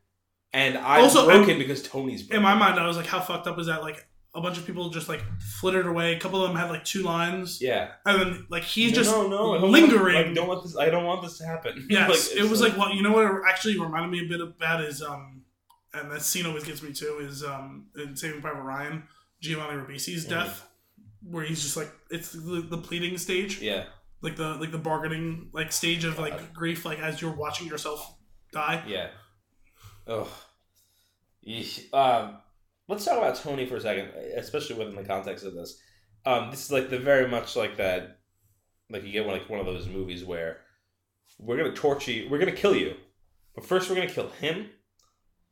and 0.53 0.77
I'm 0.77 1.03
Also, 1.03 1.25
broken 1.25 1.57
because 1.57 1.83
Tony's 1.83 2.23
broken. 2.23 2.37
In 2.37 2.43
my 2.43 2.55
mind, 2.55 2.79
I 2.79 2.87
was 2.87 2.97
like, 2.97 3.05
how 3.07 3.19
fucked 3.19 3.47
up 3.47 3.59
is 3.59 3.67
that? 3.67 3.81
Like, 3.81 4.05
a 4.35 4.41
bunch 4.41 4.57
of 4.59 4.65
people 4.65 4.89
just 4.91 5.09
like 5.09 5.21
flittered 5.59 5.87
away. 5.87 6.15
A 6.15 6.19
couple 6.19 6.41
of 6.43 6.49
them 6.49 6.57
had 6.57 6.69
like 6.69 6.85
two 6.85 7.01
lines, 7.03 7.59
yeah, 7.61 7.91
and 8.05 8.21
then 8.21 8.45
like 8.49 8.63
he's 8.63 8.91
No, 8.91 8.95
just 8.95 9.11
no, 9.11 9.27
no, 9.27 9.55
I 9.55 9.61
don't 9.61 9.71
lingering. 9.71 10.15
Want, 10.15 10.27
like, 10.27 10.35
don't 10.35 10.47
want 10.47 10.63
this. 10.63 10.77
I 10.77 10.89
don't 10.89 11.03
want 11.05 11.21
this 11.23 11.37
to 11.39 11.45
happen. 11.45 11.87
Yes, 11.89 12.29
Like, 12.31 12.45
it 12.45 12.49
was 12.49 12.61
like, 12.61 12.77
what 12.77 12.93
you 12.93 13.01
know 13.03 13.11
what 13.11 13.25
it 13.25 13.31
actually 13.47 13.79
reminded 13.79 14.11
me 14.11 14.25
a 14.25 14.29
bit 14.29 14.39
of 14.39 14.57
that 14.59 14.81
is 14.81 15.01
um, 15.01 15.38
and 15.93 16.11
that 16.11 16.21
scene 16.21 16.45
always 16.45 16.63
gets 16.63 16.81
me 16.83 16.93
too 16.93 17.19
is 17.21 17.43
um 17.43 17.87
in 17.95 18.15
Saving 18.15 18.41
Private 18.41 18.61
Ryan, 18.61 19.03
Giovanni 19.41 19.81
Ribisi's 19.81 20.25
Mhm. 20.25 20.29
death, 20.29 20.67
where 21.23 21.43
he's 21.43 21.61
just 21.61 21.77
like 21.77 21.91
it's 22.09 22.31
the, 22.31 22.65
the 22.69 22.77
pleading 22.77 23.17
stage, 23.17 23.59
yeah, 23.61 23.85
like 24.21 24.35
the 24.35 24.55
like 24.55 24.71
the 24.71 24.77
bargaining 24.77 25.49
like 25.53 25.71
stage 25.71 26.03
of 26.03 26.17
like 26.19 26.37
God. 26.37 26.53
grief, 26.53 26.85
like 26.85 26.99
as 26.99 27.21
you're 27.21 27.35
watching 27.35 27.67
yourself 27.67 28.15
die. 28.51 28.83
yeah. 28.87 29.09
Oh, 30.07 30.27
um, 31.93 32.37
let's 32.87 33.05
talk 33.05 33.17
about 33.17 33.35
Tony 33.35 33.65
for 33.65 33.75
a 33.77 33.81
second, 33.81 34.09
especially 34.35 34.75
within 34.75 34.95
the 34.95 35.03
context 35.03 35.45
of 35.45 35.53
this. 35.53 35.79
Um, 36.25 36.51
this 36.51 36.65
is 36.65 36.71
like 36.71 36.89
the 36.89 36.99
very 36.99 37.27
much 37.27 37.55
like 37.55 37.77
that, 37.77 38.19
like 38.89 39.03
you 39.03 39.11
get 39.11 39.25
one 39.25 39.37
like 39.37 39.49
one 39.49 39.59
of 39.59 39.65
those 39.65 39.87
movies 39.87 40.23
where 40.25 40.57
we're 41.37 41.57
gonna 41.57 41.73
torture 41.75 42.11
you, 42.11 42.29
we're 42.29 42.39
gonna 42.39 42.51
kill 42.51 42.75
you, 42.75 42.95
but 43.55 43.65
first 43.65 43.89
we're 43.89 43.95
gonna 43.95 44.09
kill 44.09 44.29
him 44.29 44.69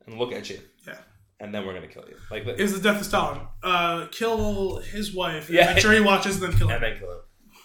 and 0.07 0.17
look 0.17 0.31
at 0.31 0.49
you, 0.49 0.59
Yeah. 0.87 0.97
and 1.39 1.53
then 1.53 1.65
we're 1.65 1.73
gonna 1.73 1.87
kill 1.87 2.05
you, 2.09 2.15
like 2.31 2.47
Is 2.59 2.73
the 2.73 2.81
death 2.81 2.99
of 3.01 3.05
Stalin? 3.05 3.41
Uh, 3.61 4.07
kill 4.07 4.77
his 4.77 5.13
wife. 5.13 5.49
Yeah. 5.49 5.73
Make 5.73 5.79
sure 5.79 5.93
he 5.93 5.99
watches, 5.99 6.41
and 6.41 6.51
then 6.51 6.57
kill 6.57 6.69
him. 6.69 6.75
and 6.75 6.83
then 6.83 6.99
kill 6.99 7.11
him. 7.11 7.19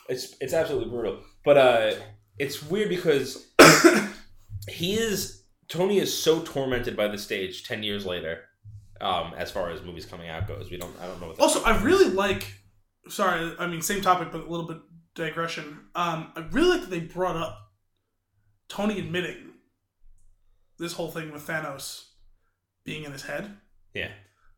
It's 0.08 0.34
it's 0.40 0.52
absolutely 0.52 0.90
brutal, 0.90 1.20
but 1.44 1.56
uh, 1.56 1.92
it's 2.38 2.62
weird 2.62 2.88
because 2.90 3.46
he 4.68 4.94
is 4.94 5.44
Tony 5.68 5.98
is 5.98 6.12
so 6.16 6.40
tormented 6.42 6.96
by 6.96 7.08
the 7.08 7.18
stage 7.18 7.64
ten 7.66 7.82
years 7.82 8.04
later. 8.04 8.40
Um, 9.00 9.32
as 9.36 9.50
far 9.50 9.70
as 9.70 9.82
movies 9.82 10.06
coming 10.06 10.28
out 10.28 10.46
goes, 10.46 10.70
we 10.70 10.76
don't. 10.76 10.94
I 11.00 11.06
don't 11.06 11.20
know 11.20 11.34
Also, 11.40 11.62
I 11.64 11.80
really 11.82 12.10
like. 12.10 12.52
Sorry, 13.08 13.52
I 13.58 13.66
mean 13.66 13.82
same 13.82 14.00
topic, 14.00 14.28
but 14.30 14.42
a 14.42 14.48
little 14.48 14.66
bit 14.66 14.78
digression. 15.14 15.86
Um, 15.94 16.32
I 16.36 16.46
really 16.52 16.70
like 16.70 16.80
that 16.82 16.90
they 16.90 17.00
brought 17.00 17.36
up 17.36 17.58
Tony 18.68 18.98
admitting 19.00 19.50
this 20.78 20.92
whole 20.92 21.10
thing 21.10 21.32
with 21.32 21.46
Thanos 21.46 22.04
being 22.84 23.04
in 23.04 23.12
his 23.12 23.22
head. 23.22 23.56
Yeah. 23.94 24.10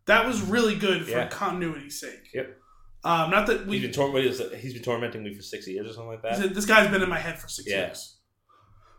That 0.07 0.27
was 0.27 0.41
really 0.43 0.77
good 0.77 1.05
for 1.05 1.11
Yeah. 1.11 1.27
continuity's 1.29 2.01
sake. 2.01 2.29
Yep. 2.35 2.59
Um, 3.05 3.31
not 3.31 3.47
that 3.49 3.61
he's 3.61 3.67
we. 3.69 3.81
been 3.81 3.93
tor- 3.93 4.19
is 4.19 4.41
it? 4.41 4.55
he's 4.59 4.73
been 4.75 4.83
tormenting 4.83 5.23
me 5.23 5.35
for 5.35 5.43
six 5.43 5.67
years 5.69 5.87
or 5.89 5.93
something 5.93 6.09
like 6.09 6.23
that. 6.23 6.37
said, 6.39 6.55
this 6.55 6.67
guy's 6.67 6.91
been 6.91 7.03
in 7.03 7.09
my 7.09 7.19
head 7.19 7.39
for 7.39 7.49
six 7.49 7.69
Yeah. 7.69 7.87
years. 7.87 8.17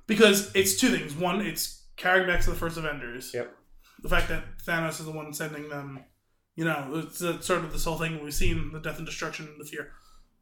Because 0.08 0.52
it's 0.56 0.76
two 0.80 0.90
things. 0.90 1.14
One, 1.16 1.42
it's 1.42 1.84
carrying 1.98 2.28
back 2.28 2.42
to 2.42 2.52
the 2.52 2.56
first 2.56 2.78
Avengers. 2.78 3.32
Yep. 3.34 3.56
The 4.04 4.10
fact 4.10 4.28
that 4.30 4.44
Thanos 4.68 5.00
is 5.00 5.06
the 5.06 5.12
one 5.12 5.34
sending 5.34 5.70
them, 5.70 6.04
you 6.56 6.66
know, 6.66 7.04
it's 7.08 7.20
sort 7.20 7.64
of 7.64 7.72
this 7.74 7.86
whole 7.86 7.98
thing 7.98 8.24
we've 8.24 8.34
seen 8.34 8.72
the 8.72 8.80
death 8.80 8.98
and 8.98 9.06
destruction 9.06 9.48
and 9.48 9.60
the 9.60 9.66
fear. 9.66 9.92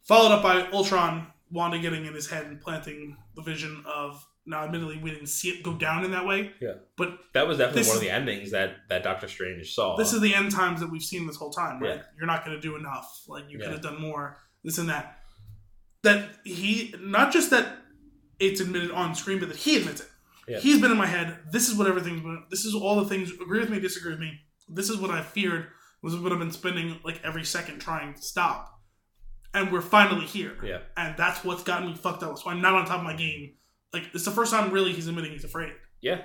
Followed 0.04 0.34
up 0.34 0.44
by 0.44 0.70
Ultron, 0.72 1.28
Wanda 1.50 1.80
getting 1.80 2.06
in 2.06 2.14
his 2.14 2.30
head 2.30 2.46
and 2.48 2.60
planting 2.60 3.16
the 3.36 3.42
vision 3.42 3.84
of. 3.86 4.26
Now, 4.46 4.64
admittedly, 4.66 4.98
we 4.98 5.10
didn't 5.12 5.28
see 5.28 5.50
it 5.50 5.64
go 5.64 5.74
down 5.74 6.04
in 6.04 6.12
that 6.12 6.26
way. 6.26 6.52
Yeah. 6.62 6.74
But 6.98 7.18
That 7.34 7.48
was 7.48 7.58
definitely 7.60 7.88
one 7.88 7.96
of 7.98 8.02
the 8.02 8.10
endings 8.10 8.52
that 8.52 8.76
that 8.89 9.02
Doctor 9.04 9.28
Strange 9.28 9.74
saw. 9.74 9.96
this 9.96 10.12
is 10.14 10.20
the 10.22 10.36
end 10.36 10.52
times 10.52 10.82
that 10.82 10.91
we've 10.91 11.02
seen 11.02 11.26
this 11.28 11.38
whole 11.38 11.52
time, 11.52 11.80
right? 11.82 11.96
Yeah. 11.96 12.02
You're 12.18 12.28
not 12.28 12.44
going 12.46 12.58
to 12.58 12.62
do 12.62 12.76
enough. 12.76 13.10
Like 13.28 13.46
you 13.50 13.58
Yeah. 13.58 13.66
could 13.66 13.74
have 13.74 13.82
done 13.84 14.02
more. 14.02 14.38
This 14.64 14.78
and 14.78 14.89
that. 14.89 15.20
That 16.04 16.30
he 16.44 16.94
not 17.00 17.32
just 17.32 17.50
that 17.52 17.78
it's 18.39 18.60
admitted 18.60 18.91
on 18.91 19.16
screen, 19.16 19.39
but 19.39 19.48
that 19.48 19.58
he 19.58 19.78
admits 19.78 20.02
it. 20.02 20.10
Yeah. 20.48 20.60
He's 20.60 20.82
been 20.82 20.91
in 20.91 20.98
my 20.98 21.06
head. 21.06 21.38
This 21.52 21.70
is 21.70 21.76
what 21.76 21.88
everything's 21.88 22.22
been. 22.22 22.44
This 22.50 22.66
is 22.66 22.76
all 22.76 22.98
the 23.02 23.06
things. 23.08 23.32
Agree 23.32 23.62
with 23.62 23.70
me, 23.70 23.80
disagree 23.80 24.12
with 24.12 24.20
me. 24.20 24.41
This 24.68 24.89
is 24.89 24.98
what 24.98 25.10
I 25.12 25.22
feared. 25.22 25.68
This 26.04 26.14
is 26.14 26.20
what 26.20 26.34
I've 26.34 26.39
been 26.39 26.52
spending 26.52 27.00
like 27.06 27.22
every 27.24 27.46
second 27.46 27.80
trying 27.80 28.14
to 28.16 28.22
stop. 28.22 28.70
And 29.54 29.72
we're 29.72 29.82
finally 29.82 30.26
here. 30.26 30.58
Yeah. 30.64 30.80
And 30.98 31.16
that's 31.16 31.46
what's 31.46 31.64
gotten 31.64 31.88
me 31.88 31.96
fucked 31.96 32.24
up. 32.24 32.38
So 32.39 32.50
I'm 32.50 32.62
not 32.62 32.74
on 32.74 32.86
top 32.86 32.98
of 33.00 33.04
my 33.06 33.16
game. 33.16 33.54
Like 33.94 34.04
it's 34.14 34.26
the 34.26 34.32
first 34.32 34.52
time 34.52 34.72
really 34.72 34.91
he's 34.94 35.08
admitting 35.08 35.32
he's 35.32 35.44
afraid. 35.44 35.72
Yeah, 36.02 36.22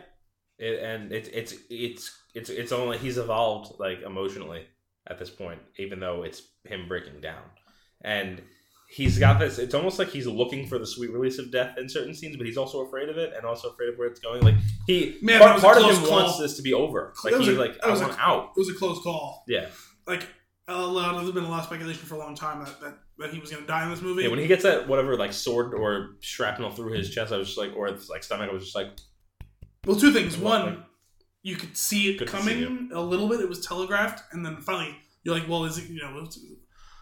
it, 0.59 0.83
and 0.83 1.13
it's 1.13 1.29
it's 1.29 1.55
it's 1.71 2.19
it's 2.35 2.51
it's 2.51 2.73
only 2.73 2.99
he's 2.99 3.19
evolved 3.19 3.79
like 3.79 4.03
emotionally 4.03 4.67
at 5.07 5.19
this 5.19 5.31
point, 5.31 5.61
even 5.79 6.01
though 6.01 6.23
it's 6.23 6.43
him 6.65 6.89
breaking 6.89 7.21
down, 7.21 7.43
and 8.03 8.41
he's 8.91 9.19
got 9.19 9.39
this. 9.39 9.59
It's 9.59 9.75
almost 9.75 9.99
like 9.99 10.09
he's 10.09 10.27
looking 10.27 10.67
for 10.67 10.79
the 10.79 10.87
sweet 10.87 11.11
release 11.13 11.39
of 11.39 11.53
death 11.53 11.77
in 11.79 11.89
certain 11.89 12.15
scenes, 12.15 12.37
but 12.37 12.47
he's 12.47 12.57
also 12.57 12.87
afraid 12.87 13.09
of 13.11 13.19
it, 13.19 13.33
and 13.37 13.45
also 13.45 13.69
afraid 13.71 13.91
of 13.91 13.99
where 13.99 14.09
it's 14.09 14.21
going. 14.21 14.41
Like 14.43 14.57
he 14.87 15.19
Man, 15.23 15.41
part, 15.41 15.61
part 15.61 15.77
of 15.79 15.85
him 15.85 15.97
call. 16.05 16.11
wants 16.11 16.39
this 16.39 16.57
to 16.57 16.63
be 16.63 16.73
over. 16.73 17.13
Like 17.23 17.35
he's 17.37 17.49
a- 17.49 17.53
like 17.53 17.77
I 17.85 17.91
a- 17.95 17.99
want 18.01 18.19
out. 18.19 18.53
It 18.57 18.61
was 18.61 18.71
a 18.71 18.75
close 18.75 19.03
call. 19.03 19.45
Yeah, 19.47 19.67
like 20.07 20.27
a 20.67 20.81
lot, 20.81 21.17
there's 21.21 21.33
been 21.33 21.45
a 21.45 21.49
lot 21.51 21.61
of 21.61 21.67
speculation 21.67 22.05
for 22.07 22.15
a 22.17 22.19
long 22.19 22.35
time 22.35 22.65
that, 22.65 22.81
that, 22.81 22.99
that 23.19 23.31
he 23.35 23.41
was 23.41 23.51
going 23.51 23.63
to 23.63 23.67
die 23.69 23.85
in 23.85 23.91
this 23.91 24.01
movie. 24.01 24.23
yeah. 24.23 24.29
When 24.29 24.39
he 24.39 24.47
gets 24.47 24.63
that 24.63 24.87
whatever 24.89 25.17
like 25.17 25.33
sword 25.33 25.75
or 25.75 26.17
shrapnel 26.21 26.71
through 26.71 26.93
his 26.93 27.11
chest, 27.11 27.33
I 27.33 27.37
was 27.37 27.49
just 27.49 27.59
like, 27.59 27.75
or 27.77 27.89
it's 27.89 28.09
like 28.09 28.23
stomach, 28.23 28.49
I 28.51 28.53
was 28.53 28.65
just 28.65 28.77
like, 28.77 28.89
well, 29.87 29.97
two 29.97 30.13
things. 30.13 30.39
Like- 30.39 30.65
One, 30.65 30.85
you 31.43 31.57
could 31.57 31.77
see 31.77 32.11
it 32.15 32.27
coming 32.27 32.91
a 32.93 33.01
little 33.01 33.29
bit. 33.29 33.41
It 33.41 33.49
was 33.49 33.65
telegraphed, 33.67 34.23
and 34.33 34.45
then 34.45 34.57
finally 34.61 34.97
you're 35.25 35.35
like, 35.35 35.49
well, 35.49 35.65
is 35.65 35.79
it 35.79 35.89
you 35.89 36.01
know, 36.01 36.29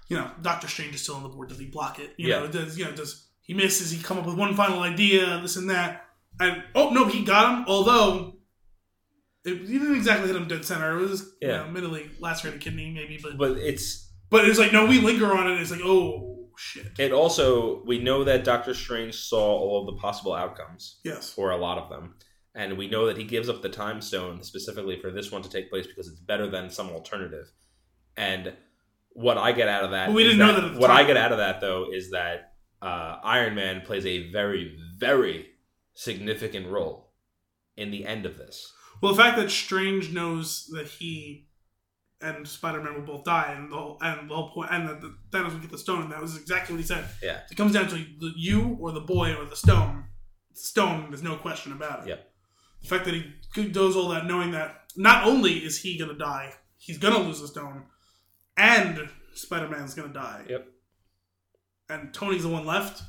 you 0.08 0.16
know, 0.16 0.30
Doctor 0.42 0.68
Strange 0.68 0.94
is 0.94 1.02
still 1.02 1.16
on 1.16 1.22
the 1.22 1.28
board. 1.28 1.48
Does 1.48 1.58
he 1.58 1.66
block 1.66 1.98
it? 1.98 2.14
You 2.16 2.28
Yeah. 2.28 2.40
know, 2.40 2.46
does 2.48 2.78
you 2.78 2.84
know, 2.84 2.92
does 2.92 3.26
he 3.42 3.54
miss? 3.54 3.78
Does 3.78 3.90
he 3.90 4.02
come 4.02 4.18
up 4.18 4.26
with 4.26 4.36
one 4.36 4.54
final 4.54 4.80
idea? 4.80 5.40
This 5.40 5.56
and 5.56 5.68
that. 5.70 6.04
And 6.38 6.62
oh 6.74 6.90
no, 6.90 7.06
he 7.06 7.24
got 7.24 7.58
him. 7.58 7.64
Although. 7.68 8.34
It, 9.44 9.58
he 9.68 9.78
didn't 9.78 9.94
exactly 9.94 10.26
hit 10.26 10.34
him 10.36 10.48
dead 10.48 10.64
center. 10.64 10.98
It 10.98 11.08
was, 11.08 11.20
you 11.40 11.48
Yeah. 11.48 11.58
know, 11.58 11.64
admittedly 11.66 12.10
lacerated 12.18 12.60
kidney, 12.60 12.90
maybe, 12.90 13.18
but 13.22 13.38
but 13.38 13.52
it's 13.58 14.05
but 14.30 14.44
it's 14.44 14.58
like 14.58 14.72
no, 14.72 14.86
we 14.86 15.00
linger 15.00 15.32
on 15.32 15.50
it. 15.50 15.60
It's 15.60 15.70
like 15.70 15.82
oh 15.84 16.48
shit, 16.56 16.92
It 16.98 17.12
also 17.12 17.82
we 17.84 17.98
know 17.98 18.24
that 18.24 18.44
Doctor 18.44 18.74
Strange 18.74 19.14
saw 19.14 19.44
all 19.44 19.80
of 19.80 19.94
the 19.94 20.00
possible 20.00 20.32
outcomes, 20.34 21.00
yes, 21.04 21.34
or 21.36 21.50
a 21.50 21.56
lot 21.56 21.78
of 21.78 21.90
them, 21.90 22.14
and 22.54 22.76
we 22.78 22.88
know 22.88 23.06
that 23.06 23.16
he 23.16 23.24
gives 23.24 23.48
up 23.48 23.62
the 23.62 23.68
time 23.68 24.00
stone 24.00 24.42
specifically 24.42 25.00
for 25.00 25.10
this 25.10 25.30
one 25.30 25.42
to 25.42 25.50
take 25.50 25.70
place 25.70 25.86
because 25.86 26.08
it's 26.08 26.20
better 26.20 26.48
than 26.48 26.70
some 26.70 26.88
alternative. 26.90 27.50
And 28.16 28.54
what 29.12 29.38
I 29.38 29.52
get 29.52 29.68
out 29.68 29.84
of 29.84 29.90
that, 29.92 30.08
But 30.08 30.14
we 30.14 30.24
didn't 30.24 30.38
know 30.38 30.54
that 30.54 30.64
at 30.64 30.74
the 30.74 30.80
what 30.80 30.90
I 30.90 31.04
get 31.04 31.16
out 31.16 31.32
of 31.32 31.38
that 31.38 31.60
though 31.60 31.86
is 31.92 32.10
that 32.10 32.52
uh, 32.82 33.18
Iron 33.24 33.54
Man 33.54 33.80
plays 33.80 34.06
a 34.06 34.30
very, 34.30 34.76
very 34.98 35.46
significant 35.94 36.68
role 36.68 37.12
in 37.76 37.90
the 37.90 38.06
end 38.06 38.26
of 38.26 38.36
this. 38.36 38.72
Well, 39.00 39.14
the 39.14 39.22
fact 39.22 39.36
that 39.38 39.50
Strange 39.50 40.12
knows 40.12 40.66
that 40.72 40.86
he 40.86 41.45
and 42.20 42.46
Spider 42.48 42.80
Man 42.80 42.94
will 42.94 43.02
both 43.02 43.24
die, 43.24 43.54
and 43.56 43.70
the 43.70 43.76
whole, 43.76 43.98
and 44.00 44.30
the 44.30 44.34
whole 44.34 44.50
point, 44.50 44.70
and 44.72 44.88
that 44.88 45.00
the 45.00 45.14
Thanos 45.30 45.52
would 45.52 45.62
get 45.62 45.70
the 45.70 45.78
stone, 45.78 46.02
and 46.02 46.12
that 46.12 46.20
was 46.20 46.36
exactly 46.36 46.74
what 46.74 46.80
he 46.80 46.86
said. 46.86 47.04
Yeah. 47.22 47.40
It 47.50 47.56
comes 47.56 47.72
down 47.72 47.88
to 47.88 47.94
the, 47.94 48.32
you 48.36 48.76
or 48.80 48.92
the 48.92 49.00
boy 49.00 49.34
or 49.34 49.44
the 49.44 49.56
stone. 49.56 50.04
Stone, 50.54 51.10
there's 51.10 51.22
no 51.22 51.36
question 51.36 51.72
about 51.72 52.04
it. 52.04 52.08
Yep. 52.08 52.32
The 52.82 52.88
fact 52.88 53.04
that 53.04 53.14
he 53.14 53.68
does 53.68 53.96
all 53.96 54.08
that, 54.10 54.26
knowing 54.26 54.52
that 54.52 54.84
not 54.96 55.26
only 55.26 55.58
is 55.58 55.78
he 55.78 55.98
gonna 55.98 56.14
die, 56.16 56.54
he's 56.78 56.98
gonna 56.98 57.18
lose 57.18 57.40
the 57.40 57.48
stone, 57.48 57.84
and 58.56 59.08
Spider 59.34 59.68
Man's 59.68 59.94
gonna 59.94 60.12
die. 60.12 60.44
Yep. 60.48 60.66
And 61.90 62.14
Tony's 62.14 62.42
the 62.42 62.48
one 62.48 62.64
left. 62.64 63.02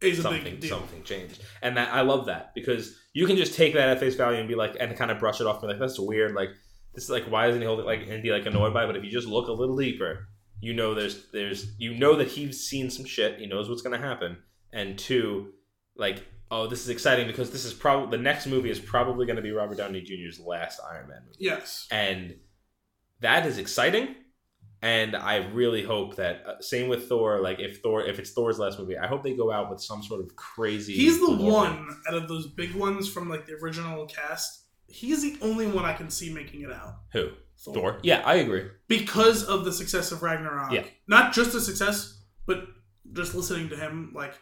Is 0.00 0.18
a 0.18 0.22
something 0.22 0.44
big 0.44 0.60
deal. 0.60 0.78
something 0.78 1.02
changed, 1.02 1.42
and 1.62 1.78
that 1.78 1.94
I 1.94 2.02
love 2.02 2.26
that 2.26 2.54
because 2.54 2.94
you 3.14 3.26
can 3.26 3.36
just 3.36 3.54
take 3.54 3.72
that 3.72 3.88
at 3.88 4.00
face 4.00 4.16
value 4.16 4.38
and 4.38 4.46
be 4.46 4.54
like, 4.54 4.76
and 4.78 4.94
kind 4.98 5.10
of 5.10 5.18
brush 5.18 5.40
it 5.40 5.46
off, 5.46 5.62
and 5.62 5.62
be 5.62 5.68
like, 5.68 5.80
that's 5.80 5.98
weird, 5.98 6.34
like 6.34 6.50
this 6.94 7.04
is 7.04 7.10
like, 7.10 7.24
why 7.24 7.48
isn't 7.48 7.60
he 7.60 7.66
holding 7.66 7.86
like 7.86 8.06
and 8.08 8.22
be 8.22 8.30
like 8.30 8.46
annoyed 8.46 8.72
by 8.72 8.84
it? 8.84 8.86
But 8.86 8.96
if 8.96 9.04
you 9.04 9.10
just 9.10 9.28
look 9.28 9.48
a 9.48 9.52
little 9.52 9.76
deeper, 9.76 10.28
you 10.60 10.72
know, 10.74 10.94
there's 10.94 11.26
there's 11.32 11.72
you 11.78 11.94
know 11.94 12.16
that 12.16 12.28
he's 12.28 12.66
seen 12.66 12.90
some 12.90 13.04
shit, 13.04 13.38
he 13.38 13.46
knows 13.46 13.68
what's 13.68 13.82
gonna 13.82 13.98
happen, 13.98 14.38
and 14.72 14.98
two, 14.98 15.52
like. 15.96 16.24
Oh, 16.50 16.68
this 16.68 16.82
is 16.82 16.88
exciting 16.90 17.26
because 17.26 17.50
this 17.50 17.64
is 17.64 17.72
probably 17.72 18.16
the 18.16 18.22
next 18.22 18.46
movie 18.46 18.70
is 18.70 18.78
probably 18.78 19.26
going 19.26 19.36
to 19.36 19.42
be 19.42 19.50
Robert 19.50 19.78
Downey 19.78 20.02
Jr.'s 20.02 20.38
last 20.38 20.78
Iron 20.88 21.08
Man 21.08 21.22
movie. 21.24 21.38
Yes. 21.40 21.88
and 21.90 22.36
that 23.20 23.46
is 23.46 23.58
exciting 23.58 24.14
and 24.82 25.16
i 25.16 25.36
really 25.36 25.82
hope 25.82 26.16
that 26.16 26.44
uh, 26.46 26.60
same 26.60 26.88
with 26.88 27.08
thor 27.08 27.40
like 27.40 27.58
if 27.58 27.80
thor 27.80 28.04
if 28.04 28.18
it's 28.18 28.32
thor's 28.32 28.58
last 28.58 28.78
movie 28.78 28.98
i 28.98 29.06
hope 29.06 29.22
they 29.22 29.34
go 29.34 29.50
out 29.50 29.70
with 29.70 29.80
some 29.80 30.02
sort 30.02 30.20
of 30.20 30.36
crazy 30.36 30.92
He's 30.94 31.18
the 31.18 31.32
one 31.34 31.88
out 32.06 32.14
of 32.14 32.28
those 32.28 32.46
big 32.48 32.74
ones 32.74 33.08
from 33.08 33.28
like 33.30 33.46
the 33.46 33.54
original 33.54 34.04
cast. 34.06 34.63
He's 34.94 35.22
the 35.22 35.36
only 35.42 35.66
one 35.66 35.84
I 35.84 35.92
can 35.92 36.08
see 36.08 36.32
making 36.32 36.60
it 36.62 36.72
out. 36.72 36.94
who 37.12 37.30
thor 37.56 37.98
yeah 38.02 38.20
i 38.24 38.34
agree 38.34 38.64
Because 38.88 39.44
of 39.44 39.64
the 39.64 39.72
success 39.72 40.12
of 40.12 40.22
Ragnarok. 40.22 40.72
Yeah. 40.72 40.84
Not 41.08 41.32
just 41.32 41.52
the 41.52 41.60
success, 41.60 42.20
but 42.46 42.66
just 43.12 43.34
listening 43.34 43.68
to 43.70 43.76
him, 43.76 44.12
like 44.14 44.34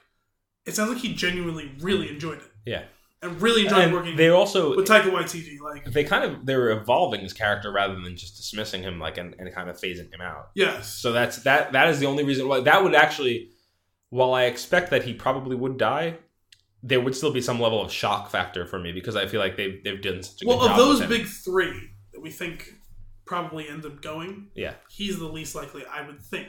it 0.66 0.74
sounds 0.74 0.90
like 0.92 1.02
he 1.02 1.14
genuinely 1.14 1.72
really 1.80 2.08
enjoyed 2.08 2.38
it. 2.38 2.50
Yeah. 2.64 2.84
And 3.22 3.40
really 3.40 3.62
enjoyed 3.64 3.84
and 3.84 3.92
working 3.92 4.16
they 4.16 4.30
also 4.30 4.74
with 4.76 4.88
Taika 4.88 5.10
Waititi. 5.10 5.60
Like 5.60 5.84
they 5.92 6.04
kind 6.04 6.24
of 6.24 6.44
they 6.46 6.56
were 6.56 6.70
evolving 6.72 7.20
his 7.20 7.32
character 7.32 7.70
rather 7.70 7.94
than 7.94 8.16
just 8.16 8.36
dismissing 8.36 8.82
him 8.82 8.98
like 8.98 9.16
and, 9.18 9.34
and 9.38 9.54
kind 9.54 9.70
of 9.70 9.76
phasing 9.76 10.12
him 10.12 10.20
out 10.20 10.50
yes. 10.54 10.88
so 10.88 11.12
that's 11.12 11.36
that 11.44 11.72
that 11.72 11.88
is 11.88 12.00
the 12.00 12.06
only 12.06 12.24
reason 12.24 12.48
why 12.48 12.60
that 12.60 12.82
would 12.82 12.94
actually 12.96 13.50
while 14.10 14.34
i 14.34 14.44
expect 14.44 14.90
that 14.90 15.04
he 15.04 15.12
probably 15.14 15.54
would 15.54 15.76
die 15.78 16.16
there 16.82 17.00
would 17.00 17.14
still 17.14 17.32
be 17.32 17.40
some 17.40 17.60
level 17.60 17.80
of 17.80 17.92
shock 17.92 18.30
factor 18.30 18.66
for 18.66 18.78
me 18.78 18.92
because 18.92 19.14
i 19.16 19.26
feel 19.26 19.40
like 19.40 19.56
they've, 19.56 19.82
they've 19.84 20.02
done 20.02 20.22
such 20.22 20.42
a 20.42 20.46
well, 20.48 20.58
good 20.58 20.70
of 20.72 20.76
job 20.76 20.78
those 20.78 21.06
big 21.06 21.26
three 21.26 21.90
that 22.12 22.20
we 22.20 22.30
think 22.30 22.72
probably 23.24 23.68
end 23.68 23.84
up 23.86 24.02
going, 24.02 24.48
yeah 24.54 24.74
he's 24.90 25.18
the 25.18 25.26
least 25.26 25.54
likely, 25.54 25.84
I 25.86 26.04
would 26.06 26.20
think. 26.20 26.48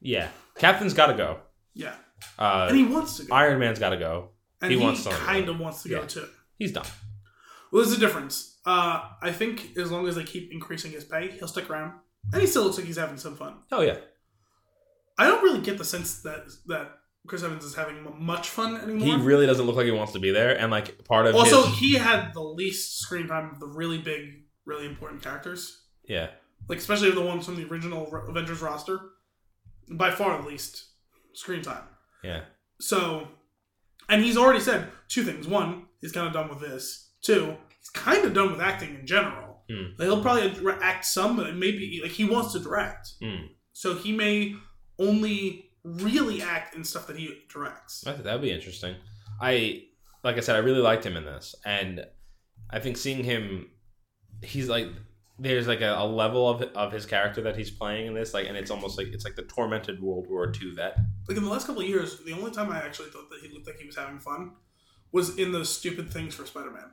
yeah 0.00 0.28
captain's 0.56 0.92
got 0.94 1.06
to 1.06 1.14
go 1.14 1.38
Yeah. 1.74 1.94
uh, 2.38 2.66
And 2.68 2.76
he 2.76 2.84
wants 2.84 3.16
to 3.18 3.24
go. 3.24 3.34
Iron 3.34 3.58
Man's 3.60 3.78
got 3.78 3.90
to 3.90 3.96
go. 3.96 4.30
and 4.60 4.70
he 4.72 4.78
he, 4.78 4.84
wants 4.84 5.04
to 5.04 5.10
go. 5.10 5.16
kind 5.16 5.48
of 5.48 5.58
wants 5.60 5.82
to 5.84 5.88
go 5.88 6.00
Yeah. 6.00 6.06
too. 6.06 6.28
He's 6.58 6.72
done. 6.72 6.86
Well, 7.72 7.82
there's 7.82 7.96
a 7.96 8.00
difference. 8.00 8.60
Uh, 8.66 9.08
I 9.20 9.32
think 9.32 9.76
as 9.76 9.90
long 9.90 10.06
as 10.08 10.14
they 10.14 10.22
keep 10.24 10.52
increasing 10.52 10.92
his 10.92 11.04
pay, 11.04 11.28
he'll 11.32 11.48
stick 11.48 11.68
around, 11.68 11.92
and 12.32 12.40
he 12.40 12.46
still 12.46 12.62
looks 12.64 12.76
like 12.78 12.86
he's 12.86 12.96
having 12.96 13.16
some 13.18 13.34
fun. 13.36 13.54
Oh 13.72 13.80
yeah, 13.82 13.96
I 15.18 15.26
don't 15.26 15.42
really 15.42 15.60
get 15.60 15.78
the 15.78 15.84
sense 15.84 16.22
that 16.22 16.44
that 16.66 16.92
Chris 17.26 17.42
Evans 17.42 17.64
is 17.64 17.74
having 17.74 18.06
much 18.18 18.48
fun 18.50 18.76
anymore. 18.76 19.06
he 19.18 19.22
really 19.24 19.46
doesn't 19.46 19.64
look 19.64 19.76
like 19.76 19.86
he 19.86 19.92
wants 19.92 20.12
to 20.12 20.18
be 20.18 20.30
there. 20.30 20.58
And 20.58 20.70
like 20.70 21.04
part 21.04 21.26
of 21.26 21.34
also, 21.34 21.62
his, 21.62 21.78
he 21.78 21.94
had 21.94 22.34
the 22.34 22.42
least 22.42 22.98
screen 23.00 23.28
time 23.28 23.50
of 23.50 23.60
the 23.60 23.66
really 23.66 23.98
big, 23.98 24.42
really 24.66 24.86
important 24.86 25.22
characters, 25.22 25.82
yeah, 26.06 26.28
like 26.68 26.78
especially 26.78 27.10
the 27.12 27.22
ones 27.22 27.46
from 27.46 27.56
the 27.56 27.64
original 27.66 28.14
Avengers 28.28 28.60
roster. 28.60 29.00
By 29.90 30.10
far, 30.10 30.40
the 30.40 30.48
least 30.48 30.84
screen 31.34 31.60
time. 31.62 31.82
yeah, 32.22 32.44
So, 32.80 33.28
and 34.08 34.22
he's 34.22 34.36
already 34.36 34.60
said 34.60 34.88
two 35.08 35.22
things. 35.24 35.46
One, 35.46 35.86
he's 36.00 36.12
kind 36.12 36.26
of 36.26 36.32
done 36.32 36.48
with 36.48 36.60
this. 36.60 37.10
Two, 37.22 37.56
he's 37.78 37.90
kind 37.90 38.24
of 38.24 38.32
done 38.32 38.50
with 38.50 38.60
acting 38.62 38.94
in 38.94 39.06
general. 39.06 39.62
Hmm. 39.70 39.92
Like, 39.98 40.08
he'll 40.08 40.22
probably 40.22 40.54
act 40.82 41.04
some, 41.04 41.36
but 41.36 41.54
maybe 41.54 42.00
like 42.02 42.12
he 42.12 42.24
wants 42.24 42.52
to 42.54 42.60
direct. 42.60 43.12
Hmm. 43.22 43.46
So 43.72 43.94
he 43.94 44.12
may 44.12 44.54
only 44.98 45.70
really 45.84 46.42
act 46.42 46.74
in 46.74 46.82
stuff 46.84 47.06
that 47.06 47.16
he 47.16 47.42
directs. 47.48 48.00
that 48.02 48.24
that'd 48.24 48.42
be 48.42 48.50
interesting. 48.50 48.96
I 49.40 49.84
like 50.22 50.36
I 50.36 50.40
said, 50.40 50.56
I 50.56 50.60
really 50.60 50.80
liked 50.80 51.04
him 51.04 51.16
in 51.16 51.24
this, 51.24 51.54
and 51.64 52.04
I 52.70 52.80
think 52.80 52.96
seeing 52.96 53.22
him, 53.24 53.70
he's 54.42 54.68
like. 54.68 54.86
There's 55.36 55.66
like 55.66 55.80
a, 55.80 55.96
a 55.98 56.06
level 56.06 56.48
of 56.48 56.62
of 56.76 56.92
his 56.92 57.06
character 57.06 57.42
that 57.42 57.56
he's 57.56 57.68
playing 57.68 58.06
in 58.06 58.14
this, 58.14 58.32
like, 58.32 58.46
and 58.46 58.56
it's 58.56 58.70
almost 58.70 58.96
like 58.96 59.08
it's 59.08 59.24
like 59.24 59.34
the 59.34 59.42
tormented 59.42 60.00
World 60.00 60.28
War 60.30 60.52
II 60.62 60.74
vet. 60.76 60.96
Like 61.28 61.36
in 61.36 61.42
the 61.42 61.50
last 61.50 61.66
couple 61.66 61.82
of 61.82 61.88
years, 61.88 62.20
the 62.20 62.32
only 62.32 62.52
time 62.52 62.70
I 62.70 62.76
actually 62.76 63.08
thought 63.08 63.28
that 63.30 63.40
he 63.40 63.52
looked 63.52 63.66
like 63.66 63.76
he 63.80 63.84
was 63.84 63.96
having 63.96 64.20
fun 64.20 64.52
was 65.10 65.36
in 65.36 65.50
those 65.50 65.76
stupid 65.76 66.08
things 66.08 66.36
for 66.36 66.46
Spider-Man. 66.46 66.88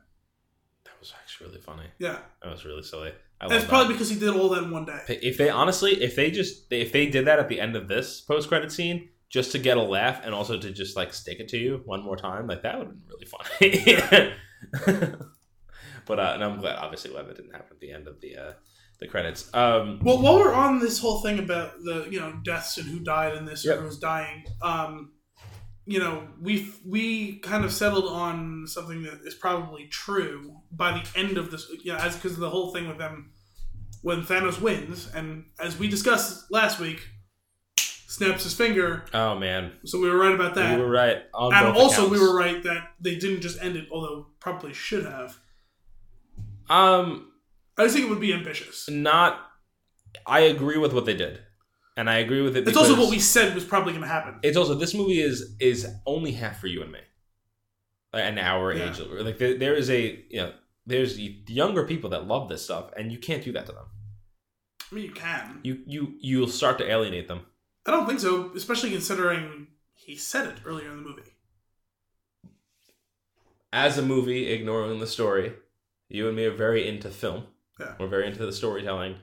That 0.86 0.94
was 1.00 1.14
actually 1.22 1.50
really 1.50 1.62
funny. 1.62 1.86
Yeah, 2.00 2.18
That 2.42 2.50
was 2.50 2.66
really 2.66 2.82
silly. 2.82 3.12
I 3.42 3.46
and 3.46 3.54
love 3.54 3.62
it's 3.62 3.70
probably 3.70 3.94
because 3.94 4.10
he 4.10 4.20
did 4.20 4.30
all 4.30 4.50
that 4.50 4.64
in 4.64 4.72
one 4.72 4.86
day. 4.86 5.00
If 5.08 5.38
they 5.38 5.50
honestly, 5.50 6.02
if 6.04 6.16
they 6.16 6.30
just 6.30 6.72
if 6.72 6.92
they 6.92 7.08
did 7.08 7.26
that 7.26 7.40
at 7.40 7.50
the 7.50 7.60
end 7.60 7.76
of 7.76 7.88
this 7.88 8.22
post 8.22 8.48
credit 8.48 8.72
scene, 8.72 9.10
just 9.30 9.52
to 9.54 9.60
get 9.60 9.78
a 9.78 9.82
laugh 9.82 10.22
and 10.24 10.34
also 10.36 10.60
to 10.60 10.72
just 10.72 10.96
like 10.96 11.12
stick 11.12 11.40
it 11.40 11.48
to 11.50 11.58
you 11.58 11.82
one 11.86 12.04
more 12.04 12.16
time, 12.16 12.46
like 12.46 12.62
that 12.62 12.78
would 12.78 12.88
have 12.88 12.96
been 12.96 13.08
really 13.10 14.06
funny. 14.86 15.16
but 16.06 16.20
uh, 16.20 16.32
and 16.36 16.44
I'm 16.44 16.60
glad, 16.60 16.78
obviously, 16.78 17.10
glad 17.12 17.28
that 17.28 17.36
didn't 17.38 17.52
happen 17.52 17.70
at 17.72 17.80
the 17.80 17.92
end 17.92 18.08
of 18.08 18.22
the 18.22 18.38
uh, 18.38 18.54
the 19.00 19.08
credits. 19.08 19.52
Um, 19.56 20.00
Well, 20.04 20.22
while 20.22 20.36
we're 20.36 20.54
on 20.54 20.80
this 20.80 21.00
whole 21.00 21.22
thing 21.22 21.40
about 21.40 21.82
the 21.84 22.08
you 22.12 22.20
know 22.20 22.40
deaths 22.44 22.78
and 22.78 22.88
who 22.88 23.00
died 23.00 23.36
in 23.36 23.46
this 23.46 23.66
Yep. 23.66 23.80
or 23.80 23.82
who's 23.82 23.98
dying, 23.98 24.44
um, 24.62 25.14
you 25.86 26.00
know 26.00 26.28
we 26.42 26.72
we 26.86 27.38
kind 27.40 27.66
of 27.66 27.72
settled 27.74 28.06
on 28.06 28.66
something 28.68 29.04
that 29.04 29.22
is 29.26 29.34
probably 29.36 29.88
true 29.88 30.58
by 30.72 30.92
the 30.92 31.20
end 31.20 31.38
of 31.38 31.52
this. 31.52 31.68
You 31.84 31.94
know, 31.94 31.98
as 32.00 32.16
because 32.16 32.34
of 32.34 32.40
the 32.40 32.50
whole 32.50 32.72
thing 32.74 32.88
with 32.88 32.98
them 32.98 33.32
when 34.02 34.22
Thanos 34.24 34.60
wins, 34.62 35.10
and 35.14 35.46
as 35.60 35.78
we 35.78 35.88
discussed 35.88 36.50
last 36.52 36.80
week, 36.80 37.08
snaps 37.78 38.44
his 38.44 38.54
finger. 38.54 39.06
oh 39.14 39.38
man, 39.38 39.74
So 39.86 40.00
we 40.00 40.10
were 40.10 40.18
right 40.18 40.34
about 40.34 40.56
that. 40.56 40.78
we 40.78 40.84
were 40.84 40.90
right. 40.90 41.24
And 41.34 41.78
also, 41.78 42.10
we 42.10 42.20
were 42.20 42.36
right 42.36 42.62
that 42.64 42.90
they 43.00 43.16
didn't 43.16 43.42
just 43.42 43.62
end 43.62 43.76
it, 43.76 43.88
although 43.92 44.28
probably 44.40 44.74
should 44.74 45.06
have. 45.06 45.38
Um, 46.70 47.32
I 47.78 47.84
just 47.84 47.96
think 47.96 48.08
it 48.08 48.10
would 48.10 48.20
be 48.22 48.34
ambitious. 48.34 48.90
not. 48.90 49.40
I 50.28 50.42
agree 50.42 50.78
with 50.78 50.94
what 50.94 51.06
they 51.06 51.16
did, 51.16 51.40
and 51.98 52.10
I 52.10 52.20
agree 52.20 52.42
with 52.42 52.56
it. 52.58 52.68
It's 52.68 52.78
also 52.78 52.98
what 52.98 53.10
we 53.10 53.20
said 53.20 53.54
was 53.56 53.64
probably 53.66 53.94
going 53.94 54.04
to 54.04 54.08
happen. 54.08 54.40
It's 54.44 54.58
also 54.58 54.76
this 54.76 54.94
movie 54.94 55.20
is 55.22 55.56
is 55.60 55.88
only 56.06 56.32
half 56.32 56.60
for 56.60 56.68
you 56.68 56.82
and 56.84 56.92
me, 56.92 57.00
Like, 58.14 58.24
an 58.24 58.38
hour 58.38 58.74
Yeah. 58.74 58.90
age. 58.90 59.00
Like 59.00 59.38
there, 59.38 59.58
there 59.58 59.74
is 59.76 59.90
a 59.90 60.24
you 60.30 60.38
know 60.42 60.54
there's 60.86 61.20
younger 61.20 61.86
people 61.86 62.10
that 62.12 62.28
love 62.28 62.50
this 62.50 62.64
stuff, 62.64 62.92
and 62.98 63.12
you 63.12 63.18
can't 63.20 63.44
do 63.44 63.52
that 63.54 63.66
to 63.68 63.72
them. 63.72 63.86
I 64.92 64.96
mean, 64.96 65.06
you 65.06 65.12
can. 65.12 65.60
You 65.64 65.80
you 65.86 66.16
you'll 66.20 66.48
start 66.48 66.78
to 66.80 66.90
alienate 66.90 67.28
them. 67.28 67.42
I 67.86 67.92
don't 67.92 68.06
think 68.08 68.20
so, 68.20 68.52
especially 68.56 68.92
considering 68.92 69.68
he 69.94 70.16
said 70.16 70.48
it 70.48 70.58
earlier 70.66 70.90
in 70.92 70.98
the 70.98 71.10
movie. 71.10 71.32
As 73.74 73.98
a 73.98 74.02
movie, 74.02 74.48
ignoring 74.52 75.00
the 75.00 75.08
story, 75.08 75.54
you 76.10 76.28
and 76.28 76.36
me 76.36 76.46
are 76.46 76.52
very 76.56 76.88
into 76.88 77.10
film. 77.10 77.46
Yeah. 77.80 77.94
We're 78.00 78.08
very 78.08 78.28
into 78.28 78.46
the 78.46 78.52
storytelling. 78.52 79.16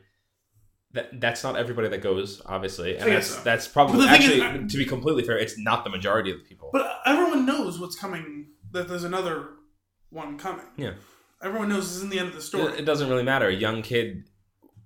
That 0.93 1.20
that's 1.20 1.43
not 1.44 1.56
everybody 1.56 1.89
that 1.89 1.98
goes, 2.02 2.40
obviously, 2.47 2.97
and 2.97 3.10
that's 3.12 3.27
so. 3.27 3.40
that's 3.43 3.69
probably 3.69 3.97
But 3.98 4.02
the 4.02 4.09
thing 4.09 4.23
is, 4.23 4.28
actually 4.43 4.43
I- 4.65 4.66
to 4.69 4.77
be 4.78 4.86
completely 4.86 5.23
fair, 5.23 5.36
it's 5.39 5.59
not 5.59 5.85
the 5.85 5.90
majority 5.90 6.31
of 6.31 6.39
the 6.39 6.44
people. 6.44 6.70
But 6.73 7.01
everyone 7.05 7.44
knows 7.44 7.78
what's 7.78 7.97
coming. 7.97 8.47
That 8.73 8.89
there's 8.89 9.05
another 9.05 9.51
one 10.10 10.39
coming. 10.39 10.66
Yeah. 10.77 10.93
Everyone 11.43 11.69
knows 11.69 11.89
this 11.89 11.97
isn't 11.98 12.10
the 12.10 12.19
end 12.19 12.28
of 12.28 12.35
the 12.35 12.40
story. 12.43 12.73
It, 12.73 12.81
it 12.81 12.85
doesn't 12.85 13.09
really 13.09 13.23
matter. 13.23 13.48
A 13.48 13.52
young 13.55 13.82
kid 13.82 14.24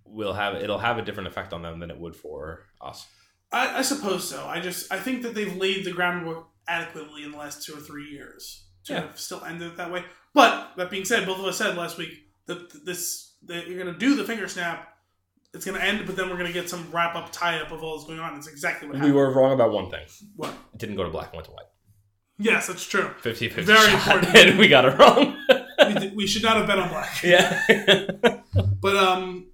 will 0.05 0.33
have 0.35 0.57
it'll 0.57 0.79
have 0.79 0.99
a 0.99 1.03
different 1.03 1.29
effect 1.29 1.53
on 1.53 1.63
them 1.63 1.79
than 1.81 1.91
it 1.91 1.99
would 1.99 2.15
for 2.17 2.65
us. 2.81 3.07
I, 3.53 3.79
I 3.79 3.83
suppose 3.83 4.29
so. 4.29 4.45
I 4.47 4.61
just 4.61 4.93
I 4.93 4.99
think 4.99 5.23
that 5.23 5.35
they've 5.35 5.55
laid 5.57 5.85
the 5.85 5.93
groundwork 5.93 6.47
adequately 6.69 7.23
in 7.25 7.31
the 7.33 7.39
last 7.39 7.65
two 7.65 7.75
or 7.75 7.81
three 7.81 8.11
years 8.11 8.65
to 8.85 8.93
Yeah. 8.93 9.01
have 9.03 9.19
still 9.21 9.43
ended 9.45 9.69
it 9.73 9.77
that 9.77 9.91
way. 9.93 10.05
But 10.35 10.73
that 10.77 10.91
being 10.91 11.05
said, 11.05 11.27
both 11.27 11.39
of 11.39 11.45
us 11.45 11.59
said 11.59 11.77
last 11.77 11.97
week 11.97 12.11
that 12.47 12.85
this 12.85 13.35
that 13.47 13.67
you're 13.69 13.79
gonna 13.83 13.97
do 13.99 14.15
the 14.17 14.25
finger 14.25 14.49
snap. 14.49 14.89
It's 15.55 15.65
gonna 15.67 15.81
end, 15.81 16.07
but 16.07 16.17
then 16.17 16.31
we're 16.31 16.39
gonna 16.39 16.53
get 16.53 16.69
some 16.71 16.87
wrap 16.93 17.15
up 17.15 17.31
tie 17.31 17.61
up 17.61 17.71
of 17.73 17.83
all 17.83 17.97
that's 17.97 18.07
going 18.07 18.21
on. 18.21 18.37
It's 18.39 18.47
exactly 18.49 18.89
what 18.89 18.97
happened. 18.97 19.13
We 19.13 19.19
were 19.19 19.31
wrong 19.31 19.53
about 19.53 19.71
one 19.73 19.91
thing. 19.91 20.07
What? 20.37 20.55
It 20.73 20.79
didn't 20.79 20.97
go 20.97 21.05
to 21.05 21.11
black 21.11 21.27
and 21.29 21.35
went 21.35 21.47
to 21.47 21.53
white. 21.53 21.67
Yes, 22.39 22.67
that's 22.67 22.85
true. 22.87 23.11
50 23.21 23.49
50 23.51 23.63
Very 23.63 23.79
shot, 23.91 24.17
important. 24.17 24.37
and 24.49 24.59
we 24.59 24.69
got 24.69 24.85
it 24.87 24.99
wrong. 24.99 25.37
we, 25.87 25.95
did, 25.95 26.17
we 26.17 26.27
should 26.27 26.43
not 26.43 26.57
have 26.57 26.67
bet 26.67 26.79
on 26.79 26.89
black. 26.89 27.23
yeah. 27.25 27.63
But 28.81 28.97
um, 28.97 29.47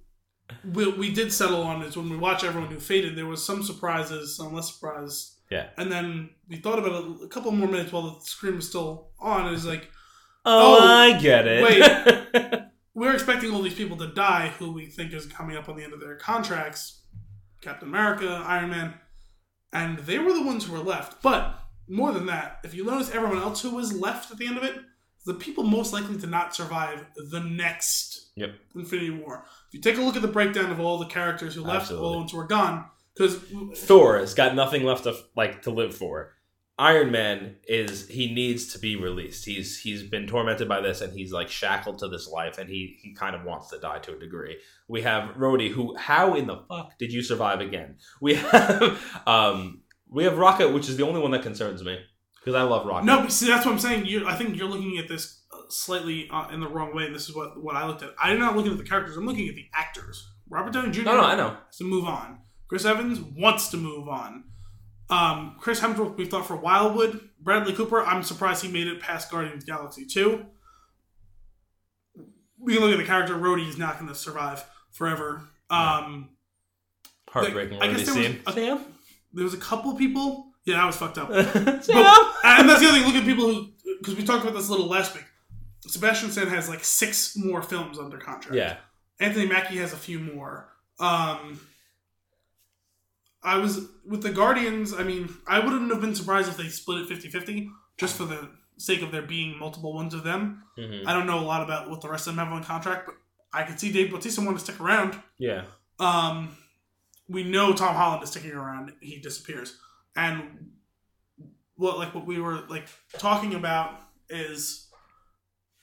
we, 0.73 0.91
we 0.91 1.13
did 1.13 1.31
settle 1.31 1.61
on 1.61 1.83
is 1.83 1.95
when 1.95 2.09
we 2.09 2.17
watch 2.17 2.43
everyone 2.43 2.71
who 2.71 2.79
faded, 2.79 3.15
there 3.15 3.27
was 3.27 3.45
some 3.45 3.61
surprises, 3.61 4.35
some 4.35 4.53
less 4.55 4.73
surprise. 4.73 5.37
Yeah. 5.51 5.67
And 5.77 5.91
then 5.91 6.31
we 6.47 6.57
thought 6.57 6.79
about 6.79 7.03
it 7.03 7.23
a 7.25 7.27
couple 7.27 7.51
more 7.51 7.67
minutes 7.67 7.91
while 7.91 8.09
the 8.09 8.21
screen 8.21 8.55
was 8.55 8.67
still 8.67 9.11
on. 9.19 9.47
It 9.47 9.51
was 9.51 9.65
like 9.67 9.87
oh, 10.45 10.77
Oh, 10.79 10.83
I 10.83 11.19
get 11.19 11.45
it. 11.47 11.63
we 11.63 12.59
were 12.99 13.13
expecting 13.13 13.51
all 13.51 13.61
these 13.61 13.73
people 13.73 13.97
to 13.97 14.07
die 14.07 14.49
who 14.59 14.71
we 14.71 14.85
think 14.85 15.13
is 15.13 15.25
coming 15.25 15.57
up 15.57 15.69
on 15.69 15.75
the 15.77 15.83
end 15.83 15.93
of 15.93 15.99
their 15.99 16.15
contracts 16.15 17.01
Captain 17.61 17.89
America, 17.89 18.41
Iron 18.45 18.69
Man, 18.69 18.93
and 19.73 19.99
they 19.99 20.17
were 20.19 20.33
the 20.33 20.43
ones 20.43 20.65
who 20.65 20.73
were 20.73 20.79
left. 20.79 21.21
But 21.21 21.59
more 21.87 22.11
than 22.11 22.25
that, 22.27 22.59
if 22.63 22.73
you 22.73 22.85
notice 22.85 23.13
everyone 23.13 23.39
else 23.39 23.61
who 23.61 23.71
was 23.75 23.93
left 23.99 24.31
at 24.31 24.37
the 24.37 24.47
end 24.47 24.57
of 24.57 24.63
it, 24.63 24.75
the 25.25 25.33
people 25.33 25.63
most 25.65 25.91
likely 25.91 26.17
to 26.17 26.27
not 26.27 26.55
survive 26.55 27.05
the 27.31 27.41
next 27.41 28.31
Yep. 28.35 28.51
Infinity 28.75 29.09
War. 29.09 29.43
If 29.67 29.73
you 29.73 29.81
take 29.81 29.97
a 29.97 30.01
look 30.01 30.15
at 30.15 30.21
the 30.21 30.27
breakdown 30.29 30.71
of 30.71 30.79
all 30.79 30.97
the 30.97 31.05
characters 31.05 31.53
who 31.55 31.61
left, 31.61 31.81
Absolutely. 31.81 32.05
all 32.05 32.11
the 32.13 32.17
ones 32.19 32.31
who 32.31 32.37
were 32.37 32.47
gone, 32.47 32.85
because 33.13 33.35
Thor 33.75 34.17
has 34.17 34.33
got 34.33 34.55
nothing 34.55 34.83
left 34.83 35.03
to 35.03 35.17
like 35.35 35.63
to 35.63 35.71
live 35.71 35.93
for. 35.93 36.33
Iron 36.79 37.11
Man 37.11 37.57
is 37.67 38.07
he 38.07 38.33
needs 38.33 38.71
to 38.71 38.79
be 38.79 38.95
released. 38.95 39.43
He's 39.43 39.77
he's 39.77 40.01
been 40.01 40.25
tormented 40.27 40.69
by 40.69 40.79
this 40.79 41.01
and 41.01 41.11
he's 41.11 41.33
like 41.33 41.49
shackled 41.49 41.99
to 41.99 42.07
this 42.07 42.29
life 42.29 42.57
and 42.57 42.69
he 42.69 42.97
he 43.01 43.13
kind 43.13 43.35
of 43.35 43.43
wants 43.43 43.69
to 43.71 43.79
die 43.79 43.99
to 43.99 44.15
a 44.15 44.19
degree. 44.19 44.57
We 44.87 45.01
have 45.01 45.35
Rhodey 45.35 45.69
who 45.69 45.97
how 45.97 46.35
in 46.35 46.47
the 46.47 46.63
fuck 46.69 46.97
did 46.97 47.11
you 47.11 47.21
survive 47.21 47.59
again? 47.59 47.97
We 48.21 48.35
have 48.35 49.21
um 49.27 49.81
we 50.09 50.23
have 50.23 50.37
Rocket 50.37 50.69
which 50.69 50.87
is 50.87 50.95
the 50.95 51.05
only 51.05 51.19
one 51.19 51.31
that 51.31 51.43
concerns 51.43 51.83
me 51.83 51.99
because 52.39 52.55
I 52.55 52.63
love 52.63 52.85
Rocket. 52.85 53.05
No, 53.05 53.27
see, 53.27 53.47
that's 53.47 53.65
what 53.65 53.73
I'm 53.73 53.79
saying. 53.79 54.05
You, 54.05 54.25
I 54.25 54.35
think 54.35 54.55
you're 54.55 54.69
looking 54.69 54.97
at 54.97 55.09
this 55.09 55.43
uh, 55.51 55.57
slightly 55.69 56.29
uh, 56.31 56.47
in 56.49 56.61
the 56.61 56.69
wrong 56.69 56.95
way. 56.95 57.05
And 57.05 57.13
this 57.13 57.27
is 57.27 57.35
what 57.35 57.61
what 57.61 57.75
I 57.75 57.85
looked 57.85 58.03
at. 58.03 58.11
I'm 58.17 58.39
not 58.39 58.55
looking 58.55 58.71
at 58.71 58.77
the 58.77 58.85
characters. 58.85 59.17
I'm 59.17 59.25
looking 59.25 59.49
at 59.49 59.55
the 59.55 59.65
actors. 59.73 60.31
Robert 60.49 60.71
Downey 60.71 60.91
Jr. 60.91 61.03
no, 61.03 61.17
no, 61.17 61.23
I 61.23 61.35
know. 61.35 61.57
to 61.77 61.83
move 61.83 62.05
on. 62.05 62.39
Chris 62.69 62.85
Evans 62.85 63.19
wants 63.19 63.67
to 63.69 63.77
move 63.77 64.07
on. 64.07 64.45
Um, 65.09 65.55
Chris 65.59 65.79
Hemsworth, 65.79 66.17
we 66.17 66.25
thought 66.25 66.45
for 66.45 66.55
Wildwood. 66.55 67.29
Bradley 67.41 67.73
Cooper, 67.73 68.01
I'm 68.03 68.21
surprised 68.23 68.63
he 68.63 68.71
made 68.71 68.87
it 68.87 68.99
past 68.99 69.31
Guardians 69.31 69.63
of 69.63 69.65
the 69.65 69.71
Galaxy 69.71 70.05
2. 70.05 70.45
We 72.59 72.73
can 72.73 72.83
look 72.83 72.91
at 72.91 72.97
the 72.97 73.05
character. 73.05 73.35
Rhodey 73.35 73.67
is 73.67 73.77
not 73.77 73.95
going 73.97 74.09
to 74.09 74.15
survive 74.15 74.63
forever. 74.91 75.41
Um, 75.69 76.29
Heartbreaking 77.29 77.81
I 77.81 77.87
guess 77.93 78.05
there 78.05 78.15
was 78.15 78.35
a- 78.47 78.51
Sam? 78.51 78.85
there 79.33 79.43
was 79.43 79.53
a 79.53 79.57
couple 79.57 79.95
people. 79.95 80.47
Yeah, 80.65 80.75
that 80.77 80.85
was 80.87 80.97
fucked 80.97 81.17
up. 81.17 81.29
Sam? 81.83 81.97
and 82.43 82.69
that's 82.69 82.81
the 82.81 82.87
other 82.89 82.97
thing. 82.99 83.05
Look 83.05 83.15
at 83.15 83.23
people 83.23 83.45
who, 83.45 83.69
because 83.99 84.15
we 84.15 84.23
talked 84.25 84.43
about 84.43 84.55
this 84.55 84.67
a 84.67 84.71
little 84.71 84.87
last 84.87 85.15
week. 85.15 85.23
Sebastian 85.87 86.29
Stan 86.31 86.47
has 86.47 86.67
like 86.69 86.83
six 86.83 87.35
more 87.37 87.61
films 87.61 87.97
under 87.97 88.17
contract. 88.17 88.55
Yeah. 88.55 88.77
Anthony 89.19 89.47
Mackie 89.47 89.77
has 89.77 89.93
a 89.93 89.97
few 89.97 90.19
more. 90.19 90.67
Um, 90.99 91.59
I 93.43 93.57
was 93.57 93.87
with 94.05 94.21
the 94.21 94.31
Guardians. 94.31 94.93
I 94.93 95.03
mean, 95.03 95.33
I 95.47 95.59
wouldn't 95.59 95.89
have 95.91 96.01
been 96.01 96.15
surprised 96.15 96.49
if 96.49 96.57
they 96.57 96.67
split 96.67 96.99
it 97.01 97.07
50 97.07 97.29
50 97.29 97.69
just 97.97 98.15
for 98.17 98.25
the 98.25 98.49
sake 98.77 99.01
of 99.01 99.11
there 99.11 99.21
being 99.21 99.57
multiple 99.59 99.93
ones 99.93 100.13
of 100.13 100.23
them. 100.23 100.63
Mhm. 100.77 101.05
I 101.07 101.13
don't 101.13 101.27
know 101.27 101.39
a 101.39 101.41
lot 101.45 101.61
about 101.63 101.89
what 101.89 102.01
the 102.01 102.09
rest 102.09 102.27
of 102.27 102.35
them 102.35 102.45
have 102.45 102.53
on 102.53 102.63
contract, 102.63 103.05
but 103.05 103.15
I 103.51 103.63
could 103.63 103.79
see 103.79 103.91
Dave 103.91 104.11
Bautista 104.11 104.41
want 104.41 104.57
to 104.57 104.63
stick 104.63 104.79
around. 104.79 105.21
Yeah. 105.37 105.65
Um, 105.99 106.55
we 107.27 107.43
know 107.43 107.73
Tom 107.73 107.95
Holland 107.95 108.23
is 108.23 108.29
sticking 108.31 108.51
around. 108.51 108.93
He 109.01 109.19
disappears, 109.19 109.77
and 110.15 110.71
what 111.75 111.97
like 111.97 112.13
what 112.15 112.25
we 112.25 112.39
were 112.39 112.61
like 112.69 112.87
talking 113.17 113.53
about 113.53 113.99
is 114.29 114.87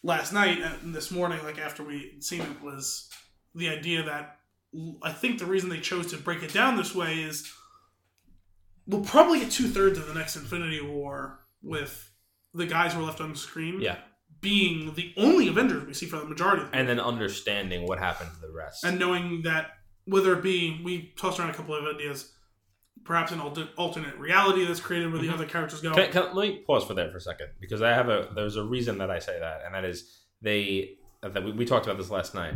last 0.03 0.33
night 0.33 0.61
and 0.61 0.95
this 0.95 1.11
morning, 1.11 1.39
like 1.45 1.59
after 1.59 1.83
we 1.83 2.21
seen 2.21 2.41
it, 2.43 2.63
was 2.63 3.11
the 3.55 3.69
idea 3.69 4.03
that 4.05 4.36
I 5.03 5.13
think 5.13 5.39
the 5.39 5.47
reason 5.47 5.69
they 5.71 5.81
chose 5.81 6.09
to 6.09 6.17
break 6.17 6.43
it 6.43 6.53
down 6.53 6.77
this 6.77 6.95
way 6.95 7.15
is 7.23 7.51
we'll 8.87 9.05
probably 9.05 9.41
get 9.41 9.51
two 9.51 9.69
thirds 9.69 9.99
of 9.99 10.07
the 10.07 10.15
next 10.15 10.37
Infinity 10.37 10.81
War 10.81 11.41
with 11.63 12.11
the 12.55 12.67
guys 12.67 12.93
who 12.95 13.01
are 13.01 13.05
left 13.05 13.21
on 13.21 13.31
the 13.33 13.39
screen 13.39 13.81
Yeah. 13.81 13.99
being 14.41 14.95
the 14.95 15.13
only 15.17 15.49
Avengers 15.49 15.85
we 15.87 15.95
see 15.95 16.07
for 16.07 16.19
the 16.19 16.25
majority 16.25 16.63
of 16.63 16.71
them 16.71 16.79
And 16.81 16.89
then 16.89 17.01
understanding 17.01 17.87
what 17.87 17.99
happened 17.99 18.31
to 18.35 18.41
the 18.47 18.53
rest. 18.53 18.85
and 18.85 18.99
knowing 18.99 19.43
that 19.43 19.73
whether 20.05 20.33
it 20.39 20.43
be 20.43 20.81
we 20.85 21.13
tossed 21.19 21.39
around 21.41 21.51
a 21.51 21.55
couple 21.55 21.75
of 21.75 21.85
ideas 21.95 22.33
perhaps 23.05 23.31
an 23.33 23.41
alter- 23.41 23.69
alternate 23.77 24.17
reality 24.19 24.65
that's 24.65 24.81
created 24.81 25.13
where 25.13 25.21
the 25.21 25.29
Mhm. 25.29 25.35
other 25.35 25.47
characters 25.47 25.81
go 25.81 25.93
Can, 25.95 26.11
can, 26.13 26.35
let 26.35 26.49
me 26.49 26.63
pause 26.67 26.85
for 26.85 26.95
that 26.95 27.11
for 27.13 27.19
a 27.19 27.21
second 27.21 27.49
because 27.61 27.83
I 27.83 27.91
have 27.91 28.09
a 28.09 28.29
there's 28.35 28.57
a 28.57 28.65
reason 28.65 28.99
that 28.99 29.11
I 29.11 29.19
say 29.21 29.39
that, 29.39 29.63
and 29.65 29.75
that 29.75 29.85
is 29.85 30.25
they 30.43 30.97
that 31.23 31.43
we, 31.45 31.53
we 31.53 31.65
talked 31.65 31.87
about 31.87 31.99
this 31.99 32.11
last 32.11 32.35
night. 32.35 32.55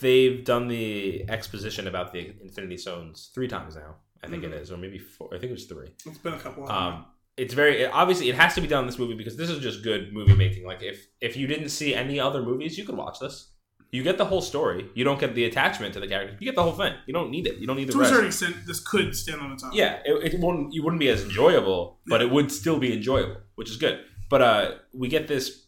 They've 0.00 0.44
done 0.44 0.68
the 0.68 1.28
exposition 1.28 1.86
about 1.86 2.12
the 2.12 2.32
Infinity 2.42 2.76
Stones 2.78 3.30
three 3.34 3.48
times 3.48 3.76
now. 3.76 3.96
I 4.22 4.28
think 4.28 4.44
it 4.44 4.50
Mhm. 4.52 4.60
is, 4.60 4.70
or 4.70 4.76
maybe 4.76 4.98
four. 4.98 5.28
I 5.34 5.38
think 5.38 5.50
it 5.50 5.54
was 5.54 5.64
three. 5.66 5.88
it's 6.06 6.18
been 6.18 6.34
a 6.34 6.38
couple 6.38 6.64
of 6.64 6.70
Um, 6.70 7.06
it's 7.36 7.54
very 7.54 7.82
it, 7.82 7.90
obviously 7.92 8.28
it 8.28 8.34
has 8.34 8.54
to 8.54 8.60
be 8.60 8.66
done 8.66 8.80
in 8.84 8.86
this 8.86 8.98
movie 8.98 9.14
because 9.14 9.36
this 9.36 9.48
is 9.50 9.58
just 9.60 9.82
good 9.82 10.12
movie 10.12 10.34
making. 10.34 10.66
Like 10.66 10.82
if 10.82 11.06
if 11.20 11.36
you 11.36 11.46
didn't 11.46 11.70
see 11.70 11.94
any 11.94 12.20
other 12.20 12.42
movies, 12.42 12.76
you 12.78 12.84
could 12.84 12.96
watch 12.96 13.18
this. 13.20 13.52
You 13.92 14.02
get 14.04 14.18
the 14.18 14.24
whole 14.26 14.40
story. 14.40 14.88
You 14.94 15.02
don't 15.04 15.18
get 15.18 15.34
the 15.34 15.44
attachment 15.46 15.94
to 15.94 16.00
the 16.00 16.06
characters. 16.06 16.36
You 16.40 16.44
get 16.44 16.54
the 16.54 16.62
whole 16.62 16.74
thing. 16.82 16.94
You 17.06 17.12
don't 17.14 17.30
need 17.30 17.46
it. 17.48 17.56
You 17.58 17.66
don't 17.66 17.76
need 17.76 17.88
the 17.88 17.92
to 17.94 18.00
a 18.02 18.06
certain 18.06 18.26
extent 18.26 18.54
this 18.66 18.78
could 18.78 19.16
stand 19.16 19.40
on 19.40 19.50
its 19.52 19.64
own 19.64 19.72
Yeah, 19.72 20.00
it, 20.04 20.34
it 20.34 20.40
wouldn't 20.40 20.72
you 20.74 20.82
wouldn't 20.84 21.00
be 21.00 21.08
as 21.08 21.24
enjoyable, 21.24 21.98
but 22.06 22.20
it 22.22 22.30
would 22.30 22.52
still 22.52 22.78
be 22.78 22.92
enjoyable, 22.92 23.38
which 23.56 23.70
is 23.70 23.76
good. 23.76 24.00
But 24.28 24.42
uh, 24.42 24.74
we 24.92 25.08
get 25.08 25.26
this 25.26 25.66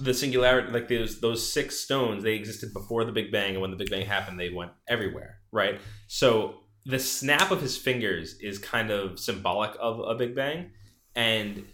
the 0.00 0.14
singularity 0.14 0.72
like 0.72 0.88
those 0.88 1.20
those 1.20 1.52
six 1.52 1.76
stones 1.78 2.22
they 2.22 2.34
existed 2.34 2.72
before 2.72 3.04
the 3.04 3.12
Big 3.12 3.30
Bang, 3.30 3.52
and 3.52 3.60
when 3.60 3.70
the 3.70 3.76
Big 3.76 3.90
Bang 3.90 4.06
happened, 4.06 4.38
they 4.40 4.50
went 4.50 4.72
everywhere, 4.88 5.38
right? 5.52 5.80
So 6.08 6.54
the 6.86 6.98
snap 6.98 7.50
of 7.50 7.60
his 7.60 7.76
fingers 7.76 8.34
is 8.40 8.58
kind 8.58 8.90
of 8.90 9.18
symbolic 9.18 9.72
of 9.80 10.00
a 10.00 10.14
Big 10.14 10.34
Bang, 10.34 10.70
and 11.14 11.64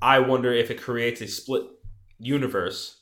I 0.00 0.20
wonder 0.20 0.52
if 0.52 0.70
it 0.70 0.80
creates 0.80 1.20
a 1.20 1.26
split 1.28 1.64
universe 2.18 2.96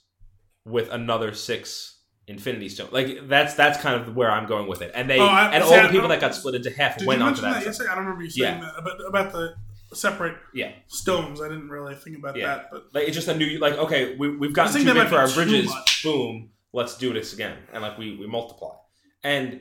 with 0.64 0.90
another 0.90 1.32
six. 1.34 1.94
Infinity 2.30 2.68
Stone, 2.68 2.90
like 2.92 3.26
that's 3.26 3.54
that's 3.54 3.80
kind 3.80 3.98
of 3.98 4.14
where 4.14 4.30
I'm 4.30 4.46
going 4.46 4.68
with 4.68 4.82
it, 4.82 4.90
and 4.94 5.08
they 5.08 5.18
Oh, 5.18 5.24
I- 5.24 5.50
and 5.50 5.64
see, 5.64 5.74
all 5.74 5.82
the 5.84 5.88
people 5.88 6.08
that 6.08 6.20
got 6.20 6.34
split 6.34 6.56
into 6.56 6.68
half 6.70 7.02
went 7.06 7.22
onto 7.22 7.40
that. 7.40 7.54
that, 7.54 7.64
yesterday? 7.64 7.88
I 7.88 7.94
don't 7.94 8.04
remember 8.04 8.22
you 8.22 8.28
saying 8.28 8.60
that 8.60 8.74
about, 8.76 9.00
about 9.08 9.32
the 9.32 9.54
separate 9.92 10.36
Yeah. 10.54 10.72
stones 10.86 11.40
I 11.40 11.48
didn't 11.48 11.70
really 11.70 11.94
think 11.94 12.18
about 12.18 12.36
Yeah. 12.36 12.46
that 12.46 12.70
but 12.70 12.86
Like 12.94 13.04
it's 13.08 13.16
just 13.16 13.28
a 13.28 13.36
new 13.36 13.58
like 13.58 13.74
okay 13.74 14.16
we 14.16 14.36
we've 14.36 14.52
gotten 14.52 14.84
too 14.84 14.94
big 14.94 15.08
for 15.08 15.16
our 15.18 15.28
bridges. 15.30 15.72
Boom, 16.02 16.50
let's 16.72 16.96
do 16.98 17.12
this 17.12 17.32
again, 17.32 17.56
and 17.72 17.82
like 17.82 17.96
we 17.98 18.16
we 18.16 18.26
multiply, 18.26 18.74
and 19.24 19.60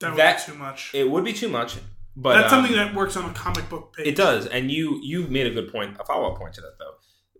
that 0.00 0.10
would 0.10 0.18
That- 0.18 0.46
be 0.46 0.52
too 0.52 0.58
much 0.58 0.90
it 0.94 1.08
would 1.10 1.24
be 1.24 1.32
too 1.32 1.48
much, 1.48 1.76
but 2.16 2.34
that's 2.34 2.52
um, 2.52 2.60
something 2.62 2.76
that 2.76 2.94
works 2.94 3.16
on 3.16 3.28
a 3.28 3.32
comic 3.34 3.68
book 3.68 3.94
page 3.96 4.06
it 4.06 4.16
does. 4.16 4.46
And 4.46 4.70
you 4.70 5.00
you 5.02 5.26
made 5.28 5.46
a 5.46 5.50
good 5.50 5.70
point, 5.72 5.96
a 5.98 6.04
follow 6.04 6.30
up 6.32 6.38
point 6.38 6.54
to 6.54 6.60
that 6.60 6.74
though. 6.78 6.94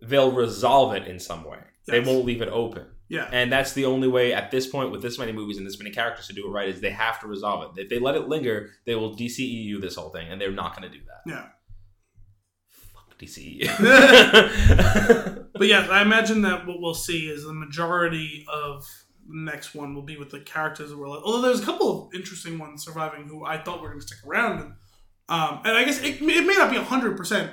They'll 0.07 0.31
resolve 0.31 0.93
it 0.95 1.07
in 1.07 1.19
some 1.19 1.43
way. 1.43 1.59
They 1.87 1.99
won't 1.99 2.25
leave 2.25 2.41
it 2.41 2.49
open, 2.49 2.85
yeah 3.09 3.29
and 3.31 3.51
that's 3.51 3.73
the 3.73 3.85
only 3.85 4.07
way 4.07 4.33
at 4.33 4.49
this 4.51 4.65
point 4.67 4.91
with 4.91 5.01
this 5.03 5.19
many 5.19 5.31
movies 5.31 5.57
and 5.59 5.65
this 5.67 5.77
many 5.77 5.91
characters 5.91 6.25
to 6.27 6.33
do 6.33 6.47
it 6.47 6.49
right 6.49 6.67
is 6.67 6.81
they 6.81 6.89
have 6.89 7.19
to 7.21 7.27
resolve 7.27 7.77
it. 7.77 7.81
If 7.83 7.89
they 7.89 7.99
let 7.99 8.15
it 8.15 8.27
linger, 8.27 8.71
they 8.85 8.95
will 8.95 9.15
DCEU 9.15 9.79
this 9.79 9.95
whole 9.95 10.09
thing, 10.09 10.27
and 10.31 10.41
they're 10.41 10.51
not 10.51 10.75
going 10.75 10.91
to 10.91 10.97
do 10.97 11.03
that. 11.05 11.21
yeah 11.31 11.45
DCEU. 13.19 13.69
But 15.57 15.67
yeah, 15.67 15.87
I 15.89 16.01
imagine 16.01 16.41
that 16.41 16.67
what 16.67 16.81
we'll 16.81 16.93
see 16.93 17.29
is 17.29 17.45
the 17.45 17.53
majority 17.53 18.45
of 18.51 18.85
the 19.27 19.39
next 19.39 19.73
one 19.73 19.95
will 19.95 20.01
be 20.01 20.17
with 20.17 20.29
the 20.29 20.41
characters 20.41 20.89
that 20.89 20.97
were 20.97 21.07
like. 21.07 21.21
Although 21.23 21.43
there's 21.43 21.61
a 21.61 21.65
couple 21.65 22.07
of 22.07 22.13
interesting 22.13 22.59
ones 22.59 22.83
surviving 22.83 23.27
who 23.27 23.45
I 23.45 23.57
thought 23.57 23.81
were 23.81 23.87
going 23.87 24.01
to 24.01 24.05
stick 24.05 24.19
around, 24.27 24.59
and 24.59 24.73
um, 25.29 25.61
and 25.63 25.77
I 25.77 25.85
guess 25.85 26.01
it, 26.01 26.21
it 26.21 26.45
may 26.45 26.55
not 26.55 26.69
be 26.69 26.77
hundred 26.77 27.15
percent 27.15 27.51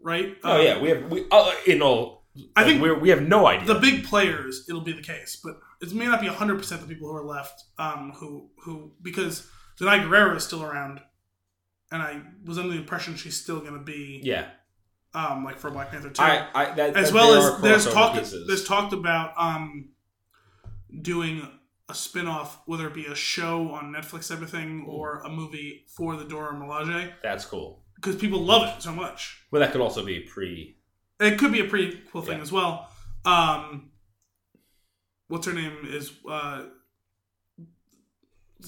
right. 0.00 0.36
oh 0.44 0.60
Um, 0.60 0.64
yeah, 0.64 0.80
we 0.80 0.88
have 0.90 1.10
we 1.10 1.26
uh, 1.30 1.52
in 1.66 1.82
all. 1.82 2.20
I 2.54 2.60
like, 2.60 2.70
think 2.70 2.82
we're, 2.82 2.96
we 2.96 3.08
have 3.08 3.22
no 3.22 3.48
idea. 3.48 3.66
the 3.66 3.80
big 3.80 4.04
players 4.04 4.64
it'll 4.68 4.80
be 4.80 4.92
the 4.92 5.02
case, 5.02 5.40
but 5.42 5.58
it 5.82 5.92
may 5.92 6.06
not 6.06 6.20
be 6.20 6.28
hundred 6.28 6.58
percent 6.58 6.80
the 6.80 6.86
people 6.86 7.08
who 7.08 7.16
are 7.16 7.24
left. 7.24 7.64
Um, 7.78 8.12
who 8.16 8.48
who 8.62 8.92
because 9.02 9.48
Danai 9.80 10.06
Gurira 10.06 10.36
is 10.36 10.44
still 10.44 10.62
around, 10.62 11.00
and 11.90 12.00
I 12.00 12.22
was 12.44 12.58
under 12.58 12.70
the 12.70 12.78
impression 12.78 13.16
she's 13.16 13.40
still 13.40 13.58
going 13.58 13.74
to 13.74 13.84
be 13.84 14.20
yeah, 14.22 14.50
um 15.14 15.44
like 15.44 15.58
for 15.58 15.70
Black 15.70 15.90
Panther 15.90 16.10
two. 16.10 16.22
I, 16.22 16.46
I 16.54 16.74
that 16.74 16.96
as 16.96 17.12
well 17.12 17.32
as 17.34 17.60
there's 17.62 17.86
crossover 17.86 17.92
talk 17.92 18.14
pieces. 18.14 18.46
there's 18.46 18.64
talked 18.64 18.92
about 18.92 19.32
um 19.36 19.88
doing 21.02 21.46
a 21.88 21.94
spin-off 21.94 22.60
whether 22.66 22.86
it 22.86 22.94
be 22.94 23.06
a 23.06 23.14
show 23.14 23.70
on 23.72 23.92
netflix 23.92 24.28
type 24.28 24.42
of 24.42 24.50
thing 24.50 24.84
or 24.86 25.20
a 25.22 25.28
movie 25.28 25.84
for 25.88 26.16
the 26.16 26.24
dora 26.24 26.52
milaje 26.54 27.12
That's 27.22 27.44
cool. 27.44 27.82
because 27.96 28.14
people 28.16 28.40
love 28.40 28.76
it 28.76 28.82
so 28.82 28.92
much 28.92 29.42
Well, 29.50 29.60
that 29.60 29.72
could 29.72 29.80
also 29.80 30.04
be 30.04 30.20
pre. 30.20 30.76
it 31.18 31.38
could 31.38 31.50
be 31.52 31.60
a 31.60 31.64
pretty 31.64 32.00
cool 32.12 32.22
thing 32.22 32.36
Yeah. 32.38 32.42
as 32.42 32.52
well 32.52 32.88
um 33.24 33.90
what's 35.28 35.46
her 35.46 35.52
name 35.52 35.78
is 35.84 36.12
uh 36.28 36.64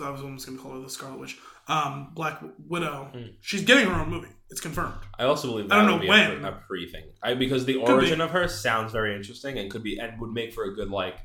I 0.02 0.08
was 0.10 0.22
almost 0.22 0.46
going 0.46 0.56
to 0.56 0.62
call 0.64 0.72
her 0.72 0.80
the 0.80 0.88
Scarlet 0.88 1.18
Witch. 1.20 1.36
Um, 1.68 2.12
Black 2.14 2.40
Widow. 2.66 3.10
Hmm. 3.12 3.22
She's 3.42 3.60
getting 3.62 3.86
her 3.86 3.92
own 4.00 4.08
movie. 4.08 4.28
It's 4.52 4.60
confirmed. 4.60 4.94
I 5.18 5.24
also 5.24 5.48
believe 5.48 5.68
that 5.70 5.74
I 5.78 5.82
don't 5.82 5.86
would 5.86 5.96
know 5.96 6.00
be 6.02 6.08
when. 6.08 6.44
a, 6.44 6.52
pre, 6.52 6.86
thing. 6.86 7.04
I, 7.22 7.32
because 7.34 7.64
the 7.64 7.74
Could 7.74 7.88
origin 7.90 8.18
be. 8.18 8.24
of 8.24 8.30
her 8.32 8.46
sounds 8.48 8.92
very 8.92 9.16
interesting 9.16 9.58
and 9.58 9.70
could 9.70 9.82
be 9.82 9.98
and 9.98 10.20
would 10.20 10.30
make 10.30 10.52
for 10.52 10.64
a 10.64 10.74
good 10.74 10.90
like 10.90 11.16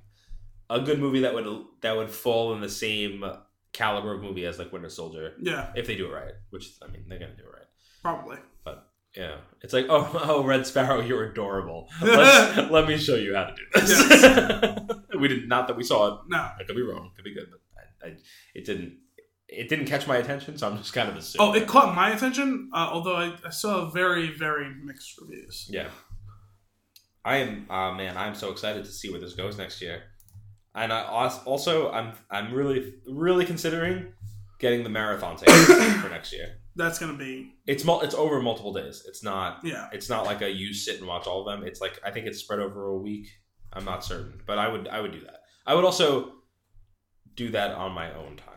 a 0.69 0.79
good 0.79 0.99
movie 0.99 1.19
that 1.21 1.33
would 1.33 1.45
that 1.81 1.95
would 1.97 2.09
fall 2.09 2.53
in 2.53 2.61
the 2.61 2.69
same 2.69 3.23
caliber 3.73 4.13
of 4.15 4.21
movie 4.21 4.45
as 4.45 4.57
like 4.57 4.71
Winter 4.71 4.89
Soldier 4.89 5.33
Yeah, 5.41 5.71
if 5.75 5.87
they 5.87 5.95
do 5.95 6.07
it 6.07 6.13
right. 6.13 6.31
Which 6.51 6.71
I 6.81 6.87
mean 6.87 7.03
they're 7.07 7.19
gonna 7.19 7.35
do 7.35 7.43
it 7.43 7.53
right. 7.53 7.67
probably. 8.01 8.37
But 8.63 8.87
yeah, 9.15 9.37
it's 9.61 9.73
like, 9.73 9.87
oh, 9.89 10.09
oh, 10.23 10.43
Red 10.43 10.65
Sparrow, 10.65 11.01
you're 11.01 11.25
adorable. 11.25 11.89
Let's, 12.01 12.71
let 12.71 12.87
me 12.87 12.97
show 12.97 13.15
you 13.15 13.35
how 13.35 13.45
to 13.45 13.55
do 13.55 13.63
this. 13.81 14.89
we 15.19 15.27
did 15.27 15.49
not 15.49 15.67
that 15.67 15.75
we 15.75 15.83
saw 15.83 16.13
it. 16.15 16.19
No. 16.29 16.37
I 16.37 16.63
could 16.65 16.75
be 16.77 16.81
wrong. 16.81 17.11
Could 17.15 17.25
be 17.25 17.33
good, 17.33 17.47
but 17.51 17.59
I, 18.07 18.11
I, 18.11 18.17
it 18.55 18.65
didn't. 18.65 18.99
It 19.49 19.69
didn't 19.69 19.85
catch 19.85 20.07
my 20.07 20.17
attention, 20.17 20.57
so 20.57 20.67
I'm 20.67 20.77
just 20.77 20.93
kind 20.93 21.09
of 21.09 21.15
assuming. 21.15 21.47
Oh, 21.47 21.53
it 21.53 21.67
caught 21.67 21.95
my 21.95 22.11
attention, 22.11 22.69
uh, 22.73 22.89
although 22.91 23.15
I, 23.15 23.33
I 23.45 23.49
saw 23.49 23.89
very, 23.89 24.35
very 24.35 24.73
mixed 24.83 25.19
reviews. 25.21 25.67
Yeah. 25.69 25.87
I 27.23 27.37
am, 27.37 27.65
uh, 27.69 27.93
man, 27.93 28.17
I'm 28.17 28.35
so 28.35 28.51
excited 28.51 28.83
to 28.85 28.91
see 28.91 29.09
where 29.09 29.19
this 29.19 29.33
goes 29.33 29.57
next 29.57 29.81
year. 29.81 30.03
And 30.75 30.93
I 30.93 31.03
also, 31.03 31.91
I'm, 31.91 32.13
I'm 32.29 32.53
really, 32.53 32.93
really 33.07 33.45
considering 33.45 34.13
getting 34.59 34.83
the 34.83 34.89
marathon 34.89 35.35
ticket 35.37 35.53
for 36.01 36.09
next 36.09 36.33
year. 36.33 36.57
That's 36.75 36.99
gonna 36.99 37.17
be 37.17 37.53
It's 37.65 37.83
mul- 37.83 38.01
it's 38.01 38.13
over 38.13 38.39
multiple 38.39 38.71
days. 38.71 39.03
It's 39.07 39.23
not, 39.23 39.61
yeah. 39.63 39.87
it's 39.91 40.09
not 40.09 40.25
like 40.25 40.41
a 40.41 40.49
you 40.49 40.73
sit 40.73 40.99
and 40.99 41.07
watch 41.07 41.25
all 41.25 41.47
of 41.47 41.47
them. 41.59 41.67
It's 41.67 41.81
like 41.81 41.99
I 42.05 42.11
think 42.11 42.27
it's 42.27 42.37
spread 42.39 42.59
over 42.59 42.85
a 42.85 42.97
week. 42.97 43.27
I'm 43.73 43.83
not 43.83 44.05
certain, 44.05 44.41
but 44.45 44.59
I 44.59 44.67
would, 44.67 44.87
I 44.87 45.01
would 45.01 45.11
do 45.11 45.21
that. 45.21 45.41
I 45.65 45.73
would 45.73 45.83
also 45.85 46.33
do 47.35 47.49
that 47.49 47.71
on 47.71 47.91
my 47.93 48.13
own 48.13 48.37
time, 48.37 48.56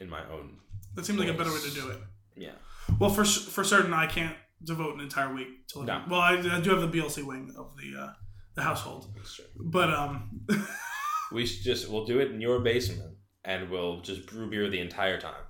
in 0.00 0.08
my 0.08 0.22
own. 0.30 0.56
That 0.94 1.06
seems 1.06 1.18
like 1.18 1.28
a 1.28 1.34
better 1.34 1.52
way 1.52 1.60
to 1.60 1.70
do 1.70 1.88
it. 1.90 1.98
Yeah. 2.36 2.52
Well, 2.98 3.10
for 3.10 3.24
for 3.24 3.62
certain, 3.64 3.92
I 3.94 4.06
can't 4.06 4.34
devote 4.64 4.94
an 4.94 5.00
entire 5.00 5.32
week 5.32 5.66
to. 5.68 5.84
No. 5.84 6.02
Well, 6.08 6.20
I, 6.20 6.32
I 6.38 6.60
do 6.60 6.70
have 6.70 6.80
the 6.80 6.88
BLC 6.98 7.22
wing 7.24 7.54
of 7.56 7.74
the 7.76 8.00
uh, 8.00 8.12
the 8.54 8.62
household, 8.62 9.12
That's 9.16 9.34
true. 9.36 9.44
but 9.56 9.92
um, 9.92 10.40
We 11.32 11.46
should 11.46 11.62
just 11.62 11.88
we'll 11.88 12.04
do 12.06 12.18
it 12.18 12.32
in 12.32 12.40
your 12.40 12.58
basement, 12.58 13.14
and 13.44 13.70
we'll 13.70 14.00
just 14.00 14.26
brew 14.26 14.50
beer 14.50 14.68
the 14.68 14.80
entire 14.80 15.20
time. 15.20 15.44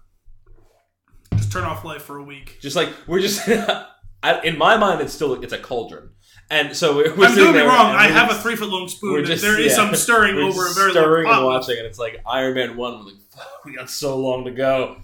just 1.37 1.51
turn 1.51 1.65
off 1.65 1.85
life 1.85 2.03
for 2.03 2.19
a 2.19 2.23
week. 2.23 2.59
Just 2.61 2.77
like 2.77 2.91
we're 3.07 3.21
just 3.21 3.49
I, 4.23 4.41
in 4.43 4.59
my 4.59 4.77
mind, 4.77 5.01
it's 5.01 5.13
still 5.13 5.43
it's 5.43 5.53
a 5.53 5.59
cauldron, 5.59 6.11
and 6.51 6.77
so 6.77 6.97
we're, 6.97 7.15
we're 7.17 7.27
I'm 7.27 7.35
doing 7.35 7.53
me 7.53 7.59
there 7.61 7.69
wrong. 7.69 7.95
I 7.95 8.09
have 8.09 8.31
a 8.31 8.35
three 8.35 8.57
foot 8.57 8.69
long 8.69 8.89
spoon. 8.89 9.25
just- 9.25 9.43
there 9.43 9.59
is 9.59 9.71
yeah. 9.73 9.77
some 9.77 9.95
stirring 9.95 10.37
over 10.37 10.67
a 10.67 10.71
very 10.75 10.91
stirring 10.91 11.27
long 11.27 11.37
and 11.39 11.47
watching, 11.47 11.79
and 11.79 11.87
it's 11.87 11.99
like 11.99 12.21
Iron 12.27 12.55
Man 12.55 12.77
one. 12.77 12.99
We're 12.99 13.05
like, 13.13 13.23
"Fuck, 13.35 13.65
we 13.65 13.75
got 13.77 13.89
so 13.91 14.19
long 14.19 14.45
to 14.45 14.51
go. 14.51 14.97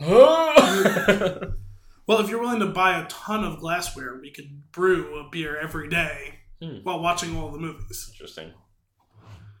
Well, 2.06 2.18
if 2.18 2.28
you're 2.28 2.40
willing 2.40 2.58
to 2.58 2.66
buy 2.66 2.98
a 3.00 3.06
ton 3.06 3.44
of 3.44 3.60
glassware, 3.60 4.18
we 4.20 4.32
could 4.32 4.72
brew 4.72 5.20
a 5.20 5.28
beer 5.30 5.56
every 5.60 5.88
day 5.88 6.40
Hmm. 6.60 6.78
while 6.82 7.00
watching 7.00 7.36
all 7.36 7.52
the 7.52 7.58
movies. 7.58 8.10
Interesting. 8.12 8.52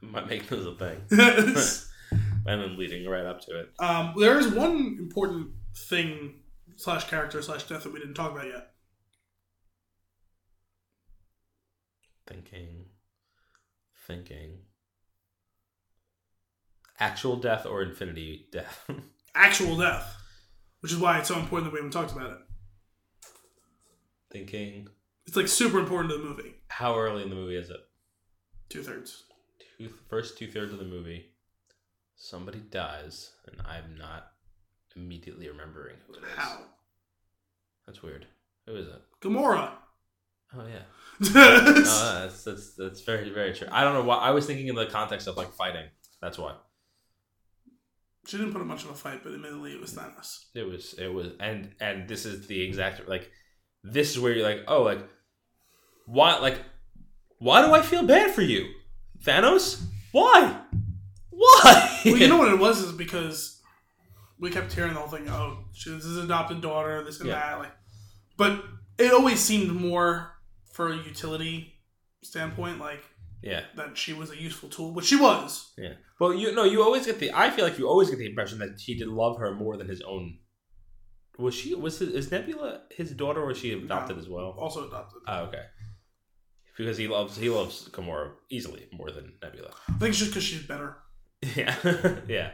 Might 0.02 0.28
make 0.28 0.48
this 0.48 0.66
a 0.66 0.74
thing, 0.74 1.00
and 2.46 2.60
then 2.60 2.76
leading 2.76 3.06
right 3.08 3.24
up 3.24 3.40
to 3.42 3.60
it. 3.60 3.70
um, 3.78 4.14
there 4.18 4.36
is 4.38 4.48
one 4.48 4.96
important 4.98 5.50
thing 5.76 6.40
slash 6.76 7.04
character 7.08 7.40
slash 7.40 7.64
death 7.68 7.84
that 7.84 7.92
we 7.92 8.00
didn't 8.00 8.14
talk 8.14 8.32
about 8.32 8.46
yet. 8.46 8.69
Thinking, 12.30 12.84
thinking. 14.06 14.58
Actual 17.00 17.36
death 17.36 17.66
or 17.66 17.82
infinity 17.82 18.46
death? 18.52 18.88
Actual 19.34 19.76
death, 19.76 20.16
which 20.80 20.92
is 20.92 20.98
why 20.98 21.18
it's 21.18 21.28
so 21.28 21.38
important 21.38 21.66
that 21.70 21.72
we 21.74 21.78
haven't 21.78 21.92
talked 21.92 22.12
about 22.12 22.30
it. 22.32 22.38
thinking. 24.30 24.86
It's 25.26 25.36
like 25.36 25.48
super 25.48 25.78
important 25.78 26.12
to 26.12 26.18
the 26.18 26.24
movie. 26.24 26.54
How 26.68 26.96
early 26.98 27.22
in 27.22 27.30
the 27.30 27.34
movie 27.36 27.56
is 27.56 27.70
it? 27.70 27.80
Two 28.68 28.82
thirds. 28.82 29.24
two, 29.78 29.90
first 30.08 30.38
two 30.38 30.46
thirds 30.50 30.72
of 30.72 30.78
the 30.78 30.84
movie, 30.84 31.26
somebody 32.16 32.58
dies, 32.60 33.32
and 33.46 33.60
I'm 33.66 33.96
not 33.98 34.26
immediately 34.96 35.48
remembering 35.48 35.96
who 36.06 36.14
it 36.14 36.18
is. 36.22 36.36
How? 36.36 36.58
That's 37.86 38.02
weird. 38.02 38.26
Who 38.66 38.76
is 38.76 38.86
it? 38.88 39.02
Gamora. 39.20 39.72
Oh 40.56 40.66
yeah. 40.66 40.82
No, 41.20 41.30
that's, 41.34 42.44
that's 42.44 42.74
that's 42.76 43.00
very 43.02 43.30
very 43.30 43.52
true. 43.52 43.68
I 43.70 43.84
don't 43.84 43.92
know 43.94 44.02
why. 44.04 44.16
I 44.16 44.30
was 44.30 44.46
thinking 44.46 44.68
in 44.68 44.74
the 44.74 44.86
context 44.86 45.26
of 45.26 45.36
like 45.36 45.52
fighting. 45.52 45.84
That's 46.22 46.38
why 46.38 46.54
she 48.26 48.36
didn't 48.36 48.52
put 48.52 48.60
up 48.60 48.66
much 48.66 48.84
of 48.84 48.90
a 48.90 48.94
fight, 48.94 49.22
but 49.22 49.32
admittedly 49.32 49.72
it 49.72 49.80
was 49.80 49.92
Thanos. 49.94 50.44
it 50.54 50.62
was 50.66 50.94
it 50.98 51.08
was 51.12 51.28
and 51.40 51.70
and 51.80 52.08
this 52.08 52.24
is 52.26 52.46
the 52.46 52.62
exact 52.62 53.08
like 53.08 53.30
this 53.82 54.10
is 54.10 54.18
where 54.20 54.32
you're 54.32 54.44
like 54.48 54.64
oh 54.68 54.82
like 54.82 55.00
why 56.06 56.38
like 56.38 56.58
why 57.38 57.64
do 57.66 57.72
I 57.72 57.80
feel 57.82 58.02
bad 58.02 58.30
for 58.34 58.42
you, 58.42 58.68
Thanos? 59.24 59.82
Why? 60.12 60.58
Why? 61.30 62.00
Well, 62.04 62.16
you 62.16 62.28
know 62.28 62.36
what 62.38 62.52
it 62.52 62.58
was 62.66 62.82
is 62.82 62.92
because 62.92 63.60
we 64.38 64.50
kept 64.50 64.72
hearing 64.72 64.92
the 64.94 65.00
whole 65.00 65.08
thing. 65.08 65.28
Oh, 65.28 65.64
she's 65.72 66.04
his 66.04 66.18
adopted 66.18 66.60
daughter, 66.60 67.02
this 67.04 67.20
and 67.20 67.28
Yeah. 67.28 67.34
that. 67.36 67.58
Like, 67.58 67.72
but 68.36 68.62
it 68.98 69.12
always 69.12 69.40
seemed 69.40 69.72
more 69.72 70.32
for 70.80 70.90
a 70.90 70.96
utility 70.96 71.74
standpoint, 72.22 72.78
like 72.78 73.04
yeah. 73.42 73.64
that 73.76 73.98
she 73.98 74.14
was 74.14 74.30
a 74.30 74.40
useful 74.40 74.70
tool, 74.70 74.94
which 74.94 75.04
she 75.04 75.16
was. 75.16 75.74
Yeah. 75.76 75.92
Well, 76.18 76.32
you 76.32 76.54
know, 76.54 76.64
you 76.64 76.82
always 76.82 77.04
get 77.04 77.18
the. 77.18 77.30
I 77.34 77.50
feel 77.50 77.66
like 77.66 77.78
you 77.78 77.86
always 77.86 78.08
get 78.08 78.18
the 78.18 78.26
impression 78.26 78.60
that 78.60 78.80
he 78.80 78.94
did 78.94 79.08
love 79.08 79.36
her 79.40 79.54
more 79.54 79.76
than 79.76 79.88
his 79.88 80.00
own. 80.00 80.38
Was 81.38 81.54
she? 81.54 81.74
Was 81.74 81.98
his, 81.98 82.08
is 82.14 82.30
Nebula 82.30 82.80
his 82.90 83.10
daughter, 83.10 83.42
or 83.42 83.48
was 83.48 83.58
she 83.58 83.74
adopted 83.74 84.16
No. 84.16 84.22
as 84.22 84.28
well? 84.30 84.56
Also 84.58 84.88
adopted. 84.88 85.20
Oh, 85.28 85.40
okay. 85.48 85.64
Because 86.78 86.96
he 86.96 87.08
loves 87.08 87.36
he 87.36 87.50
loves 87.50 87.90
Gamora 87.90 88.30
easily 88.48 88.88
more 88.90 89.10
than 89.10 89.34
Nebula. 89.42 89.72
I 89.86 89.92
think 89.98 90.10
it's 90.10 90.18
just 90.18 90.30
because 90.30 90.44
she's 90.44 90.62
better. 90.62 90.96
Yeah, 91.56 91.74
yeah, 92.28 92.50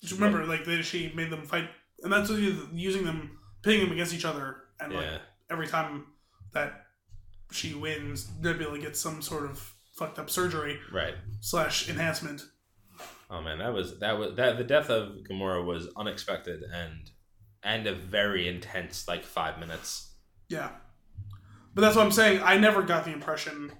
Just 0.00 0.14
remember, 0.14 0.46
like 0.46 0.64
they, 0.64 0.80
she 0.80 1.12
made 1.14 1.28
them 1.28 1.44
fight, 1.44 1.68
and 2.02 2.10
that's 2.10 2.30
using 2.30 3.04
them, 3.04 3.38
pitting 3.62 3.80
them 3.82 3.92
against 3.92 4.14
each 4.14 4.24
other, 4.24 4.56
and 4.80 4.94
like 4.94 5.20
every 5.50 5.66
time 5.66 6.06
that 6.54 6.86
she 7.52 7.74
wins, 7.74 8.28
Nebula 8.40 8.78
gets 8.78 8.98
some 9.00 9.20
sort 9.22 9.44
of 9.50 9.74
fucked 9.96 10.18
up 10.18 10.30
surgery 10.30 10.78
Right. 10.92 11.14
slash 11.40 11.88
enhancement. 11.88 12.42
Oh 13.30 13.40
man, 13.42 13.58
that 13.58 13.72
was 13.72 13.98
that 14.00 14.18
was 14.18 14.36
that 14.36 14.58
the 14.58 14.64
death 14.64 14.90
of 14.90 15.16
Gamora 15.28 15.64
was 15.64 15.88
unexpected 15.96 16.62
and 16.72 17.10
and 17.62 17.86
a 17.86 17.94
very 17.94 18.46
intense 18.48 19.08
like 19.08 19.24
five 19.24 19.58
minutes. 19.58 20.12
Yeah, 20.48 20.70
but 21.74 21.80
that's 21.82 21.96
what 21.96 22.04
I'm 22.04 22.12
saying. 22.12 22.40
I 22.44 22.58
never 22.58 22.82
got 22.82 23.04
the 23.04 23.12
impression 23.12 23.72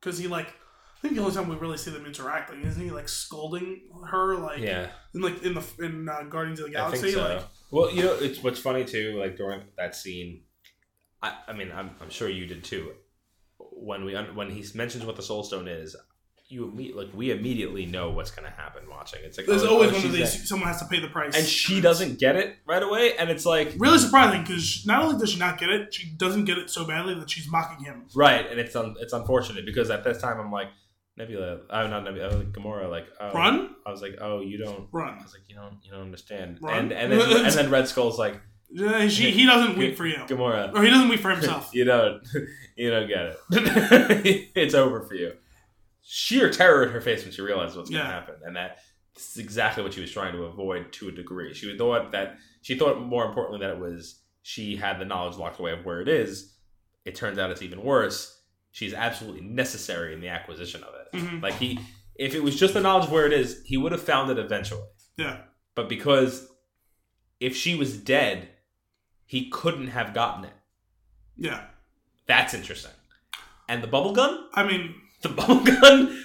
because 0.00 0.18
he 0.18 0.28
like. 0.28 0.48
I 0.48 1.00
think 1.08 1.14
the 1.16 1.20
only 1.22 1.34
time 1.34 1.48
we 1.48 1.56
really 1.56 1.76
see 1.76 1.90
them 1.90 2.06
interacting 2.06 2.62
isn't 2.62 2.82
he 2.82 2.90
like 2.90 3.08
scolding 3.08 3.82
her 4.08 4.34
like 4.36 4.60
Yeah, 4.60 4.88
in 5.14 5.20
like 5.20 5.42
in 5.42 5.52
the 5.54 5.62
in 5.80 6.08
uh, 6.08 6.22
Guardians 6.22 6.58
of 6.60 6.66
the 6.66 6.72
Galaxy 6.72 7.12
so. 7.12 7.22
like 7.22 7.42
well, 7.70 7.90
you 7.90 8.02
know, 8.02 8.14
it's 8.14 8.42
what's 8.42 8.58
funny 8.60 8.84
too. 8.84 9.18
Like 9.20 9.36
during 9.36 9.60
that 9.76 9.94
scene, 9.94 10.42
I, 11.26 11.50
I 11.50 11.52
mean, 11.52 11.72
I'm, 11.72 11.90
I'm 12.00 12.10
sure 12.10 12.28
you 12.28 12.46
did 12.46 12.64
too. 12.64 12.92
When 13.58 14.04
we 14.04 14.14
when 14.14 14.50
he 14.50 14.64
mentions 14.74 15.04
what 15.04 15.16
the 15.16 15.22
Soul 15.22 15.42
Stone 15.42 15.68
is, 15.68 15.96
you 16.48 16.72
like 16.94 17.08
we 17.14 17.30
immediately 17.30 17.86
know 17.86 18.10
what's 18.10 18.30
going 18.30 18.48
to 18.48 18.54
happen. 18.54 18.88
Watching, 18.88 19.20
it's 19.24 19.36
like 19.36 19.46
there's 19.46 19.62
oh, 19.62 19.70
always 19.70 19.90
oh, 19.90 19.94
one 19.94 20.04
of 20.06 20.12
these 20.12 20.34
dead. 20.34 20.46
someone 20.46 20.68
has 20.68 20.80
to 20.80 20.86
pay 20.86 21.00
the 21.00 21.08
price 21.08 21.36
and 21.36 21.46
she 21.46 21.80
doesn't 21.80 22.18
get 22.18 22.36
it 22.36 22.56
right 22.66 22.82
away, 22.82 23.16
and 23.16 23.30
it's 23.30 23.46
like 23.46 23.74
really 23.78 23.98
surprising 23.98 24.42
because 24.42 24.86
not 24.86 25.02
only 25.02 25.18
does 25.18 25.30
she 25.30 25.38
not 25.38 25.58
get 25.58 25.70
it 25.70 25.92
she 25.92 26.10
doesn't 26.16 26.44
get 26.44 26.58
it 26.58 26.70
so 26.70 26.84
badly 26.84 27.14
that 27.14 27.28
she's 27.28 27.50
mocking 27.50 27.84
him 27.84 28.06
right, 28.14 28.48
and 28.50 28.60
it's 28.60 28.76
un- 28.76 28.96
it's 29.00 29.12
unfortunate 29.12 29.66
because 29.66 29.90
at 29.90 30.04
this 30.04 30.20
time 30.20 30.38
I'm 30.38 30.52
like 30.52 30.68
Nebula, 31.16 31.60
I'm 31.70 31.90
not 31.90 32.04
Nebula, 32.04 32.36
like 32.36 32.52
Gamora, 32.52 32.90
like 32.90 33.06
oh, 33.20 33.32
run 33.32 33.76
I 33.86 33.90
was 33.90 34.02
like, 34.02 34.18
oh, 34.20 34.40
you 34.40 34.58
don't. 34.58 34.88
Run. 34.90 35.16
I 35.18 35.22
was 35.22 35.32
like, 35.32 35.42
you 35.48 35.54
don't, 35.54 35.78
you 35.82 35.92
don't 35.92 36.02
understand. 36.02 36.58
Run. 36.60 36.76
And 36.76 36.92
and 36.92 37.12
then 37.12 37.46
and 37.46 37.54
then 37.54 37.70
Red 37.70 37.86
Skull's 37.86 38.18
like, 38.18 38.40
she, 39.08 39.30
he 39.30 39.46
doesn't 39.46 39.76
weep 39.78 39.96
for 39.96 40.06
you 40.06 40.16
Gamora, 40.16 40.74
or 40.74 40.82
he 40.82 40.90
doesn't 40.90 41.08
weep 41.08 41.20
for 41.20 41.30
himself 41.30 41.70
you 41.72 41.84
don't, 41.84 42.26
you 42.76 42.90
don't 42.90 43.08
get 43.08 43.36
it. 43.50 44.50
it's 44.54 44.74
over 44.74 45.02
for 45.02 45.14
you. 45.14 45.32
Sheer 46.02 46.50
terror 46.50 46.84
in 46.84 46.90
her 46.90 47.00
face 47.00 47.22
when 47.24 47.32
she 47.32 47.42
realized 47.42 47.76
what's 47.76 47.90
going 47.90 48.02
to 48.02 48.08
Yeah. 48.08 48.12
happen, 48.14 48.34
and 48.44 48.56
that 48.56 48.78
this 49.14 49.30
is 49.30 49.38
exactly 49.38 49.82
what 49.82 49.92
she 49.94 50.00
was 50.00 50.10
trying 50.12 50.32
to 50.34 50.44
avoid 50.44 50.92
to 50.94 51.08
a 51.08 51.12
degree. 51.12 51.54
She 51.54 51.76
thought 51.76 52.12
that 52.12 52.36
she 52.62 52.76
thought 52.76 53.00
more 53.00 53.24
importantly 53.24 53.60
that 53.66 53.74
it 53.74 53.80
was 53.80 54.20
she 54.42 54.76
had 54.76 54.98
the 55.00 55.04
knowledge 55.04 55.36
locked 55.36 55.58
away 55.58 55.72
of 55.72 55.84
where 55.84 56.00
it 56.00 56.08
is. 56.08 56.54
It 57.04 57.14
turns 57.14 57.38
out 57.38 57.50
it's 57.50 57.62
even 57.62 57.82
worse. 57.82 58.40
She's 58.72 58.92
absolutely 58.94 59.40
necessary 59.40 60.12
in 60.12 60.20
the 60.20 60.28
acquisition 60.28 60.82
of 60.84 60.90
it. 60.94 61.16
Mhm. 61.18 61.42
Like 61.42 61.54
he, 61.54 61.78
if 62.16 62.34
it 62.34 62.42
was 62.42 62.56
just 62.58 62.74
the 62.74 62.80
knowledge 62.80 63.06
of 63.06 63.12
where 63.12 63.26
it 63.26 63.32
is, 63.32 63.62
he 63.64 63.76
would 63.76 63.92
have 63.92 64.02
found 64.02 64.30
it 64.30 64.38
eventually. 64.38 64.82
yeah 65.16 65.38
But 65.74 65.88
because 65.88 66.46
if 67.40 67.56
she 67.56 67.74
was 67.74 67.96
dead, 67.96 68.48
he 69.26 69.50
couldn't 69.50 69.88
have 69.88 70.14
gotten 70.14 70.44
it. 70.44 70.54
yeah 71.36 71.64
That's 72.26 72.54
interesting. 72.54 72.92
And 73.68 73.82
the 73.82 73.88
bubble 73.88 74.12
gun? 74.12 74.48
I 74.54 74.62
mean 74.64 74.94
The 75.22 75.28
bubble 75.40 75.60
gun? 75.64 76.24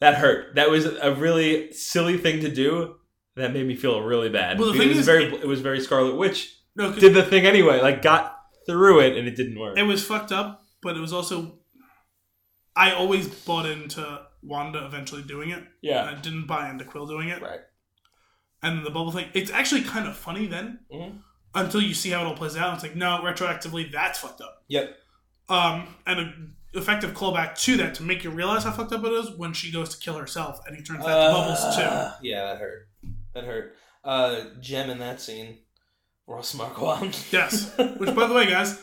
That 0.00 0.14
hurt. 0.14 0.54
That 0.54 0.70
was 0.70 0.86
a 0.86 1.14
really 1.14 1.72
silly 1.72 2.16
thing 2.16 2.40
to 2.40 2.48
do. 2.50 2.96
That 3.36 3.52
made 3.52 3.66
me 3.66 3.76
feel 3.76 4.00
really 4.02 4.28
bad. 4.30 4.58
Well, 4.58 4.72
the 4.72 4.78
thing 4.78 4.88
it 4.88 4.96
was 4.96 4.98
is- 5.00 5.06
very 5.06 5.24
it 5.26 5.46
was 5.46 5.60
very 5.60 5.80
Scarlet 5.80 6.16
Witch 6.16 6.56
no 6.76 6.92
did 6.92 7.14
the 7.14 7.22
thing 7.22 7.44
anyway. 7.46 7.80
Like 7.80 8.00
got 8.02 8.36
through 8.66 9.00
it 9.00 9.16
and 9.16 9.26
it 9.28 9.36
didn't 9.36 9.58
work. 9.58 9.76
it 9.78 9.82
was 9.84 10.04
fucked 10.04 10.32
up 10.32 10.62
but 10.82 10.96
it 10.96 11.00
was 11.00 11.12
also 11.12 11.58
I 12.76 12.92
always 12.92 13.26
bought 13.28 13.66
into 13.66 14.22
Wanda 14.42 14.84
eventually 14.86 15.22
doing 15.22 15.50
it 15.50 15.64
yeah. 15.82 16.04
I 16.04 16.14
didn't 16.14 16.46
buy 16.46 16.70
into 16.70 16.84
Quill 16.84 17.06
doing 17.06 17.28
it 17.28 17.42
Right. 17.42 17.60
and 18.62 18.84
the 18.86 18.90
bubble 18.90 19.12
thing 19.12 19.28
it's 19.34 19.50
actually 19.50 19.82
kind 19.82 20.06
of 20.08 20.16
funny 20.16 20.46
then 20.46 20.80
Mhm. 20.92 21.18
Until 21.54 21.80
you 21.82 21.94
see 21.94 22.10
how 22.10 22.22
it 22.22 22.26
all 22.26 22.36
plays 22.36 22.56
out. 22.56 22.74
It's 22.74 22.82
like 22.82 22.96
no, 22.96 23.20
retroactively 23.22 23.90
that's 23.92 24.18
fucked 24.18 24.40
up. 24.40 24.62
Yep. 24.68 24.96
Um, 25.48 25.88
and 26.06 26.20
an 26.20 26.56
effective 26.74 27.12
callback 27.12 27.58
to 27.62 27.76
that 27.78 27.94
to 27.96 28.02
make 28.04 28.22
you 28.22 28.30
realize 28.30 28.62
how 28.64 28.70
fucked 28.70 28.92
up 28.92 29.04
it 29.04 29.12
is 29.12 29.30
when 29.36 29.52
she 29.52 29.72
goes 29.72 29.88
to 29.96 29.98
kill 30.04 30.16
herself 30.16 30.60
and 30.66 30.76
he 30.76 30.82
turns 30.82 31.04
that 31.04 31.26
to 31.28 31.32
bubbles 31.32 31.76
too. 31.76 31.82
Uh, 31.82 32.12
Yeah, 32.22 32.44
that 32.46 32.58
hurt. 32.58 32.88
That 33.34 33.44
hurt. 33.44 33.74
Uh, 34.04 34.40
gem 34.60 34.88
in 34.90 34.98
that 35.00 35.20
scene. 35.20 35.58
Ross 36.26 36.54
Marquand. 36.54 37.18
Yes. 37.32 37.76
Which, 37.76 38.14
by 38.14 38.26
the 38.28 38.34
way, 38.34 38.48
guys, 38.48 38.80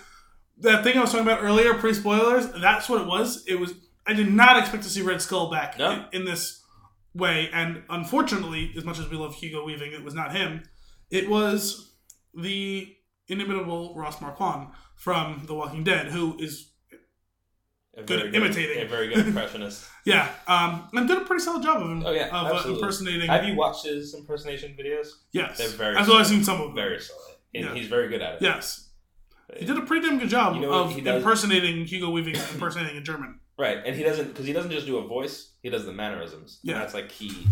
that 0.59 0.83
thing 0.83 0.97
I 0.97 1.01
was 1.01 1.11
talking 1.11 1.25
about 1.25 1.41
earlier, 1.43 1.73
pre 1.75 1.93
spoilers, 1.93 2.47
that's 2.61 2.89
what 2.89 3.01
it 3.01 3.07
was. 3.07 3.45
It 3.47 3.55
was. 3.59 3.73
I 4.05 4.13
did 4.13 4.31
not 4.33 4.57
expect 4.57 4.83
to 4.83 4.89
see 4.89 5.01
Red 5.01 5.21
Skull 5.21 5.49
back 5.49 5.77
No. 5.77 5.91
in, 6.11 6.21
in 6.21 6.25
this 6.25 6.61
way, 7.13 7.49
and 7.53 7.83
unfortunately, 7.89 8.73
as 8.77 8.83
much 8.83 8.99
as 8.99 9.09
we 9.09 9.15
love 9.17 9.35
Hugo 9.35 9.63
Weaving, 9.65 9.91
it 9.93 10.03
was 10.03 10.13
not 10.13 10.33
him. 10.35 10.63
It 11.09 11.29
was 11.29 11.86
the 12.37 12.95
inimitable 13.27 13.93
Ross 13.95 14.21
Marquand 14.21 14.69
from 14.95 15.43
The 15.45 15.53
Walking 15.53 15.83
Dead, 15.83 16.07
who 16.07 16.37
is 16.39 16.71
A 17.95 18.03
Good 18.03 18.31
very 18.31 18.35
imitating. 18.35 18.83
A 18.83 18.87
very 18.87 19.07
good 19.09 19.25
impressionist. 19.27 19.85
yeah, 20.05 20.29
um, 20.47 20.87
and 20.93 21.07
did 21.07 21.17
a 21.17 21.21
pretty 21.25 21.43
solid 21.43 21.63
job 21.63 21.81
of 21.81 21.89
him 21.89 22.03
Oh, 22.05 22.11
yeah, 22.11 22.27
of 22.27 22.65
uh, 22.65 22.69
impersonating. 22.69 23.27
Have 23.27 23.43
you 23.45 23.55
watched 23.55 23.85
his 23.85 24.13
impersonation 24.13 24.75
videos? 24.79 25.07
yes, 25.31 25.57
They're 25.57 25.67
very 25.69 25.95
I've 25.95 26.27
seen 26.27 26.43
some 26.43 26.61
of 26.61 26.67
them. 26.67 26.75
Very 26.75 26.99
solid. 27.01 27.35
And 27.55 27.65
Yeah. 27.65 27.73
he's 27.73 27.87
very 27.87 28.07
good 28.07 28.21
at 28.21 28.35
it. 28.35 28.41
Yes, 28.41 28.89
he 29.57 29.65
did 29.65 29.77
a 29.77 29.81
pretty 29.81 30.07
damn 30.07 30.19
good 30.19 30.29
job 30.29 30.55
You 30.55 30.61
know 30.61 30.71
of 30.71 30.97
impersonating 30.97 31.85
Hugo 31.85 32.09
Weaving, 32.11 32.35
impersonating 32.53 32.97
a 32.97 33.01
German. 33.01 33.39
Right, 33.57 33.79
and 33.83 33.95
he 33.95 34.03
doesn't 34.03 34.27
because 34.27 34.45
he 34.45 34.53
doesn't 34.53 34.69
just 34.71 34.85
do 34.85 34.97
a 34.97 35.07
voice; 35.07 35.53
he 35.63 35.69
does 35.71 35.85
the 35.85 35.91
mannerisms. 35.93 36.59
And 36.61 36.71
Yeah. 36.71 36.79
that's 36.79 36.93
like 36.93 37.09
key 37.09 37.47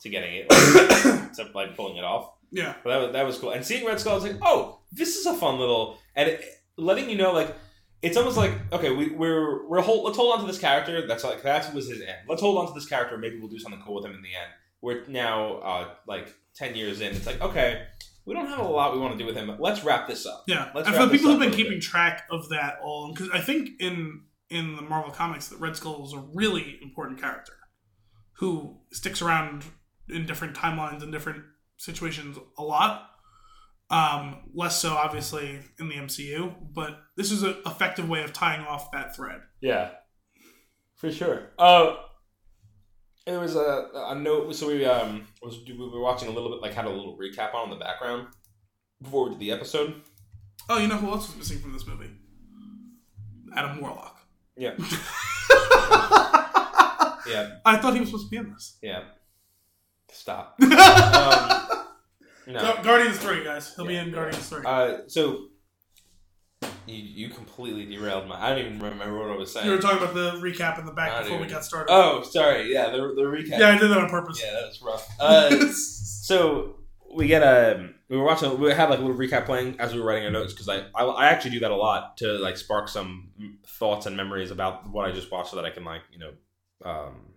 to 0.00 0.08
getting 0.10 0.34
it, 0.34 0.50
like, 0.50 1.32
to 1.36 1.50
like 1.54 1.74
pulling 1.74 1.96
it 1.96 2.04
off. 2.04 2.32
Yeah, 2.50 2.74
But 2.84 2.90
that 2.90 3.02
was 3.02 3.12
that 3.12 3.26
was 3.26 3.38
cool. 3.38 3.50
And 3.50 3.64
seeing 3.64 3.86
Red 3.86 4.00
Skull, 4.00 4.12
I 4.12 4.14
was 4.16 4.24
like, 4.24 4.38
oh, 4.42 4.80
this 4.92 5.16
is 5.16 5.26
a 5.26 5.34
fun 5.34 5.58
little 5.58 5.98
and 6.14 6.28
it, 6.30 6.44
letting 6.76 7.10
you 7.10 7.16
know 7.16 7.32
like. 7.32 7.54
It's 8.02 8.16
almost 8.18 8.36
like 8.36 8.52
okay, 8.72 8.90
we, 8.90 9.08
we're 9.08 9.66
we're 9.66 9.80
hold, 9.80 10.04
let's 10.04 10.18
hold 10.18 10.34
on 10.34 10.40
to 10.40 10.46
this 10.46 10.60
character. 10.60 11.06
That's 11.06 11.24
like 11.24 11.42
that 11.42 11.74
was 11.74 11.88
his 11.88 12.02
end. 12.02 12.18
Let's 12.28 12.42
hold 12.42 12.58
on 12.58 12.66
to 12.68 12.74
this 12.74 12.86
character. 12.86 13.16
Maybe 13.16 13.40
we'll 13.40 13.48
do 13.48 13.58
something 13.58 13.82
cool 13.84 13.94
with 13.94 14.04
him 14.04 14.12
in 14.12 14.22
the 14.22 14.28
end. 14.28 14.50
We're 14.82 15.06
now 15.08 15.56
uh, 15.56 15.88
like 16.06 16.32
ten 16.54 16.76
years 16.76 17.00
in. 17.00 17.16
It's 17.16 17.26
like 17.26 17.40
okay, 17.40 17.86
we 18.26 18.34
don't 18.34 18.46
have 18.46 18.58
a 18.58 18.68
lot 18.68 18.92
we 18.92 19.00
want 19.00 19.12
to 19.12 19.18
do 19.18 19.24
with 19.24 19.36
him. 19.36 19.50
Let's 19.58 19.84
wrap 19.84 20.08
this 20.08 20.26
up. 20.26 20.44
Yeah, 20.46 20.70
Let's 20.74 20.88
and 20.88 20.96
for 20.96 21.06
the 21.06 21.12
people 21.12 21.30
who've 21.30 21.40
been 21.40 21.52
keeping 21.52 21.80
track 21.80 22.24
of 22.30 22.48
that 22.50 22.78
all, 22.84 23.12
because 23.12 23.30
I 23.30 23.40
think 23.40 23.70
in 23.80 24.22
in 24.50 24.76
the 24.76 24.82
Marvel 24.82 25.12
comics 25.12 25.48
that 25.48 25.60
Red 25.60 25.76
Skull 25.76 26.04
is 26.04 26.12
a 26.12 26.24
really 26.34 26.78
important 26.82 27.20
character 27.20 27.54
who 28.38 28.78
sticks 28.92 29.22
around 29.22 29.64
in 30.08 30.26
different 30.26 30.54
timelines 30.54 31.02
and 31.02 31.12
different 31.12 31.44
situations 31.76 32.38
a 32.58 32.62
lot. 32.62 33.10
Um, 33.88 34.38
less 34.52 34.80
so, 34.80 34.90
obviously, 34.94 35.60
in 35.78 35.88
the 35.88 35.94
MCU, 35.94 36.52
but 36.74 36.98
this 37.16 37.30
is 37.30 37.42
an 37.44 37.56
effective 37.64 38.08
way 38.08 38.24
of 38.24 38.32
tying 38.32 38.62
off 38.66 38.90
that 38.90 39.14
thread. 39.14 39.40
Yeah, 39.60 39.90
for 40.96 41.12
sure. 41.12 41.50
Uh, 41.56 41.94
it 43.26 43.36
was 43.38 43.54
a, 43.54 43.88
a 43.94 44.14
note. 44.14 44.52
So 44.56 44.68
we 44.68 44.84
um 44.84 45.26
was 45.42 45.58
we 45.66 45.76
were 45.76 46.00
watching 46.00 46.28
a 46.28 46.32
little 46.32 46.50
bit 46.50 46.60
like 46.62 46.74
had 46.74 46.84
a 46.86 46.90
little 46.90 47.16
recap 47.16 47.54
on 47.54 47.70
in 47.70 47.78
the 47.78 47.84
background 47.84 48.28
before 49.02 49.24
we 49.24 49.30
did 49.30 49.38
the 49.40 49.52
episode. 49.52 50.02
Oh, 50.68 50.78
you 50.78 50.88
know 50.88 50.96
who 50.96 51.08
else 51.08 51.28
was 51.28 51.36
missing 51.36 51.58
from 51.60 51.72
this 51.72 51.86
movie? 51.86 52.10
Adam 53.54 53.80
Warlock. 53.80 54.18
Yeah, 54.56 54.74
yeah, 57.28 57.56
I 57.64 57.76
thought 57.76 57.94
he 57.94 58.00
was 58.00 58.08
supposed 58.08 58.26
to 58.26 58.30
be 58.30 58.36
in 58.38 58.52
this. 58.52 58.78
yeah. 58.82 59.02
Stop. 60.10 60.58
Um, 62.48 62.54
no. 62.54 62.76
Gu- 62.76 62.82
Guardians 62.84 63.18
3, 63.18 63.42
guys. 63.42 63.74
He'll 63.74 63.86
be 63.86 63.96
in 63.96 64.12
Guardians 64.12 64.48
3. 64.48 64.62
Uh, 64.64 64.98
so 65.08 65.48
you 66.86 66.94
you 66.94 67.28
completely 67.28 67.84
derailed 67.86 68.28
my. 68.28 68.40
I 68.40 68.50
don't 68.50 68.58
even 68.60 68.78
remember 68.78 69.18
what 69.18 69.30
I 69.32 69.36
was 69.36 69.52
saying. 69.52 69.66
you 69.66 69.72
were 69.72 69.78
talking 69.78 69.98
about 69.98 70.14
the 70.14 70.32
recap 70.40 70.78
in 70.78 70.86
the 70.86 70.92
back 70.92 71.10
Not 71.10 71.24
before 71.24 71.40
we 71.40 71.48
got 71.48 71.64
started. 71.64 71.92
oh, 71.92 72.22
sorry. 72.22 72.72
Yeah, 72.72 72.90
the 72.90 72.98
the 72.98 73.22
recap. 73.22 73.58
yeah, 73.58 73.68
I 73.70 73.78
did 73.78 73.90
that 73.90 73.98
on 73.98 74.08
purpose. 74.08 74.40
Yeah, 74.44 74.52
that 74.52 74.68
was 74.68 74.80
rough. 74.80 75.08
Uh, 75.20 75.66
So 75.72 76.76
we 77.12 77.26
get 77.26 77.42
a 77.42 77.88
we 78.08 78.16
were 78.16 78.22
watching 78.24 78.58
we 78.60 78.70
had 78.72 78.90
like 78.90 79.00
a 79.00 79.02
little 79.02 79.16
recap 79.16 79.46
playing 79.46 79.80
as 79.80 79.92
we 79.92 79.98
were 80.00 80.06
writing 80.06 80.24
our 80.26 80.30
notes 80.30 80.52
because 80.52 80.68
I, 80.68 80.84
I 80.94 81.02
I 81.04 81.26
actually 81.26 81.50
do 81.52 81.60
that 81.60 81.72
a 81.72 81.76
lot 81.76 82.16
to 82.18 82.38
like 82.38 82.56
spark 82.56 82.88
some 82.88 83.30
thoughts 83.66 84.06
and 84.06 84.16
memories 84.16 84.52
about 84.52 84.88
what 84.88 85.08
I 85.08 85.12
just 85.12 85.32
watched 85.32 85.50
so 85.50 85.56
that 85.56 85.64
I 85.64 85.70
can 85.70 85.84
like 85.84 86.02
you 86.12 86.20
know 86.20 86.32
um, 86.84 87.32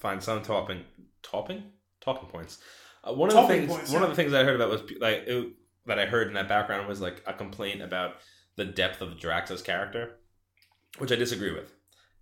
find 0.00 0.20
some 0.20 0.42
topping 0.42 0.82
topping 1.22 1.62
talking 2.02 2.28
points. 2.28 2.58
Uh, 3.04 3.12
one 3.12 3.28
of 3.28 3.34
Talking 3.34 3.48
the 3.48 3.66
things 3.66 3.72
points, 3.72 3.92
one 3.92 4.02
yeah. 4.02 4.08
of 4.08 4.16
the 4.16 4.22
things 4.22 4.32
I 4.32 4.44
heard 4.44 4.56
about 4.56 4.70
was 4.70 4.82
like 5.00 5.24
it, 5.26 5.52
that 5.86 5.98
I 5.98 6.06
heard 6.06 6.28
in 6.28 6.34
that 6.34 6.48
background 6.48 6.86
was 6.86 7.00
like 7.00 7.22
a 7.26 7.32
complaint 7.32 7.82
about 7.82 8.16
the 8.56 8.64
depth 8.64 9.00
of 9.00 9.18
Drax's 9.18 9.62
character, 9.62 10.18
which 10.98 11.10
I 11.10 11.16
disagree 11.16 11.52
with. 11.52 11.72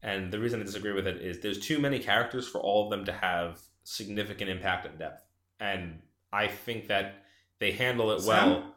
And 0.02 0.32
the 0.32 0.38
reason 0.38 0.60
I 0.60 0.64
disagree 0.64 0.92
with 0.92 1.06
it 1.06 1.20
is 1.20 1.40
there's 1.40 1.58
too 1.58 1.78
many 1.78 1.98
characters 1.98 2.48
for 2.48 2.58
all 2.60 2.84
of 2.84 2.90
them 2.90 3.04
to 3.04 3.12
have 3.12 3.60
significant 3.84 4.48
impact 4.48 4.86
and 4.86 4.98
depth. 4.98 5.22
And 5.58 6.00
I 6.32 6.46
think 6.46 6.88
that 6.88 7.16
they 7.58 7.72
handle 7.72 8.10
it 8.12 8.22
well. 8.24 8.74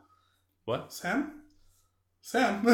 What? 0.65 0.91
Sam? 0.91 1.43
Sam? 2.21 2.63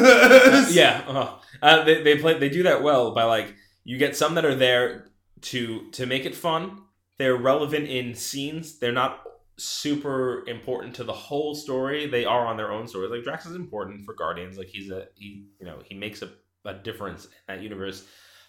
yeah, 0.70 1.04
uh, 1.06 1.38
uh, 1.62 1.84
they 1.84 2.02
they 2.02 2.18
play 2.18 2.38
they 2.38 2.48
do 2.48 2.64
that 2.64 2.82
well 2.82 3.12
by 3.12 3.24
like 3.24 3.54
you 3.84 3.98
get 3.98 4.16
some 4.16 4.34
that 4.34 4.44
are 4.44 4.54
there 4.54 5.10
to 5.42 5.90
to 5.92 6.06
make 6.06 6.24
it 6.24 6.34
fun. 6.34 6.82
They're 7.20 7.36
relevant 7.36 7.86
in 7.86 8.14
scenes. 8.14 8.78
They're 8.78 8.92
not 8.92 9.20
super 9.58 10.42
important 10.48 10.94
to 10.94 11.04
the 11.04 11.12
whole 11.12 11.54
story. 11.54 12.06
They 12.06 12.24
are 12.24 12.46
on 12.46 12.56
their 12.56 12.72
own 12.72 12.88
story. 12.88 13.08
Like 13.08 13.24
Drax 13.24 13.44
is 13.44 13.54
important 13.54 14.06
for 14.06 14.14
Guardians. 14.14 14.56
Like 14.56 14.68
he's 14.68 14.90
a 14.90 15.08
he 15.16 15.44
you 15.58 15.66
know 15.66 15.82
he 15.84 15.94
makes 15.94 16.22
a, 16.22 16.30
a 16.64 16.72
difference 16.72 17.26
in 17.26 17.30
that 17.46 17.62
universe. 17.62 18.06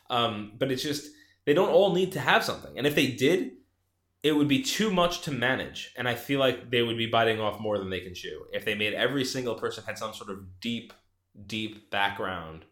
Um, 0.10 0.54
but 0.58 0.72
it's 0.72 0.84
just 0.84 1.12
they 1.44 1.54
don't 1.54 1.68
all 1.68 1.94
need 1.94 2.14
to 2.14 2.22
have 2.22 2.46
something. 2.46 2.78
And 2.78 2.88
if 2.88 2.96
they 2.96 3.08
did, 3.08 3.52
it 4.24 4.32
would 4.32 4.48
be 4.48 4.64
too 4.64 4.90
much 4.90 5.20
to 5.24 5.32
manage. 5.32 5.94
And 5.98 6.08
I 6.08 6.16
feel 6.16 6.40
like 6.40 6.72
they 6.72 6.82
would 6.82 6.98
be 6.98 7.08
biting 7.08 7.42
off 7.42 7.60
more 7.60 7.78
than 7.78 7.90
they 7.90 8.00
can 8.00 8.16
chew. 8.16 8.46
If 8.54 8.64
they 8.64 8.76
made 8.76 8.94
every 8.94 9.26
single 9.26 9.56
person 9.56 9.84
had 9.84 9.98
some 9.98 10.14
sort 10.14 10.30
of 10.30 10.62
deep, 10.62 10.94
deep 11.46 11.92
background 11.92 12.64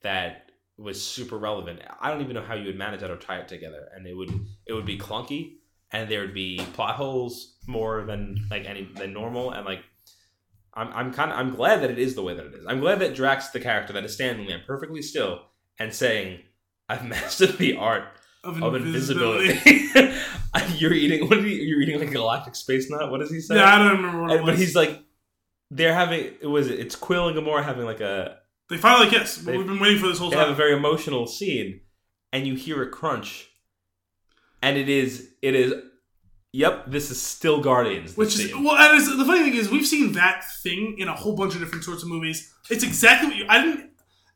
that 0.00 0.51
was 0.78 1.02
super 1.02 1.38
relevant, 1.38 1.80
I 2.00 2.10
don't 2.10 2.20
even 2.22 2.34
know 2.34 2.42
how 2.42 2.54
you 2.54 2.66
would 2.66 2.78
manage 2.78 3.00
that 3.00 3.10
or 3.10 3.16
tie 3.16 3.38
it 3.38 3.48
together. 3.48 3.88
And 3.94 4.06
it 4.06 4.16
would 4.16 4.30
it 4.66 4.72
would 4.72 4.86
be 4.86 4.98
clunky 4.98 5.56
and 5.92 6.10
there 6.10 6.20
would 6.20 6.34
be 6.34 6.58
plot 6.72 6.96
holes 6.96 7.56
more 7.66 8.04
than 8.04 8.46
like 8.50 8.64
any 8.64 8.88
than 8.94 9.12
normal 9.12 9.50
and 9.50 9.64
like 9.66 9.80
I'm, 10.74 10.88
I'm 10.94 11.12
kind 11.12 11.30
of 11.30 11.38
I'm 11.38 11.54
glad 11.54 11.82
that 11.82 11.90
it 11.90 11.98
is 11.98 12.14
the 12.14 12.22
way 12.22 12.34
that 12.34 12.46
it 12.46 12.54
is. 12.54 12.64
I'm 12.66 12.80
glad 12.80 12.98
that 13.00 13.14
Drax, 13.14 13.50
the 13.50 13.60
character 13.60 13.92
that 13.92 14.04
is 14.04 14.14
standing 14.14 14.46
there 14.46 14.62
perfectly 14.66 15.02
still 15.02 15.42
and 15.78 15.92
saying, 15.94 16.40
"I've 16.88 17.04
mastered 17.14 17.58
the 17.58 17.76
art 17.76 18.04
of 18.42 18.62
of 18.62 18.74
invisibility. 18.74 19.50
invisibility." 19.50 20.18
you're 20.78 20.94
eating 20.94 21.28
what? 21.28 21.38
Are 21.38 21.46
you, 21.46 21.56
you're 21.62 21.82
eating 21.82 21.98
like 22.00 22.08
a 22.08 22.12
galactic 22.12 22.56
space 22.56 22.88
nut. 22.90 23.10
What 23.10 23.20
does 23.20 23.30
he 23.30 23.40
say? 23.40 23.56
Yeah, 23.56 23.74
I 23.74 23.78
don't 23.78 23.96
remember 24.02 24.34
And- 24.34 24.46
but 24.46 24.56
he's 24.56 24.74
like, 24.74 25.02
they're 25.70 25.94
having. 25.94 26.32
It 26.40 26.46
was 26.46 26.68
it's 26.68 26.96
Quill 26.96 27.28
and 27.28 27.36
Gamora 27.36 27.62
having 27.64 27.84
like 27.84 28.00
a. 28.00 28.38
they 28.70 28.76
finally 28.76 29.10
kiss. 29.10 29.36
They- 29.36 29.56
we've 29.56 29.66
been 29.66 29.80
waiting 29.80 29.98
for 29.98 30.08
this 30.08 30.18
whole 30.18 30.30
They 30.30 30.36
have 30.36 30.48
a 30.50 30.54
very 30.54 30.72
emotional 30.74 31.26
scene, 31.26 31.80
and 32.32 32.46
you 32.46 32.54
hear 32.54 32.82
a 32.82 32.88
crunch, 32.90 33.48
and 34.62 34.76
it 34.76 34.88
is 34.88 35.30
it 35.42 35.54
is. 35.54 35.74
Yep, 36.54 36.90
this 36.90 37.10
is 37.10 37.20
still 37.20 37.62
Guardians. 37.62 38.14
Which 38.14 38.38
is 38.38 38.54
well, 38.54 38.76
and 38.76 38.98
it's, 39.00 39.08
the 39.16 39.24
funny 39.24 39.42
thing 39.42 39.54
is, 39.54 39.70
we've 39.70 39.86
seen 39.86 40.12
that 40.12 40.44
thing 40.62 40.96
in 40.98 41.08
a 41.08 41.14
whole 41.14 41.34
bunch 41.34 41.54
of 41.54 41.60
different 41.60 41.82
sorts 41.82 42.02
of 42.02 42.10
movies. 42.10 42.52
It's 42.68 42.84
exactly 42.84 43.28
what 43.28 43.36
you. 43.38 43.46
I 43.48 43.62
didn't. 43.64 43.90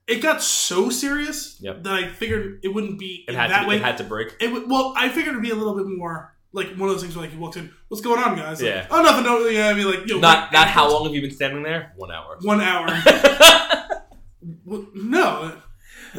It 0.07 0.23
got 0.23 0.40
so 0.43 0.89
serious 0.89 1.59
Yep. 1.61 1.82
that 1.82 1.93
I 1.93 2.09
figured 2.09 2.61
it 2.62 2.69
wouldn't 2.69 2.98
be 2.98 3.24
it 3.28 3.35
had 3.35 3.51
that 3.51 3.62
to, 3.62 3.69
way. 3.69 3.77
it 3.77 3.82
had 3.82 3.98
to 3.98 4.05
break. 4.05 4.35
It 4.40 4.51
would, 4.53 4.70
well, 4.70 4.94
I 4.97 5.09
figured 5.09 5.32
it'd 5.35 5.43
be 5.43 5.51
a 5.51 5.55
little 5.57 5.74
bit 5.74 5.86
more 5.89 6.32
like 6.53 6.69
one 6.77 6.89
of 6.89 6.94
those 6.94 7.03
things 7.03 7.15
where 7.16 7.24
like 7.24 7.32
he 7.32 7.39
walks 7.39 7.57
in, 7.59 7.70
"What's 7.89 8.01
going 8.03 8.19
on, 8.23 8.35
guys?" 8.36 8.62
Like, 8.62 8.70
Yeah. 8.70 8.86
oh, 8.90 9.03
nothing. 9.03 9.24
No, 9.24 9.47
yeah. 9.48 9.69
I 9.69 9.74
mean, 9.74 9.85
like, 9.90 10.07
yo, 10.07 10.19
Not 10.19 10.53
not 10.55 10.69
how 10.69 10.90
long 10.90 11.05
have 11.05 11.15
you 11.15 11.20
been 11.20 11.32
standing 11.32 11.62
there? 11.65 11.93
One 11.97 12.11
hour. 12.11 12.39
One 12.40 12.62
hour. 12.62 12.86
Well, 14.67 14.87
no, 14.95 15.57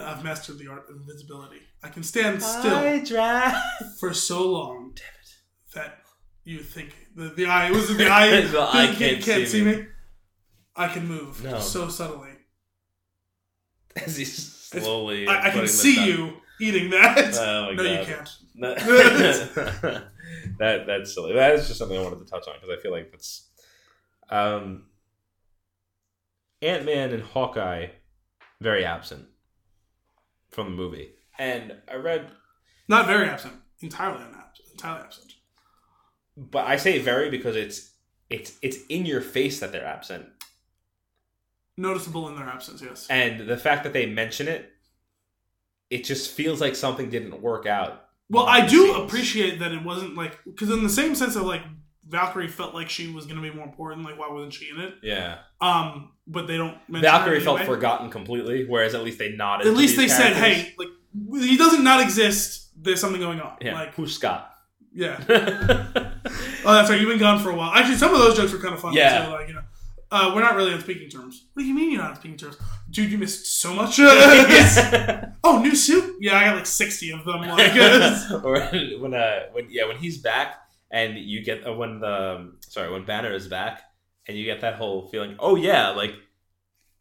I've 0.01 0.23
mastered 0.23 0.57
the 0.57 0.67
art 0.69 0.85
of 0.89 0.95
invisibility. 0.95 1.59
I 1.83 1.89
can 1.89 2.01
stand 2.01 2.41
still 2.41 3.03
Drax. 3.05 3.59
for 3.99 4.13
so 4.13 4.49
long. 4.49 4.93
Damn 4.95 5.05
it! 5.05 5.75
That 5.75 5.99
you 6.45 6.59
think 6.59 6.95
the 7.15 7.25
the 7.29 7.45
eye 7.45 7.69
was 7.71 7.89
it 7.91 7.97
the 7.97 8.07
eye? 8.11 8.41
The 8.41 8.61
eye 8.61 8.87
thing 8.95 9.21
can't 9.21 9.47
see 9.47 9.63
me. 9.63 9.85
I 10.75 10.87
can 10.87 11.07
move 11.07 11.43
No. 11.43 11.59
so 11.59 11.89
subtly. 11.89 12.29
As 14.05 14.15
he's 14.15 14.37
slowly. 14.53 15.27
I, 15.27 15.39
I 15.39 15.41
can 15.49 15.51
putting 15.51 15.67
see 15.67 15.95
this 15.95 16.05
you 16.07 16.33
eating 16.61 16.89
that. 16.91 17.35
Oh 17.37 17.65
my 17.65 17.71
no, 17.75 17.83
god. 17.83 17.99
you 17.99 18.05
can't. 18.15 18.29
No. 18.55 18.73
that 20.59 20.87
that's 20.87 21.13
silly. 21.13 21.33
That 21.33 21.55
is 21.55 21.67
just 21.67 21.79
something 21.79 21.97
I 21.97 22.01
wanted 22.01 22.19
to 22.19 22.25
touch 22.25 22.47
on 22.47 22.55
because 22.61 22.77
I 22.77 22.81
feel 22.81 22.91
like 22.91 23.11
that's 23.11 23.49
um, 24.29 24.85
Ant 26.61 26.85
Man 26.85 27.11
and 27.11 27.23
Hawkeye 27.23 27.87
very 28.61 28.83
absent 28.85 29.27
from 30.49 30.65
the 30.71 30.75
movie, 30.75 31.11
and 31.37 31.75
I 31.91 31.95
read, 31.95 32.29
Not 32.87 33.05
very 33.07 33.27
absent. 33.27 33.53
Entirely 33.81 34.23
unabsent. 34.23 34.71
Entirely 34.71 35.01
absent. 35.03 35.33
but 36.35 36.65
I 36.65 36.77
say 36.77 36.99
very 36.99 37.29
because 37.29 37.55
it's 37.55 37.91
it's 38.29 38.57
it's 38.61 38.77
in 38.89 39.05
your 39.05 39.21
face 39.21 39.59
that 39.59 39.71
they're 39.71 39.85
absent. 39.85 40.25
Noticeable 41.79 42.27
in 42.27 42.35
their 42.35 42.45
absence, 42.47 42.81
yes. 42.81 43.05
and 43.07 43.47
the 43.47 43.55
fact 43.57 43.83
that 43.83 43.93
they 43.93 44.07
mention 44.07 44.47
it, 44.47 44.71
it 45.91 46.03
just 46.05 46.31
feels 46.31 46.59
like 46.59 46.75
something 46.75 47.11
didn't 47.11 47.39
work 47.39 47.67
out. 47.67 48.05
Well, 48.29 48.47
I 48.47 48.65
do 48.65 48.87
scenes. 48.87 48.97
appreciate 48.97 49.59
that 49.59 49.71
it 49.71 49.83
wasn't 49.83 50.15
like 50.17 50.39
because 50.43 50.71
in 50.71 50.81
the 50.81 50.89
same 50.89 51.13
sense 51.13 51.35
of 51.35 51.43
like 51.43 51.61
Valkyrie 52.07 52.47
felt 52.47 52.73
like 52.73 52.89
she 52.89 53.11
was 53.11 53.25
going 53.25 53.41
to 53.41 53.41
be 53.41 53.55
more 53.55 53.65
important. 53.65 54.03
Like, 54.05 54.17
why 54.17 54.29
wasn't 54.29 54.53
she 54.53 54.69
in 54.69 54.79
it? 54.79 54.95
Yeah, 55.03 55.39
Um, 55.61 56.11
but 56.25 56.47
they 56.47 56.57
don't. 56.57 56.77
mention 56.87 57.01
Valkyrie 57.09 57.39
felt 57.41 57.59
anyway. 57.59 57.75
forgotten 57.75 58.09
completely, 58.09 58.65
whereas 58.65 58.93
at 58.95 59.03
least 59.03 59.19
they 59.19 59.31
nodded. 59.33 59.67
At 59.67 59.73
least 59.73 59.95
they 59.95 60.03
these 60.03 60.15
said, 60.17 60.33
"Hey, 60.33 60.73
like 60.77 60.89
he 61.41 61.57
doesn't 61.57 61.83
not 61.83 62.01
exist. 62.01 62.69
There's 62.81 62.99
something 63.01 63.21
going 63.21 63.41
on." 63.41 63.57
yeah, 63.61 63.73
Like, 63.73 63.93
who's 63.95 64.13
Scott?" 64.15 64.53
yeah. 64.93 65.17
Oh, 66.65 66.73
that's 66.73 66.89
right. 66.89 66.99
You've 66.99 67.09
been 67.09 67.19
gone 67.19 67.39
for 67.39 67.49
a 67.49 67.55
while. 67.55 67.71
Actually, 67.71 67.95
some 67.95 68.13
of 68.13 68.19
those 68.19 68.35
jokes 68.35 68.51
were 68.51 68.59
kind 68.59 68.73
of 68.73 68.81
funny. 68.81 68.97
Yeah. 68.97 69.25
Too. 69.25 69.31
Like, 69.31 69.47
you 69.47 69.53
know, 69.53 69.61
uh, 70.11 70.33
we're 70.35 70.41
not 70.41 70.55
really 70.55 70.73
on 70.73 70.81
speaking 70.81 71.07
terms. 71.09 71.45
What 71.53 71.61
do 71.63 71.67
you 71.67 71.73
mean 71.73 71.91
you're 71.91 72.01
not 72.01 72.09
on 72.11 72.15
speaking 72.17 72.37
terms, 72.37 72.57
dude? 72.89 73.09
You 73.09 73.17
missed 73.17 73.45
so 73.61 73.73
much. 73.73 73.95
oh, 75.43 75.59
new 75.61 75.75
suit? 75.75 76.15
Yeah, 76.19 76.37
I 76.37 76.45
got 76.45 76.55
like 76.57 76.65
sixty 76.65 77.11
of 77.11 77.23
them. 77.23 77.41
Like, 77.41 77.73
or 78.43 78.59
when 78.99 79.13
uh 79.13 79.43
when 79.53 79.67
yeah 79.69 79.85
when 79.87 79.97
he's 79.97 80.17
back 80.17 80.55
and 80.91 81.17
you 81.17 81.43
get 81.43 81.67
uh, 81.67 81.73
when 81.73 81.99
the 81.99 82.53
sorry 82.61 82.91
when 82.91 83.05
Banner 83.05 83.33
is 83.33 83.47
back 83.47 83.81
and 84.27 84.37
you 84.37 84.45
get 84.45 84.61
that 84.61 84.75
whole 84.75 85.07
feeling 85.07 85.35
oh 85.39 85.55
yeah 85.55 85.89
like 85.89 86.13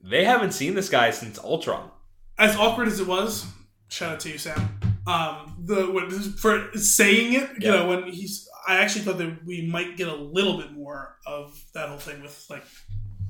they 0.03 0.25
haven't 0.25 0.53
seen 0.53 0.75
this 0.75 0.89
guy 0.89 1.11
since 1.11 1.39
Ultron 1.39 1.91
as 2.39 2.55
awkward 2.57 2.89
as 2.89 3.01
it 3.01 3.07
was, 3.07 3.47
shout 3.89 4.13
out 4.13 4.21
to 4.21 4.29
you, 4.31 4.37
Sam. 4.37 4.79
Um, 5.07 5.57
the 5.65 5.91
when, 5.91 6.11
for 6.11 6.69
saying 6.75 7.33
it, 7.33 7.49
you 7.61 7.71
Yeah. 7.71 7.71
know, 7.77 7.89
when 7.89 8.13
he's, 8.13 8.47
I 8.69 8.77
actually 8.77 9.07
thought 9.07 9.17
that 9.19 9.47
we 9.47 9.67
might 9.67 9.97
get 9.97 10.09
a 10.09 10.15
little 10.15 10.59
bit 10.59 10.73
more 10.73 11.17
of 11.27 11.59
that 11.73 11.89
whole 11.89 11.97
thing 11.99 12.21
with 12.21 12.45
like 12.51 12.65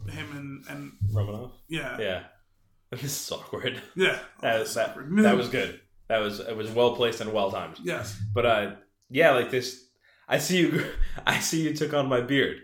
him 0.08 0.26
and 0.36 0.64
and 0.68 0.92
Romanoff 1.12 1.52
yeah, 1.68 1.96
yeah, 1.98 2.04
yeah 2.04 2.22
this 2.98 3.04
is 3.04 3.32
awkward 3.32 3.80
yeah. 3.96 4.18
that 4.40 4.60
was 4.60 4.74
that, 4.74 4.96
that 5.22 5.36
was 5.36 5.48
good 5.48 5.80
that 6.08 6.18
was 6.18 6.38
it 6.40 6.56
was 6.56 6.70
well 6.70 6.94
placed 6.94 7.20
and 7.20 7.32
well 7.32 7.50
timed 7.50 7.76
yes. 7.82 8.16
but 8.32 8.46
uh 8.46 8.70
yeah 9.10 9.32
like 9.32 9.50
this 9.50 9.85
I 10.28 10.38
see 10.38 10.58
you 10.60 10.84
I 11.26 11.38
see 11.40 11.62
you 11.68 11.74
took 11.74 11.94
on 11.94 12.08
my 12.08 12.20
beard 12.20 12.58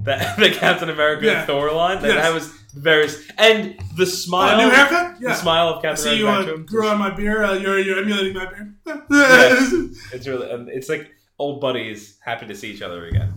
that 0.00 0.36
the 0.38 0.50
Captain 0.50 0.90
America 0.90 1.26
Yeah. 1.26 1.46
Thor 1.46 1.70
line 1.72 2.02
that, 2.02 2.08
Yes. 2.14 2.22
that 2.24 2.34
was 2.34 2.48
very 2.74 3.08
and 3.38 3.78
the 3.96 4.04
smile 4.06 4.56
new 4.58 4.68
haircut? 4.74 5.20
the 5.20 5.28
Yeah. 5.28 5.34
smile 5.34 5.68
of 5.68 5.78
I 5.78 5.82
Captain 5.82 6.04
see 6.04 6.18
you 6.18 6.26
America 6.28 6.46
back 6.50 6.56
to 6.56 6.62
uh, 6.62 6.66
grew 6.66 6.88
on 6.88 6.98
my 6.98 7.10
beard. 7.10 7.44
Uh, 7.48 7.52
you're 7.54 7.78
you're 7.78 7.98
emulating 7.98 8.34
my 8.34 8.46
beard. 8.46 8.74
It's 10.12 10.26
really, 10.26 10.50
and 10.50 10.68
it's 10.68 10.88
like 10.88 11.10
old 11.38 11.60
buddies 11.60 12.18
happy 12.24 12.46
to 12.46 12.54
see 12.54 12.70
each 12.72 12.82
other 12.82 13.06
again. 13.06 13.32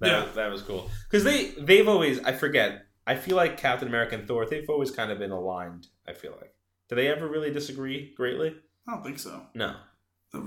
That, 0.00 0.08
Yeah. 0.10 0.32
that 0.34 0.50
was 0.50 0.62
cool 0.62 0.90
because 1.08 1.22
they 1.24 1.52
they've 1.58 1.86
always 1.88 2.18
I 2.24 2.32
forget 2.32 2.86
I 3.06 3.14
feel 3.16 3.36
like 3.36 3.56
Captain 3.56 3.86
America 3.88 4.14
and 4.16 4.26
Thor 4.26 4.44
they've 4.46 4.68
always 4.68 4.90
kind 4.90 5.10
of 5.12 5.18
been 5.18 5.30
aligned. 5.30 5.86
I 6.08 6.12
feel 6.12 6.32
like 6.40 6.52
do 6.88 6.96
they 6.96 7.06
ever 7.08 7.26
really 7.28 7.52
disagree 7.52 8.12
greatly? 8.16 8.56
I 8.88 8.92
don't 8.92 9.04
think 9.04 9.18
so. 9.20 9.46
No, 9.54 9.76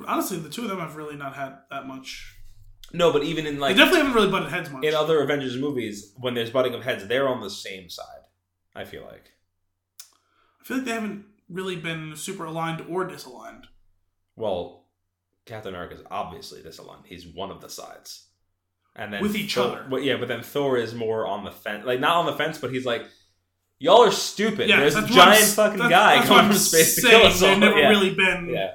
Honestly, 0.07 0.37
the 0.37 0.49
two 0.49 0.63
of 0.63 0.69
them 0.69 0.79
have 0.79 0.95
really 0.95 1.15
not 1.15 1.35
had 1.35 1.57
that 1.69 1.87
much. 1.87 2.35
no, 2.93 3.11
but 3.11 3.23
even 3.23 3.45
in 3.45 3.59
like 3.59 3.75
they 3.75 3.79
definitely 3.79 3.99
haven't 3.99 4.15
really 4.15 4.31
butted 4.31 4.49
heads 4.49 4.69
much. 4.69 4.83
in 4.83 4.93
other 4.93 5.21
Avengers 5.21 5.57
movies 5.57 6.13
when 6.17 6.33
there's 6.33 6.49
butting 6.49 6.73
of 6.73 6.83
heads, 6.83 7.05
they're 7.07 7.27
on 7.27 7.41
the 7.41 7.49
same 7.49 7.89
side. 7.89 8.21
I 8.75 8.83
feel 8.85 9.03
like 9.03 9.31
I 10.61 10.63
feel 10.63 10.77
like 10.77 10.85
they 10.85 10.91
haven't 10.93 11.25
really 11.49 11.75
been 11.75 12.15
super 12.15 12.45
aligned 12.45 12.81
or 12.89 13.07
disaligned. 13.07 13.63
well, 14.35 14.85
Captain 15.45 15.73
America 15.73 15.95
is 15.95 16.01
obviously 16.11 16.61
disaligned. 16.61 17.05
He's 17.05 17.25
one 17.25 17.51
of 17.51 17.61
the 17.61 17.69
sides. 17.69 18.25
And 18.97 19.13
then 19.13 19.21
With 19.21 19.35
each 19.35 19.53
Thor- 19.55 19.63
other. 19.65 19.85
but 19.89 20.03
yeah, 20.03 20.17
but 20.17 20.27
then 20.27 20.41
Thor 20.43 20.75
is 20.77 20.93
more 20.93 21.25
on 21.25 21.45
the 21.45 21.51
fence, 21.51 21.85
like 21.85 21.99
not 22.01 22.17
on 22.17 22.25
the 22.25 22.33
fence, 22.33 22.57
but 22.57 22.71
he's 22.71 22.85
like, 22.85 23.03
"Y'all 23.79 24.03
are 24.03 24.11
stupid. 24.11 24.67
Yeah, 24.67 24.79
There's 24.79 24.95
a 24.95 25.01
that's 25.01 25.11
what 25.13 25.19
I'm 25.27 25.33
giant 25.35 25.51
fucking 25.51 25.89
guy 25.89 26.25
coming 26.25 26.49
from 26.51 26.57
space 26.57 26.95
to 26.95 27.01
kill 27.01 27.25
us 27.27 27.41
all." 27.41 27.49
They've 27.49 27.59
never 27.59 27.79
yeah. 27.79 27.89
really 27.89 28.13
been 28.15 28.49
yeah, 28.49 28.71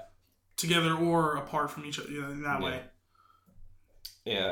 together 0.62 0.94
or 0.94 1.36
apart 1.36 1.70
from 1.70 1.84
each 1.84 1.98
other 1.98 2.08
you 2.10 2.22
know, 2.22 2.30
in 2.30 2.42
that 2.42 2.60
Yeah. 2.60 2.64
way. 2.64 2.80
yeah. 4.24 4.46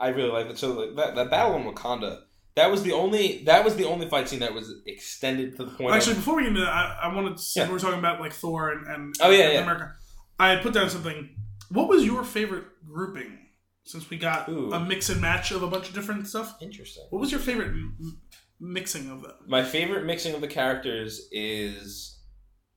I 0.00 0.06
I 0.06 0.08
really 0.08 0.30
like 0.30 0.48
that. 0.48 0.58
So 0.58 0.92
that 0.94 1.14
that 1.14 1.30
battle 1.30 1.56
in 1.56 1.62
Wakanda, 1.64 2.20
that 2.54 2.70
was 2.70 2.82
the 2.82 2.92
only 2.92 3.42
that 3.44 3.64
was 3.64 3.76
the 3.76 3.84
only 3.84 4.08
fight 4.08 4.28
scene 4.28 4.40
that 4.40 4.54
was 4.54 4.72
extended 4.86 5.56
to 5.56 5.64
the 5.64 5.70
point. 5.72 5.94
Actually, 5.94 6.12
of, 6.12 6.18
before 6.18 6.36
we 6.36 6.42
get 6.42 6.48
into 6.50 6.60
that, 6.62 6.70
I, 6.72 6.98
I 7.04 7.14
wanted 7.14 7.36
to 7.36 7.42
say 7.42 7.60
Yeah. 7.60 7.66
we 7.68 7.74
were 7.74 7.78
talking 7.78 7.98
about 7.98 8.20
like 8.20 8.32
Thor 8.32 8.70
and, 8.72 8.86
and 8.86 9.14
Oh, 9.20 9.30
yeah, 9.30 9.38
Captain 9.42 9.54
yeah. 9.54 9.62
America. 9.62 9.94
I 10.38 10.56
put 10.56 10.72
down 10.74 10.90
something. 10.90 11.30
What 11.70 11.88
was 11.88 12.04
your 12.04 12.24
favorite 12.24 12.64
grouping? 12.86 13.38
Since 13.84 14.10
we 14.10 14.16
got 14.18 14.48
Ooh. 14.48 14.72
a 14.72 14.80
mix 14.80 15.10
and 15.10 15.20
match 15.20 15.52
of 15.52 15.62
a 15.62 15.68
bunch 15.68 15.88
of 15.88 15.94
different 15.94 16.26
stuff, 16.26 16.56
interesting. 16.60 17.04
what 17.10 17.20
was 17.20 17.30
your 17.30 17.38
favorite 17.40 17.68
m- 17.68 18.20
mixing 18.58 19.08
of 19.10 19.22
them? 19.22 19.32
My 19.46 19.62
favorite 19.62 20.04
mixing 20.04 20.34
of 20.34 20.40
the 20.40 20.48
characters 20.48 21.28
is 21.30 22.15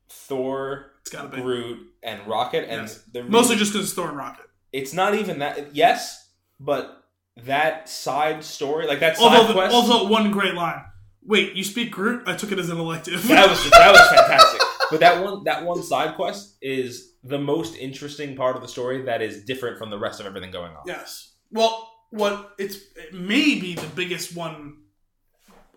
Thor, 0.09 0.91
It's 1.01 1.09
gotta 1.11 1.29
be 1.29 1.41
Groot, 1.41 1.87
and 2.03 2.25
Rocket, 2.27 2.69
and 2.69 2.81
Yes. 2.83 3.01
the 3.13 3.23
mostly 3.23 3.55
just 3.55 3.71
because 3.73 3.87
it's 3.87 3.93
Thor 3.95 4.09
and 4.09 4.17
Rocket. 4.17 4.45
it's 4.73 4.93
not 4.93 5.15
even 5.15 5.39
that. 5.39 5.75
Yes, 5.75 6.29
but 6.59 7.03
that 7.43 7.87
side 7.87 8.43
story, 8.43 8.87
like 8.87 8.99
that 8.99 9.17
side 9.17 9.23
Although, 9.37 9.53
quest, 9.53 9.73
also 9.73 10.07
one 10.07 10.31
great 10.31 10.53
line. 10.55 10.83
Wait, 11.23 11.53
you 11.53 11.63
speak 11.63 11.91
Groot? 11.91 12.27
I 12.27 12.35
took 12.35 12.51
it 12.51 12.59
as 12.59 12.69
an 12.69 12.77
elective. 12.79 13.27
that 13.27 13.49
was 13.49 13.69
that 13.69 13.91
was 13.91 14.07
fantastic. 14.09 14.61
But 14.91 14.99
that 15.01 15.23
one 15.23 15.43
that 15.45 15.63
one 15.63 15.81
side 15.83 16.15
quest 16.15 16.57
is 16.61 17.13
the 17.23 17.37
most 17.37 17.75
interesting 17.75 18.35
part 18.35 18.55
of 18.55 18.61
the 18.61 18.67
story 18.67 19.03
that 19.03 19.21
is 19.21 19.43
different 19.43 19.77
from 19.77 19.89
the 19.89 19.99
rest 19.99 20.19
of 20.19 20.25
everything 20.25 20.51
going 20.51 20.71
on. 20.71 20.83
Yes. 20.87 21.33
Well, 21.51 21.91
what 22.09 22.55
it's 22.57 22.77
it 22.95 23.13
may 23.13 23.59
be 23.59 23.75
the 23.75 23.87
biggest 23.95 24.35
one 24.35 24.77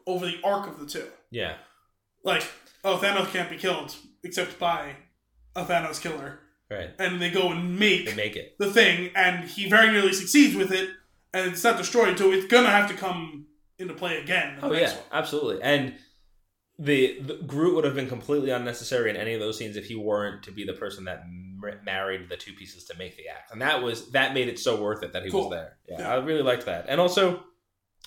over 0.07 0.25
the 0.27 0.39
arc 0.43 0.67
of 0.69 0.79
the 0.81 0.87
two. 0.87 1.07
Yeah, 1.31 1.55
Like, 2.25 2.45
oh, 2.85 2.97
Thanos 2.99 3.31
can't 3.33 3.49
be 3.51 3.57
killed 3.57 3.95
except 4.25 4.59
by 4.59 4.97
a 5.57 5.65
Thanos 5.65 6.01
killer, 6.01 6.39
right. 6.71 6.91
and 6.99 7.21
they 7.21 7.31
go 7.31 7.51
and 7.53 7.79
make 7.79 8.07
They 8.07 8.15
make 8.15 8.37
it. 8.37 8.57
the 8.59 8.73
thing, 8.73 9.11
and 9.15 9.45
he 9.49 9.69
very 9.69 9.91
nearly 9.93 10.13
succeeds 10.13 10.55
with 10.57 10.73
it, 10.73 10.91
and 11.35 11.51
it's 11.53 11.63
not 11.65 11.77
destroyed, 11.77 12.19
so 12.19 12.31
it's 12.33 12.47
gonna 12.47 12.71
have 12.71 12.89
to 12.91 12.95
come 12.97 13.47
into 13.79 13.95
play 13.95 14.19
again. 14.19 14.59
in 14.59 14.65
Oh 14.65 14.73
yeah, 14.73 14.89
one. 14.95 15.03
absolutely. 15.13 15.63
And 15.63 15.95
the, 16.79 17.21
the 17.21 17.35
Groot 17.47 17.75
would 17.75 17.85
have 17.85 17.95
been 17.95 18.09
completely 18.09 18.51
unnecessary 18.51 19.11
in 19.11 19.17
any 19.17 19.35
of 19.35 19.41
those 19.41 19.59
scenes 19.59 19.77
if 19.77 19.87
he 19.87 19.95
weren't 19.95 20.43
to 20.45 20.51
be 20.53 20.65
the 20.65 20.73
person 20.73 21.05
that 21.05 21.23
mar- 21.29 21.81
married 21.85 22.29
the 22.29 22.37
two 22.37 22.53
pieces 22.55 22.85
to 22.87 22.97
make 22.99 23.17
the 23.17 23.29
act, 23.29 23.53
and 23.53 23.61
that 23.61 23.83
was 23.83 24.11
that 24.13 24.33
made 24.35 24.49
it 24.49 24.59
so 24.59 24.81
worth 24.81 25.03
it 25.03 25.13
that 25.13 25.23
he 25.25 25.31
Cool. 25.31 25.51
was 25.51 25.59
there. 25.59 25.77
Yeah, 25.89 25.99
Yeah. 26.01 26.13
I 26.15 26.17
really 26.17 26.43
liked 26.43 26.67
that. 26.67 26.87
And 26.89 27.01
also, 27.01 27.45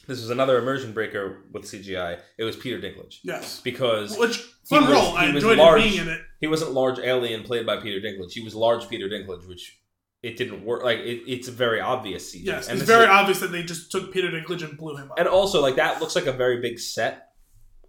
this 0.07 0.21
was 0.21 0.29
another 0.29 0.57
immersion 0.57 0.93
breaker 0.93 1.43
with 1.51 1.63
CGI. 1.63 2.19
It 2.37 2.43
was 2.43 2.55
Peter 2.55 2.79
Dinklage 2.79 3.19
Yes. 3.23 3.61
because 3.61 4.17
Which 4.17 4.37
fun 4.69 4.83
was- 4.83 4.91
role. 4.93 5.15
I 5.17 5.27
he 5.27 5.33
was 5.33 5.43
enjoyed 5.43 5.57
large. 5.57 5.81
being 5.83 5.97
in 6.01 6.07
it. 6.09 6.21
he 6.41 6.47
wasn't 6.47 6.71
large 6.71 6.99
alien 6.99 7.43
played 7.43 7.65
by 7.65 7.77
Peter 7.77 7.99
Dinklage. 8.05 8.31
He 8.33 8.41
was 8.41 8.53
large 8.55 8.87
Peter 8.89 9.07
Dinklage, 9.09 9.47
which 9.47 9.79
it 10.23 10.37
didn't 10.37 10.63
work. 10.65 10.83
Like 10.83 10.99
it, 10.99 11.23
it's 11.27 11.47
a 11.47 11.51
very 11.51 11.79
obvious 11.79 12.33
CGI. 12.33 12.45
Yes, 12.45 12.67
and 12.69 12.79
it's 12.79 12.87
very 12.87 13.03
is- 13.05 13.09
obvious 13.09 13.39
that 13.41 13.51
they 13.51 13.63
just 13.63 13.91
took 13.91 14.11
Peter 14.13 14.29
Dinklage 14.29 14.63
and 14.67 14.77
blew 14.77 14.95
him 14.97 15.11
up. 15.11 15.19
And 15.19 15.27
also, 15.27 15.61
like 15.61 15.75
that 15.75 15.99
looks 16.01 16.15
like 16.15 16.25
a 16.25 16.33
very 16.33 16.61
big 16.61 16.79
set 16.79 17.27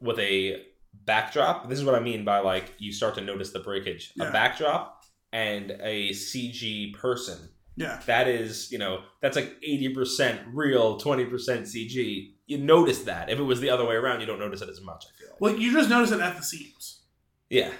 with 0.01 0.19
a 0.19 0.63
backdrop. 1.05 1.69
This 1.69 1.79
is 1.79 1.85
what 1.85 1.95
I 1.95 2.01
mean 2.01 2.25
by 2.25 2.39
like 2.41 2.73
you 2.79 2.93
start 2.93 3.15
to 3.17 3.21
notice 3.21 3.53
the 3.53 3.61
breakage. 3.61 4.13
Yeah. 4.17 4.29
A 4.29 4.33
backdrop 4.33 5.05
and 5.33 5.71
a 5.83 6.11
CG 6.11 6.95
person. 6.95 7.51
Yeah. 7.77 8.01
That 8.07 8.27
is, 8.29 8.71
you 8.73 8.79
know, 8.79 9.03
that's 9.21 9.37
like 9.37 9.57
eighty 9.63 9.91
percent 9.95 10.41
real, 10.53 10.97
twenty 10.99 11.25
percent 11.25 11.67
CG. 11.67 12.33
You 12.47 12.59
notice 12.59 13.01
that. 13.05 13.29
If 13.31 13.39
it 13.39 13.43
was 13.43 13.61
the 13.61 13.71
other 13.71 13.85
way 13.87 13.95
around, 13.97 14.21
you 14.21 14.27
don't 14.27 14.39
notice 14.39 14.63
it 14.63 14.69
as 14.69 14.81
much. 14.81 15.05
I 15.07 15.19
feel. 15.19 15.31
Like. 15.33 15.41
Well, 15.41 15.57
you 15.57 15.73
just 15.73 15.91
notice 15.91 16.13
it 16.13 16.21
at 16.21 16.37
the 16.37 16.43
seams. 16.43 17.03
Yeah. 17.51 17.71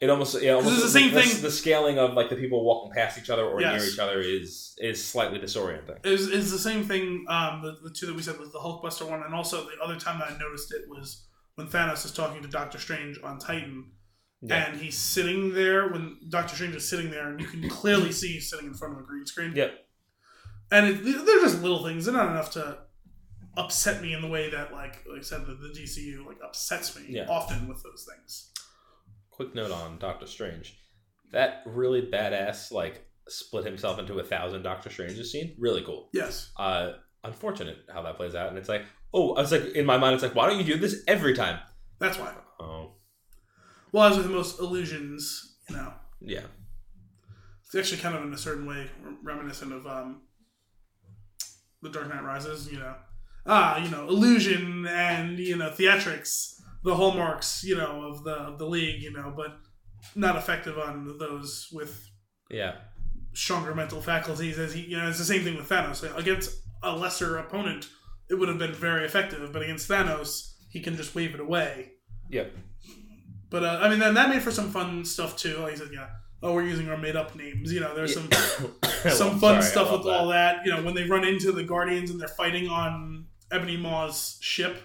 It 0.00 0.10
almost 0.10 0.42
yeah, 0.42 0.52
almost 0.52 0.74
it's 0.74 0.82
the 0.82 0.90
same 1.00 1.12
thing- 1.12 1.40
The 1.40 1.50
scaling 1.50 1.98
of 1.98 2.12
like 2.14 2.28
the 2.28 2.36
people 2.36 2.62
walking 2.64 2.92
past 2.92 3.16
each 3.18 3.30
other 3.30 3.44
or 3.46 3.60
Yes. 3.60 3.80
near 3.80 3.90
each 3.90 3.98
other 3.98 4.20
is 4.20 4.76
is 4.78 5.02
slightly 5.02 5.38
disorienting. 5.38 5.98
It's, 6.04 6.24
is 6.24 6.50
the 6.50 6.58
same 6.58 6.84
thing. 6.84 7.24
Um, 7.28 7.62
the, 7.62 7.78
the 7.88 7.94
two 7.94 8.06
that 8.06 8.14
we 8.14 8.20
said 8.20 8.38
was 8.38 8.52
the 8.52 8.58
Hulkbuster 8.58 9.08
one, 9.08 9.22
and 9.22 9.34
also 9.34 9.64
the 9.64 9.82
other 9.82 9.98
time 9.98 10.18
that 10.18 10.32
I 10.32 10.36
noticed 10.38 10.72
it 10.74 10.82
was 10.88 11.24
when 11.54 11.68
Thanos 11.68 12.04
is 12.04 12.12
talking 12.12 12.42
to 12.42 12.48
Doctor 12.48 12.78
Strange 12.78 13.18
on 13.22 13.38
Titan, 13.38 13.92
Yeah. 14.42 14.66
and 14.70 14.80
he's 14.80 14.98
sitting 14.98 15.54
there 15.54 15.88
when 15.88 16.18
Doctor 16.28 16.54
Strange 16.54 16.74
is 16.74 16.88
sitting 16.88 17.10
there, 17.10 17.28
and 17.30 17.40
you 17.40 17.46
can 17.46 17.68
clearly 17.70 18.12
see 18.12 18.34
he's 18.34 18.50
sitting 18.50 18.66
in 18.66 18.74
front 18.74 18.94
of 18.94 19.00
a 19.00 19.06
green 19.06 19.24
screen. 19.26 19.52
Yep. 19.54 19.72
And 20.70 20.86
it, 20.86 21.02
they're 21.02 21.40
just 21.40 21.62
little 21.62 21.84
things. 21.84 22.04
They're 22.04 22.14
not 22.14 22.30
enough 22.30 22.50
to 22.52 22.78
upset 23.56 24.02
me 24.02 24.12
in 24.12 24.20
the 24.20 24.28
way 24.28 24.50
that, 24.50 24.72
like, 24.72 25.04
like 25.08 25.20
I 25.20 25.22
said, 25.22 25.46
the, 25.46 25.54
the 25.54 25.68
DCU 25.68 26.26
like 26.26 26.38
upsets 26.44 26.96
me 26.98 27.04
Yeah. 27.08 27.26
often 27.28 27.68
with 27.68 27.82
those 27.82 28.06
things. 28.12 28.50
quick 29.30 29.54
note 29.54 29.70
on 29.70 29.98
Doctor 29.98 30.26
Strange. 30.26 30.78
That 31.32 31.62
really 31.66 32.02
badass 32.02 32.70
like 32.70 33.06
split 33.28 33.64
himself 33.64 33.98
into 33.98 34.18
a 34.18 34.24
thousand 34.24 34.62
Doctor 34.62 34.90
Stranges 34.90 35.32
scene. 35.32 35.56
Really 35.58 35.82
cool. 35.82 36.10
Yes. 36.12 36.50
Uh 36.58 36.92
unfortunate 37.22 37.78
how 37.92 38.02
that 38.02 38.16
plays 38.16 38.34
out. 38.34 38.48
And 38.50 38.58
it's 38.58 38.68
like, 38.68 38.82
oh, 39.14 39.34
I 39.34 39.40
was 39.40 39.50
like 39.52 39.64
in 39.74 39.86
my 39.86 39.96
mind, 39.98 40.14
it's 40.14 40.22
like, 40.22 40.34
why 40.34 40.46
don't 40.48 40.58
you 40.58 40.64
do 40.64 40.78
this 40.78 41.02
every 41.08 41.34
time? 41.34 41.58
That's 41.98 42.18
why. 42.18 42.34
Oh, 42.60 42.96
Well, 43.94 44.10
as 44.10 44.16
with 44.16 44.28
most 44.28 44.58
illusions, 44.58 45.54
you 45.70 45.76
know, 45.76 45.92
yeah. 46.20 46.46
it's 47.64 47.76
actually 47.76 48.00
kind 48.00 48.16
of 48.16 48.24
in 48.24 48.34
a 48.34 48.36
certain 48.36 48.66
way 48.66 48.90
reminiscent 49.22 49.72
of 49.72 49.86
um, 49.86 50.22
The 51.80 51.90
Dark 51.90 52.08
Knight 52.08 52.24
Rises, 52.24 52.68
you 52.72 52.80
know. 52.80 52.96
ah, 53.46 53.76
you 53.78 53.88
know, 53.92 54.08
illusion 54.08 54.84
and 54.88 55.38
you 55.38 55.54
know 55.56 55.70
theatrics, 55.70 56.60
the 56.82 56.96
hallmarks, 56.96 57.62
you 57.62 57.76
know, 57.76 58.02
of 58.10 58.24
the 58.24 58.32
of 58.32 58.58
the 58.58 58.66
league, 58.66 59.00
you 59.00 59.12
know, 59.12 59.32
but 59.36 59.58
not 60.16 60.34
effective 60.34 60.76
on 60.76 61.16
those 61.20 61.68
with 61.70 62.10
Yeah. 62.50 62.74
stronger 63.32 63.76
mental 63.76 64.02
faculties. 64.02 64.58
As 64.58 64.74
he, 64.74 64.80
you 64.80 64.96
know, 64.98 65.08
it's 65.08 65.18
the 65.18 65.24
same 65.24 65.44
thing 65.44 65.56
with 65.56 65.68
Thanos 65.68 66.02
against 66.18 66.50
a 66.82 66.96
lesser 66.96 67.38
opponent. 67.38 67.88
It 68.28 68.34
would 68.34 68.48
have 68.48 68.58
been 68.58 68.74
very 68.74 69.04
effective, 69.04 69.52
but 69.52 69.62
against 69.62 69.88
Thanos, 69.88 70.54
he 70.72 70.80
can 70.80 70.96
just 70.96 71.14
wave 71.14 71.32
it 71.34 71.40
away. 71.40 71.92
Yep. 72.30 72.50
But 73.54 73.62
uh, 73.62 73.78
I 73.80 73.88
mean, 73.88 74.00
then 74.00 74.14
that 74.14 74.30
made 74.30 74.42
for 74.42 74.50
some 74.50 74.68
fun 74.68 75.04
stuff 75.04 75.36
too. 75.36 75.58
Like 75.58 75.70
he 75.70 75.76
said, 75.76 75.90
yeah, 75.92 76.08
oh, 76.42 76.54
we're 76.54 76.64
using 76.64 76.90
our 76.90 76.96
made 76.96 77.14
up 77.14 77.36
names. 77.36 77.72
You 77.72 77.78
know, 77.78 77.94
there's 77.94 78.12
some 78.12 78.28
some 79.08 79.38
fun 79.38 79.62
stuff 79.62 79.92
with 79.92 80.12
all 80.12 80.26
that. 80.30 80.66
You 80.66 80.72
know, 80.72 80.82
when 80.82 80.92
they 80.96 81.04
run 81.04 81.22
into 81.22 81.52
the 81.52 81.62
Guardians 81.62 82.10
and 82.10 82.20
they're 82.20 82.26
fighting 82.26 82.68
on 82.68 83.26
Ebony 83.52 83.76
Maw's 83.76 84.38
ship, 84.40 84.82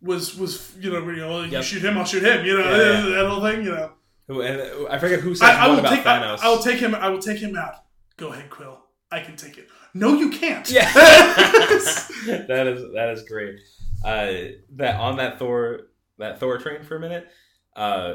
was 0.00 0.34
was 0.34 0.74
you 0.80 0.90
know, 0.90 1.06
you, 1.06 1.16
know, 1.16 1.42
you 1.42 1.50
Yep. 1.50 1.62
shoot 1.62 1.84
him, 1.84 1.98
I'll 1.98 2.06
shoot 2.06 2.22
him. 2.22 2.46
You 2.46 2.56
know, 2.56 2.70
Yeah, 2.70 3.06
yeah. 3.06 3.16
that 3.16 3.28
whole 3.28 3.42
thing. 3.42 3.66
You 3.66 3.72
know, 3.72 3.92
Who, 4.28 4.40
and 4.40 4.62
uh, 4.62 4.88
I 4.88 4.98
forget 4.98 5.20
who 5.20 5.34
said 5.34 5.50
I, 5.50 5.66
I 5.66 5.68
will 5.68 5.80
about 5.80 5.90
take 5.90 6.06
I, 6.06 6.20
Thanos. 6.20 6.38
I 6.40 6.48
will 6.48 6.62
take 6.62 6.78
him. 6.78 6.94
I 6.94 7.10
will 7.10 7.18
take 7.20 7.38
him 7.38 7.54
out. 7.54 7.84
Go 8.16 8.32
ahead, 8.32 8.48
Quill. 8.48 8.82
I 9.12 9.20
can 9.20 9.36
take 9.36 9.58
it. 9.58 9.68
No, 9.92 10.16
you 10.16 10.30
can't. 10.30 10.70
Yeah, 10.70 10.90
that 10.94 12.66
is 12.66 12.94
that 12.94 13.10
is 13.10 13.24
great. 13.28 13.60
Uh, 14.02 14.54
that 14.76 14.98
on 14.98 15.18
that 15.18 15.38
Thor 15.38 15.80
that 16.16 16.40
Thor 16.40 16.56
train 16.56 16.82
for 16.82 16.96
a 16.96 17.00
minute. 17.00 17.28
Uh, 17.76 18.14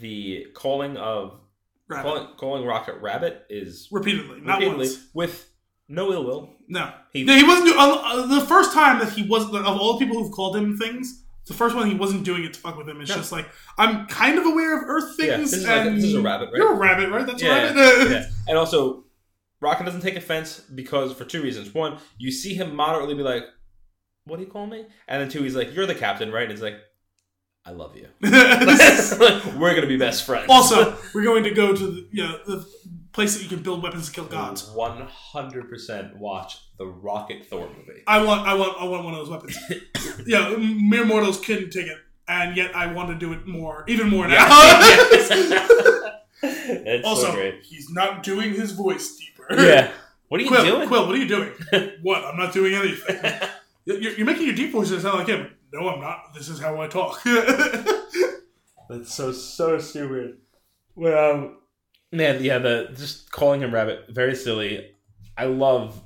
the 0.00 0.46
calling 0.54 0.96
of 0.96 1.38
calling, 1.88 2.28
calling 2.36 2.64
Rocket 2.64 2.96
Rabbit 3.00 3.44
is 3.48 3.88
repeatedly, 3.92 4.40
not 4.40 4.58
repeatedly 4.58 4.86
once. 4.86 5.06
with 5.14 5.50
no 5.88 6.12
ill 6.12 6.24
will. 6.24 6.54
No, 6.68 6.92
He- 7.12 7.22
no, 7.24 7.34
he 7.34 7.44
wasn't. 7.44 7.76
Uh, 7.76 8.00
uh, 8.04 8.26
the 8.26 8.44
first 8.46 8.72
time 8.72 8.98
that 8.98 9.12
he 9.12 9.22
was 9.22 9.44
of 9.44 9.64
all 9.66 9.96
the 9.98 10.04
people 10.04 10.20
who've 10.22 10.32
called 10.32 10.56
him 10.56 10.76
things. 10.76 11.22
The 11.46 11.54
first 11.54 11.76
one, 11.76 11.88
he 11.88 11.94
wasn't 11.94 12.24
doing 12.24 12.42
it 12.42 12.54
to 12.54 12.58
fuck 12.60 12.76
with 12.76 12.88
him. 12.88 13.00
It's 13.00 13.10
No. 13.10 13.16
just 13.16 13.30
like 13.30 13.46
I'm 13.78 14.06
kind 14.08 14.36
of 14.36 14.46
aware 14.46 14.76
of 14.76 14.82
Earth 14.88 15.16
things. 15.16 15.28
Yeah, 15.28 15.36
this 15.36 15.52
is 15.52 15.64
like 15.64 15.76
a- 15.84 15.88
and 15.88 15.96
this 15.98 16.04
is 16.06 16.14
a 16.14 16.20
rabbit, 16.20 16.46
right? 16.46 16.56
You're 16.56 16.72
a 16.72 16.76
rabbit, 16.76 17.10
right? 17.10 17.24
That's 17.24 17.40
Yeah, 17.40 17.70
a 17.70 17.74
rabbit. 17.74 18.10
yeah. 18.10 18.26
And 18.48 18.58
also, 18.58 19.04
Rocket 19.60 19.84
doesn't 19.84 20.00
take 20.00 20.16
offense 20.16 20.58
because 20.74 21.12
for 21.12 21.24
two 21.24 21.40
reasons. 21.42 21.72
One, 21.72 21.98
you 22.18 22.32
see 22.32 22.54
him 22.54 22.74
moderately 22.74 23.14
be 23.14 23.22
like, 23.22 23.44
"What 24.24 24.36
do 24.38 24.42
you 24.42 24.50
call 24.50 24.66
me?" 24.66 24.86
And 25.06 25.22
then 25.22 25.28
two, 25.28 25.44
he's 25.44 25.54
like, 25.54 25.72
"You're 25.72 25.86
the 25.86 25.94
captain, 25.94 26.32
right?" 26.32 26.42
And 26.42 26.50
he's 26.50 26.62
like, 26.62 26.78
"I 27.66 27.72
love 27.72 27.96
you. 27.96 28.08
We're 29.58 29.74
gonna 29.74 29.86
be 29.86 29.96
best 29.96 30.24
friends." 30.24 30.46
also, 30.48 30.96
we're 31.14 31.24
going 31.24 31.44
to 31.44 31.50
go 31.50 31.74
to 31.74 31.86
the, 31.86 32.08
you 32.12 32.22
know, 32.22 32.38
the 32.46 32.66
place 33.12 33.34
that 33.34 33.42
you 33.42 33.48
can 33.48 33.62
build 33.62 33.82
weapons 33.82 34.06
to 34.06 34.12
kill 34.12 34.26
gods. 34.26 34.70
One 34.70 35.00
hundred 35.08 35.68
percent 35.68 36.16
watch 36.16 36.58
the 36.78 36.86
Rocket 36.86 37.46
Thor 37.46 37.66
movie. 37.68 38.02
I 38.06 38.22
want, 38.22 38.46
I 38.46 38.54
want, 38.54 38.80
I 38.80 38.84
want 38.84 39.04
one 39.04 39.14
of 39.14 39.20
those 39.20 39.30
weapons. 39.30 39.58
yeah, 40.26 40.54
mere 40.56 41.04
mortals 41.04 41.40
couldn't 41.40 41.70
take 41.70 41.86
it, 41.86 41.98
and 42.28 42.56
yet 42.56 42.76
I 42.76 42.92
want 42.92 43.08
to 43.08 43.14
do 43.14 43.32
it 43.32 43.46
more, 43.46 43.84
even 43.88 44.10
more 44.10 44.28
now. 44.28 44.46
it's 46.42 47.06
also, 47.06 47.28
so 47.28 47.32
great. 47.32 47.62
he's 47.62 47.90
not 47.90 48.22
doing 48.22 48.52
his 48.52 48.72
voice 48.72 49.16
deeper. 49.16 49.46
Yeah. 49.50 49.90
What 50.28 50.40
are 50.40 50.44
you 50.44 50.50
Quill, 50.50 50.64
doing? 50.64 50.88
Quill, 50.88 51.06
what 51.06 51.14
are 51.14 51.18
you 51.18 51.28
doing? 51.28 51.52
what? 52.02 52.24
I'm 52.24 52.36
not 52.36 52.52
doing 52.52 52.74
anything. 52.74 53.48
You're, 53.86 53.98
you're 54.12 54.26
making 54.26 54.46
your 54.46 54.54
deep 54.54 54.72
voices 54.72 55.02
sound 55.02 55.18
like 55.18 55.28
him. 55.28 55.50
No, 55.72 55.88
I'm 55.88 56.00
not. 56.00 56.34
This 56.34 56.48
is 56.48 56.58
how 56.60 56.80
I 56.80 56.86
talk. 56.88 57.22
That's 58.88 59.12
so 59.14 59.32
so 59.32 59.78
stupid. 59.78 60.38
Well, 60.94 61.32
um, 61.34 61.58
man, 62.12 62.42
yeah, 62.42 62.58
the 62.58 62.90
just 62.96 63.30
calling 63.32 63.60
him 63.62 63.72
Rabbit 63.72 64.06
very 64.10 64.34
silly. 64.36 64.92
I 65.36 65.46
love 65.46 66.00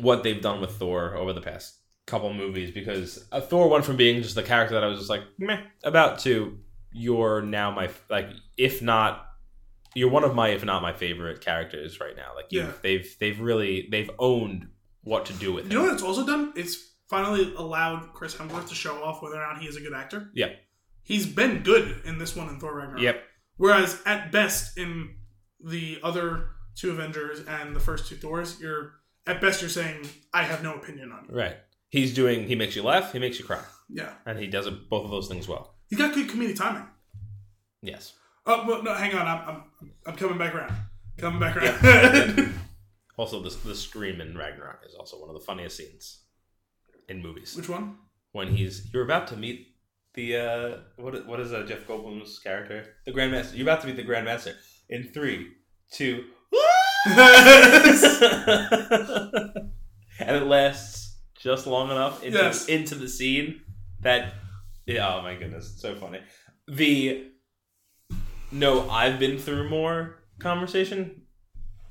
what 0.00 0.22
they've 0.22 0.40
done 0.42 0.60
with 0.60 0.72
Thor 0.72 1.14
over 1.16 1.32
the 1.32 1.40
past 1.40 1.74
couple 2.06 2.32
movies 2.32 2.70
because 2.70 3.26
uh, 3.32 3.40
Thor 3.40 3.68
went 3.68 3.84
from 3.84 3.96
being 3.96 4.22
just 4.22 4.34
the 4.34 4.42
character 4.42 4.74
that 4.74 4.84
I 4.84 4.86
was 4.86 4.98
just 4.98 5.10
like 5.10 5.22
meh 5.38 5.60
about 5.84 6.18
to 6.20 6.58
you're 6.90 7.42
now 7.42 7.70
my 7.70 7.90
like 8.08 8.28
if 8.56 8.80
not 8.80 9.26
you're 9.94 10.08
one 10.10 10.24
of 10.24 10.34
my 10.34 10.48
if 10.48 10.64
not 10.64 10.80
my 10.82 10.92
favorite 10.92 11.40
characters 11.40 12.00
right 12.00 12.16
now. 12.16 12.34
Like 12.34 12.46
you, 12.50 12.60
Yeah. 12.62 12.72
they've 12.82 13.16
they've 13.20 13.40
really 13.40 13.88
they've 13.90 14.10
owned 14.18 14.68
what 15.08 15.26
to 15.26 15.32
do 15.34 15.52
with 15.52 15.66
it. 15.66 15.72
you 15.72 15.78
know 15.78 15.84
what 15.84 15.94
it's 15.94 16.02
also 16.02 16.24
done? 16.26 16.52
It's 16.54 16.76
finally 17.08 17.54
allowed 17.56 18.12
Chris 18.12 18.34
Hemsworth 18.34 18.68
to 18.68 18.74
show 18.74 19.02
off 19.02 19.22
whether 19.22 19.36
or 19.36 19.46
not 19.46 19.60
he 19.62 19.66
is 19.66 19.76
a 19.76 19.80
good 19.80 19.94
actor. 19.94 20.30
Yeah. 20.34 20.50
He's 21.02 21.26
been 21.26 21.62
good 21.62 22.02
in 22.04 22.18
this 22.18 22.36
one 22.36 22.48
in 22.48 22.60
Thor 22.60 22.74
Ragnarok. 22.76 23.00
Yep. 23.02 23.22
Whereas 23.56 24.00
at 24.04 24.30
best 24.30 24.76
in 24.76 25.14
the 25.64 25.98
other 26.02 26.50
two 26.76 26.90
Avengers 26.90 27.40
and 27.48 27.74
the 27.74 27.80
first 27.80 28.08
two 28.08 28.16
Thors, 28.16 28.60
you're 28.60 28.92
at 29.26 29.40
best 29.40 29.62
you're 29.62 29.70
saying 29.70 30.06
I 30.34 30.42
have 30.42 30.62
no 30.62 30.74
opinion 30.74 31.10
on 31.12 31.26
you. 31.28 31.34
Right. 31.34 31.56
He's 31.88 32.12
doing. 32.14 32.46
He 32.46 32.54
makes 32.54 32.76
you 32.76 32.82
laugh. 32.82 33.12
He 33.12 33.18
makes 33.18 33.38
you 33.38 33.46
cry, 33.46 33.62
Yeah, 33.88 34.12
and 34.26 34.38
he 34.38 34.46
does 34.46 34.66
it, 34.66 34.90
both 34.90 35.06
of 35.06 35.10
those 35.10 35.26
things 35.26 35.48
well. 35.48 35.74
he's 35.88 35.98
got 35.98 36.12
good 36.14 36.28
comedic 36.28 36.56
timing. 36.56 36.86
Yes. 37.80 38.12
Oh 38.44 38.64
well, 38.68 38.82
no, 38.82 38.92
hang 38.94 39.14
on, 39.14 39.26
I'm 39.26 39.48
I'm, 39.48 39.62
I'm 40.06 40.16
coming 40.16 40.36
back 40.36 40.54
around. 40.54 40.72
Coming 41.16 41.40
back 41.40 41.56
around. 41.56 42.54
Also, 43.18 43.42
the 43.42 43.50
the 43.68 43.74
scream 43.74 44.20
in 44.22 44.36
Ragnarok 44.38 44.80
is 44.88 44.94
also 44.94 45.20
one 45.20 45.28
of 45.28 45.34
the 45.34 45.44
funniest 45.44 45.76
scenes 45.76 46.22
in 47.08 47.20
movies. 47.20 47.54
Which 47.56 47.68
one? 47.68 47.96
When 48.32 48.48
he's 48.56 48.88
you're 48.92 49.04
about 49.04 49.26
to 49.28 49.36
meet 49.36 49.66
the 50.14 50.36
uh, 50.36 50.76
what 50.96 51.14
is- 51.14 51.26
what 51.26 51.40
is 51.40 51.52
uh, 51.52 51.64
Jeff 51.68 51.86
Goldblum's 51.86 52.38
character, 52.38 52.94
the 53.04 53.12
Grandmaster. 53.12 53.54
You're 53.56 53.68
about 53.68 53.80
to 53.82 53.86
meet 53.88 53.96
the 53.96 54.04
Grandmaster 54.04 54.54
in 54.88 55.10
three, 55.12 55.48
two, 55.92 56.24
and 60.20 60.36
it 60.36 60.44
lasts 60.46 61.16
just 61.40 61.66
long 61.66 61.90
enough 61.90 62.22
into 62.22 62.38
Yes. 62.38 62.66
into 62.68 62.94
the 62.94 63.08
scene 63.08 63.62
that 64.00 64.34
yeah, 64.86 65.14
oh 65.14 65.22
my 65.22 65.34
goodness, 65.34 65.70
it's 65.72 65.82
so 65.82 65.94
funny. 65.94 66.20
The 66.66 67.26
no, 68.50 68.88
I've 68.90 69.18
been 69.18 69.38
through 69.38 69.68
more 69.68 70.16
conversation 70.38 71.22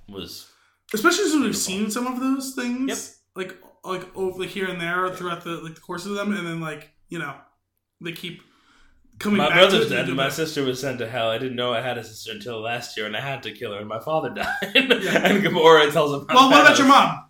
was 0.10 0.50
Especially 0.94 1.30
since 1.30 1.44
we've 1.44 1.58
seen 1.58 1.92
some 1.92 2.08
of 2.08 2.20
those 2.20 2.54
things, 2.56 2.90
Yep. 3.36 3.48
like 3.48 3.58
like 3.84 4.16
over 4.18 4.44
here 4.46 4.68
and 4.68 4.80
there 4.82 5.10
throughout 5.14 5.44
the 5.44 5.52
like 5.58 5.76
the 5.76 5.82
course 5.82 6.06
of 6.06 6.14
them, 6.14 6.34
and 6.34 6.46
then 6.48 6.62
like 6.62 6.92
you 7.10 7.20
know 7.20 7.36
they 8.02 8.12
keep 8.14 8.42
coming. 9.20 9.38
My 9.38 9.52
brother's 9.54 9.90
dead, 9.90 10.08
and 10.08 10.16
my 10.16 10.30
sister 10.30 10.64
was 10.64 10.80
sent 10.80 11.00
to 11.00 11.08
hell. 11.10 11.30
I 11.30 11.38
didn't 11.38 11.56
know 11.56 11.74
I 11.74 11.82
had 11.82 11.98
a 11.98 12.04
sister 12.04 12.32
until 12.32 12.62
last 12.62 12.96
year, 12.98 13.06
and 13.06 13.16
I 13.18 13.22
had 13.22 13.44
to 13.44 13.52
kill 13.52 13.74
her, 13.74 13.80
and 13.80 13.88
my 13.88 14.00
father 14.00 14.30
died. 14.34 14.48
and 14.64 15.44
Gamora 15.44 15.92
tells 15.92 16.14
him. 16.14 16.26
Well, 16.30 16.50
what 16.50 16.62
about 16.66 16.78
your 16.78 16.88
mom? 16.88 17.24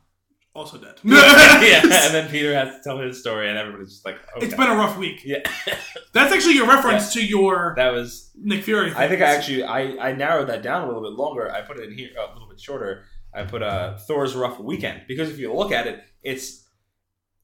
Also 0.53 0.79
dead. 0.79 0.95
yeah, 1.03 1.81
and 1.84 2.13
then 2.15 2.29
Peter 2.31 2.51
has 2.55 2.77
to 2.77 2.81
tell 2.84 2.97
his 2.99 3.19
story, 3.19 3.47
and 3.47 3.57
everybody's 3.59 3.91
just 3.91 4.05
like, 4.05 4.15
okay. 4.35 4.43
It's 4.45 4.55
been 4.55 4.67
a 4.69 4.75
rough 4.75 4.97
week. 4.97 5.21
yeah, 5.23 5.38
That's 6.13 6.34
actually 6.34 6.55
your 6.55 6.67
reference 6.67 7.13
to 7.13 7.23
your 7.23 7.73
that 7.77 7.91
was. 7.93 8.31
Nick 8.39 8.63
Fury. 8.63 8.91
I 8.95 9.07
think 9.07 9.21
I 9.21 9.25
actually 9.35 9.63
I 9.63 10.09
I 10.09 10.11
narrowed 10.13 10.49
that 10.49 10.61
down 10.63 10.84
a 10.84 10.88
little 10.88 11.01
bit 11.03 11.11
longer. 11.13 11.51
I 11.51 11.61
put 11.61 11.77
it 11.79 11.89
in 11.89 11.95
here 11.97 12.09
a 12.17 12.34
little 12.34 12.47
bit 12.49 12.59
shorter. 12.59 13.03
I 13.33 13.43
put 13.43 13.61
uh, 13.61 13.97
Thor's 13.97 14.35
rough 14.35 14.59
weekend 14.59 15.01
because 15.07 15.29
if 15.29 15.37
you 15.39 15.53
look 15.53 15.71
at 15.71 15.87
it, 15.87 16.01
it's 16.23 16.63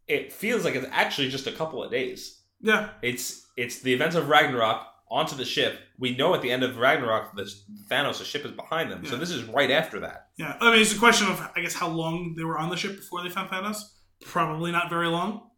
it 0.08 0.34
feels 0.34 0.66
like 0.66 0.76
it's 0.76 0.88
actually 0.92 1.30
just 1.30 1.48
a 1.48 1.52
couple 1.52 1.84
of 1.84 1.92
days. 1.92 2.42
yeah. 2.62 2.90
It's 3.02 3.46
it's 3.56 3.80
the 3.82 3.94
events 3.94 4.16
of 4.16 4.28
Ragnarok 4.30 4.86
onto 5.12 5.36
the 5.36 5.46
ship. 5.46 5.80
We 6.00 6.16
know 6.16 6.34
at 6.34 6.42
the 6.42 6.52
end 6.52 6.64
of 6.64 6.78
Ragnarok 6.78 7.36
the 7.36 7.50
Thanos' 7.90 8.18
the 8.18 8.26
ship 8.26 8.44
is 8.46 8.52
behind 8.52 8.92
them. 8.92 9.06
So 9.06 9.16
this 9.16 9.30
is 9.30 9.44
right 9.44 9.70
after 9.70 10.00
that. 10.00 10.30
Yeah, 10.38 10.58
I 10.60 10.72
mean, 10.72 10.82
it's 10.82 10.96
a 10.96 10.98
question 10.98 11.28
of, 11.28 11.40
I 11.56 11.62
guess, 11.62 11.76
how 11.76 11.88
long 11.88 12.34
they 12.36 12.44
were 12.44 12.58
on 12.58 12.70
the 12.70 12.76
ship 12.78 12.96
before 12.96 13.22
they 13.22 13.30
found 13.30 13.50
Thanos. 13.52 13.78
Probably 14.26 14.72
not 14.72 14.90
very 14.90 15.08
long. 15.08 15.50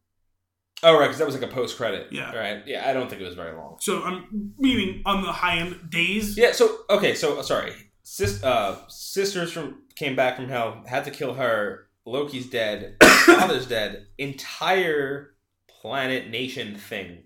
Oh 0.84 0.94
right, 1.00 1.06
because 1.06 1.20
that 1.20 1.26
was 1.26 1.36
like 1.36 1.50
a 1.50 1.54
post 1.54 1.78
credit. 1.78 2.08
Yeah. 2.12 2.36
Right. 2.36 2.64
Yeah, 2.68 2.88
I 2.88 2.92
don't 2.94 3.10
think 3.10 3.22
it 3.22 3.26
was 3.26 3.36
very 3.36 3.56
long. 3.56 3.78
So 3.80 4.04
I'm 4.04 4.54
meaning 4.58 5.02
on 5.06 5.24
the 5.24 5.32
high 5.32 5.60
end 5.60 5.90
days. 5.90 6.38
Yeah. 6.38 6.52
So 6.52 6.80
okay. 6.90 7.16
So 7.16 7.42
sorry. 7.42 7.74
Sis, 8.04 8.44
uh, 8.44 8.78
sisters 8.90 9.52
from 9.52 9.82
came 9.96 10.16
back 10.16 10.36
from 10.36 10.50
hell. 10.50 10.84
Had 10.88 11.06
to 11.06 11.12
kill 11.12 11.34
her. 11.36 11.88
Loki's 12.06 12.50
dead. 12.50 12.98
Father's 13.04 13.66
dead. 13.68 14.08
Entire 14.18 15.32
planet 15.68 16.30
nation 16.30 16.76
thing. 16.78 17.24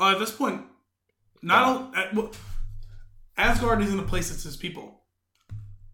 Uh, 0.00 0.12
at 0.12 0.18
this 0.18 0.32
point, 0.32 0.62
not 1.42 1.62
all, 1.64 1.92
at, 1.94 2.14
well, 2.14 2.30
Asgard 3.36 3.80
isn't 3.82 3.98
a 3.98 4.02
place 4.04 4.28
that 4.30 4.36
says 4.40 4.56
people. 4.56 5.02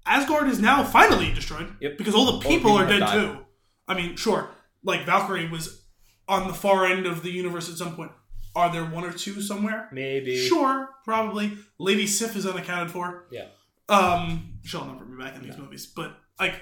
Asgard 0.06 0.48
is 0.48 0.58
now 0.58 0.82
finally 0.84 1.32
destroyed 1.32 1.74
Yep. 1.80 1.98
because 1.98 2.14
all 2.14 2.26
the 2.26 2.32
the 2.32 2.38
people, 2.48 2.56
people 2.70 2.72
are 2.78 2.86
dead 2.86 3.00
died. 3.00 3.12
too. 3.14 3.38
I 3.86 3.94
mean, 3.94 4.16
sure, 4.16 4.48
like 4.82 5.04
Valkyrie 5.04 5.48
was 5.50 5.84
on 6.28 6.48
the 6.48 6.54
far 6.54 6.86
end 6.86 7.06
of 7.06 7.22
the 7.22 7.30
universe 7.30 7.68
at 7.70 7.76
some 7.76 7.94
point. 7.94 8.12
Are 8.56 8.72
there 8.72 8.84
one 8.84 9.04
or 9.04 9.12
two 9.12 9.40
somewhere? 9.42 9.88
Maybe. 9.92 10.36
Sure, 10.36 10.88
probably. 11.04 11.58
Lady 11.78 12.06
Sif 12.06 12.34
is 12.36 12.46
unaccounted 12.46 12.90
for. 12.90 13.26
Yeah. 13.30 13.46
Um, 13.90 14.58
she'll 14.64 14.84
never 14.86 15.04
be 15.04 15.16
back 15.22 15.34
in 15.36 15.42
these 15.42 15.56
movies, 15.58 15.86
but 15.94 16.16
like, 16.38 16.54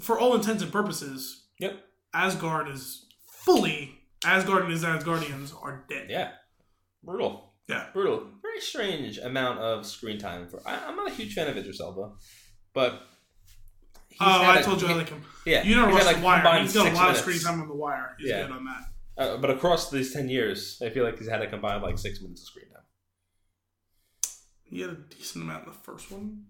for 0.00 0.18
all 0.18 0.34
intents 0.34 0.62
and 0.62 0.72
purposes, 0.72 1.44
Yep. 1.60 1.78
Asgard 2.14 2.68
is 2.68 3.06
fully 3.44 3.94
Asgard 4.24 4.62
and 4.64 4.72
his 4.72 4.82
Asgardians 4.84 5.52
are 5.62 5.84
dead. 5.88 6.06
Yeah. 6.10 6.30
Brutal. 7.04 7.52
Yeah. 7.68 7.86
Brutal. 7.92 8.26
Very 8.42 8.60
strange 8.60 9.18
amount 9.18 9.58
of 9.60 9.86
screen 9.86 10.18
time 10.18 10.48
for. 10.48 10.60
I, 10.66 10.78
I'm 10.86 10.96
not 10.96 11.10
a 11.10 11.14
huge 11.14 11.34
fan 11.34 11.48
of 11.48 11.56
Idris 11.56 11.80
Elba, 11.80 12.12
but 12.72 13.02
oh, 14.20 14.24
I 14.42 14.58
a- 14.58 14.62
told 14.64 14.80
you 14.82 14.88
I 14.88 14.94
like 14.94 15.08
him. 15.10 15.22
Yeah, 15.46 15.62
You 15.62 15.74
don't 15.74 15.92
watch 15.92 16.02
had, 16.04 16.16
The 16.16 16.24
Wire. 16.24 16.60
He's 16.62 16.74
got 16.74 16.90
a 16.90 16.94
lot 16.94 17.10
of 17.10 17.16
screen 17.16 17.38
time 17.40 17.60
on 17.60 17.68
The 17.68 17.74
Wire. 17.74 18.16
He's 18.18 18.30
Yeah. 18.30 18.42
good 18.46 18.52
on 18.56 18.64
that. 18.64 19.22
Uh, 19.22 19.36
but 19.36 19.50
across 19.50 19.90
these 19.90 20.12
ten 20.12 20.28
years, 20.28 20.80
I 20.84 20.90
feel 20.90 21.04
like 21.04 21.18
he's 21.18 21.28
had 21.28 21.42
a 21.42 21.46
combined 21.48 21.82
like 21.82 21.98
six 21.98 22.20
minutes 22.20 22.42
of 22.42 22.46
screen 22.48 22.66
time 22.72 22.82
He 24.70 24.80
had 24.80 24.90
a 24.90 24.94
decent 24.94 25.44
amount 25.44 25.64
in 25.66 25.72
the 25.72 25.78
first 25.78 26.10
one. 26.10 26.44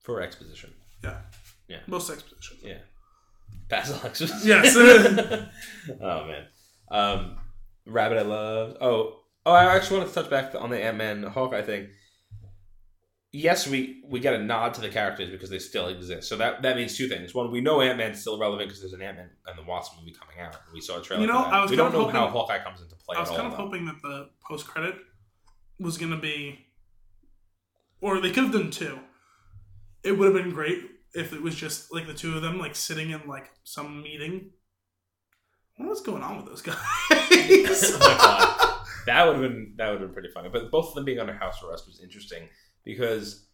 for 0.00 0.20
exposition. 0.20 0.72
Yeah. 1.02 1.18
Yeah. 1.68 1.78
Most 1.86 2.10
exposition. 2.10 2.58
Yeah, 2.62 2.78
pass 3.68 3.90
exposition. 4.04 4.46
Yes. 4.48 4.76
oh 6.00 6.26
man, 6.26 6.46
um, 6.90 7.36
Rabbit 7.86 8.18
I 8.18 8.22
love. 8.22 8.76
Oh, 8.80 9.20
oh, 9.46 9.52
I 9.52 9.74
actually 9.74 9.98
wanted 9.98 10.12
to 10.12 10.14
touch 10.22 10.30
back 10.30 10.54
on 10.54 10.70
the 10.70 10.82
Ant 10.82 10.96
Man 10.96 11.22
Hawkeye 11.22 11.62
thing. 11.62 11.88
Yes, 13.34 13.66
we 13.66 14.02
we 14.06 14.20
get 14.20 14.34
a 14.34 14.38
nod 14.38 14.74
to 14.74 14.82
the 14.82 14.90
characters 14.90 15.30
because 15.30 15.48
they 15.48 15.58
still 15.58 15.86
exist. 15.88 16.28
So 16.28 16.36
that 16.36 16.60
that 16.62 16.76
means 16.76 16.96
two 16.96 17.08
things. 17.08 17.34
One, 17.34 17.50
we 17.50 17.62
know 17.62 17.80
Ant 17.80 17.96
Man's 17.96 18.20
still 18.20 18.38
relevant 18.38 18.68
because 18.68 18.82
there's 18.82 18.92
an 18.92 19.00
Ant 19.00 19.16
Man 19.16 19.30
and 19.46 19.58
the 19.58 19.62
Wasp 19.62 19.94
movie 19.98 20.12
coming 20.12 20.38
out. 20.44 20.60
We 20.74 20.82
saw 20.82 20.98
a 20.98 21.02
trailer. 21.02 21.22
You 21.22 21.28
know. 21.28 21.38
I 21.38 21.62
was 21.62 21.70
we 21.70 21.76
kind 21.78 21.90
don't 21.92 22.02
of 22.08 22.12
know 22.12 22.20
how 22.20 22.26
hoping- 22.26 22.40
Hawkeye 22.40 22.62
comes 22.62 22.82
into 22.82 22.94
play. 22.96 23.16
I 23.16 23.20
was 23.20 23.30
kind 23.30 23.46
of 23.46 23.54
hoping 23.54 23.86
that 23.86 24.02
the 24.02 24.28
post 24.46 24.66
credit 24.66 24.96
was 25.82 25.98
going 25.98 26.12
to 26.12 26.18
be, 26.18 26.66
or 28.00 28.20
they 28.20 28.30
could 28.30 28.44
have 28.44 28.52
done 28.52 28.70
two. 28.70 28.98
It 30.04 30.12
would 30.18 30.34
have 30.34 30.42
been 30.44 30.52
great 30.54 30.78
if 31.14 31.32
it 31.32 31.42
was 31.42 31.54
just 31.54 31.92
like 31.92 32.06
the 32.06 32.14
two 32.14 32.34
of 32.36 32.42
them, 32.42 32.58
like 32.58 32.74
sitting 32.74 33.10
in 33.10 33.26
like 33.28 33.50
some 33.64 34.02
meeting. 34.02 34.50
I 35.78 35.82
wonder 35.82 35.90
what's 35.90 36.02
going 36.02 36.22
on 36.22 36.36
with 36.36 36.46
those 36.46 36.62
guys. 36.62 36.76
Oh 37.94 37.98
my 38.00 38.16
God. 38.18 38.86
That 39.06 39.26
would 39.26 39.34
have 39.36 39.42
been 39.42 39.74
that 39.78 39.90
would 39.90 40.00
have 40.00 40.08
been 40.08 40.14
pretty 40.14 40.28
funny. 40.32 40.48
But 40.48 40.70
both 40.70 40.88
of 40.88 40.94
them 40.94 41.04
being 41.04 41.18
under 41.18 41.32
house 41.32 41.62
arrest 41.62 41.86
was 41.86 42.00
interesting 42.00 42.48
because 42.84 43.46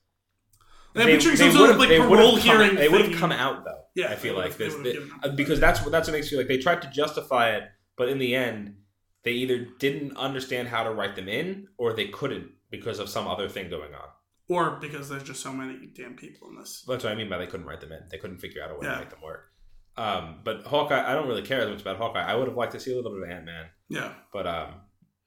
I'm 0.95 1.07
picturing 1.07 1.37
some 1.37 1.53
sort 1.53 1.61
would've- 1.63 1.73
of 1.75 1.79
like 1.79 1.89
they 1.89 1.99
parole 2.01 2.33
come- 2.33 2.41
hearing. 2.41 2.75
They 2.75 2.89
would 2.89 3.01
have 3.09 3.19
come 3.19 3.33
out 3.33 3.65
though. 3.65 3.81
Yeah, 3.95 4.09
I 4.11 4.17
feel 4.17 4.37
like 4.37 4.57
this 4.59 4.75
they- 4.77 4.93
given 4.93 5.09
them- 5.09 5.21
uh, 5.23 5.29
because 5.31 5.59
that's 5.61 5.81
what 5.83 5.91
that's 5.93 6.07
what 6.09 6.13
makes 6.13 6.31
you 6.31 6.37
like 6.39 6.49
they 6.49 6.59
tried 6.59 6.83
to 6.83 6.91
justify 6.91 7.51
it, 7.57 7.65
but 7.97 8.09
in 8.11 8.19
the 8.19 8.35
end, 8.35 8.77
they 9.29 9.35
either 9.43 9.59
didn't 9.79 10.17
understand 10.17 10.69
how 10.69 10.83
to 10.85 10.91
write 10.91 11.15
them 11.17 11.29
in 11.29 11.69
or 11.77 11.93
they 11.93 12.09
couldn't 12.09 12.49
because 12.71 12.99
of 12.99 13.09
some 13.09 13.27
other 13.29 13.49
thing 13.49 13.69
going 13.69 13.93
on. 13.95 14.09
or 14.49 14.79
because 14.81 15.09
there's 15.11 15.23
just 15.25 15.43
so 15.43 15.53
many 15.53 15.75
damn 15.95 16.15
people 16.15 16.49
in 16.49 16.57
this. 16.57 16.83
That's 16.89 17.05
what 17.05 17.13
I 17.13 17.17
mean 17.17 17.29
by 17.29 17.37
they 17.39 17.47
couldn't 17.47 17.67
write 17.67 17.83
them 17.83 17.93
in. 17.93 18.01
They 18.11 18.17
couldn't 18.17 18.39
figure 18.39 18.63
out 18.63 18.71
a 18.71 18.75
way 18.75 18.87
Yeah. 18.87 18.95
to 18.95 19.01
make 19.01 19.11
them 19.11 19.21
work. 19.23 19.43
Um, 19.99 20.41
but 20.45 20.63
Hawkeye, 20.65 21.05
I 21.11 21.13
don't 21.15 21.29
really 21.29 21.43
care 21.43 21.61
as 21.61 21.69
much 21.69 21.83
about 21.83 21.97
Hawkeye. 21.99 22.23
I 22.23 22.35
would 22.35 22.49
have 22.49 22.57
liked 22.57 22.73
to 22.73 22.81
see 22.81 22.93
a 22.93 22.97
little 22.97 23.13
bit 23.13 23.23
of 23.25 23.31
Ant 23.37 23.45
Man, 23.45 23.67
Yeah, 23.91 24.13
but 24.33 24.47
um, 24.47 24.75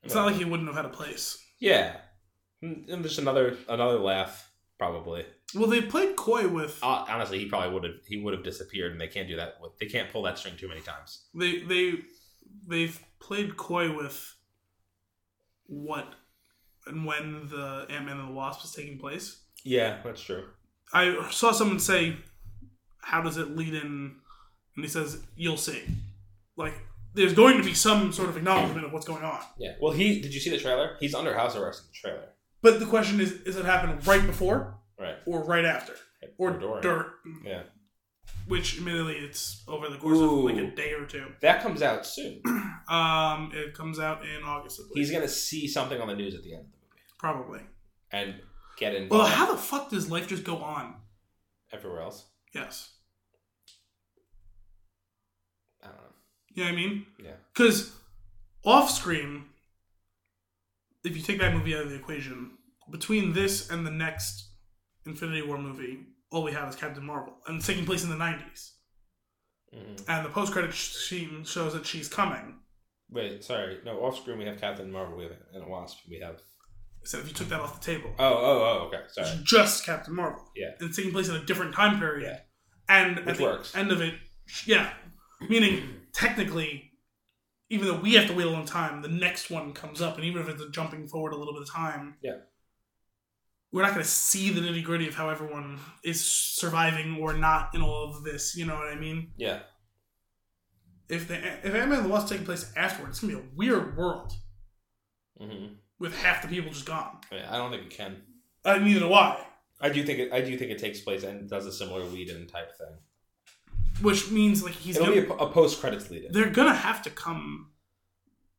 it's 0.01 0.15
not 0.15 0.25
like 0.25 0.35
he 0.37 0.45
wouldn't 0.45 0.67
have 0.69 0.75
had 0.81 0.85
a 0.85 0.95
place. 1.01 1.37
yeah, 1.59 1.97
and 2.63 2.89
and 2.89 3.03
just 3.03 3.19
another 3.19 3.57
another 3.69 3.99
laugh 3.99 4.49
probably. 4.79 5.25
Well, 5.53 5.67
they 5.69 5.81
played 5.81 6.15
coy 6.15 6.47
with 6.47 6.79
Uh, 6.81 7.05
honestly, 7.07 7.37
he 7.39 7.45
probably 7.45 7.71
would 7.73 7.83
have 7.83 7.99
he 8.07 8.17
would 8.23 8.33
have 8.33 8.43
disappeared, 8.43 8.93
and 8.93 9.01
they 9.01 9.07
can't 9.15 9.27
do 9.27 9.35
that. 9.35 9.55
With, 9.61 9.77
they 9.79 9.87
can't 9.87 10.09
pull 10.11 10.23
that 10.23 10.37
string 10.39 10.55
too 10.57 10.67
many 10.69 10.81
times. 10.81 11.27
they 11.35 11.53
they 11.71 11.85
they've 12.67 12.99
played 13.19 13.57
coy 13.57 13.95
with 13.95 14.35
what 15.67 16.07
and 16.87 17.05
when 17.05 17.47
the 17.49 17.85
Ant 17.89 18.05
Man 18.05 18.17
and 18.19 18.29
the 18.29 18.33
Wasp 18.33 18.63
is 18.65 18.71
taking 18.71 18.97
place. 18.97 19.41
Yeah, 19.63 19.99
that's 20.03 20.21
true. 20.21 20.45
I 20.93 21.29
saw 21.31 21.51
someone 21.51 21.79
say, 21.79 22.17
"How 23.01 23.21
does 23.21 23.37
it 23.37 23.55
lead 23.55 23.73
in?" 23.73 24.15
And 24.75 24.85
he 24.85 24.87
says, 24.87 25.23
"You'll 25.35 25.57
see." 25.57 25.83
Like 26.57 26.73
there's 27.13 27.33
going 27.33 27.57
to 27.57 27.63
be 27.63 27.73
some 27.73 28.11
sort 28.11 28.29
of 28.29 28.37
acknowledgement 28.37 28.85
of 28.85 28.93
what's 28.93 29.05
going 29.05 29.23
on. 29.23 29.39
Yeah. 29.57 29.73
Well, 29.81 29.91
he 29.93 30.21
did 30.21 30.33
you 30.33 30.39
see 30.39 30.49
the 30.49 30.57
trailer? 30.57 30.97
He's 30.99 31.13
under 31.13 31.33
house 31.33 31.55
arrest 31.55 31.83
in 31.83 31.87
the 31.89 31.93
trailer. 31.93 32.27
But 32.61 32.79
the 32.79 32.85
question 32.85 33.19
is, 33.19 33.31
is 33.43 33.55
it 33.55 33.65
happen 33.65 33.97
right 34.05 34.25
before 34.25 34.75
Right. 34.99 35.15
or 35.25 35.43
right 35.43 35.65
after 35.65 35.93
or 36.37 36.51
during. 36.51 36.81
dirt? 36.81 37.07
Yeah. 37.43 37.63
Which 38.47 38.77
admittedly, 38.77 39.15
it's 39.15 39.63
over 39.67 39.87
the 39.87 39.97
course 39.97 40.17
Ooh. 40.17 40.39
of 40.49 40.55
like 40.55 40.63
a 40.63 40.71
day 40.75 40.93
or 40.93 41.05
two. 41.05 41.25
That 41.41 41.61
comes 41.61 41.81
out 41.81 42.05
soon. 42.05 42.41
Um, 42.89 43.51
it 43.53 43.73
comes 43.73 43.99
out 43.99 44.25
in 44.25 44.43
August. 44.43 44.81
I 44.81 44.83
believe. 44.89 44.95
He's 45.05 45.11
gonna 45.11 45.27
see 45.29 45.65
something 45.67 46.01
on 46.01 46.09
the 46.09 46.15
news 46.15 46.35
at 46.35 46.43
the 46.43 46.53
end 46.55 46.65
of 46.65 46.71
the 46.71 46.77
movie 46.77 47.01
probably. 47.17 47.61
and 48.11 48.35
get 48.77 48.93
involved 48.95 49.11
Well, 49.23 49.27
how 49.33 49.49
the 49.49 49.57
fuck 49.57 49.89
does 49.91 50.09
life 50.11 50.27
just 50.27 50.43
go 50.43 50.57
on? 50.57 50.95
everywhere 51.71 52.01
else. 52.01 52.25
Yes. 52.53 52.89
I 55.81 55.87
don't 55.87 55.95
know. 55.95 56.01
You 56.53 56.63
know 56.63 56.69
what 56.71 56.73
I 56.73 56.81
mean? 56.81 57.05
Yeah. 57.23 57.31
Because 57.53 57.95
off 58.65 58.89
screen, 58.91 59.45
if 61.05 61.15
you 61.15 61.21
take 61.23 61.39
that 61.39 61.53
movie 61.53 61.75
out 61.75 61.83
of 61.83 61.89
the 61.91 61.95
equation, 61.95 62.51
between 62.89 63.31
this 63.33 63.69
and 63.69 63.85
the 63.87 63.91
next 63.91 64.49
Infinity 65.05 65.43
War 65.43 65.57
movie, 65.57 65.99
all 66.31 66.43
we 66.43 66.51
have 66.53 66.69
is 66.69 66.75
Captain 66.75 67.05
Marvel, 67.05 67.33
and 67.47 67.57
it's 67.57 67.67
taking 67.67 67.85
place 67.85 68.03
in 68.03 68.09
the 68.09 68.15
90s. 68.15 68.73
Mhm. 69.75 70.03
And 70.09 70.25
the 70.25 70.29
post 70.29 70.51
credit 70.51 70.73
scene 70.73 71.43
shows 71.43 71.73
that 71.73 71.85
she's 71.85 72.07
coming. 72.09 72.59
Wait, 73.09 73.43
sorry. 73.43 73.79
No, 73.85 73.99
off 74.03 74.17
screen 74.17 74.37
we 74.37 74.45
have 74.45 74.59
Captain 74.59 74.91
Marvel. 74.91 75.17
We 75.17 75.23
have 75.25 75.33
and 75.53 75.63
a 75.63 75.67
Wasp. 75.67 75.99
We 76.09 76.19
have. 76.19 76.41
So 77.03 77.17
if 77.19 77.27
you 77.27 77.33
took 77.33 77.49
that 77.49 77.59
off 77.59 77.79
the 77.79 77.85
table, 77.85 78.13
Oh, 78.19 78.25
oh, 78.33 78.61
oh. 78.63 78.87
Okay, 78.87 78.97
it's 79.05 79.15
sorry. 79.15 79.39
just 79.43 79.85
Captain 79.85 80.13
Marvel. 80.15 80.49
Yeah. 80.55 80.71
And 80.79 80.87
it's 80.89 80.97
taking 80.97 81.11
place 81.11 81.27
in 81.29 81.35
a 81.35 81.43
different 81.45 81.73
time 81.73 81.99
period. 81.99 82.23
Yeah. 82.27 82.39
And 82.87 83.17
Which 83.17 83.27
at 83.27 83.37
the 83.37 83.43
works. 83.43 83.75
end 83.75 83.91
of 83.91 84.01
it, 84.01 84.15
yeah. 84.65 84.93
Meaning, 85.49 86.01
technically, 86.13 86.91
even 87.69 87.87
though 87.87 87.99
we 87.99 88.13
have 88.13 88.27
to 88.27 88.33
wait 88.33 88.45
a 88.45 88.49
long 88.49 88.65
time, 88.65 89.01
the 89.01 89.07
next 89.07 89.49
one 89.49 89.73
comes 89.73 90.01
up, 90.01 90.15
and 90.15 90.25
even 90.25 90.41
if 90.41 90.49
it's 90.49 90.61
a 90.61 90.69
jumping 90.69 91.07
forward 91.07 91.33
a 91.33 91.37
little 91.37 91.53
bit 91.53 91.63
of 91.63 91.69
time, 91.71 92.17
Yeah. 92.21 92.37
We're 93.71 93.83
not 93.83 93.91
going 93.91 94.03
to 94.03 94.09
see 94.09 94.49
the 94.51 94.61
nitty 94.61 94.83
gritty 94.83 95.07
of 95.07 95.15
how 95.15 95.29
everyone 95.29 95.79
is 96.03 96.23
surviving 96.23 97.17
or 97.21 97.33
not 97.33 97.73
in 97.73 97.81
all 97.81 98.03
of 98.09 98.23
this. 98.23 98.55
You 98.55 98.65
know 98.65 98.75
what 98.75 98.87
I 98.87 98.95
mean? 98.95 99.31
Yeah. 99.37 99.59
If 101.09 101.27
the 101.27 101.35
if 101.35 101.73
Ant 101.73 101.89
Man 101.89 101.99
and 101.99 102.05
the 102.05 102.09
Wasp 102.09 102.29
taking 102.29 102.45
place 102.45 102.71
afterward, 102.75 103.09
it's 103.09 103.19
going 103.19 103.33
to 103.35 103.41
be 103.41 103.45
a 103.47 103.49
weird 103.55 103.97
world 103.97 104.33
hmm 105.39 105.67
with 105.99 106.15
half 106.17 106.41
the 106.41 106.47
people 106.47 106.71
just 106.71 106.85
gone. 106.87 107.17
Yeah, 107.31 107.47
I 107.49 107.57
don't 107.57 107.69
think 107.69 107.83
it 107.83 107.91
can. 107.91 108.23
Uh, 108.65 108.77
neither 108.77 109.01
do 109.01 109.13
I. 109.13 109.45
I 109.79 109.89
do 109.89 110.03
think 110.03 110.17
it. 110.19 110.33
I 110.33 110.41
do 110.41 110.57
think 110.57 110.71
it 110.71 110.79
takes 110.79 110.99
place 110.99 111.23
and 111.23 111.47
does 111.49 111.65
a 111.67 111.71
similar 111.71 112.03
lead-in 112.03 112.47
type 112.47 112.75
thing. 112.77 112.97
Which 114.01 114.31
means 114.31 114.63
like 114.63 114.73
he's 114.73 114.95
It'll 114.95 115.09
gonna, 115.09 115.21
be 115.21 115.27
a, 115.27 115.33
a 115.33 115.51
post-credits 115.51 116.09
lead-in. 116.09 116.31
they're 116.31 116.49
gonna 116.49 116.73
have 116.73 117.03
to 117.03 117.09
come 117.11 117.71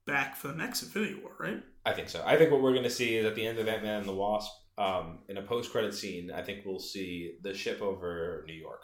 back 0.07 0.37
for 0.37 0.49
the 0.49 0.55
next 0.55 0.83
Infinity 0.83 1.17
War, 1.21 1.33
right? 1.41 1.63
I 1.85 1.93
think 1.93 2.09
so. 2.09 2.23
I 2.25 2.37
think 2.37 2.51
what 2.53 2.63
we're 2.63 2.73
going 2.73 2.85
to 2.85 2.91
see 2.91 3.17
is 3.17 3.27
at 3.27 3.35
the 3.35 3.45
end 3.47 3.59
of 3.59 3.67
Ant 3.67 3.83
Man 3.83 4.01
and 4.01 4.09
the 4.09 4.15
Wasp, 4.15 4.53
um, 4.83 5.19
in 5.29 5.37
a 5.37 5.43
post 5.43 5.71
credit 5.71 5.95
scene, 5.95 6.31
I 6.33 6.43
think 6.43 6.65
we'll 6.65 6.81
see 6.81 7.37
the 7.43 7.55
ship 7.55 7.81
over 7.81 8.45
New 8.47 8.55
York, 8.55 8.83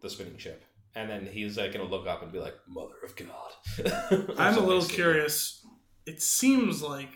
the 0.00 0.08
spinning 0.08 0.38
ship, 0.38 0.64
and 0.94 1.10
then 1.10 1.26
he's 1.26 1.58
like 1.58 1.72
going 1.72 1.84
to 1.84 1.90
look 1.90 2.06
up 2.06 2.22
and 2.22 2.30
be 2.30 2.38
like, 2.38 2.54
"Mother 2.68 2.94
of 3.04 3.16
God." 3.16 4.34
I'm 4.38 4.56
a 4.56 4.60
little 4.60 4.84
curious. 4.84 5.66
It 6.06 6.22
seems 6.22 6.82
like 6.82 7.10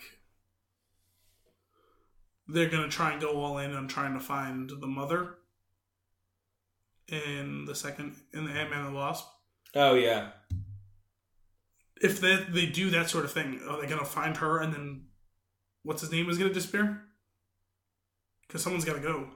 they're 2.48 2.68
gonna 2.68 2.88
try 2.88 3.12
and 3.12 3.20
go 3.20 3.40
all 3.40 3.58
in 3.58 3.72
on 3.72 3.86
trying 3.86 4.14
to 4.14 4.20
find 4.20 4.68
the 4.68 4.86
mother 4.88 5.36
in 7.06 7.64
the 7.66 7.74
second 7.76 8.16
in 8.32 8.44
the 8.46 8.50
Ant 8.50 8.70
Man 8.70 8.80
and 8.80 8.88
the 8.88 8.98
Wasp. 8.98 9.26
Oh 9.76 9.94
yeah, 9.94 10.30
If 12.02 12.20
they 12.20 12.44
they 12.48 12.66
do 12.66 12.90
that 12.90 13.08
sort 13.08 13.24
of 13.24 13.30
thing, 13.32 13.60
are 13.68 13.80
they 13.80 13.86
gonna 13.86 14.04
find 14.04 14.36
her 14.38 14.58
and 14.58 14.72
then 14.74 15.04
what's 15.84 16.00
his 16.00 16.10
name 16.10 16.28
is 16.28 16.38
gonna 16.38 16.52
disappear? 16.52 17.04
Because 18.50 18.64
someone's 18.64 18.84
got 18.84 18.94
to 18.94 19.00
go. 19.00 19.28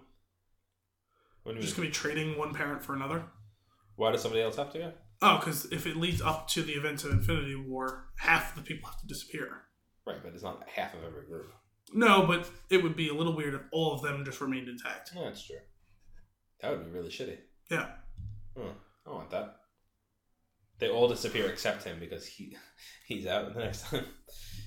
what 1.44 1.52
do 1.52 1.58
you 1.58 1.62
Just 1.62 1.78
mean? 1.78 1.84
gonna 1.84 1.88
be 1.90 1.94
trading 1.94 2.36
one 2.36 2.52
parent 2.52 2.82
for 2.82 2.94
another. 2.96 3.22
Why 3.94 4.10
does 4.10 4.22
somebody 4.22 4.42
else 4.42 4.56
have 4.56 4.72
to 4.72 4.78
go? 4.78 4.92
Oh, 5.22 5.38
because 5.38 5.66
if 5.66 5.86
it 5.86 5.96
leads 5.96 6.20
up 6.20 6.48
to 6.48 6.62
the 6.62 6.72
events 6.72 7.04
of 7.04 7.12
Infinity 7.12 7.54
War, 7.54 8.06
half 8.18 8.56
the 8.56 8.60
people 8.62 8.90
have 8.90 9.00
to 9.00 9.06
disappear. 9.06 9.62
Right, 10.04 10.16
but 10.20 10.34
it's 10.34 10.42
not 10.42 10.68
half 10.68 10.94
of 10.94 11.04
every 11.04 11.24
group. 11.26 11.52
No, 11.92 12.26
but 12.26 12.50
it 12.70 12.82
would 12.82 12.96
be 12.96 13.08
a 13.08 13.14
little 13.14 13.36
weird 13.36 13.54
if 13.54 13.60
all 13.72 13.94
of 13.94 14.02
them 14.02 14.24
just 14.24 14.40
remained 14.40 14.68
intact. 14.68 15.12
Yeah, 15.14 15.24
that's 15.26 15.46
true. 15.46 15.56
That 16.60 16.72
would 16.72 16.84
be 16.84 16.90
really 16.90 17.10
shitty. 17.10 17.38
Yeah. 17.70 17.86
Huh, 18.58 18.70
I 19.06 19.10
want 19.10 19.30
that. 19.30 19.56
They 20.80 20.88
all 20.88 21.08
disappear 21.08 21.46
except 21.48 21.84
him 21.84 22.00
because 22.00 22.26
he 22.26 22.56
he's 23.06 23.26
out 23.26 23.54
the 23.54 23.60
next 23.60 23.86
time. 23.88 24.06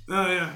Oh 0.09 0.31
yeah. 0.31 0.53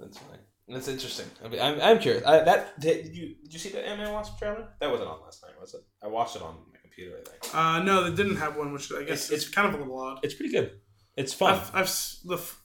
That's 0.00 0.18
fine. 0.18 0.38
That's 0.70 0.88
interesting. 0.88 1.26
I 1.44 1.48
mean, 1.48 1.60
I'm, 1.60 1.80
I'm 1.80 1.98
curious. 1.98 2.24
I, 2.24 2.44
that 2.44 2.78
did, 2.80 3.04
did 3.04 3.16
you 3.16 3.34
did 3.42 3.52
you 3.52 3.58
see 3.58 3.70
the 3.70 3.86
Ant 3.86 3.98
Man 4.00 4.12
Wasp 4.12 4.38
trailer? 4.38 4.68
That 4.80 4.90
wasn't 4.90 5.08
on 5.10 5.20
last 5.22 5.42
night, 5.42 5.52
was 5.60 5.74
it? 5.74 5.80
I 6.02 6.06
watched 6.08 6.36
it 6.36 6.42
on 6.42 6.54
my 6.72 6.78
computer. 6.80 7.16
I 7.20 7.28
think 7.30 7.54
Uh, 7.54 7.82
no, 7.82 8.08
they 8.08 8.14
didn't 8.16 8.36
have 8.36 8.56
one, 8.56 8.72
which 8.72 8.92
I 8.92 9.00
guess 9.02 9.30
It's- 9.30 9.44
it's, 9.44 9.48
kind 9.48 9.66
of 9.68 9.74
a 9.74 9.78
little 9.78 9.98
odd. 9.98 10.20
it's 10.22 10.34
pretty 10.34 10.52
good. 10.52 10.72
It's 11.16 11.34
fun. 11.34 11.54
I've, 11.54 11.74
I've 11.74 11.92
the 12.24 12.34
f- 12.36 12.62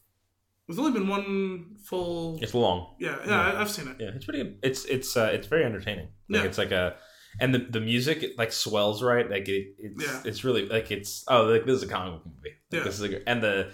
there's 0.67 0.79
only 0.79 0.91
been 0.93 1.07
one 1.07 1.75
full. 1.83 2.39
it's 2.41 2.53
long. 2.53 2.95
Yeah, 2.99 3.17
yeah, 3.25 3.27
Yeah. 3.27 3.41
I, 3.53 3.61
I've 3.61 3.69
seen 3.69 3.87
it. 3.87 3.97
Yeah, 3.99 4.09
it's 4.15 4.25
pretty 4.25 4.43
good. 4.43 4.59
It's 4.63 4.85
it's 4.85 5.15
uh, 5.17 5.29
it's 5.33 5.47
very 5.47 5.63
entertaining. 5.63 6.09
Like 6.29 6.41
Yeah. 6.41 6.47
it's 6.47 6.57
like 6.57 6.71
a, 6.71 6.95
and 7.39 7.53
the 7.53 7.59
the 7.59 7.79
music 7.81 8.23
it, 8.23 8.37
like 8.37 8.51
swells 8.51 9.03
right. 9.03 9.29
Like 9.29 9.47
it, 9.49 9.75
it's 9.77 10.03
Yeah. 10.03 10.21
it's 10.25 10.43
really 10.43 10.65
like 10.67 10.89
it's 10.91 11.23
oh 11.27 11.43
like 11.45 11.65
this 11.65 11.75
is 11.77 11.83
a 11.83 11.87
comic 11.87 12.13
book 12.23 12.25
movie. 12.27 12.39
Like, 12.71 12.79
Yeah. 12.79 12.83
This 12.83 12.99
is 12.99 13.13
a, 13.13 13.29
and 13.29 13.43
the 13.43 13.71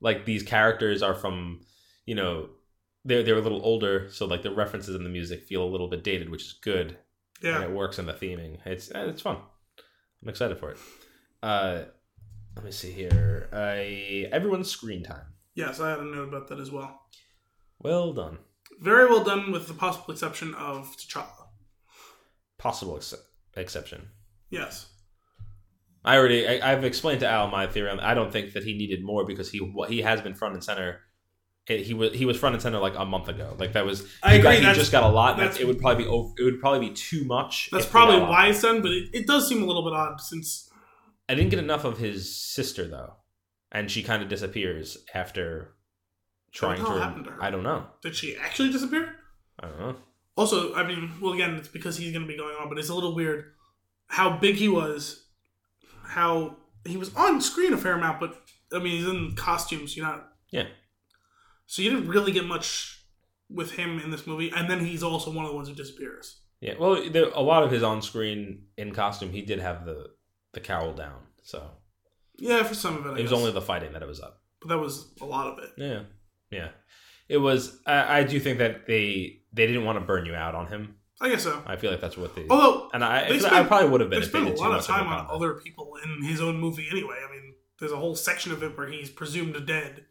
like 0.00 0.24
these 0.24 0.42
characters 0.42 1.02
are 1.02 1.14
from 1.14 1.60
you 2.06 2.14
know 2.14 2.48
they're 3.04 3.22
they're 3.22 3.36
a 3.38 3.40
little 3.40 3.64
older, 3.64 4.08
so 4.10 4.26
like 4.26 4.42
the 4.42 4.54
references 4.54 4.94
in 4.94 5.04
the 5.04 5.10
music 5.10 5.44
feel 5.44 5.62
a 5.62 5.68
little 5.68 5.88
bit 5.88 6.02
dated, 6.04 6.30
which 6.30 6.42
is 6.42 6.52
good. 6.62 6.98
Yeah. 7.42 7.56
and 7.56 7.64
it 7.64 7.70
works 7.72 7.98
in 7.98 8.06
the 8.06 8.14
theming. 8.14 8.58
It's 8.64 8.90
eh, 8.94 9.04
it's 9.06 9.20
fun. 9.22 9.36
I'm 10.22 10.28
excited 10.28 10.58
for 10.58 10.70
it. 10.70 10.78
Uh, 11.42 11.82
let 12.56 12.64
me 12.64 12.70
see 12.70 12.90
here. 12.92 13.48
I 13.52 14.28
everyone's 14.32 14.70
screen 14.70 15.02
time. 15.02 15.26
Yes, 15.54 15.80
I 15.80 15.90
had 15.90 15.98
a 15.98 16.04
note 16.04 16.28
about 16.28 16.48
that 16.48 16.58
as 16.60 16.70
well. 16.70 17.00
Well 17.78 18.12
done. 18.12 18.38
Very 18.80 19.06
well 19.08 19.22
done, 19.22 19.52
with 19.52 19.68
the 19.68 19.74
possible 19.74 20.12
exception 20.12 20.54
of 20.54 20.96
T'Challa. 20.96 21.48
Possible 22.58 22.96
ex- 22.96 23.14
exception. 23.56 24.08
Yes. 24.50 24.86
I 26.04 26.16
already 26.16 26.46
I, 26.48 26.72
I've 26.72 26.84
explained 26.84 27.20
to 27.20 27.28
Al 27.28 27.48
my 27.48 27.66
theory. 27.66 27.90
on 27.90 28.00
I 28.00 28.14
don't 28.14 28.32
think 28.32 28.52
that 28.54 28.64
he 28.64 28.76
needed 28.76 29.02
more 29.04 29.24
because 29.26 29.50
he 29.50 29.72
he 29.88 30.02
has 30.02 30.20
been 30.20 30.34
front 30.34 30.54
and 30.54 30.64
center. 30.64 31.00
It- 31.66 31.86
he 31.86 31.94
was 31.94 32.12
he 32.12 32.26
was 32.26 32.36
front 32.38 32.54
and 32.54 32.62
center 32.62 32.78
like 32.78 32.94
a 32.96 33.04
month 33.04 33.28
ago. 33.28 33.56
Like 33.58 33.72
that 33.72 33.86
was 33.86 34.06
I 34.22 34.36
he 34.36 34.42
got- 34.42 34.54
agree, 34.54 34.66
he 34.68 34.74
just 34.74 34.92
got 34.92 35.02
a 35.04 35.08
lot. 35.08 35.36
that's- 35.38 35.58
it 35.58 35.66
would 35.66 35.78
probably 35.80 36.04
be 36.04 36.10
over, 36.10 36.34
it 36.38 36.42
would 36.44 36.60
probably 36.60 36.88
be 36.88 36.94
too 36.94 37.24
much. 37.24 37.70
That's 37.72 37.86
probably 37.86 38.16
got 38.16 38.22
a 38.22 38.24
lot. 38.24 38.30
why 38.30 38.46
it's 38.48 38.60
done, 38.62 38.82
but 38.82 38.90
it, 38.90 39.08
it 39.12 39.26
does 39.26 39.48
seem 39.48 39.62
a 39.62 39.66
little 39.66 39.82
bit 39.82 39.92
odd 39.94 40.20
since. 40.20 40.70
I 41.28 41.34
didn't 41.34 41.50
get 41.50 41.58
enough 41.58 41.84
of 41.84 41.96
his 41.98 42.34
sister 42.36 42.86
though, 42.86 43.14
and 43.72 43.90
she 43.90 44.02
kind 44.02 44.22
of 44.22 44.28
disappears 44.28 44.98
after 45.14 45.74
trying 46.52 46.84
to. 46.84 46.90
happened 47.00 47.24
to 47.24 47.30
her? 47.32 47.42
I 47.42 47.50
don't 47.50 47.62
know. 47.62 47.86
Did 48.02 48.14
she 48.14 48.36
actually 48.36 48.70
disappear? 48.70 49.16
I 49.58 49.68
don't 49.68 49.78
know. 49.80 49.96
Also, 50.36 50.74
I 50.74 50.86
mean, 50.86 51.12
well, 51.20 51.32
again, 51.32 51.54
it's 51.54 51.68
because 51.68 51.96
he's 51.96 52.12
going 52.12 52.26
to 52.26 52.28
be 52.30 52.36
going 52.36 52.56
on, 52.56 52.68
but 52.68 52.76
it's 52.78 52.88
a 52.90 52.94
little 52.94 53.14
weird 53.14 53.52
how 54.08 54.36
big 54.36 54.56
he 54.56 54.68
was, 54.68 55.24
how 56.02 56.56
he 56.84 56.96
was 56.96 57.14
on 57.14 57.40
screen 57.40 57.72
a 57.72 57.78
fair 57.78 57.94
amount, 57.94 58.20
but 58.20 58.42
I 58.72 58.78
mean, 58.80 58.98
he's 58.98 59.06
in 59.08 59.34
costumes, 59.36 59.96
you're 59.96 60.04
not. 60.06 60.28
Yeah. 60.50 60.66
So 61.66 61.82
you 61.82 61.90
didn't 61.90 62.08
really 62.08 62.32
get 62.32 62.44
much 62.46 63.00
with 63.50 63.72
him 63.72 63.98
in 64.00 64.10
this 64.10 64.26
movie, 64.26 64.50
and 64.54 64.68
then 64.70 64.84
he's 64.84 65.02
also 65.02 65.30
one 65.30 65.44
of 65.44 65.50
the 65.50 65.56
ones 65.56 65.68
who 65.68 65.74
disappears. 65.74 66.40
Yeah. 66.60 66.74
Well, 66.78 67.08
there, 67.10 67.26
a 67.34 67.40
lot 67.42 67.62
of 67.62 67.70
his 67.70 67.82
on 67.82 68.00
screen 68.02 68.64
in 68.76 68.92
costume, 68.94 69.30
he 69.32 69.42
did 69.42 69.58
have 69.60 69.84
the 69.84 70.08
the 70.52 70.60
cowl 70.60 70.92
down, 70.94 71.20
so 71.42 71.68
Yeah, 72.36 72.62
for 72.62 72.74
some 72.74 72.96
of 72.96 73.06
it, 73.06 73.08
I 73.10 73.18
it 73.18 73.22
was 73.22 73.30
guess. 73.32 73.38
only 73.40 73.50
the 73.52 73.60
fighting 73.60 73.92
that 73.92 74.02
it 74.02 74.08
was 74.08 74.20
up. 74.20 74.40
but 74.60 74.68
that 74.68 74.78
was 74.78 75.12
a 75.20 75.24
lot 75.24 75.46
of 75.48 75.58
it. 75.64 75.70
Yeah, 75.76 76.02
yeah. 76.50 76.68
It 77.28 77.38
was. 77.38 77.80
I, 77.86 78.20
I 78.20 78.22
do 78.24 78.38
think 78.38 78.58
that 78.58 78.86
they 78.86 79.40
they 79.52 79.66
didn't 79.66 79.84
want 79.84 79.98
to 79.98 80.04
burn 80.04 80.26
you 80.26 80.34
out 80.34 80.54
on 80.54 80.68
him. 80.68 80.96
I 81.20 81.28
guess 81.30 81.42
so. 81.44 81.62
I 81.66 81.76
feel 81.76 81.90
like 81.90 82.00
that's 82.00 82.16
what 82.16 82.34
they. 82.34 82.46
Although 82.48 82.88
and 82.92 83.02
I, 83.04 83.28
they 83.36 83.44
I 83.46 83.62
probably 83.64 83.88
would 83.90 84.00
have 84.00 84.10
been 84.10 84.20
they 84.20 84.26
spent 84.26 84.48
a 84.48 84.52
lot 84.60 84.70
of 84.70 84.76
much 84.76 84.86
time 84.86 85.06
on 85.08 85.26
other 85.30 85.54
people 85.54 85.96
in 86.04 86.22
his 86.22 86.40
own 86.40 86.56
movie 86.60 86.86
anyway. 86.90 87.16
I 87.26 87.30
mean, 87.32 87.54
there's 87.80 87.92
a 87.92 87.96
whole 87.96 88.14
section 88.14 88.52
of 88.52 88.62
it 88.62 88.76
where 88.76 88.88
he's 88.88 89.10
presumed 89.10 89.66
dead. 89.66 90.04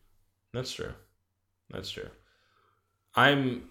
That's 0.54 0.72
true. 0.74 0.94
That's 1.70 1.90
true. 1.90 2.10
I'm. 3.16 3.70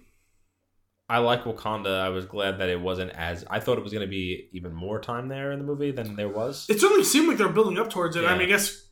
I 1.09 1.19
like 1.19 1.45
Wakanda. 1.45 2.01
I 2.01 2.09
was 2.09 2.25
glad 2.25 2.59
that 2.59 2.69
it 2.69 2.81
wasn't 2.81 3.11
as. 3.13 3.45
I 3.51 3.61
thought 3.61 3.79
it 3.79 3.85
was 3.85 3.93
going 3.93 4.07
to 4.07 4.11
be 4.11 4.49
even 4.53 4.73
more 4.73 5.01
time 5.01 5.29
there 5.29 5.53
in 5.53 5.59
the 5.59 5.65
movie 5.65 5.91
than 5.91 6.17
there 6.17 6.29
was. 6.29 6.67
It 6.71 6.81
certainly 6.81 7.05
seemed 7.05 7.29
like 7.29 7.39
they're 7.39 7.49
building 7.49 7.79
up 7.79 7.91
towards 7.91 8.17
it. 8.17 8.25
I 8.25 8.33
mean, 8.33 8.43
I 8.43 8.47
guess 8.47 8.89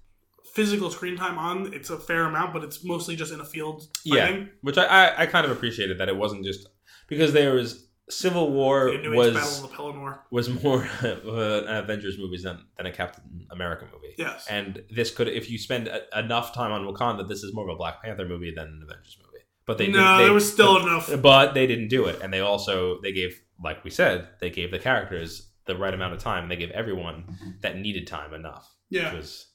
physical 0.54 0.90
screen 0.90 1.16
time 1.16 1.38
on 1.38 1.72
it's 1.72 1.90
a 1.90 1.98
fair 1.98 2.24
amount, 2.24 2.52
but 2.52 2.64
it's 2.64 2.84
mostly 2.84 3.16
just 3.16 3.32
in 3.32 3.40
a 3.40 3.44
field. 3.44 3.88
Yeah, 4.04 4.44
which 4.62 4.76
I, 4.76 4.84
I 4.84 5.22
I 5.22 5.26
kind 5.26 5.44
of 5.46 5.52
appreciated 5.52 5.98
that 5.98 6.08
it 6.08 6.16
wasn't 6.16 6.44
just 6.44 6.68
because 7.08 7.32
there 7.32 7.54
was 7.54 7.89
Civil 8.10 8.50
War 8.52 8.86
was 9.08 9.62
of 9.62 9.70
the 9.70 9.76
Pelennor. 9.76 10.18
was 10.30 10.48
more 10.62 10.88
of 11.02 11.26
an 11.26 11.68
Avengers 11.68 12.18
movie 12.18 12.38
than 12.42 12.64
than 12.76 12.86
a 12.86 12.92
Captain 12.92 13.46
America 13.50 13.86
movie. 13.92 14.14
Yes. 14.18 14.46
And 14.48 14.82
this 14.90 15.10
could, 15.10 15.28
if 15.28 15.50
you 15.50 15.58
spend 15.58 15.88
a, 15.88 16.18
enough 16.18 16.52
time 16.52 16.72
on 16.72 16.84
Wakanda, 16.84 17.26
this 17.28 17.42
is 17.42 17.54
more 17.54 17.68
of 17.68 17.74
a 17.74 17.78
Black 17.78 18.02
Panther 18.02 18.26
movie 18.26 18.52
than 18.54 18.66
an 18.66 18.80
Avengers 18.82 19.16
movie. 19.20 19.44
But 19.66 19.78
they 19.78 19.86
no, 19.86 19.92
did, 19.98 20.18
they, 20.20 20.24
there 20.24 20.32
was 20.34 20.52
still 20.52 20.78
enough. 20.78 21.10
but 21.22 21.54
they 21.54 21.66
didn't 21.66 21.88
do 21.88 22.06
it, 22.06 22.20
and 22.22 22.32
they 22.32 22.40
also 22.40 23.00
they 23.02 23.12
gave, 23.12 23.40
like 23.62 23.84
we 23.84 23.90
said, 23.90 24.28
they 24.40 24.50
gave 24.50 24.70
the 24.72 24.78
characters 24.80 25.48
the 25.66 25.76
right 25.76 25.94
amount 25.94 26.12
of 26.14 26.18
time. 26.20 26.48
They 26.48 26.56
gave 26.56 26.70
everyone 26.72 27.36
that 27.60 27.78
needed 27.78 28.06
time 28.08 28.34
enough, 28.34 28.68
Yeah. 28.88 29.12
which 29.12 29.20
was 29.20 29.46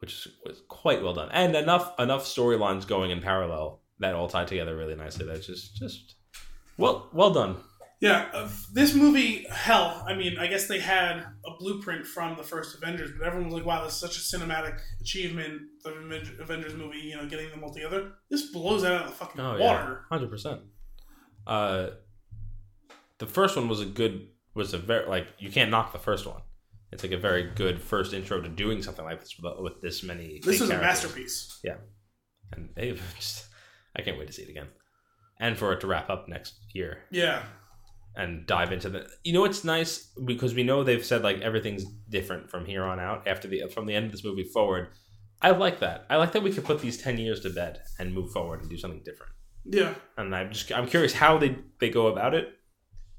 which 0.00 0.28
was 0.44 0.62
quite 0.68 1.02
well 1.02 1.14
done, 1.14 1.30
and 1.32 1.54
enough 1.56 1.94
enough 1.98 2.24
storylines 2.26 2.86
going 2.86 3.10
in 3.10 3.20
parallel 3.22 3.80
that 4.00 4.14
all 4.14 4.28
tied 4.28 4.48
together 4.48 4.76
really 4.76 4.96
nicely. 4.96 5.24
That's 5.24 5.46
just 5.46 5.76
just 5.76 6.16
well 6.78 7.08
well 7.12 7.30
done. 7.32 7.56
Yeah, 8.00 8.28
uh, 8.34 8.48
this 8.72 8.94
movie, 8.96 9.46
hell, 9.48 10.02
I 10.08 10.14
mean, 10.14 10.36
I 10.36 10.48
guess 10.48 10.66
they 10.66 10.80
had 10.80 11.18
a 11.46 11.56
blueprint 11.60 12.04
from 12.04 12.36
the 12.36 12.42
first 12.42 12.76
Avengers, 12.76 13.12
but 13.16 13.24
everyone 13.24 13.46
was 13.50 13.54
like, 13.54 13.64
wow, 13.64 13.84
this 13.84 13.94
is 13.94 14.00
such 14.00 14.16
a 14.16 14.20
cinematic 14.20 14.76
achievement, 15.00 15.62
the 15.84 15.90
Avengers 16.40 16.74
movie, 16.74 16.98
you 16.98 17.16
know, 17.16 17.28
getting 17.28 17.48
them 17.50 17.62
all 17.62 17.72
together. 17.72 18.14
This 18.28 18.50
blows 18.50 18.82
that 18.82 18.90
out 18.92 19.02
of 19.04 19.10
the 19.10 19.14
fucking 19.16 19.40
Oh, 19.40 19.56
yeah. 19.56 19.64
water. 19.64 20.04
Hundred 20.10 20.30
percent. 20.30 20.62
Uh, 21.46 21.90
the 23.18 23.26
first 23.26 23.54
one 23.56 23.68
was 23.68 23.80
a 23.80 23.86
good 23.86 24.26
was 24.54 24.74
a 24.74 24.78
very 24.78 25.06
like 25.08 25.28
you 25.38 25.50
can't 25.52 25.70
knock 25.70 25.92
the 25.92 25.98
first 26.00 26.26
one. 26.26 26.42
It's 26.90 27.04
like 27.04 27.12
a 27.12 27.18
very 27.18 27.52
good 27.54 27.80
first 27.80 28.12
intro 28.12 28.40
to 28.40 28.48
doing 28.48 28.82
something 28.82 29.04
like 29.04 29.20
this 29.20 29.38
with, 29.40 29.60
with 29.60 29.80
this 29.80 30.02
many. 30.02 30.40
This 30.44 30.60
is 30.60 30.70
a 30.70 30.76
masterpiece. 30.78 31.60
and 32.52 32.68
they've 32.74 33.00
just 33.16 33.46
I 33.96 34.02
can't 34.02 34.18
wait 34.18 34.26
to 34.26 34.32
see 34.32 34.42
it 34.42 34.48
again, 34.50 34.66
and 35.40 35.56
for 35.58 35.72
it 35.72 35.80
to 35.80 35.86
wrap 35.86 36.08
up 36.10 36.28
next 36.28 36.54
year 36.74 36.98
Yeah. 37.10 37.42
and 38.16 38.46
dive 38.46 38.72
into 38.72 38.88
the. 38.90 39.06
You 39.24 39.32
know, 39.32 39.44
it's 39.44 39.64
nice 39.64 40.12
because 40.24 40.54
we 40.54 40.62
know 40.62 40.82
they've 40.84 41.04
said 41.04 41.22
like 41.22 41.40
everything's 41.40 41.84
different 42.08 42.50
from 42.50 42.64
here 42.66 42.84
on 42.84 43.00
out 43.00 43.26
after 43.26 43.48
the 43.48 43.62
from 43.74 43.86
the 43.86 43.94
end 43.94 44.06
of 44.06 44.12
this 44.12 44.24
movie 44.24 44.44
forward. 44.44 44.88
I 45.40 45.50
like 45.50 45.80
that. 45.80 46.06
I 46.08 46.16
like 46.16 46.32
that 46.32 46.42
we 46.42 46.52
could 46.52 46.64
put 46.64 46.80
these 46.80 46.98
ten 47.02 47.18
years 47.18 47.40
to 47.40 47.50
bed 47.50 47.80
and 47.98 48.14
move 48.14 48.30
forward 48.32 48.60
and 48.60 48.70
do 48.70 48.76
something 48.78 49.02
different 49.04 49.32
Yeah. 49.64 49.94
and 50.16 50.34
I'm 50.34 50.52
just 50.52 50.70
I'm 50.72 50.86
curious 50.86 51.12
how 51.14 51.38
they 51.38 51.56
they 51.80 51.90
go 51.90 52.06
about 52.08 52.34
it. 52.34 52.48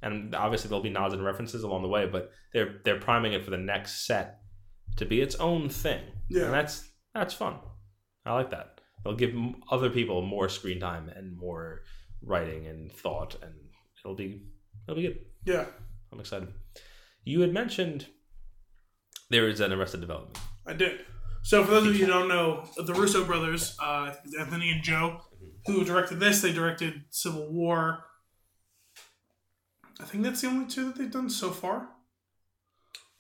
And 0.02 0.36
obviously 0.36 0.68
there'll 0.70 0.84
be 0.84 0.90
nods 0.90 1.14
and 1.14 1.24
references 1.24 1.64
along 1.64 1.82
the 1.82 1.88
way, 1.90 2.06
but 2.06 2.32
they're 2.54 2.80
they're 2.86 3.00
priming 3.00 3.34
it 3.34 3.44
for 3.44 3.52
the 3.52 3.58
next 3.58 4.06
set 4.06 4.40
to 4.98 5.06
be 5.06 5.22
its 5.22 5.36
own 5.36 5.70
thing. 5.70 6.02
Yeah. 6.30 6.44
and 6.46 6.54
that's 6.54 6.90
that's 7.14 7.34
fun. 7.34 7.56
I 8.26 8.34
like 8.36 8.52
that. 8.52 8.80
They'll 9.04 9.16
give 9.16 9.34
other 9.70 9.90
people 9.90 10.22
more 10.22 10.48
screen 10.48 10.80
time 10.80 11.10
and 11.10 11.36
more 11.38 11.82
writing 12.26 12.68
and 12.68 12.92
thought, 12.92 13.36
and 13.42 13.54
it'll 14.04 14.16
be 14.16 14.44
it'll 14.88 14.96
be 15.02 15.08
good. 15.08 15.20
Yeah. 15.46 15.66
I'm 16.12 16.20
excited. 16.20 16.50
You 17.24 17.42
had 17.42 17.54
mentioned 17.54 18.08
there 19.30 19.48
is 19.50 19.60
an 19.60 19.72
Arrested 19.72 20.02
Development. 20.02 20.38
I 20.66 20.74
did. 20.74 21.02
So, 21.42 21.64
for 21.66 21.72
those 21.72 21.88
of 21.88 21.96
you 21.96 22.06
who 22.06 22.12
don't 22.12 22.28
know, 22.30 22.66
the 22.78 22.94
Russo 22.94 23.26
brothers, 23.26 23.78
uh, 23.82 23.86
I 23.86 24.10
think 24.12 24.26
it's 24.28 24.38
Anthony 24.40 24.72
and 24.72 24.82
Joe, 24.84 25.22
who 25.66 25.84
directed 25.84 26.20
this, 26.20 26.42
they 26.42 26.54
directed 26.54 27.04
Civil 27.10 27.52
War. 27.52 28.06
I 30.00 30.06
think 30.06 30.24
that's 30.24 30.42
the 30.42 30.48
only 30.48 30.68
two 30.68 30.86
that 30.86 30.98
they've 30.98 31.12
done 31.12 31.30
so 31.30 31.50
far. 31.52 31.90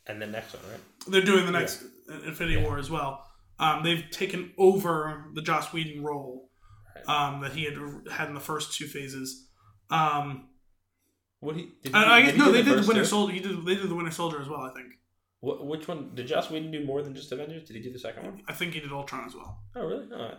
And 0.07 0.21
the 0.21 0.27
next 0.27 0.53
one, 0.53 0.63
right? 0.71 0.81
They're 1.07 1.21
doing 1.21 1.45
the 1.45 1.51
next 1.51 1.83
Infinity 2.25 2.59
Yeah. 2.59 2.63
War 2.63 2.77
as 2.77 2.89
well. 2.89 3.25
Um, 3.59 3.83
they've 3.83 4.09
taken 4.11 4.53
over 4.57 5.25
the 5.33 5.41
Joss 5.41 5.71
Whedon 5.73 6.03
role 6.03 6.49
um, 7.07 7.41
that 7.41 7.53
he 7.53 7.63
had 7.65 7.75
had 8.11 8.27
in 8.29 8.33
the 8.33 8.39
first 8.39 8.77
two 8.77 8.87
phases. 8.87 9.47
Um, 9.89 10.49
What 11.39 11.55
he? 11.55 11.71
Did 11.83 11.93
and 11.95 12.05
I 12.05 12.21
guess 12.21 12.31
he 12.33 12.37
no, 12.37 12.51
they 12.51 12.61
the 12.61 12.75
did 12.75 12.83
the 12.83 12.87
Winter? 12.87 13.05
Soldier. 13.05 13.33
He 13.33 13.39
did. 13.39 13.65
They 13.65 13.75
did 13.75 13.89
the 13.89 13.95
Winter 13.95 14.11
Soldier 14.11 14.41
as 14.41 14.47
well. 14.49 14.61
I 14.61 14.73
think. 14.73 14.93
Wh- 15.41 15.65
which 15.65 15.87
one 15.87 16.15
did 16.15 16.25
Joss 16.27 16.49
Whedon 16.49 16.71
do 16.71 16.85
more 16.85 17.01
than 17.01 17.13
just 17.13 17.31
Avengers? 17.31 17.67
Did 17.67 17.75
he 17.75 17.81
do 17.83 17.91
the 17.91 17.99
second 17.99 18.23
one? 18.23 18.41
I 18.47 18.53
think 18.53 18.73
he 18.73 18.79
did 18.79 18.91
Ultron 18.93 19.25
as 19.25 19.35
well. 19.35 19.59
Oh, 19.75 19.85
really? 19.85 20.05
No, 20.07 20.35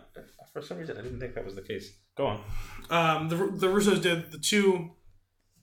for 0.51 0.61
some 0.63 0.77
reason 0.79 0.97
I 0.97 1.01
didn't 1.01 1.19
think 1.19 1.35
that 1.35 1.45
was 1.45 1.53
the 1.55 1.61
case. 1.61 1.93
Go 2.17 2.25
on. 2.27 2.41
Um, 2.89 3.29
the 3.29 3.35
the 3.35 3.67
Russos 3.67 4.01
did 4.01 4.31
the 4.31 4.39
two 4.39 4.91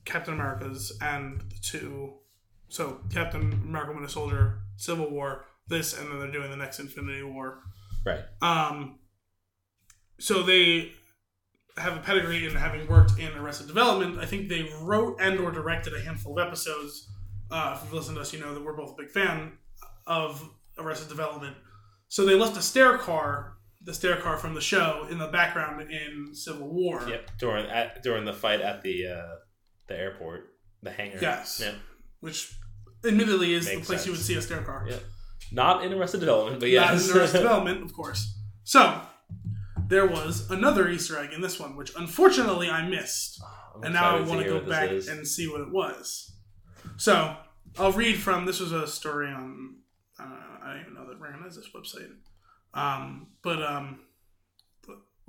Captain 0.05 0.33
Americas 0.33 0.97
and 1.01 1.41
the 1.41 1.57
two. 1.61 2.13
So 2.69 3.01
Captain 3.11 3.51
America, 3.51 3.91
Winter 3.91 4.07
Soldier, 4.07 4.59
Civil 4.77 5.11
War, 5.11 5.45
this, 5.67 5.97
and 5.99 6.09
then 6.09 6.19
they're 6.19 6.31
doing 6.31 6.49
the 6.49 6.57
next 6.57 6.79
Infinity 6.79 7.21
War. 7.23 7.59
Right. 8.05 8.21
Um, 8.41 8.99
so 10.19 10.43
they 10.43 10.91
have 11.77 11.97
a 11.97 11.99
pedigree 11.99 12.45
in 12.45 12.55
having 12.55 12.87
worked 12.87 13.19
in 13.19 13.31
Arrested 13.33 13.67
Development. 13.67 14.19
I 14.19 14.25
think 14.25 14.47
they 14.47 14.69
wrote 14.81 15.19
and 15.19 15.39
or 15.39 15.51
directed 15.51 15.93
a 15.93 16.01
handful 16.01 16.39
of 16.39 16.47
episodes. 16.47 17.09
Uh, 17.49 17.75
if 17.75 17.83
you've 17.83 17.93
listened 17.93 18.15
to 18.15 18.21
us, 18.21 18.33
you 18.33 18.39
know 18.39 18.53
that 18.53 18.63
we're 18.63 18.75
both 18.75 18.91
a 18.91 19.01
big 19.01 19.09
fan 19.09 19.53
of 20.05 20.47
Arrested 20.77 21.09
Development. 21.09 21.55
So 22.07 22.25
they 22.25 22.35
left 22.35 22.57
a 22.57 22.61
stair 22.61 22.97
car, 22.97 23.57
the 23.81 23.93
stair 23.93 24.17
car 24.17 24.37
from 24.37 24.53
the 24.53 24.61
show, 24.61 25.07
in 25.09 25.17
the 25.17 25.27
background 25.27 25.81
in 25.91 26.33
Civil 26.33 26.71
War. 26.71 27.03
Yep. 27.07 27.31
During 27.39 27.65
at 27.67 28.03
during 28.03 28.25
the 28.25 28.33
fight 28.33 28.61
at 28.61 28.81
the 28.83 29.07
uh, 29.07 29.35
the 29.87 29.97
airport, 29.97 30.49
the 30.83 30.91
hangar. 30.91 31.17
Yes. 31.21 31.59
Yep. 31.59 31.75
Which 32.19 32.55
admittedly 33.05 33.53
is 33.53 33.65
Makes 33.65 33.79
the 33.79 33.85
place 33.85 34.05
you 34.05 34.11
would 34.11 34.21
see 34.21 34.35
a 34.35 34.41
stair 34.41 34.61
car. 34.61 34.85
Yep. 34.87 35.03
Not 35.51 35.83
in 35.83 35.93
Arrested 35.93 36.19
Development, 36.19 36.59
but 36.59 36.67
Not 36.67 36.71
yes. 36.71 37.09
in 37.09 37.17
Arrested 37.17 37.37
Development, 37.41 37.83
of 37.83 37.93
course. 37.93 38.39
So 38.63 39.01
there 39.87 40.05
was 40.05 40.49
another 40.49 40.89
Easter 40.89 41.19
egg 41.19 41.33
in 41.33 41.41
this 41.41 41.59
one, 41.59 41.75
which 41.75 41.91
unfortunately 41.95 42.69
I 42.69 42.87
missed. 42.87 43.41
I'm 43.75 43.83
and 43.83 43.93
now 43.93 44.17
I 44.17 44.21
want 44.21 44.41
to 44.41 44.49
go 44.49 44.59
back 44.59 44.89
is. 44.89 45.07
and 45.07 45.27
see 45.27 45.47
what 45.47 45.61
it 45.61 45.71
was. 45.71 46.35
So 46.97 47.35
I'll 47.77 47.91
read 47.91 48.17
from 48.17 48.45
this 48.45 48.59
was 48.59 48.71
a 48.71 48.87
story 48.87 49.27
on 49.27 49.77
uh, 50.19 50.23
I 50.63 50.73
don't 50.73 50.81
even 50.81 50.93
know 50.93 51.07
that 51.07 51.19
recognize 51.19 51.55
this 51.55 51.69
website, 51.75 52.09
um, 52.73 53.27
but 53.41 53.61
um, 53.61 53.99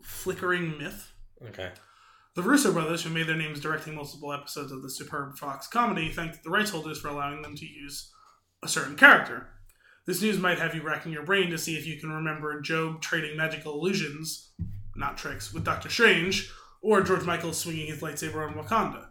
Flickering 0.02 0.78
Myth. 0.78 1.12
Okay. 1.48 1.70
The 2.34 2.42
Russo 2.42 2.72
brothers, 2.72 3.02
who 3.02 3.10
made 3.10 3.26
their 3.26 3.36
names 3.36 3.60
directing 3.60 3.94
multiple 3.94 4.32
episodes 4.32 4.72
of 4.72 4.82
the 4.82 4.90
superb 4.90 5.38
Fox 5.38 5.66
comedy, 5.66 6.10
thanked 6.10 6.42
the 6.42 6.50
rights 6.50 6.70
holders 6.70 7.00
for 7.00 7.08
allowing 7.08 7.42
them 7.42 7.54
to 7.56 7.66
use 7.66 8.12
a 8.62 8.68
certain 8.68 8.96
character. 8.96 9.48
This 10.06 10.20
news 10.20 10.38
might 10.38 10.58
have 10.58 10.74
you 10.74 10.82
racking 10.82 11.12
your 11.12 11.22
brain 11.24 11.50
to 11.50 11.58
see 11.58 11.76
if 11.76 11.86
you 11.86 11.98
can 11.98 12.10
remember 12.10 12.60
Gob 12.60 13.00
trading 13.00 13.36
magical 13.36 13.72
illusions, 13.74 14.50
not 14.94 15.16
tricks, 15.16 15.52
with 15.52 15.64
Doctor 15.64 15.88
Strange, 15.88 16.52
or 16.82 17.00
George 17.02 17.24
Michael 17.24 17.52
swinging 17.54 17.86
his 17.86 18.00
lightsaber 18.00 18.46
on 18.46 18.54
Wakanda. 18.54 19.06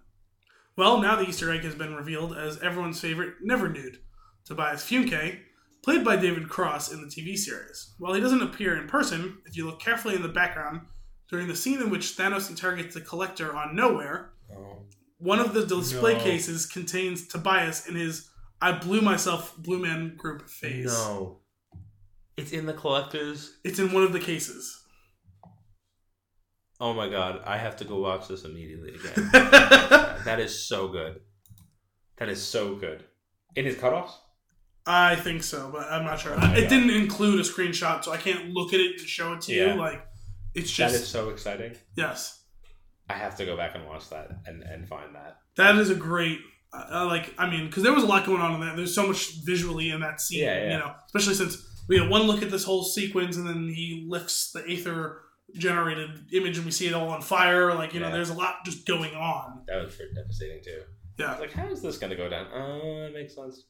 Well, 0.76 1.02
now 1.02 1.16
the 1.16 1.28
Easter 1.28 1.52
egg 1.52 1.62
has 1.62 1.76
been 1.76 1.96
revealed 1.96 2.38
as 2.38 2.60
everyone's 2.62 3.00
favorite 3.00 3.36
Never 3.42 3.70
Nude, 3.70 4.00
Tobias 4.46 4.84
Funke, 4.84 5.40
played 5.84 6.04
by 6.06 6.16
David 6.16 6.48
Cross 6.50 6.92
in 6.94 7.02
the 7.02 7.08
TV 7.08 7.36
series. 7.38 7.94
While 7.98 8.14
he 8.14 8.22
doesn't 8.22 8.42
appear 8.44 8.78
in 8.80 8.88
person, 8.88 9.40
if 9.46 9.58
you 9.58 9.66
look 9.66 9.80
carefully 9.80 10.16
in 10.16 10.22
the 10.22 10.30
background, 10.30 10.82
during 11.30 11.48
the 11.48 11.56
scene 11.56 11.82
in 11.82 11.90
which 11.90 12.16
Thanos 12.16 12.50
interrogates 12.50 12.94
the 12.94 13.02
Collector 13.02 13.56
on 13.56 13.76
Knowhere, 13.76 14.28
Oh. 14.56 14.86
one 15.18 15.40
of 15.40 15.54
the 15.56 15.66
display 15.66 16.14
No. 16.18 16.24
cases 16.24 16.66
contains 16.68 17.28
Tobias 17.28 17.88
in 17.88 17.96
his 17.96 18.30
I 18.64 18.72
blew 18.72 19.02
myself 19.02 19.56
Blue 19.58 19.80
Man 19.80 20.16
Group 20.18 20.50
phase. 20.50 20.86
No. 20.86 21.40
It's 22.38 22.52
in 22.52 22.66
the 22.66 22.74
collectors. 22.74 23.58
It's 23.64 23.78
in 23.80 23.92
one 23.92 24.04
of 24.04 24.14
the 24.14 24.20
cases. 24.20 24.80
Oh 26.80 26.94
my 26.94 27.08
god, 27.10 27.42
I 27.46 27.58
have 27.58 27.78
to 27.78 27.86
go 27.86 28.00
watch 28.00 28.28
this 28.28 28.44
immediately 28.46 28.96
again. 28.96 29.30
That 30.26 30.40
is 30.40 30.66
so 30.68 30.88
good. 30.88 31.20
That 32.18 32.30
is 32.30 32.42
so 32.42 32.76
good. 32.76 33.04
In 33.58 33.66
his 33.66 33.76
cutoffs? 33.76 34.12
I 34.86 35.18
think 35.18 35.44
so, 35.44 35.70
but 35.72 35.86
I'm 35.92 36.06
not 36.06 36.20
sure. 36.22 36.32
Oh 36.34 36.38
it 36.54 36.62
God. 36.62 36.70
didn't 36.70 36.90
include 36.92 37.40
a 37.40 37.44
screenshot, 37.44 38.04
so 38.06 38.12
I 38.14 38.18
can't 38.18 38.50
look 38.52 38.74
at 38.74 38.80
it 38.80 39.00
and 39.00 39.08
show 39.08 39.34
it 39.34 39.42
to 39.42 39.54
Yeah. 39.54 39.74
you. 39.74 39.80
Like, 39.80 40.06
it's 40.56 40.72
just 40.72 40.96
is 40.96 41.08
so 41.08 41.30
exciting. 41.30 41.76
yes, 41.98 42.42
I 43.10 43.14
have 43.14 43.36
to 43.38 43.46
go 43.46 43.58
back 43.58 43.76
and 43.76 43.86
watch 43.86 44.10
that 44.12 44.30
and, 44.46 44.64
and 44.64 44.88
find 44.88 45.14
that. 45.16 45.38
that 45.58 45.76
is 45.76 45.90
a 45.90 45.96
great. 45.96 46.40
Uh, 46.74 47.06
like, 47.06 47.34
I 47.38 47.50
mean, 47.50 47.68
because 47.68 47.84
there 47.84 47.94
was 47.94 48.04
a 48.04 48.08
lot 48.08 48.26
going 48.26 48.42
on 48.42 48.56
in 48.56 48.62
that. 48.62 48.76
There's 48.76 48.96
so 48.96 49.08
much 49.08 49.44
visually 49.46 49.92
in 49.92 50.00
that 50.02 50.20
scene. 50.20 50.44
Yeah, 50.44 50.58
yeah. 50.58 50.72
You 50.74 50.80
know, 50.80 50.94
especially 51.06 51.36
since 51.36 51.86
we 51.88 52.00
had 52.00 52.10
one 52.10 52.24
look 52.24 52.42
at 52.42 52.50
this 52.50 52.64
whole 52.64 52.84
sequence, 52.84 53.38
and 53.38 53.48
then 53.48 53.68
he 53.68 54.06
lifts 54.08 54.52
the 54.52 54.64
aether 54.68 55.20
generated 55.54 56.10
image, 56.34 56.58
and 56.58 56.66
we 56.66 56.72
see 56.72 56.88
it 56.88 56.94
all 56.94 57.10
on 57.10 57.22
fire. 57.22 57.74
Like, 57.76 57.94
you 57.94 58.00
know, 58.00 58.12
there's 58.12 58.30
a 58.30 58.34
lot 58.34 58.66
just 58.66 58.88
going 58.88 59.14
on. 59.14 59.64
That 59.68 59.84
was 59.84 59.96
pretty 59.96 60.14
devastating 60.16 60.64
too. 60.64 60.82
Yeah. 61.20 61.38
like, 61.38 61.52
how 61.52 61.68
is 61.68 61.82
this 61.82 61.98
going 61.98 62.10
to 62.10 62.16
go 62.18 62.28
down? 62.28 62.48
Oh, 62.54 63.04
that 63.04 63.14
makes 63.14 63.36
sense. 63.36 63.66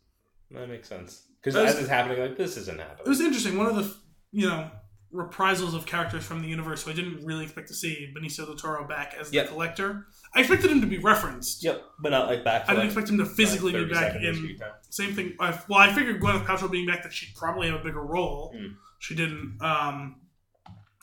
That 0.52 0.70
makes 0.70 0.88
sense. 0.88 1.28
Because 1.42 1.56
as 1.58 1.78
it's 1.78 1.90
happening, 1.90 2.20
like, 2.22 2.38
this 2.38 2.56
isn't 2.56 2.80
happening. 2.80 3.06
It 3.06 3.10
was 3.10 3.20
interesting. 3.20 3.58
One 3.58 3.68
of 3.68 3.76
the, 3.76 3.94
you 4.32 4.48
know, 4.48 4.70
reprisals 5.14 5.76
of 5.76 5.86
characters 5.86 6.26
from 6.26 6.42
the 6.42 6.48
universe 6.48 6.84
who 6.84 6.92
I 6.92 6.94
didn't 6.94 7.24
really 7.24 7.44
expect 7.44 7.68
to 7.68 7.74
see 7.74 8.12
Benicio 8.18 8.46
del 8.46 8.56
Toro 8.56 8.86
back 8.88 9.16
as 9.20 9.30
the 9.30 9.44
collector. 9.46 10.08
I 10.36 10.40
expected 10.40 10.72
him 10.72 10.82
to 10.82 10.88
be 10.88 10.98
referenced. 10.98 11.64
Yep, 11.64 11.84
but 12.00 12.10
not 12.10 12.28
like 12.28 12.44
back. 12.44 12.68
I 12.68 12.74
didn't 12.74 12.88
expect 12.88 13.10
him 13.10 13.20
to 13.20 13.26
physically 13.26 13.72
be 13.72 13.86
back 13.86 14.16
in. 14.16 14.60
Same 14.90 15.14
thing. 15.14 15.36
I, 15.40 15.58
well, 15.70 15.80
I 15.80 15.94
figured 15.94 16.20
Gwyneth 16.20 16.46
Paltrow 16.46 16.70
being 16.70 16.88
back 16.88 17.04
that 17.04 17.14
she'd 17.14 17.36
probably 17.36 17.70
have 17.70 17.80
a 17.80 17.84
bigger 17.84 18.02
role. 18.02 18.54
Mm. 18.58 18.74
She 19.00 19.16
didn't. 19.16 19.58
Um, 19.62 20.22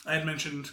I 0.05 0.15
had 0.15 0.25
mentioned 0.25 0.71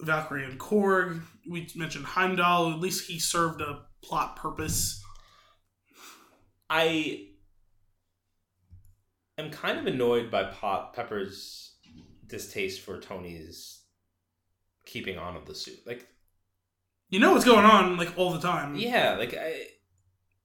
Valkyrie 0.00 0.44
and 0.44 0.58
Korg. 0.58 1.20
We 1.48 1.68
mentioned 1.76 2.06
Heimdall. 2.06 2.72
At 2.72 2.80
least 2.80 3.06
he 3.08 3.18
served 3.18 3.60
a 3.60 3.82
plot 4.02 4.36
purpose. 4.36 5.02
I 6.70 7.26
am 9.36 9.50
kind 9.50 9.78
of 9.78 9.86
annoyed 9.86 10.30
by 10.30 10.44
Pop 10.44 10.96
Pepper's 10.96 11.73
distaste 12.26 12.80
for 12.80 13.00
Tony's 13.00 13.80
keeping 14.86 15.18
on 15.18 15.36
of 15.36 15.46
the 15.46 15.54
suit. 15.54 15.78
Like, 15.86 16.06
You 17.10 17.20
know 17.20 17.32
what's 17.32 17.44
going 17.44 17.64
on 17.64 17.96
like 17.96 18.12
all 18.18 18.32
the 18.32 18.40
time. 18.40 18.76
yeah, 18.76 19.16
like 19.16 19.34
I. 19.34 19.66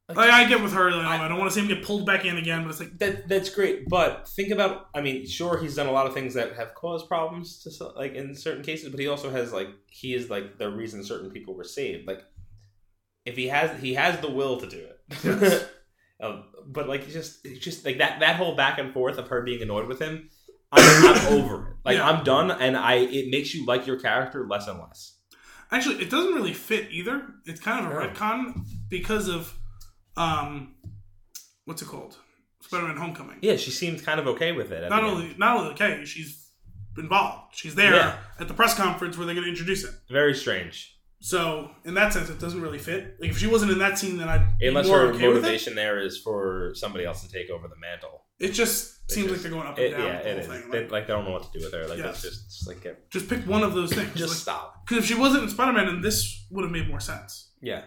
Like, 0.08 0.18
Like, 0.18 0.32
I 0.32 0.50
get 0.50 0.64
with 0.64 0.74
her. 0.74 0.90
Like, 0.90 1.06
I- 1.06 1.26
I, 1.26 1.28
don't 1.28 1.38
want 1.38 1.52
to 1.52 1.54
see 1.54 1.62
him 1.62 1.68
get 1.68 1.86
pulled 1.86 2.06
back 2.08 2.26
in 2.26 2.38
again, 2.38 2.64
but 2.64 2.72
it's 2.72 2.80
like 2.80 2.98
that 2.98 3.28
that's 3.30 3.50
great, 3.54 3.88
but 3.88 4.28
think 4.28 4.50
about. 4.50 4.88
I 4.96 5.02
mean, 5.02 5.28
sure, 5.28 5.60
he's 5.60 5.76
done 5.76 5.86
a 5.86 5.92
lot 5.92 6.08
of 6.08 6.16
things 6.16 6.34
that 6.34 6.56
have 6.56 6.74
caused 6.74 7.08
problems 7.08 7.60
to 7.64 7.86
like 7.96 8.16
in 8.16 8.34
certain 8.36 8.64
cases, 8.64 8.90
but 8.90 9.00
he 9.00 9.08
also 9.08 9.30
has 9.30 9.54
like 9.54 9.68
he 9.88 10.16
is 10.16 10.30
like 10.30 10.58
the 10.58 10.72
reason 10.72 11.04
certain 11.04 11.30
people 11.30 11.54
were 11.56 11.64
saved. 11.64 12.08
Like, 12.08 12.24
if 13.26 13.36
he 13.36 13.50
has 13.50 13.80
he 13.80 13.94
has 13.94 14.20
the 14.20 14.32
will 14.32 14.60
to 14.60 14.68
do 14.68 14.88
it. 14.88 15.70
Um, 16.22 16.44
but 16.68 16.90
like, 16.90 17.08
just 17.08 17.46
it's 17.46 17.64
just 17.64 17.86
like 17.86 18.00
that 18.00 18.20
that 18.20 18.36
whole 18.36 18.54
back 18.54 18.78
and 18.78 18.92
forth 18.94 19.18
of 19.18 19.30
her 19.30 19.42
being 19.42 19.62
annoyed 19.62 19.88
with 19.88 20.00
him. 20.02 20.30
I'm, 20.72 21.16
I'm 21.16 21.28
over 21.40 21.68
it. 21.70 21.76
Like 21.86 21.98
Yeah. 21.98 22.10
I'm 22.10 22.24
done, 22.24 22.52
and 22.52 22.76
I 22.78 22.96
it 22.96 23.30
makes 23.30 23.54
you 23.54 23.66
like 23.66 23.88
your 23.88 24.00
character 24.00 24.48
less 24.48 24.68
and 24.68 24.80
less. 24.80 25.16
Actually, 25.72 26.02
it 26.02 26.10
doesn't 26.10 26.34
really 26.34 26.54
fit 26.54 26.88
either. 26.92 27.24
It's 27.46 27.60
kind 27.60 27.86
of 27.86 27.92
a 27.92 27.96
No. 27.96 28.08
retcon 28.10 28.66
because 28.90 29.28
of, 29.28 29.54
um, 30.18 30.76
what's 31.66 31.82
it 31.82 31.88
called? 31.88 32.18
Spider-Man: 32.62 32.98
Homecoming. 32.98 33.38
Yeah, 33.42 33.56
she 33.56 33.72
seemed 33.72 34.04
kind 34.04 34.20
of 34.20 34.28
okay 34.28 34.52
with 34.52 34.72
it. 34.72 34.90
Not 34.90 35.02
the 35.02 35.08
end. 35.08 35.16
only 35.18 35.36
not 35.38 35.58
only 35.58 35.72
okay, 35.74 36.04
she's 36.06 36.50
involved. 36.98 37.56
She's 37.56 37.76
there 37.76 37.96
Yeah. 37.96 38.18
at 38.40 38.48
the 38.48 38.54
press 38.54 38.74
conference 38.76 39.18
where 39.18 39.26
they're 39.26 39.36
going 39.36 39.46
to 39.46 39.50
introduce 39.52 39.84
it. 39.84 39.94
very 40.10 40.34
strange. 40.36 40.96
So 41.22 41.72
in 41.86 41.94
that 41.96 42.14
sense, 42.14 42.30
it 42.30 42.40
doesn't 42.40 42.62
really 42.62 42.78
fit. 42.78 43.16
Like 43.20 43.30
if 43.32 43.38
she 43.38 43.48
wasn't 43.48 43.72
in 43.72 43.80
that 43.80 43.98
scene, 44.00 44.18
then 44.18 44.28
I'd 44.30 44.58
be 44.58 44.68
Unless 44.68 44.88
more 44.88 45.00
her 45.00 45.06
okay 45.08 45.28
with 45.28 45.38
it. 45.38 45.42
motivation 45.42 45.76
there 45.76 46.00
is 46.00 46.18
for 46.18 46.72
somebody 46.76 47.06
else 47.06 47.22
to 47.24 47.32
take 47.32 47.50
over 47.50 47.68
the 47.68 47.76
mantle. 47.78 48.24
It 48.40 48.50
just 48.54 48.99
It 49.10 49.14
seems 49.14 49.28
just- 49.28 49.32
like 49.32 49.42
they're 49.44 49.52
going 49.62 49.68
up 49.68 49.78
and 49.78 49.86
It, 49.86 49.92
down. 49.92 50.02
yeah, 50.02 50.18
it 50.20 50.32
whole 50.32 50.40
is. 50.56 50.62
thing. 50.62 50.72
They, 50.72 50.82
Like, 50.84 50.92
like 50.92 51.08
they 51.08 51.14
don't 51.14 51.26
know 51.26 51.32
what 51.32 51.52
to 51.52 51.58
do 51.60 51.66
with 51.66 51.74
her. 51.74 51.88
Like 51.88 51.98
Yes. 51.98 52.10
it's 52.10 52.22
just, 52.22 52.46
just 52.50 52.68
like 52.68 52.82
get, 52.84 53.10
just 53.12 53.28
pick 53.30 53.46
one 53.48 53.64
of 53.64 53.74
those 53.74 53.92
things. 53.94 54.14
just 54.16 54.40
stop. 54.40 54.86
Because 54.86 55.04
if 55.04 55.06
she 55.10 55.16
wasn't 55.16 55.44
in 55.44 55.50
Spider-Man, 55.50 55.86
then 55.88 56.02
this 56.02 56.46
would 56.52 56.64
have 56.64 56.72
made 56.72 56.88
more 56.88 57.00
sense. 57.00 57.52
Yeah, 57.62 57.84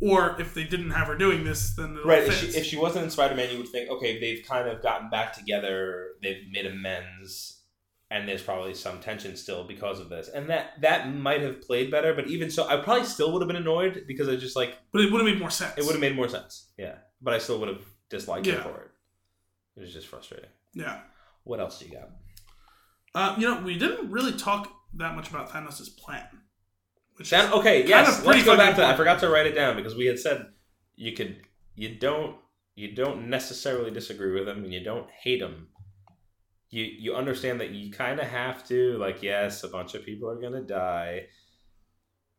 Or 0.00 0.36
if 0.40 0.54
they 0.54 0.64
didn't 0.64 0.90
have 0.90 1.06
her 1.08 1.16
doing 1.16 1.44
this, 1.44 1.74
then 1.76 1.98
right. 2.04 2.24
If 2.24 2.34
she, 2.40 2.46
if 2.58 2.64
she 2.66 2.76
wasn't 2.76 3.04
in 3.04 3.10
Spider 3.10 3.34
Man, 3.36 3.50
you 3.52 3.58
would 3.58 3.68
think, 3.68 3.88
okay, 3.90 4.18
they've 4.20 4.44
kind 4.44 4.68
of 4.68 4.82
gotten 4.82 5.08
back 5.10 5.32
together. 5.34 6.14
They've 6.22 6.42
made 6.50 6.66
amends, 6.66 7.60
and 8.10 8.28
there's 8.28 8.42
probably 8.42 8.74
some 8.74 8.98
tension 9.00 9.36
still 9.36 9.64
because 9.68 10.00
of 10.00 10.08
this, 10.08 10.28
and 10.28 10.48
that 10.50 10.80
that 10.80 11.12
might 11.14 11.42
have 11.42 11.60
played 11.62 11.90
better. 11.92 12.12
But 12.14 12.26
even 12.28 12.50
so, 12.50 12.66
I 12.66 12.78
probably 12.78 13.04
still 13.06 13.32
would 13.32 13.42
have 13.42 13.46
been 13.48 13.56
annoyed 13.56 14.04
because 14.08 14.28
I 14.28 14.34
just 14.36 14.56
like 14.56 14.76
but 14.92 15.00
it 15.02 15.12
would 15.12 15.20
have 15.20 15.30
made 15.30 15.38
more 15.40 15.50
sense. 15.50 15.74
it 15.76 15.84
would 15.84 15.92
have 15.92 16.00
made 16.00 16.16
more 16.16 16.28
sense. 16.28 16.70
Yeah, 16.76 16.96
but 17.22 17.32
I 17.34 17.38
still 17.38 17.58
would 17.60 17.68
have 17.68 17.84
disliked 18.10 18.46
her 18.46 18.52
Yeah. 18.52 18.62
for 18.64 18.80
it. 18.80 18.90
It 19.76 19.80
was 19.80 19.92
just 19.92 20.06
frustrating. 20.06 20.50
Yeah. 20.72 21.00
What 21.44 21.60
else 21.60 21.78
do 21.78 21.86
you 21.86 21.92
got? 21.92 22.10
Uh, 23.14 23.36
you 23.38 23.46
know, 23.46 23.60
we 23.60 23.78
didn't 23.78 24.10
really 24.10 24.32
talk 24.32 24.72
that 24.94 25.14
much 25.14 25.30
about 25.30 25.50
Thanos' 25.50 25.96
plan. 25.96 26.26
Which 27.16 27.32
okay, 27.32 27.80
kind 27.80 27.88
yes. 27.88 28.24
Let's 28.24 28.44
go 28.44 28.56
back 28.56 28.74
to 28.74 28.80
that. 28.80 28.94
I 28.94 28.96
forgot 28.96 29.20
to 29.20 29.28
write 29.28 29.46
it 29.46 29.54
down 29.54 29.76
because 29.76 29.94
we 29.94 30.06
had 30.06 30.18
said 30.18 30.46
you 30.96 31.12
could, 31.12 31.42
you 31.76 31.96
don't, 31.96 32.36
you 32.74 32.92
don't 32.94 33.28
necessarily 33.30 33.92
disagree 33.92 34.32
with 34.32 34.48
him, 34.48 34.64
and 34.64 34.72
you 34.72 34.82
don't 34.82 35.08
hate 35.22 35.40
him. 35.40 35.68
You 36.70 36.82
you 36.82 37.14
understand 37.14 37.60
that 37.60 37.70
you 37.70 37.92
kind 37.92 38.18
of 38.18 38.26
have 38.26 38.66
to. 38.66 38.98
Like, 38.98 39.22
yes, 39.22 39.62
a 39.62 39.68
bunch 39.68 39.94
of 39.94 40.04
people 40.04 40.28
are 40.28 40.40
gonna 40.40 40.62
die. 40.62 41.26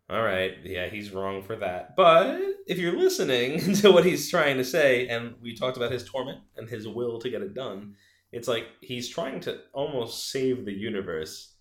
All 0.08 0.22
right, 0.22 0.54
yeah, 0.64 0.88
he's 0.88 1.12
wrong 1.12 1.42
for 1.42 1.56
that. 1.56 1.96
But 1.96 2.40
if 2.68 2.78
you're 2.78 2.98
listening 2.98 3.74
to 3.82 3.92
what 3.92 4.06
he's 4.06 4.30
trying 4.30 4.58
to 4.58 4.64
say, 4.64 5.08
and 5.08 5.36
we 5.42 5.56
talked 5.56 5.78
about 5.78 5.92
his 5.92 6.04
torment 6.04 6.42
and 6.58 6.70
his 6.70 6.88
will 6.88 7.20
to 7.20 7.30
get 7.30 7.42
it 7.42 7.56
done, 7.56 7.96
it's 8.32 8.48
like 8.48 8.68
he's 8.82 9.10
trying 9.10 9.40
to 9.42 9.62
almost 9.74 10.30
save 10.30 10.66
the 10.66 10.74
universe, 10.74 11.56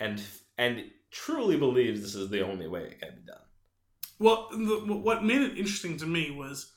and 0.00 0.20
and 0.58 0.84
truly 1.12 1.56
believes 1.56 2.02
this 2.02 2.16
is 2.16 2.30
the 2.30 2.44
only 2.44 2.66
way 2.66 2.82
it 2.82 3.00
can 3.00 3.14
be 3.14 3.22
done. 3.26 3.36
well, 4.18 4.48
the, 4.50 4.94
what 4.94 5.24
made 5.24 5.42
it 5.42 5.58
interesting 5.58 5.96
to 5.98 6.06
me 6.06 6.32
was 6.32 6.72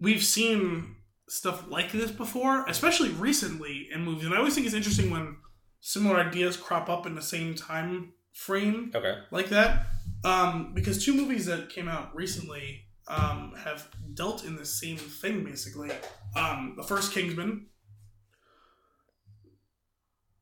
we've 0.00 0.22
seen 0.22 0.96
stuff 1.28 1.68
like 1.68 1.92
this 1.92 2.10
before, 2.10 2.64
especially 2.66 3.10
recently 3.10 3.88
in 3.92 4.04
movies. 4.04 4.26
And 4.26 4.34
I 4.34 4.38
always 4.38 4.54
think 4.54 4.66
it's 4.66 4.74
interesting 4.74 5.10
when 5.10 5.36
similar 5.80 6.18
ideas 6.18 6.56
crop 6.56 6.88
up 6.88 7.06
in 7.06 7.14
the 7.14 7.22
same 7.22 7.54
time 7.54 8.12
frame 8.48 8.92
Okay. 8.94 9.18
like 9.32 9.48
that. 9.48 9.86
Um, 10.24 10.72
because 10.72 11.04
two 11.04 11.12
movies 11.14 11.46
that 11.46 11.70
came 11.70 11.88
out 11.88 12.14
recently 12.14 12.84
um, 13.08 13.54
have 13.64 13.88
dealt 14.14 14.44
in 14.44 14.54
the 14.56 14.64
same 14.64 14.96
thing, 14.96 15.42
basically. 15.44 15.90
Um, 16.36 16.74
the 16.76 16.82
first 16.84 17.12
Kingsman, 17.12 17.66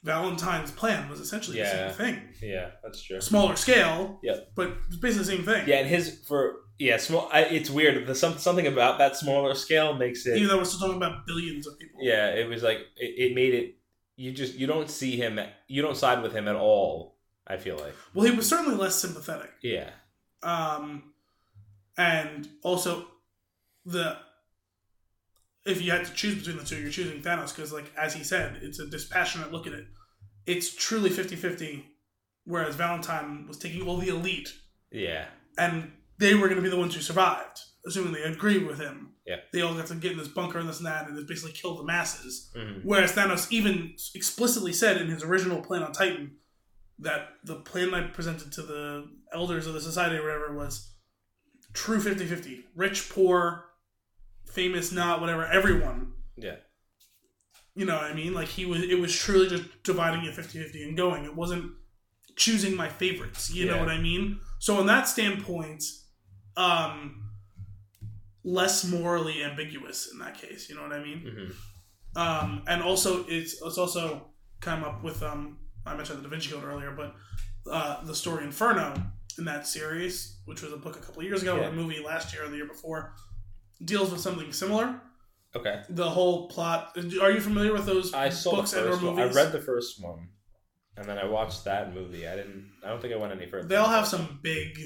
Valentine's 0.03 0.71
plan 0.71 1.09
was 1.09 1.21
essentially 1.21 1.59
Yeah. 1.59 1.89
the 1.89 1.95
same 1.95 2.15
thing. 2.15 2.35
Yeah, 2.43 2.71
that's 2.83 3.03
true. 3.03 3.21
Smaller 3.21 3.57
scale, 3.57 4.21
Yep. 4.23 4.53
but 4.55 4.77
it's 4.89 4.97
basically 4.97 5.25
the 5.25 5.37
same 5.37 5.45
thing. 5.45 5.69
Yeah, 5.69 5.77
and 5.79 5.89
his 5.89 6.23
for 6.29 6.57
yeah 6.79 6.97
small. 6.99 7.29
I, 7.33 7.41
it's 7.43 7.71
weird. 7.71 8.07
The 8.07 8.15
some 8.15 8.37
something 8.39 8.67
about 8.67 8.99
that 8.99 9.17
smaller 9.17 9.55
scale 9.55 9.95
makes 9.95 10.27
it. 10.27 10.37
Even 10.37 10.49
though 10.49 10.59
we're 10.59 10.65
still 10.65 10.81
talking 10.81 10.97
about 10.97 11.27
billions 11.27 11.67
of 11.67 11.79
people. 11.79 12.01
Yeah, 12.03 12.29
it 12.35 12.47
was 12.49 12.63
like 12.63 12.79
it, 12.97 13.31
it 13.31 13.35
made 13.35 13.55
it. 13.55 13.77
You 14.17 14.33
just 14.33 14.55
you 14.55 14.67
don't 14.67 14.91
see 14.91 15.17
him. 15.17 15.41
You 15.67 15.83
don't 15.83 15.97
side 15.97 16.23
with 16.23 16.33
him 16.33 16.47
at 16.47 16.57
all. 16.57 17.16
I 17.47 17.57
feel 17.57 17.77
like 17.79 17.95
Well, 18.15 18.27
he 18.29 18.37
was 18.37 18.49
certainly 18.49 18.77
less 18.77 18.97
sympathetic. 18.97 19.51
yeah, 19.63 19.91
Um, 20.43 21.13
and 21.97 22.49
also, 22.63 23.07
the 23.85 24.19
if 25.65 25.83
you 25.83 25.91
had 25.91 26.05
to 26.07 26.13
choose 26.15 26.37
between 26.37 26.59
the 26.59 26.65
two, 26.65 26.77
you're 26.81 26.91
choosing 26.91 27.21
Thanos 27.23 27.55
because, 27.55 27.73
like 27.73 27.91
as 27.97 28.15
he 28.15 28.23
said, 28.23 28.59
it's 28.63 28.79
a 28.79 28.87
dispassionate 28.87 29.51
look 29.53 29.67
at 29.67 29.73
it. 29.73 29.87
It's 30.47 30.73
truly 30.75 31.11
50-50, 31.11 31.83
whereas 32.45 32.77
Valentine 32.77 33.47
was 33.49 33.59
taking 33.59 33.83
all 33.87 33.97
the 33.99 34.09
elite 34.09 34.49
yeah, 34.93 35.27
and 35.59 35.91
they 36.19 36.35
were 36.35 36.47
going 36.47 36.57
to 36.57 36.63
be 36.63 36.69
the 36.69 36.77
ones 36.79 36.95
who 36.95 37.01
survived, 37.01 37.59
assuming 37.87 38.13
they 38.13 38.23
agreed 38.23 38.65
with 38.67 38.79
him. 38.79 39.15
Yeah. 39.27 39.39
They 39.53 39.61
all 39.63 39.75
got 39.75 39.87
to 39.89 39.97
get 39.97 40.13
in 40.13 40.19
this 40.19 40.29
bunker 40.29 40.59
and 40.61 40.69
this 40.69 40.79
and 40.79 40.87
that, 40.87 41.09
and 41.09 41.19
it 41.19 41.27
basically 41.27 41.53
killed 41.53 41.81
the 41.81 41.85
masses. 41.85 42.49
Mhm. 42.57 42.83
Whereas 42.85 43.13
Thanos 43.13 43.51
even 43.51 43.97
explicitly 44.15 44.73
said 44.73 44.99
in 44.99 45.09
his 45.09 45.25
original 45.25 45.61
plan 45.61 45.83
on 45.83 45.91
Titan 45.93 46.37
that 46.99 47.29
the 47.45 47.57
plan 47.57 47.93
I 47.95 48.07
presented 48.09 48.53
to 48.53 48.63
the 48.63 49.09
elders 49.33 49.67
of 49.67 49.75
the 49.75 49.81
society 49.81 50.17
or 50.17 50.23
whatever 50.23 50.55
was 50.55 50.95
true 51.75 52.01
50 52.01 52.25
50. 52.27 52.65
Rich, 52.75 53.11
poor, 53.11 53.65
famous, 54.47 54.93
not, 54.93 55.21
whatever, 55.21 55.47
everyone. 55.47 56.13
Yeah. 56.37 56.57
You 57.75 57.85
know 57.85 57.97
what 57.97 58.05
I 58.05 58.15
mean? 58.15 58.33
Like 58.33 58.49
he 58.49 58.65
was 58.65 58.83
it 58.83 58.99
was 58.99 59.15
truly 59.15 59.49
just 59.49 59.65
dividing 59.83 60.25
it 60.25 60.35
50 60.35 60.59
50 60.63 60.83
and 60.85 60.97
going. 60.97 61.25
It 61.25 61.37
wasn't 61.37 61.73
choosing 62.37 62.75
my 62.75 62.89
favorites. 62.89 63.53
You 63.53 63.67
know 63.67 63.79
what 63.79 63.89
I 63.89 63.99
mean? 63.99 64.41
So 64.59 64.81
in 64.81 64.87
that 64.87 65.07
standpoint, 65.09 65.85
um 66.57 67.23
less 68.45 68.85
morally 68.85 69.43
ambiguous 69.43 70.09
in 70.13 70.19
that 70.21 70.39
case, 70.39 70.71
you 70.71 70.77
know 70.77 70.83
what 70.83 70.93
I 70.93 71.03
mean? 71.03 71.21
Mhm. 71.27 71.55
Um, 72.19 72.63
and 72.67 72.83
also 72.83 73.27
it's 73.27 73.61
it's 73.61 73.77
also 73.77 74.29
come 74.61 74.83
up 74.83 75.03
with 75.05 75.23
um 75.23 75.59
I 75.87 75.95
mentioned 75.97 76.19
the 76.19 76.23
Da 76.25 76.29
Vinci 76.29 76.51
Code 76.51 76.65
earlier, 76.65 76.91
but 76.93 77.15
uh, 77.71 78.05
the 78.05 78.15
story 78.15 78.45
Inferno 78.45 78.95
in 79.39 79.45
that 79.45 79.67
series, 79.67 80.39
which 80.47 80.63
was 80.63 80.73
a 80.73 80.77
book 80.77 80.97
a 80.97 81.01
couple 81.01 81.21
of 81.21 81.27
years 81.29 81.43
ago, 81.43 81.57
Yeah. 81.57 81.67
or 81.67 81.69
a 81.69 81.73
movie 81.73 82.03
last 82.03 82.33
year 82.35 82.45
or 82.45 82.49
the 82.49 82.57
year 82.57 82.67
before, 82.67 83.15
deals 83.85 84.11
with 84.11 84.21
something 84.21 84.53
similar. 84.53 85.01
Okay. 85.55 85.83
The 85.89 86.09
whole 86.11 86.49
plot. 86.49 86.97
Are 87.23 87.31
you 87.31 87.41
familiar 87.41 87.73
with 87.73 87.87
those 87.87 88.13
I 88.13 88.29
saw 88.31 88.57
books 88.57 88.73
the 88.73 88.79
and 88.81 88.89
or 88.89 88.93
first 88.93 89.05
one. 89.05 89.19
I 89.21 89.25
read 89.33 89.53
the 89.53 89.61
first 89.61 90.03
one, 90.03 90.29
and 90.97 91.07
then 91.09 91.19
I 91.19 91.25
watched 91.27 91.65
that 91.65 91.95
movie. 91.95 92.27
I 92.29 92.37
didn't. 92.37 92.71
I 92.85 92.89
don't 92.91 93.01
think 93.01 93.15
I 93.15 93.17
went 93.17 93.33
any 93.33 93.47
further. 93.51 93.67
they 93.69 93.77
all 93.77 93.89
have 93.89 94.07
some 94.07 94.39
big 94.43 94.79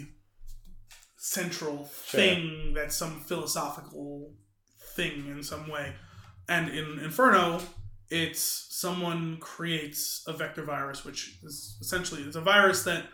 central 1.16 1.90
Sure. 2.06 2.20
thing 2.20 2.72
that's 2.74 2.96
some 2.96 3.20
philosophical 3.20 4.32
thing 4.96 5.26
in 5.28 5.42
some 5.42 5.68
way. 5.68 5.94
And 6.48 6.68
in 6.70 6.98
Inferno, 7.00 7.60
it's 8.10 8.66
someone 8.70 9.38
creates 9.38 10.24
a 10.26 10.32
vector 10.32 10.62
virus, 10.64 11.04
which 11.04 11.38
is 11.42 11.78
essentially 11.80 12.22
it's 12.22 12.36
a 12.36 12.40
virus 12.40 12.82
that 12.84 13.04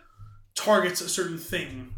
targets 0.54 1.00
a 1.00 1.08
certain 1.08 1.38
thing 1.38 1.92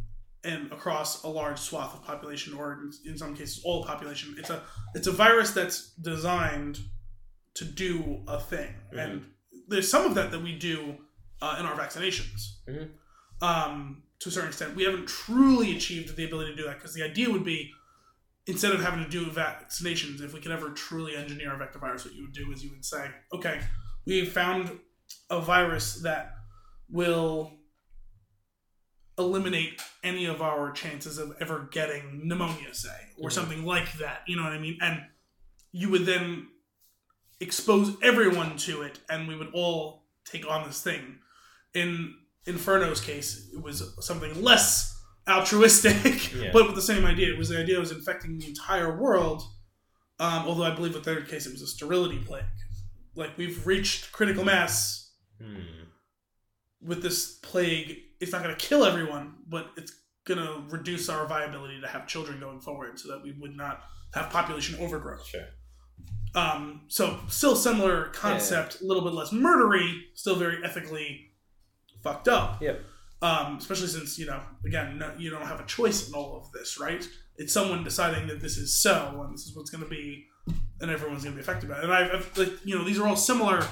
and 0.45 0.71
across 0.73 1.23
a 1.25 1.29
large 1.29 1.59
swath 1.59 1.95
of 1.95 2.05
population, 2.05 2.55
or 2.55 2.81
in, 3.05 3.17
some 3.17 3.35
cases 3.35 3.61
all 3.65 3.85
population. 3.85 4.35
It's 4.39 4.51
a 4.51 4.63
it's 4.95 5.07
a 5.07 5.13
virus 5.13 5.53
that's 5.53 5.91
designed 5.95 6.81
to 7.55 7.65
do 7.65 8.23
a 8.27 8.39
thing, 8.41 8.75
and 8.93 9.25
there's 9.69 9.91
some 9.91 10.07
of 10.07 10.15
that 10.15 10.31
that 10.31 10.43
we 10.43 10.57
do 10.59 10.97
uh, 11.43 11.57
in 11.61 11.67
our 11.67 11.75
vaccinations. 11.75 12.59
Mhm. 12.69 12.91
Um, 13.41 14.03
to 14.21 14.29
a 14.29 14.33
certain 14.33 14.49
extent, 14.49 14.75
we 14.75 14.83
haven't 14.85 15.07
truly 15.07 15.77
achieved 15.77 16.17
the 16.17 16.25
ability 16.25 16.51
to 16.51 16.57
do 16.57 16.65
that 16.65 16.75
because 16.79 16.95
the 16.95 17.05
idea 17.05 17.31
would 17.31 17.45
be 17.45 17.73
instead 18.49 18.73
of 18.73 18.81
having 18.81 19.05
to 19.05 19.11
do 19.11 19.27
vaccinations, 19.27 20.23
if 20.23 20.33
we 20.33 20.41
could 20.41 20.51
ever 20.51 20.71
truly 20.71 21.15
engineer 21.15 21.55
a 21.55 21.59
vector 21.59 21.79
virus, 21.79 22.05
what 22.05 22.15
you 22.15 22.25
would 22.25 22.33
do 22.33 22.51
is 22.51 22.65
you 22.65 22.71
would 22.71 22.85
say, 22.85 23.09
okay, 23.33 23.61
we 24.07 24.25
found 24.25 24.81
a 25.31 25.39
virus 25.39 25.97
that 25.97 26.35
will 26.91 27.53
eliminate 29.19 29.83
any 30.03 30.25
of 30.25 30.41
our 30.41 30.73
chances 30.73 31.19
of 31.19 31.37
ever 31.41 31.69
getting 31.71 32.27
pneumonia, 32.27 32.73
say, 32.73 33.13
or 33.19 33.29
Mhm. 33.29 33.33
something 33.33 33.65
like 33.65 33.93
that. 33.99 34.23
You 34.27 34.37
know 34.37 34.45
what 34.45 34.53
I 34.53 34.59
mean? 34.59 34.79
And 34.81 35.07
you 35.73 35.91
would 35.91 36.07
then 36.07 36.49
expose 37.41 37.97
everyone 38.03 38.57
to 38.57 38.83
it, 38.83 39.01
and 39.11 39.29
we 39.29 39.37
would 39.37 39.51
all 39.53 40.09
take 40.25 40.49
on 40.49 40.67
this 40.67 40.83
thing. 40.83 41.21
In 41.75 42.19
Inferno's 42.47 43.01
case, 43.01 43.51
it 43.53 43.61
was 43.61 43.83
something 44.01 44.43
less 44.43 44.98
altruistic, 45.29 46.33
Yeah. 46.35 46.51
but 46.53 46.67
with 46.67 46.75
the 46.75 46.83
same 46.83 47.05
idea. 47.05 47.33
It 47.33 47.39
was 47.39 47.49
the 47.51 47.59
idea 47.59 47.77
it 47.77 47.81
was 47.81 47.93
infecting 47.93 48.39
the 48.39 48.47
entire 48.47 48.97
world. 48.99 49.43
Um, 50.21 50.45
although 50.47 50.65
I 50.65 50.75
believe 50.75 50.95
with 50.95 51.05
their 51.05 51.21
case 51.23 51.47
it 51.47 51.53
was 51.53 51.63
a 51.63 51.67
sterility 51.67 52.19
plague. 52.19 52.45
Like 53.15 53.37
we've 53.39 53.67
reached 53.67 54.13
critical 54.13 54.45
mass 54.45 55.13
Hmm. 55.41 55.61
with 56.81 57.03
this 57.03 57.39
plague. 57.39 57.97
It's 58.21 58.33
not 58.33 58.43
going 58.43 58.55
to 58.57 58.61
kill 58.67 58.85
everyone, 58.85 59.35
but 59.47 59.71
it's 59.77 59.93
going 60.27 60.39
to 60.45 60.65
reduce 60.77 61.09
our 61.09 61.27
viability 61.27 61.81
to 61.81 61.87
have 61.87 62.07
children 62.09 62.41
going 62.41 62.61
forward, 62.61 62.99
so 62.99 63.09
that 63.09 63.23
we 63.23 63.33
would 63.41 63.57
not 63.57 63.83
have 64.15 64.31
population 64.31 64.77
overgrowth. 64.81 65.27
Sure. 65.27 65.47
Um, 66.35 66.83
so 66.89 67.21
still 67.29 67.55
similar 67.57 68.07
concept, 68.09 68.81
a 68.81 68.85
little 68.85 69.03
bit 69.05 69.15
less 69.15 69.31
murdery, 69.31 70.01
still 70.15 70.37
very 70.37 70.63
ethically 70.65 71.31
fucked 72.03 72.29
up. 72.29 72.61
Yep. 72.61 72.81
Um, 73.21 73.57
especially 73.57 73.89
since 73.89 74.19
you 74.19 74.27
know, 74.27 74.41
again, 74.65 74.97
no, 74.99 75.13
you 75.19 75.29
don't 75.31 75.43
have 75.47 75.59
a 75.61 75.67
choice 75.67 76.09
in 76.09 76.15
all 76.15 76.37
of 76.37 76.53
this, 76.53 76.79
right? 76.79 77.07
It's 77.37 77.53
someone 77.53 77.83
deciding 77.85 78.29
that 78.29 78.41
this 78.41 78.57
is 78.57 78.73
so, 78.81 79.23
and 79.25 79.35
this 79.35 79.47
is 79.47 79.57
what's 79.57 79.71
going 79.71 79.83
to 79.85 79.91
be, 79.91 80.27
and 80.81 80.91
everyone's 80.91 81.25
going 81.25 81.35
to 81.37 81.37
be 81.37 81.43
affected 81.43 81.69
by 81.69 81.79
it. 81.79 81.85
And 81.85 81.93
I've, 81.93 82.13
I've 82.15 82.39
like, 82.39 82.53
you 82.65 82.77
know, 82.77 82.85
these 82.85 82.99
are 82.99 83.07
all 83.09 83.17
similar 83.17 83.67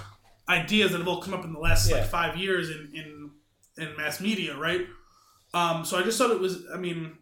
ideas 0.49 0.93
that 0.93 0.99
have 0.99 1.09
all 1.09 1.21
come 1.23 1.35
up 1.35 1.45
in 1.45 1.53
the 1.53 1.59
last 1.61 1.89
Yeah. 1.89 1.97
like 1.99 2.07
five 2.07 2.37
years 2.37 2.71
in 2.71 2.91
in 2.95 3.31
in 3.79 3.97
mass 3.97 4.21
media, 4.21 4.57
right? 4.57 4.87
Um, 5.55 5.85
so 5.85 5.97
I 5.99 6.03
just 6.03 6.19
thought 6.19 6.31
it 6.31 6.41
was, 6.41 6.65
I 6.75 6.77
mean, 6.77 7.17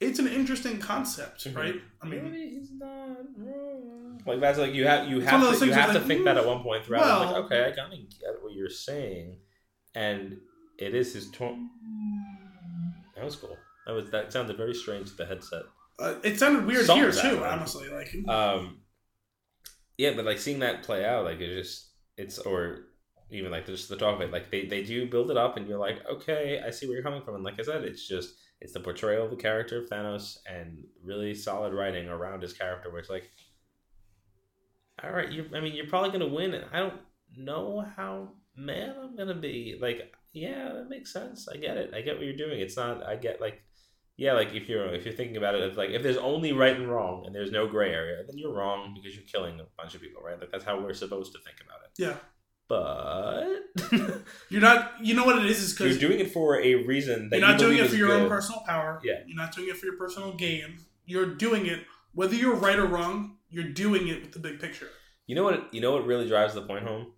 it's 0.00 0.18
an 0.18 0.28
interesting 0.28 0.78
concept, 0.78 1.44
Mhm. 1.44 1.56
right? 1.56 1.80
I 2.02 2.06
mean, 2.06 2.32
he's 2.32 2.70
not 2.72 3.18
wrong. 3.36 4.20
Like 4.26 4.40
that's 4.40 4.58
like 4.58 4.74
you 4.74 4.86
have 4.86 5.08
you 5.08 5.20
have 5.20 5.32
one 5.32 5.42
of 5.42 5.48
those 5.48 5.60
to, 5.60 5.66
you 5.66 5.72
have 5.72 5.92
to 5.92 5.98
like, 5.98 6.06
think 6.06 6.24
that 6.24 6.36
mm, 6.36 6.40
at 6.40 6.46
one 6.46 6.62
point 6.62 6.84
throughout. 6.84 7.02
I'm 7.04 7.26
like, 7.26 7.34
well- 7.34 7.44
okay, 7.44 7.68
I 7.68 7.72
kind 7.72 7.92
of 7.92 7.98
get 8.18 8.42
what 8.42 8.52
you're 8.52 8.68
saying, 8.70 9.36
and 9.94 10.38
it 10.80 10.94
is 10.94 11.12
his 11.12 11.30
tone. 11.30 11.68
That 13.14 13.24
was 13.24 13.36
cool. 13.36 13.56
That 13.86 13.92
was 13.92 14.10
that 14.10 14.32
sounded 14.32 14.56
very 14.56 14.74
strange 14.74 15.10
to 15.10 15.16
the 15.16 15.26
headset. 15.26 15.62
uh, 15.98 16.14
it 16.24 16.38
sounded 16.38 16.66
weird 16.66 16.86
Some 16.86 16.98
here 16.98 17.12
too, 17.12 17.44
honestly. 17.44 17.88
Like, 17.88 18.14
Um, 18.28 18.80
yeah, 19.98 20.12
but 20.16 20.24
like 20.24 20.38
seeing 20.38 20.60
that 20.60 20.82
play 20.82 21.04
out, 21.04 21.24
like 21.24 21.40
it 21.40 21.54
just 21.54 21.90
it's 22.16 22.38
or 22.38 22.86
even 23.30 23.50
like 23.50 23.66
just 23.66 23.88
the 23.88 23.96
talk 23.96 24.16
of 24.16 24.20
it, 24.22 24.32
like 24.32 24.50
they 24.50 24.66
they 24.66 24.82
do 24.82 25.08
build 25.08 25.30
it 25.30 25.36
up, 25.36 25.56
and 25.56 25.68
you're 25.68 25.78
like, 25.78 25.98
okay, 26.10 26.60
I 26.64 26.70
see 26.70 26.86
where 26.86 26.94
you're 26.94 27.04
coming 27.04 27.22
from, 27.22 27.34
and 27.34 27.44
like 27.44 27.60
I 27.60 27.62
said, 27.62 27.84
it's 27.84 28.08
just 28.08 28.34
it's 28.60 28.72
the 28.72 28.80
portrayal 28.80 29.24
of 29.24 29.30
the 29.30 29.36
character 29.36 29.78
of 29.82 29.88
Thanos 29.88 30.38
and 30.46 30.84
really 31.04 31.34
solid 31.34 31.72
writing 31.72 32.08
around 32.08 32.42
his 32.42 32.52
character, 32.52 32.90
where 32.90 33.00
it's 33.00 33.10
like, 33.10 33.30
all 35.02 35.10
right, 35.10 35.30
you, 35.30 35.46
I 35.54 35.60
mean, 35.60 35.74
you're 35.74 35.86
probably 35.86 36.10
gonna 36.10 36.32
win, 36.32 36.54
and 36.54 36.64
I 36.72 36.78
don't 36.78 37.00
know 37.36 37.84
how 37.96 38.32
mad 38.56 38.96
I'm 39.00 39.16
gonna 39.16 39.34
be. 39.34 39.78
Like, 39.80 40.12
yeah, 40.32 40.72
that 40.74 40.88
makes 40.88 41.12
sense. 41.12 41.48
I 41.48 41.56
get 41.56 41.76
it. 41.76 41.92
I 41.94 42.00
get 42.00 42.16
what 42.16 42.24
you're 42.24 42.36
doing. 42.36 42.60
It's 42.60 42.76
not. 42.76 43.06
I 43.06 43.16
get 43.16 43.40
like 43.40 43.62
yeah, 44.20 44.34
like 44.34 44.52
if 44.52 44.68
you're 44.68 44.92
if 44.92 45.06
you're 45.06 45.14
thinking 45.14 45.38
about 45.38 45.54
it, 45.54 45.62
if 45.62 45.78
like 45.78 45.90
if 45.90 46.02
there's 46.02 46.18
only 46.18 46.52
right 46.52 46.76
and 46.76 46.90
wrong 46.90 47.24
and 47.24 47.34
there's 47.34 47.50
no 47.50 47.66
gray 47.66 47.90
area, 47.90 48.22
then 48.26 48.36
you're 48.36 48.52
wrong 48.52 48.92
because 48.94 49.16
you're 49.16 49.24
killing 49.24 49.58
a 49.58 49.64
bunch 49.78 49.94
of 49.94 50.02
people, 50.02 50.20
right? 50.20 50.38
Like 50.38 50.52
that's 50.52 50.62
how 50.62 50.78
we're 50.78 50.92
supposed 50.92 51.32
to 51.32 51.38
think 51.38 51.56
about 51.64 51.78
it. 51.84 51.90
yeah, 51.96 52.16
But 52.68 54.20
you're 54.50 54.60
not. 54.60 54.92
You 55.02 55.14
know 55.14 55.24
what 55.24 55.38
it 55.38 55.46
is? 55.46 55.62
Is 55.62 55.72
because 55.72 55.98
you're 55.98 56.10
doing 56.10 56.20
it 56.20 56.32
for 56.32 56.60
a 56.60 56.74
reason 56.84 57.30
that 57.30 57.38
you're 57.38 57.48
not 57.48 57.58
you 57.58 57.66
doing 57.66 57.78
it 57.78 57.88
for 57.88 57.96
your 57.96 58.12
own 58.12 58.28
personal 58.28 58.60
power. 58.66 59.00
Yeah. 59.02 59.22
You're 59.26 59.38
not 59.38 59.54
doing 59.54 59.68
it 59.70 59.78
for 59.78 59.86
your 59.86 59.96
personal 59.96 60.34
gain. 60.34 60.80
You're 61.06 61.34
doing 61.34 61.64
it 61.64 61.80
whether 62.12 62.34
you're 62.34 62.56
right 62.56 62.78
or 62.78 62.86
wrong. 62.86 63.38
You're 63.48 63.72
doing 63.72 64.08
it 64.08 64.20
with 64.20 64.32
the 64.32 64.38
big 64.38 64.60
picture. 64.60 64.88
You 65.26 65.34
know 65.34 65.44
what? 65.44 65.72
You 65.72 65.80
know 65.80 65.92
what 65.92 66.04
really 66.04 66.28
drives 66.28 66.52
the 66.52 66.62
point 66.62 66.84
home? 66.86 67.12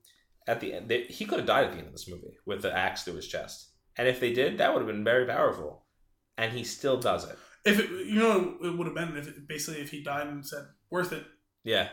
At 0.48 0.60
the 0.60 0.74
end, 0.74 0.88
they, 0.88 1.04
he 1.04 1.24
could 1.24 1.38
have 1.38 1.46
died 1.46 1.66
at 1.66 1.72
the 1.72 1.78
end 1.78 1.86
of 1.86 1.92
this 1.92 2.08
movie 2.08 2.36
with 2.46 2.62
the 2.62 2.76
axe 2.76 3.04
through 3.04 3.14
his 3.14 3.28
chest, 3.28 3.70
and 3.96 4.08
if 4.08 4.18
they 4.20 4.32
did, 4.32 4.58
that 4.58 4.72
would 4.72 4.80
have 4.80 4.88
been 4.88 5.04
very 5.04 5.26
powerful. 5.26 5.84
And 6.38 6.52
he 6.52 6.64
still 6.64 6.98
does 6.98 7.28
it. 7.28 7.38
If 7.64 7.78
it, 7.78 7.90
you 8.06 8.18
know, 8.18 8.56
it 8.62 8.76
would 8.76 8.86
have 8.86 8.96
been 8.96 9.16
if 9.16 9.28
it, 9.28 9.46
basically 9.46 9.80
if 9.82 9.90
he 9.90 10.02
died 10.02 10.26
and 10.26 10.44
said 10.44 10.64
worth 10.90 11.12
it. 11.12 11.24
Yeah. 11.62 11.88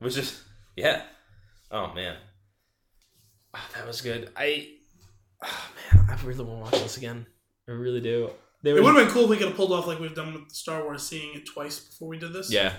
Was 0.00 0.14
just 0.14 0.42
yeah. 0.76 1.02
Oh 1.70 1.92
man. 1.94 2.16
Ah, 3.54 3.68
that 3.74 3.86
was 3.86 4.00
good. 4.00 4.30
I 4.36 4.68
oh 5.42 5.70
man, 5.92 6.06
I 6.08 6.22
really 6.24 6.44
want 6.44 6.64
to 6.64 6.70
watch 6.70 6.82
this 6.82 6.96
again. 6.96 7.26
I 7.68 7.72
really 7.72 8.00
do. 8.00 8.30
There 8.62 8.76
It 8.76 8.82
would 8.82 8.94
have 8.94 9.06
been 9.06 9.12
cool 9.12 9.24
if 9.24 9.30
we 9.30 9.36
could 9.36 9.48
have 9.48 9.56
pulled 9.56 9.72
off 9.72 9.86
like 9.86 9.98
we've 9.98 10.14
done 10.14 10.32
with 10.32 10.52
Star 10.52 10.82
Wars, 10.84 11.02
seeing 11.02 11.34
it 11.34 11.46
twice 11.46 11.80
before 11.80 12.08
we 12.08 12.18
did 12.18 12.32
this. 12.32 12.50
Yeah. 12.50 12.72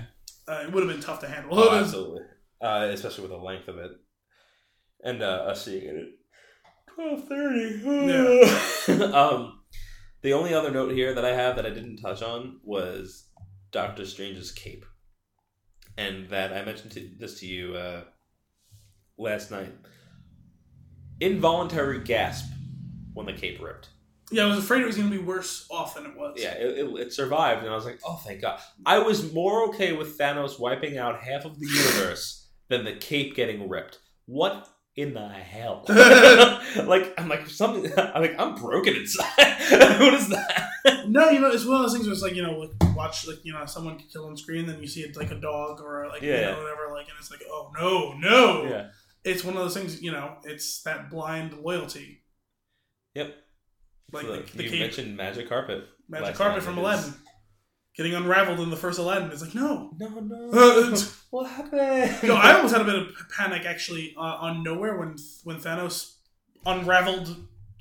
uh, 0.47 0.64
it 0.64 0.72
would 0.72 0.84
have 0.84 0.91
been 0.91 1.01
tough 1.01 1.19
to 1.19 1.27
handle. 1.27 1.60
Oh, 1.60 1.76
absolutely. 1.80 2.22
Uh, 2.61 2.89
especially 2.91 3.23
with 3.23 3.31
the 3.31 3.38
length 3.38 3.68
of 3.68 3.77
it. 3.77 3.91
And 5.03 5.21
uh, 5.21 5.45
us 5.47 5.65
seeing 5.65 5.84
it 5.84 5.95
at 5.97 6.93
twelve 6.93 7.27
thirty. 7.27 7.84
um 9.13 9.59
the 10.23 10.34
only 10.34 10.53
other 10.53 10.71
note 10.71 10.93
here 10.93 11.13
that 11.13 11.25
I 11.25 11.35
have 11.35 11.57
that 11.57 11.65
I 11.65 11.69
didn't 11.69 11.97
touch 11.97 12.23
on 12.23 12.59
was 12.63 13.27
Doctor 13.71 14.05
Strange's 14.05 14.51
cape. 14.51 14.85
And 15.97 16.30
that 16.30 16.53
I 16.53 16.63
mentioned 16.63 16.93
to, 16.93 17.09
this 17.19 17.41
to 17.41 17.45
you 17.45 17.75
uh, 17.75 18.03
last 19.17 19.51
night. 19.51 19.73
Involuntary 21.19 21.99
gasp 21.99 22.51
when 23.13 23.25
the 23.25 23.34
cape 23.34 23.61
ripped. 23.61 23.89
Yeah, 24.31 24.45
I 24.45 24.47
was 24.47 24.59
afraid 24.59 24.81
it 24.81 24.88
was 24.88 24.95
going 24.95 25.11
to 25.11 25.17
be 25.17 25.23
worse 25.23 25.67
off 25.69 25.95
than 25.95 26.05
it 26.05 26.17
was. 26.17 26.35
Yeah, 26.38 26.53
it, 26.53 26.80
it, 26.80 26.99
it 26.99 27.13
survived, 27.13 27.61
and 27.61 27.69
I 27.69 27.75
was 27.75 27.85
like, 27.85 27.99
oh, 28.05 28.15
thank 28.25 28.41
God. 28.41 28.59
I 28.85 28.99
was 28.99 29.34
more 29.34 29.67
okay 29.67 29.91
with 29.91 30.17
Thanos 30.17 30.59
wiping 30.59 30.97
out 30.97 31.21
half 31.21 31.45
of 31.45 31.59
the 31.59 31.67
universe 31.67 32.49
than 32.69 32.85
the 32.85 32.95
cape 32.95 33.35
getting 33.35 33.69
ripped. 33.69 33.99
What 34.25 34.67
in 34.95 35.14
the 35.14 35.28
hell? 35.28 35.84
like 36.86 37.14
I'm 37.18 37.28
like 37.30 37.48
something. 37.48 37.91
I'm 37.98 38.22
like 38.22 38.36
I'm 38.40 38.56
broken 38.56 38.95
inside. 38.95 39.28
what 39.99 40.14
is 40.14 40.30
that? 40.30 40.70
No, 41.07 41.30
you 41.30 41.40
know, 41.40 41.49
it's 41.49 41.65
one 41.65 41.78
of 41.78 41.84
those 41.84 41.94
things 41.94 42.06
where 42.06 42.14
it's 42.14 42.22
like, 42.22 42.36
you 42.36 42.44
know, 42.44 42.60
like 42.60 42.95
watch 42.95 43.28
like, 43.28 43.44
you 43.44 43.53
know, 43.53 43.65
someone 43.65 43.98
get 43.98 44.11
killed 44.11 44.30
on 44.30 44.38
screen, 44.38 44.65
then 44.65 44.80
you 44.82 44.88
see 44.88 45.02
it 45.02 45.15
like 45.15 45.32
a 45.32 45.40
dog 45.40 45.80
or 45.82 46.07
like 46.10 46.22
you 46.22 46.32
know, 46.32 46.57
whatever, 46.61 46.94
like 46.94 47.07
and 47.07 47.15
it's 47.20 47.32
like, 47.32 47.41
oh 47.49 47.72
no, 47.80 48.14
no. 48.14 48.64
Yeah. 48.70 48.88
It's 49.24 49.44
one 49.44 49.56
of 49.56 49.61
those 49.64 49.74
things, 49.74 50.02
you 50.02 50.11
know, 50.11 50.36
it's 50.44 50.82
that 50.84 51.10
blind 51.10 51.53
loyalty. 51.53 52.24
Yep. 53.15 53.34
Like 54.11 54.26
So, 54.26 54.36
the, 54.36 54.57
the 54.57 54.64
you 54.65 54.70
cape, 54.70 54.80
mentioned 54.82 55.15
magic 55.18 55.48
carpet. 55.48 55.86
magic 56.10 56.36
carpet 56.36 56.61
from 56.64 56.78
Aladdin. 56.78 57.14
Getting 57.95 58.15
unraveled 58.15 58.60
in 58.60 58.70
the 58.72 58.76
first 58.76 58.98
Aladdin. 58.98 59.30
It's 59.32 59.41
like, 59.41 59.53
no. 59.56 59.91
No, 59.99 60.07
no. 60.10 60.49
Uh, 60.53 60.98
what 61.30 61.49
happened? 61.49 62.15
no, 62.24 62.36
I 62.36 62.53
almost 62.53 62.74
had 62.74 62.82
a 62.82 62.86
bit 62.86 62.95
of 62.95 63.07
panic 63.36 63.65
actually 63.65 64.14
uh, 64.18 64.22
on 64.22 64.64
Knowhere 64.64 64.98
when 64.99 65.15
when 65.44 65.57
Thanos 65.57 66.15
unraveled 66.65 67.28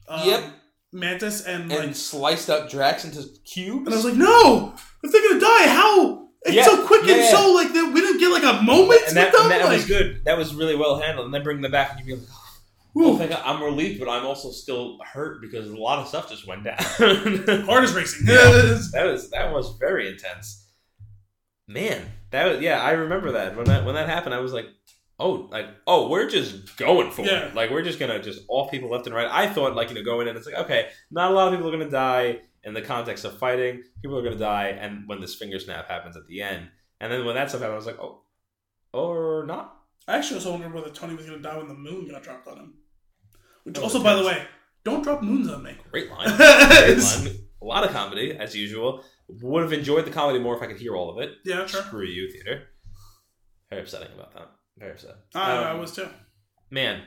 um, 0.09 0.28
Yep. 0.28 0.44
Mantis 0.93 1.44
and 1.47 1.70
like 1.70 1.94
sliced 1.94 2.51
up 2.51 2.70
Drax 2.70 3.05
into 3.05 3.24
cubes. 3.44 3.86
And 3.86 3.94
I 3.94 3.97
was 3.97 4.05
like, 4.05 4.14
no! 4.14 4.74
If 5.02 5.12
they're 5.12 5.22
gonna 5.22 5.40
die, 5.40 5.66
how? 5.68 6.28
It's 6.43 6.55
Yeah, 6.56 6.64
so 6.64 6.86
quick 6.86 7.05
yeah, 7.06 7.12
and 7.14 7.22
yeah. 7.22 7.30
so 7.30 7.52
like 7.55 7.72
that 7.72 7.93
we 7.94 8.01
didn't 8.01 8.18
get 8.20 8.28
like 8.30 8.43
a 8.43 8.62
moment 8.62 9.01
and 9.09 9.16
that, 9.16 9.32
with 9.32 9.43
them. 9.43 9.52
and 9.52 9.60
that 9.60 9.64
like, 9.66 9.76
was 9.78 9.86
good. 9.86 10.22
That 10.24 10.36
was 10.36 10.55
really 10.55 10.76
well 10.76 11.01
handled. 11.01 11.26
And 11.26 11.34
then 11.34 11.43
bring 11.43 11.60
them 11.62 11.72
back, 11.72 11.90
and 11.93 12.01
you'd 12.01 12.06
be 12.06 12.14
like, 12.20 12.22
Ooh, 12.28 12.41
"Oh, 12.97 13.16
thank 13.16 13.31
God. 13.31 13.43
I'm 13.44 13.62
relieved, 13.62 13.98
but 14.01 14.09
I'm 14.09 14.27
also 14.27 14.51
still 14.51 14.98
hurt 15.05 15.40
because 15.40 15.69
a 15.70 15.77
lot 15.77 15.98
of 15.98 16.09
stuff 16.09 16.28
just 16.31 16.47
went 16.47 16.64
down." 16.64 16.77
heart 17.66 17.85
is 17.85 17.93
racing. 17.94 18.27
Yeah. 18.27 18.35
that 18.93 19.05
was 19.10 19.31
that 19.31 19.52
was 19.52 19.77
very 19.78 20.09
intense. 20.09 20.69
Man, 21.69 22.06
that 22.31 22.47
was 22.52 22.60
yeah. 22.60 22.81
I 22.82 22.93
remember 22.93 23.32
that 23.32 23.56
when 23.56 23.66
that 23.66 23.85
when 23.85 23.94
that 23.94 24.09
happened. 24.09 24.35
I 24.35 24.40
was 24.40 24.52
like, 24.52 24.66
oh, 25.19 25.48
like 25.51 25.66
oh, 25.86 26.09
we're 26.09 26.28
just 26.28 26.77
going 26.77 27.10
for 27.10 27.23
Yeah. 27.23 27.47
it. 27.47 27.55
Like 27.55 27.70
we're 27.70 27.82
just 27.82 27.98
gonna 27.98 28.20
just 28.23 28.43
off 28.48 28.70
people 28.70 28.90
left 28.90 29.06
and 29.06 29.14
right. 29.14 29.28
I 29.31 29.47
thought 29.48 29.74
like 29.77 29.89
you 29.89 29.94
know 29.94 30.02
going 30.05 30.28
in, 30.28 30.36
it's 30.36 30.47
like 30.47 30.56
okay, 30.64 30.89
not 31.10 31.31
a 31.31 31.35
lot 31.35 31.48
of 31.52 31.55
people 31.59 31.69
are 31.73 31.78
gonna 31.78 31.90
die 31.90 32.40
in 32.64 32.74
the 32.74 32.82
context 32.82 33.24
of 33.24 33.39
fighting. 33.39 33.82
People 34.02 34.19
are 34.19 34.23
gonna 34.23 34.36
die, 34.36 34.69
and 34.69 35.09
when 35.09 35.20
this 35.20 35.35
finger 35.35 35.59
snap 35.59 35.89
happens 35.89 36.16
at 36.16 36.27
the 36.27 36.43
end, 36.43 36.69
and 37.01 37.12
then 37.12 37.24
when 37.24 37.36
that 37.36 37.48
stuff 37.48 37.60
happened, 37.62 37.74
I 37.74 37.77
was 37.77 37.86
like, 37.86 38.01
oh, 38.01 38.23
or 38.93 39.44
not. 39.47 39.77
I 40.09 40.16
actually 40.19 40.36
also 40.39 40.51
wondered 40.51 40.74
whether 40.74 40.90
Tony 40.90 41.14
was 41.14 41.24
gonna 41.27 41.39
die 41.39 41.56
when 41.56 41.69
the 41.69 41.74
moon 41.74 42.09
got 42.10 42.23
dropped 42.24 42.48
on 42.48 42.56
him. 42.59 42.74
Which 43.64 43.74
That 43.76 43.82
also, 43.82 44.02
by 44.02 44.14
the 44.16 44.24
way, 44.24 44.44
don't 44.84 45.02
drop 45.02 45.22
moons 45.22 45.48
on 45.48 45.62
me. 45.62 45.76
Great 45.90 46.10
line. 46.10 46.36
Great 46.36 46.98
line. 46.98 47.28
A 47.60 47.64
lot 47.64 47.84
of 47.84 47.90
comedy 47.93 48.32
as 48.36 48.56
usual. 48.56 49.05
Would 49.28 49.62
have 49.62 49.72
enjoyed 49.72 50.05
the 50.05 50.10
comedy 50.10 50.39
more 50.39 50.56
if 50.56 50.62
I 50.62 50.66
could 50.66 50.78
hear 50.78 50.94
all 50.97 51.10
of 51.10 51.18
it. 51.18 51.30
Yeah, 51.44 51.64
sure. 51.66 51.82
Screw 51.82 52.05
you, 52.05 52.30
theater. 52.30 52.64
Very 53.70 53.82
upsetting 53.82 54.09
about 54.14 54.34
that. 54.34 54.51
Very 54.76 54.93
upset. 54.93 55.14
I, 55.34 55.56
I 55.56 55.70
Um, 55.70 55.80
was 55.80 55.94
too. 55.94 56.09
Man, 56.70 57.02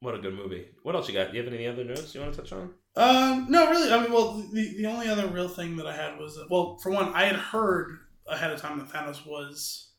what 0.00 0.14
a 0.14 0.18
good 0.18 0.34
movie. 0.34 0.66
What 0.82 0.94
else 0.94 1.08
you 1.08 1.14
got? 1.14 1.30
Do 1.30 1.36
you 1.38 1.44
have 1.44 1.52
any 1.52 1.66
other 1.66 1.84
notes 1.84 2.14
you 2.14 2.20
want 2.20 2.34
to 2.34 2.40
touch 2.42 2.52
on? 2.52 2.74
Um, 2.96 3.46
no, 3.48 3.70
really. 3.70 3.90
I 3.90 4.02
mean, 4.02 4.12
well, 4.12 4.34
the, 4.52 4.74
the 4.76 4.86
only 4.86 5.08
other 5.08 5.26
real 5.28 5.48
thing 5.48 5.76
that 5.76 5.86
I 5.86 5.94
had 5.94 6.18
was, 6.18 6.36
uh, 6.36 6.44
well, 6.50 6.76
for 6.82 6.90
one, 6.90 7.12
I 7.14 7.24
had 7.24 7.36
heard 7.36 7.98
ahead 8.26 8.50
of 8.50 8.60
time 8.60 8.78
that 8.78 8.88
Thanos 8.90 9.24
was 9.26 9.92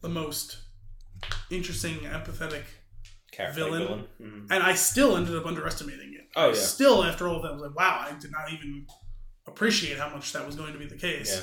the 0.00 0.08
most 0.08 0.58
interesting, 1.50 1.98
empathetic 2.00 2.62
Character 3.36 3.64
Villain. 3.64 4.06
Mhm. 4.20 4.46
and 4.50 4.62
I 4.62 4.74
still 4.74 5.16
ended 5.16 5.34
up 5.36 5.46
underestimating 5.46 6.14
it. 6.14 6.28
Oh, 6.36 6.48
yeah. 6.48 6.54
Still, 6.54 7.02
after 7.04 7.28
all 7.28 7.36
of 7.36 7.42
that, 7.42 7.48
I 7.50 7.52
was 7.52 7.62
like, 7.62 7.76
wow, 7.76 8.06
I 8.08 8.18
did 8.18 8.30
not 8.32 8.52
even 8.52 8.86
appreciate 9.46 9.98
how 9.98 10.08
much 10.08 10.32
that 10.32 10.46
was 10.46 10.56
going 10.56 10.72
to 10.72 10.78
be 10.78 10.86
the 10.86 10.96
case. 10.96 11.42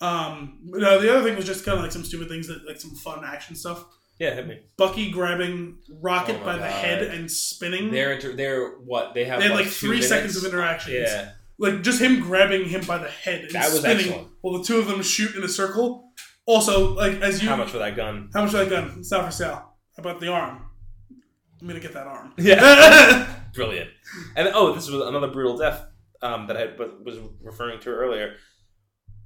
Yeah. 0.00 0.08
Um, 0.08 0.58
no, 0.64 1.00
the 1.00 1.10
other 1.14 1.22
thing 1.26 1.36
was 1.36 1.46
just 1.46 1.64
kind 1.64 1.78
of 1.78 1.82
like 1.84 1.92
some 1.92 2.04
stupid 2.04 2.28
things 2.28 2.48
that, 2.48 2.66
like 2.66 2.80
some 2.80 2.94
fun 2.96 3.24
action 3.24 3.54
stuff. 3.56 3.84
Yeah, 4.18 4.34
hit 4.34 4.46
me. 4.46 4.60
Bucky 4.76 5.10
grabbing 5.10 5.78
Rocket 6.00 6.36
Oh 6.36 6.40
my 6.40 6.44
by 6.44 6.58
the 6.58 6.66
head 6.68 7.02
and 7.02 7.30
spinning. 7.30 7.90
They're 7.90 8.12
inter- 8.12 8.34
they're 8.36 8.70
what 8.78 9.12
they 9.14 9.24
have. 9.24 9.40
they 9.40 9.48
had 9.48 9.54
like 9.56 9.64
two 9.66 9.70
three 9.70 9.88
minutes? 9.90 10.08
seconds 10.08 10.36
of 10.36 10.44
interaction. 10.44 10.94
Yeah, 10.94 11.32
Like 11.58 11.82
just 11.82 12.00
him 12.00 12.20
grabbing 12.20 12.68
him 12.68 12.84
by 12.84 12.98
the 12.98 13.08
head 13.08 13.42
and 13.44 13.50
That 13.52 13.70
was 13.72 13.80
spinning 13.80 14.06
excellent. 14.06 14.28
while 14.40 14.58
the 14.58 14.64
two 14.64 14.78
of 14.78 14.86
them 14.86 15.02
shoot 15.02 15.34
in 15.34 15.42
a 15.42 15.48
circle. 15.48 16.12
Also, 16.46 16.94
like 16.94 17.20
as 17.22 17.42
you 17.42 17.48
how 17.48 17.56
much 17.56 17.70
for 17.70 17.78
that 17.78 17.96
gun? 17.96 18.30
how 18.34 18.42
much 18.42 18.52
for 18.52 18.58
that 18.58 18.68
gun? 18.70 18.94
It's 18.98 19.10
not 19.10 19.24
for 19.26 19.30
sale. 19.32 19.74
How 19.96 20.00
about 20.00 20.20
the 20.20 20.28
arm? 20.28 20.63
I'm 21.64 21.68
gonna 21.68 21.80
get 21.80 21.94
that 21.94 22.06
arm. 22.06 22.34
Yeah, 22.36 23.26
brilliant. 23.54 23.88
And 24.36 24.50
oh, 24.52 24.74
this 24.74 24.90
was 24.90 25.00
another 25.08 25.28
brutal 25.28 25.56
death 25.56 25.82
um, 26.20 26.46
that 26.48 26.58
I 26.58 26.66
was 27.02 27.18
referring 27.42 27.80
to 27.80 27.88
earlier. 27.88 28.34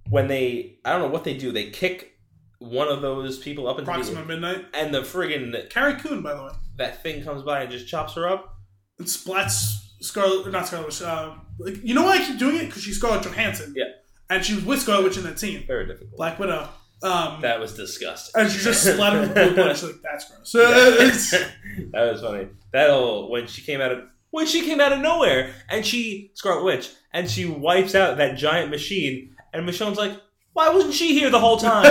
When 0.08 0.28
they, 0.28 0.78
I 0.84 0.92
don't 0.92 1.02
know 1.02 1.08
what 1.08 1.24
they 1.24 1.36
do. 1.36 1.50
They 1.50 1.70
kick 1.70 2.12
one 2.60 2.86
of 2.86 3.02
those 3.02 3.40
people 3.40 3.66
up 3.66 3.80
into 3.80 3.90
Proxima 3.90 4.20
the 4.20 4.26
Midnight. 4.26 4.66
and 4.72 4.94
the 4.94 5.00
friggin' 5.00 5.68
Carrie 5.68 5.96
Coon, 5.96 6.22
by 6.22 6.34
the 6.34 6.44
way. 6.44 6.52
that 6.76 7.02
thing 7.02 7.24
comes 7.24 7.42
by 7.42 7.62
and 7.62 7.72
just 7.72 7.88
chops 7.88 8.14
her 8.14 8.28
up. 8.28 8.56
and 9.00 9.08
splats 9.08 9.72
Scarlet, 10.00 10.48
not 10.52 10.68
Scarlet 10.68 10.86
Witch. 10.86 11.02
Uh, 11.02 11.34
like, 11.58 11.82
you 11.82 11.92
know 11.92 12.04
why 12.04 12.18
I 12.18 12.24
keep 12.24 12.38
doing 12.38 12.54
it? 12.56 12.66
Because 12.66 12.84
she's 12.84 12.98
Scarlett 12.98 13.24
Johansson. 13.24 13.74
Yeah. 13.76 13.86
And 14.30 14.44
she 14.44 14.54
was 14.54 14.64
with 14.64 14.80
Scarlet 14.80 15.02
Witch 15.04 15.16
in 15.16 15.24
that 15.24 15.40
scene. 15.40 15.66
Very 15.66 15.86
difficult. 15.86 16.16
Black 16.16 16.38
Widow. 16.38 16.68
Um, 17.02 17.40
That 17.42 17.60
was 17.60 17.74
disgusting. 17.74 18.40
and 18.40 18.50
she 18.50 18.58
just 18.62 18.82
splattered 18.84 19.20
with 19.28 19.34
blue 19.34 19.54
blood. 19.54 19.76
She's 19.76 19.84
like, 19.84 20.02
that's 20.02 20.24
gross. 20.30 20.52
that 21.92 22.12
was 22.12 22.20
funny. 22.20 22.48
That 22.72 22.90
whole 22.90 23.30
when 23.30 23.46
she 23.46 23.62
came 23.62 23.80
out 23.80 23.92
of 23.92 24.00
when 24.30 24.46
she 24.46 24.62
came 24.64 24.80
out 24.80 24.92
of 24.92 25.00
nowhere 25.00 25.52
and 25.68 25.84
she 25.86 26.30
Scarlet 26.34 26.64
Witch 26.64 26.90
and 27.12 27.30
she 27.30 27.46
wipes 27.46 27.94
out 27.94 28.16
that 28.18 28.36
giant 28.36 28.70
machine 28.70 29.34
and 29.52 29.64
Michonne's 29.66 29.96
like, 29.98 30.12
why 30.52 30.68
wasn't 30.70 30.92
she 30.94 31.18
here 31.18 31.30
the 31.30 31.38
whole 31.40 31.56
time? 31.56 31.84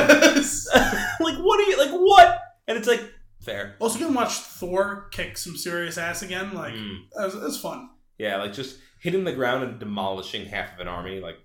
like 1.20 1.38
what 1.38 1.60
are 1.60 1.64
you 1.70 1.78
like 1.78 1.92
what? 1.92 2.42
And 2.68 2.78
it's 2.78 2.88
like 2.88 3.02
fair. 3.42 3.76
also, 3.80 3.98
you 4.00 4.06
can 4.08 4.14
watch 4.14 4.34
Thor 4.34 5.08
kick 5.12 5.38
some 5.38 5.56
serious 5.56 5.98
ass 5.98 6.22
again. 6.22 6.54
Like, 6.54 6.74
Mm. 6.74 6.98
that, 7.16 7.24
was, 7.26 7.34
that 7.34 7.44
was 7.44 7.62
fun. 7.62 7.90
Yeah, 8.18 8.38
like 8.38 8.52
just 8.54 8.78
hitting 9.00 9.24
the 9.24 9.32
ground 9.32 9.64
and 9.64 9.80
demolishing 9.80 10.46
half 10.48 10.74
of 10.74 10.80
an 10.82 10.88
army. 10.90 11.20
Like 11.22 11.38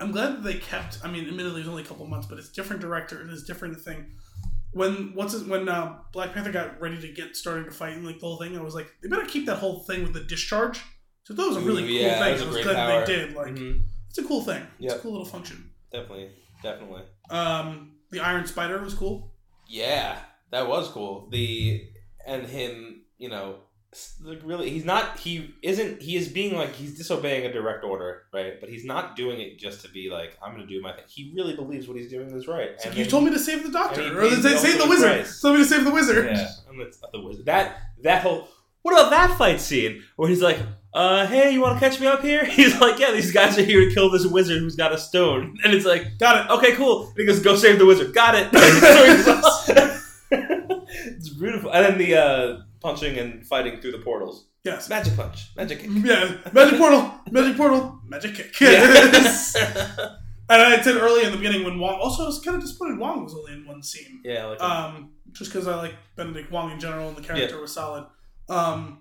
I'm 0.00 0.10
glad 0.12 0.36
that 0.36 0.42
they 0.44 0.54
kept. 0.54 0.98
I 1.04 1.10
mean, 1.10 1.26
admittedly, 1.28 1.60
it 1.60 1.64
was 1.64 1.68
only 1.68 1.82
a 1.82 1.86
couple 1.86 2.06
months, 2.06 2.26
but 2.26 2.38
it's 2.38 2.50
different 2.50 2.82
director 2.82 3.20
and 3.20 3.30
it's 3.30 3.44
different 3.44 3.80
thing. 3.80 4.06
When 4.72 5.12
what's 5.14 5.34
it, 5.34 5.46
when 5.46 5.68
uh, 5.68 5.98
Black 6.12 6.32
Panther 6.34 6.50
got 6.50 6.80
ready 6.80 7.00
to 7.00 7.08
get 7.12 7.36
started 7.36 7.64
to 7.66 7.70
fight 7.70 7.92
and 7.94 8.04
like 8.04 8.18
the 8.18 8.26
whole 8.26 8.38
thing, 8.38 8.58
I 8.58 8.62
was 8.62 8.74
like, 8.74 8.88
they 9.02 9.08
better 9.08 9.24
keep 9.26 9.46
that 9.46 9.56
whole 9.58 9.80
thing 9.80 10.02
with 10.02 10.12
the 10.12 10.20
discharge. 10.24 10.80
So 11.22 11.32
that 11.34 11.42
was 11.46 11.56
a 11.56 11.60
really 11.60 11.84
Ooh, 11.84 11.86
cool 11.86 11.96
yeah, 11.96 12.18
thing. 12.22 12.32
was 12.32 12.42
a 12.42 12.44
I 12.44 12.48
was 12.48 12.62
glad 12.64 12.74
power. 12.76 13.06
they 13.06 13.14
did. 13.14 13.34
Like, 13.34 13.54
mhm, 13.54 13.82
it's 14.08 14.18
a 14.18 14.24
cool 14.24 14.42
thing. 14.42 14.66
It's 14.80 14.94
a 14.94 14.98
cool 14.98 15.12
little 15.12 15.26
function. 15.26 15.70
definitely, 15.92 16.30
definitely. 16.62 17.02
Um, 17.30 17.92
the 18.10 18.20
Iron 18.20 18.46
Spider 18.46 18.82
was 18.82 18.94
cool. 18.94 19.32
Yeah, 19.68 20.18
that 20.50 20.66
was 20.68 20.88
cool. 20.88 21.28
The 21.30 21.88
and 22.26 22.44
him, 22.44 23.02
you 23.18 23.28
know, 23.28 23.56
like 24.22 24.40
really, 24.44 24.70
he's 24.70 24.84
not. 24.84 25.18
He 25.18 25.54
isn't. 25.62 26.02
He 26.02 26.16
is 26.16 26.28
being 26.28 26.56
like 26.56 26.74
he's 26.74 26.96
disobeying 26.96 27.46
a 27.46 27.52
direct 27.52 27.84
order, 27.84 28.22
right? 28.32 28.60
But 28.60 28.68
he's 28.68 28.84
not 28.84 29.16
doing 29.16 29.40
it 29.40 29.58
just 29.58 29.82
to 29.82 29.88
be 29.90 30.10
like 30.10 30.36
I'm 30.42 30.54
going 30.54 30.66
to 30.66 30.72
do 30.72 30.80
my 30.82 30.92
thing. 30.92 31.04
He 31.08 31.32
really 31.34 31.54
believes 31.54 31.86
what 31.88 31.96
he's 31.96 32.10
doing 32.10 32.28
is 32.30 32.46
right. 32.48 32.70
It's 32.70 32.84
And 32.84 32.92
like, 32.92 32.98
you 32.98 33.04
then- 33.04 33.10
told 33.10 33.24
me 33.24 33.30
to 33.30 33.38
save 33.38 33.62
the 33.62 33.70
Doctor, 33.70 34.02
he 34.02 34.10
or 34.10 34.30
say, 34.30 34.36
the 34.54 34.58
save 34.58 34.78
the 34.78 34.88
Wizard. 34.88 35.12
price. 35.12 35.40
Told 35.40 35.56
me 35.56 35.62
to 35.62 35.68
save 35.68 35.84
the 35.84 35.90
Wizard. 35.92 36.26
Yeah, 36.26 36.48
and 36.68 36.80
that's 36.80 36.98
the 37.12 37.20
wizard. 37.20 37.46
That 37.46 37.78
that 38.02 38.22
whole. 38.22 38.48
What 38.82 38.92
about 38.92 39.10
that 39.10 39.38
fight 39.38 39.60
scene 39.62 40.02
where 40.16 40.28
he's 40.28 40.42
like, 40.42 40.58
uh, 40.92 41.26
hey, 41.26 41.50
you 41.52 41.60
want 41.62 41.80
to 41.80 41.88
catch 41.88 41.98
me 42.00 42.06
up 42.06 42.20
here? 42.20 42.44
He's 42.58 42.78
like, 42.78 42.98
yeah, 42.98 43.12
these 43.12 43.32
guys 43.32 43.56
are 43.58 43.62
here 43.64 43.80
to 43.88 43.94
kill 43.94 44.10
this 44.10 44.26
wizard 44.26 44.58
who's 44.60 44.76
got 44.76 44.92
a 44.92 44.98
stone. 44.98 45.56
And 45.64 45.72
it's 45.72 45.86
like, 45.86 46.18
Got 46.18 46.44
it. 46.44 46.50
okay, 46.52 46.72
cool. 46.76 47.06
And 47.08 47.16
he 47.16 47.24
goes, 47.24 47.40
go 47.40 47.56
save 47.56 47.78
the 47.78 47.86
wizard. 47.86 48.12
Got 48.14 48.34
it. 48.34 48.48
it's 50.30 51.28
beautiful. 51.30 51.70
And 51.72 51.84
then 51.86 51.98
the 51.98 52.14
uh, 52.16 52.60
punching 52.84 53.18
and 53.18 53.44
fighting 53.46 53.80
through 53.80 53.92
the 53.92 53.98
portals. 53.98 54.46
Yes. 54.62 54.88
Magic 54.88 55.16
punch. 55.16 55.50
Magic 55.56 55.80
kick. 55.80 55.90
Yeah. 55.92 56.36
Magic 56.52 56.78
portal. 56.78 57.12
Magic 57.30 57.56
portal. 57.56 57.98
Magic 58.06 58.34
kick. 58.36 58.54
Yes. 58.60 59.56
And 59.56 60.60
I 60.60 60.80
said 60.82 60.96
early 60.96 61.24
in 61.24 61.30
the 61.32 61.38
beginning 61.38 61.64
when 61.64 61.78
Wong. 61.78 61.98
Also, 62.00 62.22
I 62.24 62.26
was 62.26 62.38
kind 62.40 62.54
of 62.54 62.60
disappointed 62.62 62.98
Wong 62.98 63.24
was 63.24 63.34
only 63.34 63.54
in 63.54 63.66
one 63.66 63.82
scene. 63.82 64.20
yeah, 64.24 64.44
like 64.44 64.60
Um, 64.60 65.12
just 65.32 65.50
because 65.50 65.66
I 65.66 65.74
like 65.76 65.94
Benedict 66.16 66.50
Wong 66.52 66.70
in 66.70 66.78
general 66.78 67.08
and 67.08 67.16
the 67.16 67.22
character 67.22 67.58
was 67.60 67.72
solid. 67.72 68.04
Um, 68.50 68.98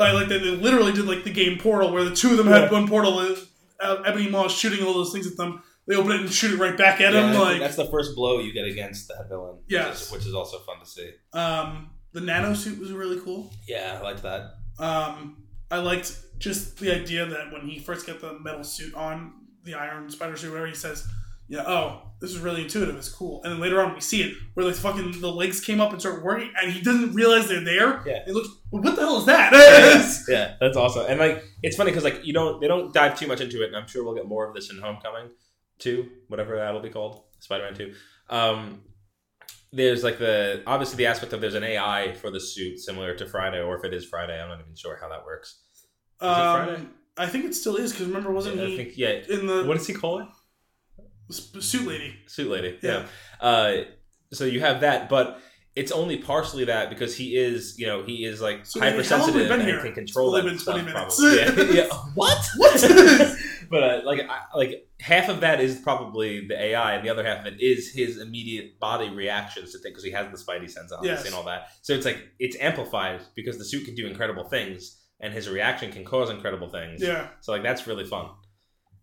I 0.00 0.12
like 0.12 0.28
that 0.28 0.38
they 0.40 0.50
literally 0.50 0.92
did 0.92 1.04
like 1.06 1.24
the 1.24 1.30
game 1.32 1.58
Portal 1.58 1.92
where 1.92 2.04
the 2.04 2.16
two 2.16 2.30
of 2.30 2.38
them 2.38 2.46
had 2.46 2.62
Yeah. 2.64 2.70
one 2.72 2.88
portal. 2.88 3.20
And, 3.20 3.36
uh, 3.80 4.02
Ebony 4.06 4.30
Maw 4.30 4.46
is 4.46 4.52
shooting 4.52 4.84
all 4.84 4.94
those 4.94 5.12
things 5.12 5.26
at 5.26 5.36
them. 5.36 5.62
They 5.88 5.94
open 5.94 6.12
it 6.12 6.20
and 6.22 6.32
shoot 6.32 6.52
it 6.54 6.58
right 6.58 6.76
back 6.76 7.00
at 7.02 7.12
yeah, 7.12 7.32
him. 7.32 7.38
Like 7.38 7.60
that's 7.60 7.76
the 7.76 7.84
first 7.86 8.14
blow 8.16 8.40
you 8.40 8.52
get 8.54 8.66
against 8.66 9.08
that 9.08 9.26
villain. 9.28 9.58
Yes. 9.68 9.88
Which 9.88 10.00
is, 10.00 10.12
which 10.12 10.26
is 10.26 10.34
also 10.34 10.58
fun 10.60 10.80
to 10.80 10.86
see. 10.86 11.10
um, 11.34 11.90
the 12.16 12.22
nano 12.22 12.54
suit 12.54 12.78
was 12.80 12.92
really 12.92 13.20
cool. 13.20 13.52
Yeah, 13.68 13.98
I 14.00 14.02
liked 14.02 14.22
that. 14.22 14.54
Um, 14.78 15.36
I 15.70 15.76
liked 15.76 16.18
just 16.38 16.78
the 16.78 16.90
idea 16.90 17.26
that 17.26 17.52
when 17.52 17.68
he 17.68 17.78
first 17.78 18.06
got 18.06 18.22
the 18.22 18.38
metal 18.40 18.64
suit 18.64 18.94
on, 18.94 19.34
the 19.64 19.74
Iron 19.74 20.08
Spider 20.08 20.34
suit, 20.34 20.48
whatever, 20.48 20.66
he 20.66 20.74
says, 20.74 21.06
"Yeah, 21.46 21.64
oh, 21.66 22.12
this 22.22 22.30
is 22.30 22.38
really 22.38 22.62
intuitive. 22.62 22.96
It's 22.96 23.10
cool." 23.10 23.42
And 23.42 23.52
then 23.52 23.60
later 23.60 23.82
on, 23.82 23.92
we 23.92 24.00
see 24.00 24.22
it 24.22 24.34
where 24.54 24.64
like 24.64 24.76
fucking 24.76 25.20
the 25.20 25.30
legs 25.30 25.60
came 25.60 25.78
up 25.78 25.92
and 25.92 26.00
started 26.00 26.24
working, 26.24 26.50
and 26.58 26.72
he 26.72 26.80
doesn't 26.80 27.12
realize 27.12 27.48
they're 27.48 27.62
there. 27.62 28.02
Yeah. 28.06 28.22
It 28.26 28.32
looks. 28.32 28.48
Well, 28.70 28.82
what 28.82 28.96
the 28.96 29.02
hell 29.02 29.18
is 29.18 29.26
that? 29.26 29.52
yeah, 30.26 30.54
that's 30.60 30.78
awesome. 30.78 31.04
And 31.10 31.20
like, 31.20 31.44
it's 31.62 31.76
funny 31.76 31.90
because 31.90 32.04
like 32.04 32.24
you 32.24 32.32
don't 32.32 32.62
they 32.62 32.66
don't 32.66 32.94
dive 32.94 33.18
too 33.18 33.26
much 33.26 33.42
into 33.42 33.62
it, 33.62 33.66
and 33.66 33.76
I'm 33.76 33.88
sure 33.88 34.04
we'll 34.04 34.14
get 34.14 34.26
more 34.26 34.48
of 34.48 34.54
this 34.54 34.70
in 34.70 34.78
Homecoming, 34.78 35.32
two, 35.78 36.08
whatever 36.28 36.56
that'll 36.56 36.80
be 36.80 36.88
called, 36.88 37.24
Spider-Man 37.40 37.74
two. 37.74 37.92
Um, 38.30 38.80
there's 39.72 40.02
like 40.04 40.18
the 40.18 40.62
obviously 40.66 40.96
the 40.96 41.06
aspect 41.06 41.32
of 41.32 41.40
there's 41.40 41.54
an 41.54 41.64
AI 41.64 42.14
for 42.14 42.30
the 42.30 42.40
suit 42.40 42.78
similar 42.78 43.14
to 43.14 43.26
Friday, 43.26 43.60
or 43.60 43.76
if 43.76 43.84
it 43.84 43.92
is 43.94 44.04
Friday, 44.04 44.40
I'm 44.40 44.48
not 44.48 44.60
even 44.60 44.74
sure 44.74 44.98
how 45.00 45.08
that 45.08 45.24
works. 45.24 45.60
it 46.20 46.24
Friday? 46.24 46.74
Um, 46.76 46.90
I 47.18 47.26
think 47.26 47.44
it 47.46 47.54
still 47.54 47.76
is 47.76 47.92
because 47.92 48.06
remember, 48.06 48.30
wasn't 48.30 48.60
I 48.60 48.66
he 48.66 48.76
think 48.76 48.96
yeah. 48.96 49.20
in 49.28 49.46
the 49.46 49.64
What 49.64 49.76
does 49.76 49.86
he 49.86 49.94
call 49.94 50.20
it? 50.20 50.28
suit 51.32 51.86
lady? 51.86 52.14
Suit 52.26 52.50
lady. 52.50 52.78
Yeah. 52.82 53.06
Yeah. 53.42 53.46
Uh, 53.48 53.84
so 54.32 54.44
you 54.44 54.60
have 54.60 54.80
that, 54.82 55.08
but 55.08 55.40
it's 55.74 55.92
only 55.92 56.18
partially 56.18 56.64
that 56.64 56.88
because 56.88 57.16
he 57.16 57.36
is, 57.36 57.78
you 57.78 57.86
know, 57.86 58.02
he 58.02 58.24
is 58.24 58.40
like 58.40 58.64
So 58.64 58.80
then 58.80 58.92
how 59.04 59.18
long 59.18 59.26
have 59.26 59.34
we 59.34 59.42
hypersensitive 59.42 59.50
and 59.50 59.62
here? 59.62 59.82
can 59.82 59.92
control 59.94 60.34
It's 60.34 60.46
only 60.68 60.84
that 60.84 60.84
been 60.84 61.08
stuff. 61.08 61.20
20 61.20 61.58
minutes. 61.58 61.74
Yeah. 61.74 61.82
yeah. 61.82 61.96
What? 62.14 62.38
What? 62.56 62.80
but 63.70 63.82
uh, 63.82 64.00
like, 64.04 64.20
I, 64.28 64.40
like 64.56 64.88
half 65.00 65.28
of 65.28 65.40
that 65.40 65.60
is 65.60 65.76
probably 65.76 66.46
the 66.46 66.60
AI, 66.60 66.94
and 66.94 67.04
the 67.04 67.10
other 67.10 67.24
half 67.24 67.40
of 67.40 67.46
it 67.52 67.60
is 67.60 67.92
his 67.92 68.18
immediate 68.20 68.78
body 68.80 69.08
reactions 69.10 69.72
to 69.72 69.78
things 69.78 69.92
because 69.92 70.04
he 70.04 70.10
has 70.12 70.26
the 70.30 70.38
Spidey 70.52 70.70
sense 70.70 70.92
on 70.92 71.04
Yes. 71.04 71.24
and 71.26 71.34
all 71.34 71.44
that. 71.44 71.68
So 71.82 71.92
it's 71.94 72.04
like 72.06 72.18
it's 72.38 72.56
amplified 72.60 73.20
because 73.34 73.58
the 73.58 73.64
suit 73.64 73.84
can 73.84 73.94
do 73.94 74.06
incredible 74.06 74.44
things, 74.48 75.00
and 75.20 75.32
his 75.32 75.48
reaction 75.48 75.90
can 75.92 76.04
cause 76.04 76.30
incredible 76.30 76.68
things. 76.70 77.02
Yeah, 77.02 77.28
So 77.40 77.52
like 77.52 77.62
that's 77.62 77.86
really 77.86 78.04
fun. 78.04 78.30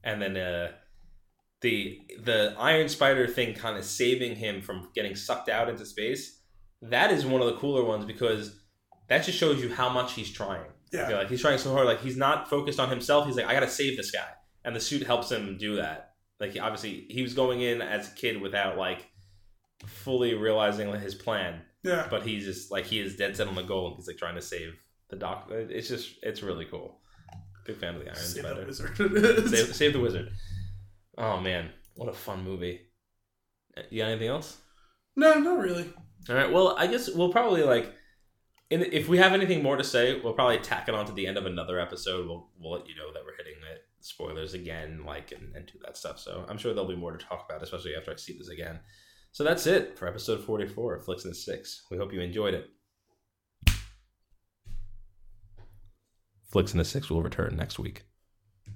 And 0.03 0.21
then 0.21 0.37
uh 0.37 0.71
the 1.61 1.99
the 2.21 2.55
Iron 2.59 2.89
Spider 2.89 3.27
thing 3.27 3.53
kind 3.53 3.77
of 3.77 3.85
saving 3.85 4.35
him 4.35 4.61
from 4.61 4.89
getting 4.93 5.15
sucked 5.15 5.49
out 5.49 5.69
into 5.69 5.85
space. 5.85 6.39
That 6.81 7.11
is 7.11 7.25
one 7.25 7.39
of 7.41 7.47
the 7.47 7.55
cooler 7.55 7.83
ones 7.85 8.03
because 8.05 8.59
that 9.07 9.23
just 9.23 9.37
shows 9.37 9.61
you 9.63 9.73
how 9.73 9.89
much 9.89 10.13
he's 10.13 10.29
trying. 10.31 10.65
Yeah, 10.91 11.07
like 11.09 11.29
he's 11.29 11.41
trying 11.41 11.57
so 11.57 11.71
hard. 11.73 11.87
Like 11.87 12.01
he's 12.01 12.17
not 12.17 12.49
focused 12.49 12.79
on 12.79 12.89
himself. 12.89 13.25
He's 13.25 13.35
like, 13.37 13.47
I 13.47 13.53
gotta 13.53 13.69
save 13.69 13.97
this 13.97 14.11
guy, 14.11 14.27
and 14.63 14.75
the 14.75 14.79
suit 14.79 15.03
helps 15.03 15.31
him 15.31 15.57
do 15.57 15.77
that. 15.77 16.13
Like 16.39 16.57
obviously 16.59 17.05
he 17.09 17.21
was 17.21 17.33
going 17.33 17.61
in 17.61 17.81
as 17.81 18.11
a 18.11 18.15
kid 18.15 18.41
without 18.41 18.77
like 18.77 19.07
fully 19.85 20.33
realizing 20.33 20.91
his 20.99 21.15
plan, 21.15 21.61
yeah. 21.83 22.07
but 22.09 22.23
he's 22.23 22.45
just 22.45 22.71
like 22.71 22.85
he 22.85 22.99
is 22.99 23.15
dead 23.15 23.35
set 23.35 23.47
on 23.47 23.55
the 23.55 23.63
goal, 23.63 23.87
and 23.87 23.95
he's 23.95 24.07
like 24.07 24.17
trying 24.17 24.35
to 24.35 24.41
save 24.41 24.75
the 25.09 25.15
doc. 25.15 25.49
It's 25.51 25.87
just 25.87 26.15
it's 26.23 26.43
really 26.43 26.65
cool. 26.65 26.99
Big 27.65 27.77
fan 27.77 27.95
of 27.95 28.01
the 28.01 28.07
Iron 28.07 28.15
Save 28.17 28.43
Spider. 28.43 28.59
that 28.59 28.67
wizard. 28.67 29.49
Save, 29.49 29.75
Save 29.75 29.93
the 29.93 29.99
Wizard. 29.99 30.31
Oh 31.17 31.39
man, 31.39 31.69
what 31.95 32.09
a 32.09 32.13
fun 32.13 32.43
movie. 32.43 32.81
You 33.89 34.01
got 34.01 34.09
anything 34.09 34.27
else? 34.27 34.57
no, 35.15 35.39
not 35.39 35.59
really. 35.59 35.91
All 36.29 36.35
right. 36.35 36.51
Well, 36.51 36.75
I 36.77 36.87
guess 36.87 37.09
we'll 37.09 37.31
probably 37.31 37.63
like, 37.63 37.93
in, 38.69 38.81
if 38.81 39.07
we 39.07 39.17
have 39.17 39.33
anything 39.33 39.61
more 39.61 39.77
to 39.77 39.83
say, 39.83 40.19
we'll 40.19 40.33
probably 40.33 40.57
tack 40.59 40.87
it 40.87 40.95
on 40.95 41.05
to 41.05 41.13
the 41.13 41.27
end 41.27 41.37
of 41.37 41.45
another 41.45 41.79
episode. 41.79 42.27
We'll 42.27 42.49
we'll 42.59 42.73
let 42.73 42.87
you 42.87 42.95
know 42.95 43.11
that 43.13 43.23
we're 43.25 43.37
hitting 43.37 43.61
it 43.61 43.62
spoilers 44.03 44.53
again, 44.53 45.03
like 45.05 45.31
and, 45.31 45.55
and 45.55 45.65
do 45.65 45.79
that 45.85 45.97
stuff. 45.97 46.19
So 46.19 46.45
I'm 46.49 46.57
sure 46.57 46.73
there'll 46.73 46.89
be 46.89 46.95
more 46.95 47.15
to 47.15 47.25
talk 47.25 47.45
about, 47.49 47.63
especially 47.63 47.95
after 47.95 48.11
I 48.11 48.15
see 48.15 48.37
this 48.37 48.49
again. 48.49 48.79
So 49.31 49.43
that's 49.43 49.65
it 49.65 49.97
for 49.97 50.07
episode 50.07 50.43
44 50.43 50.95
of 50.95 51.05
Flicks 51.05 51.25
and 51.25 51.35
Six. 51.35 51.83
We 51.89 51.97
hope 51.97 52.13
you 52.13 52.21
enjoyed 52.21 52.53
it. 52.53 52.69
Flicks 56.51 56.71
and 56.71 56.79
the 56.79 56.85
Six 56.85 57.09
will 57.09 57.23
return 57.23 57.55
next 57.55 57.79
week. 57.79 58.03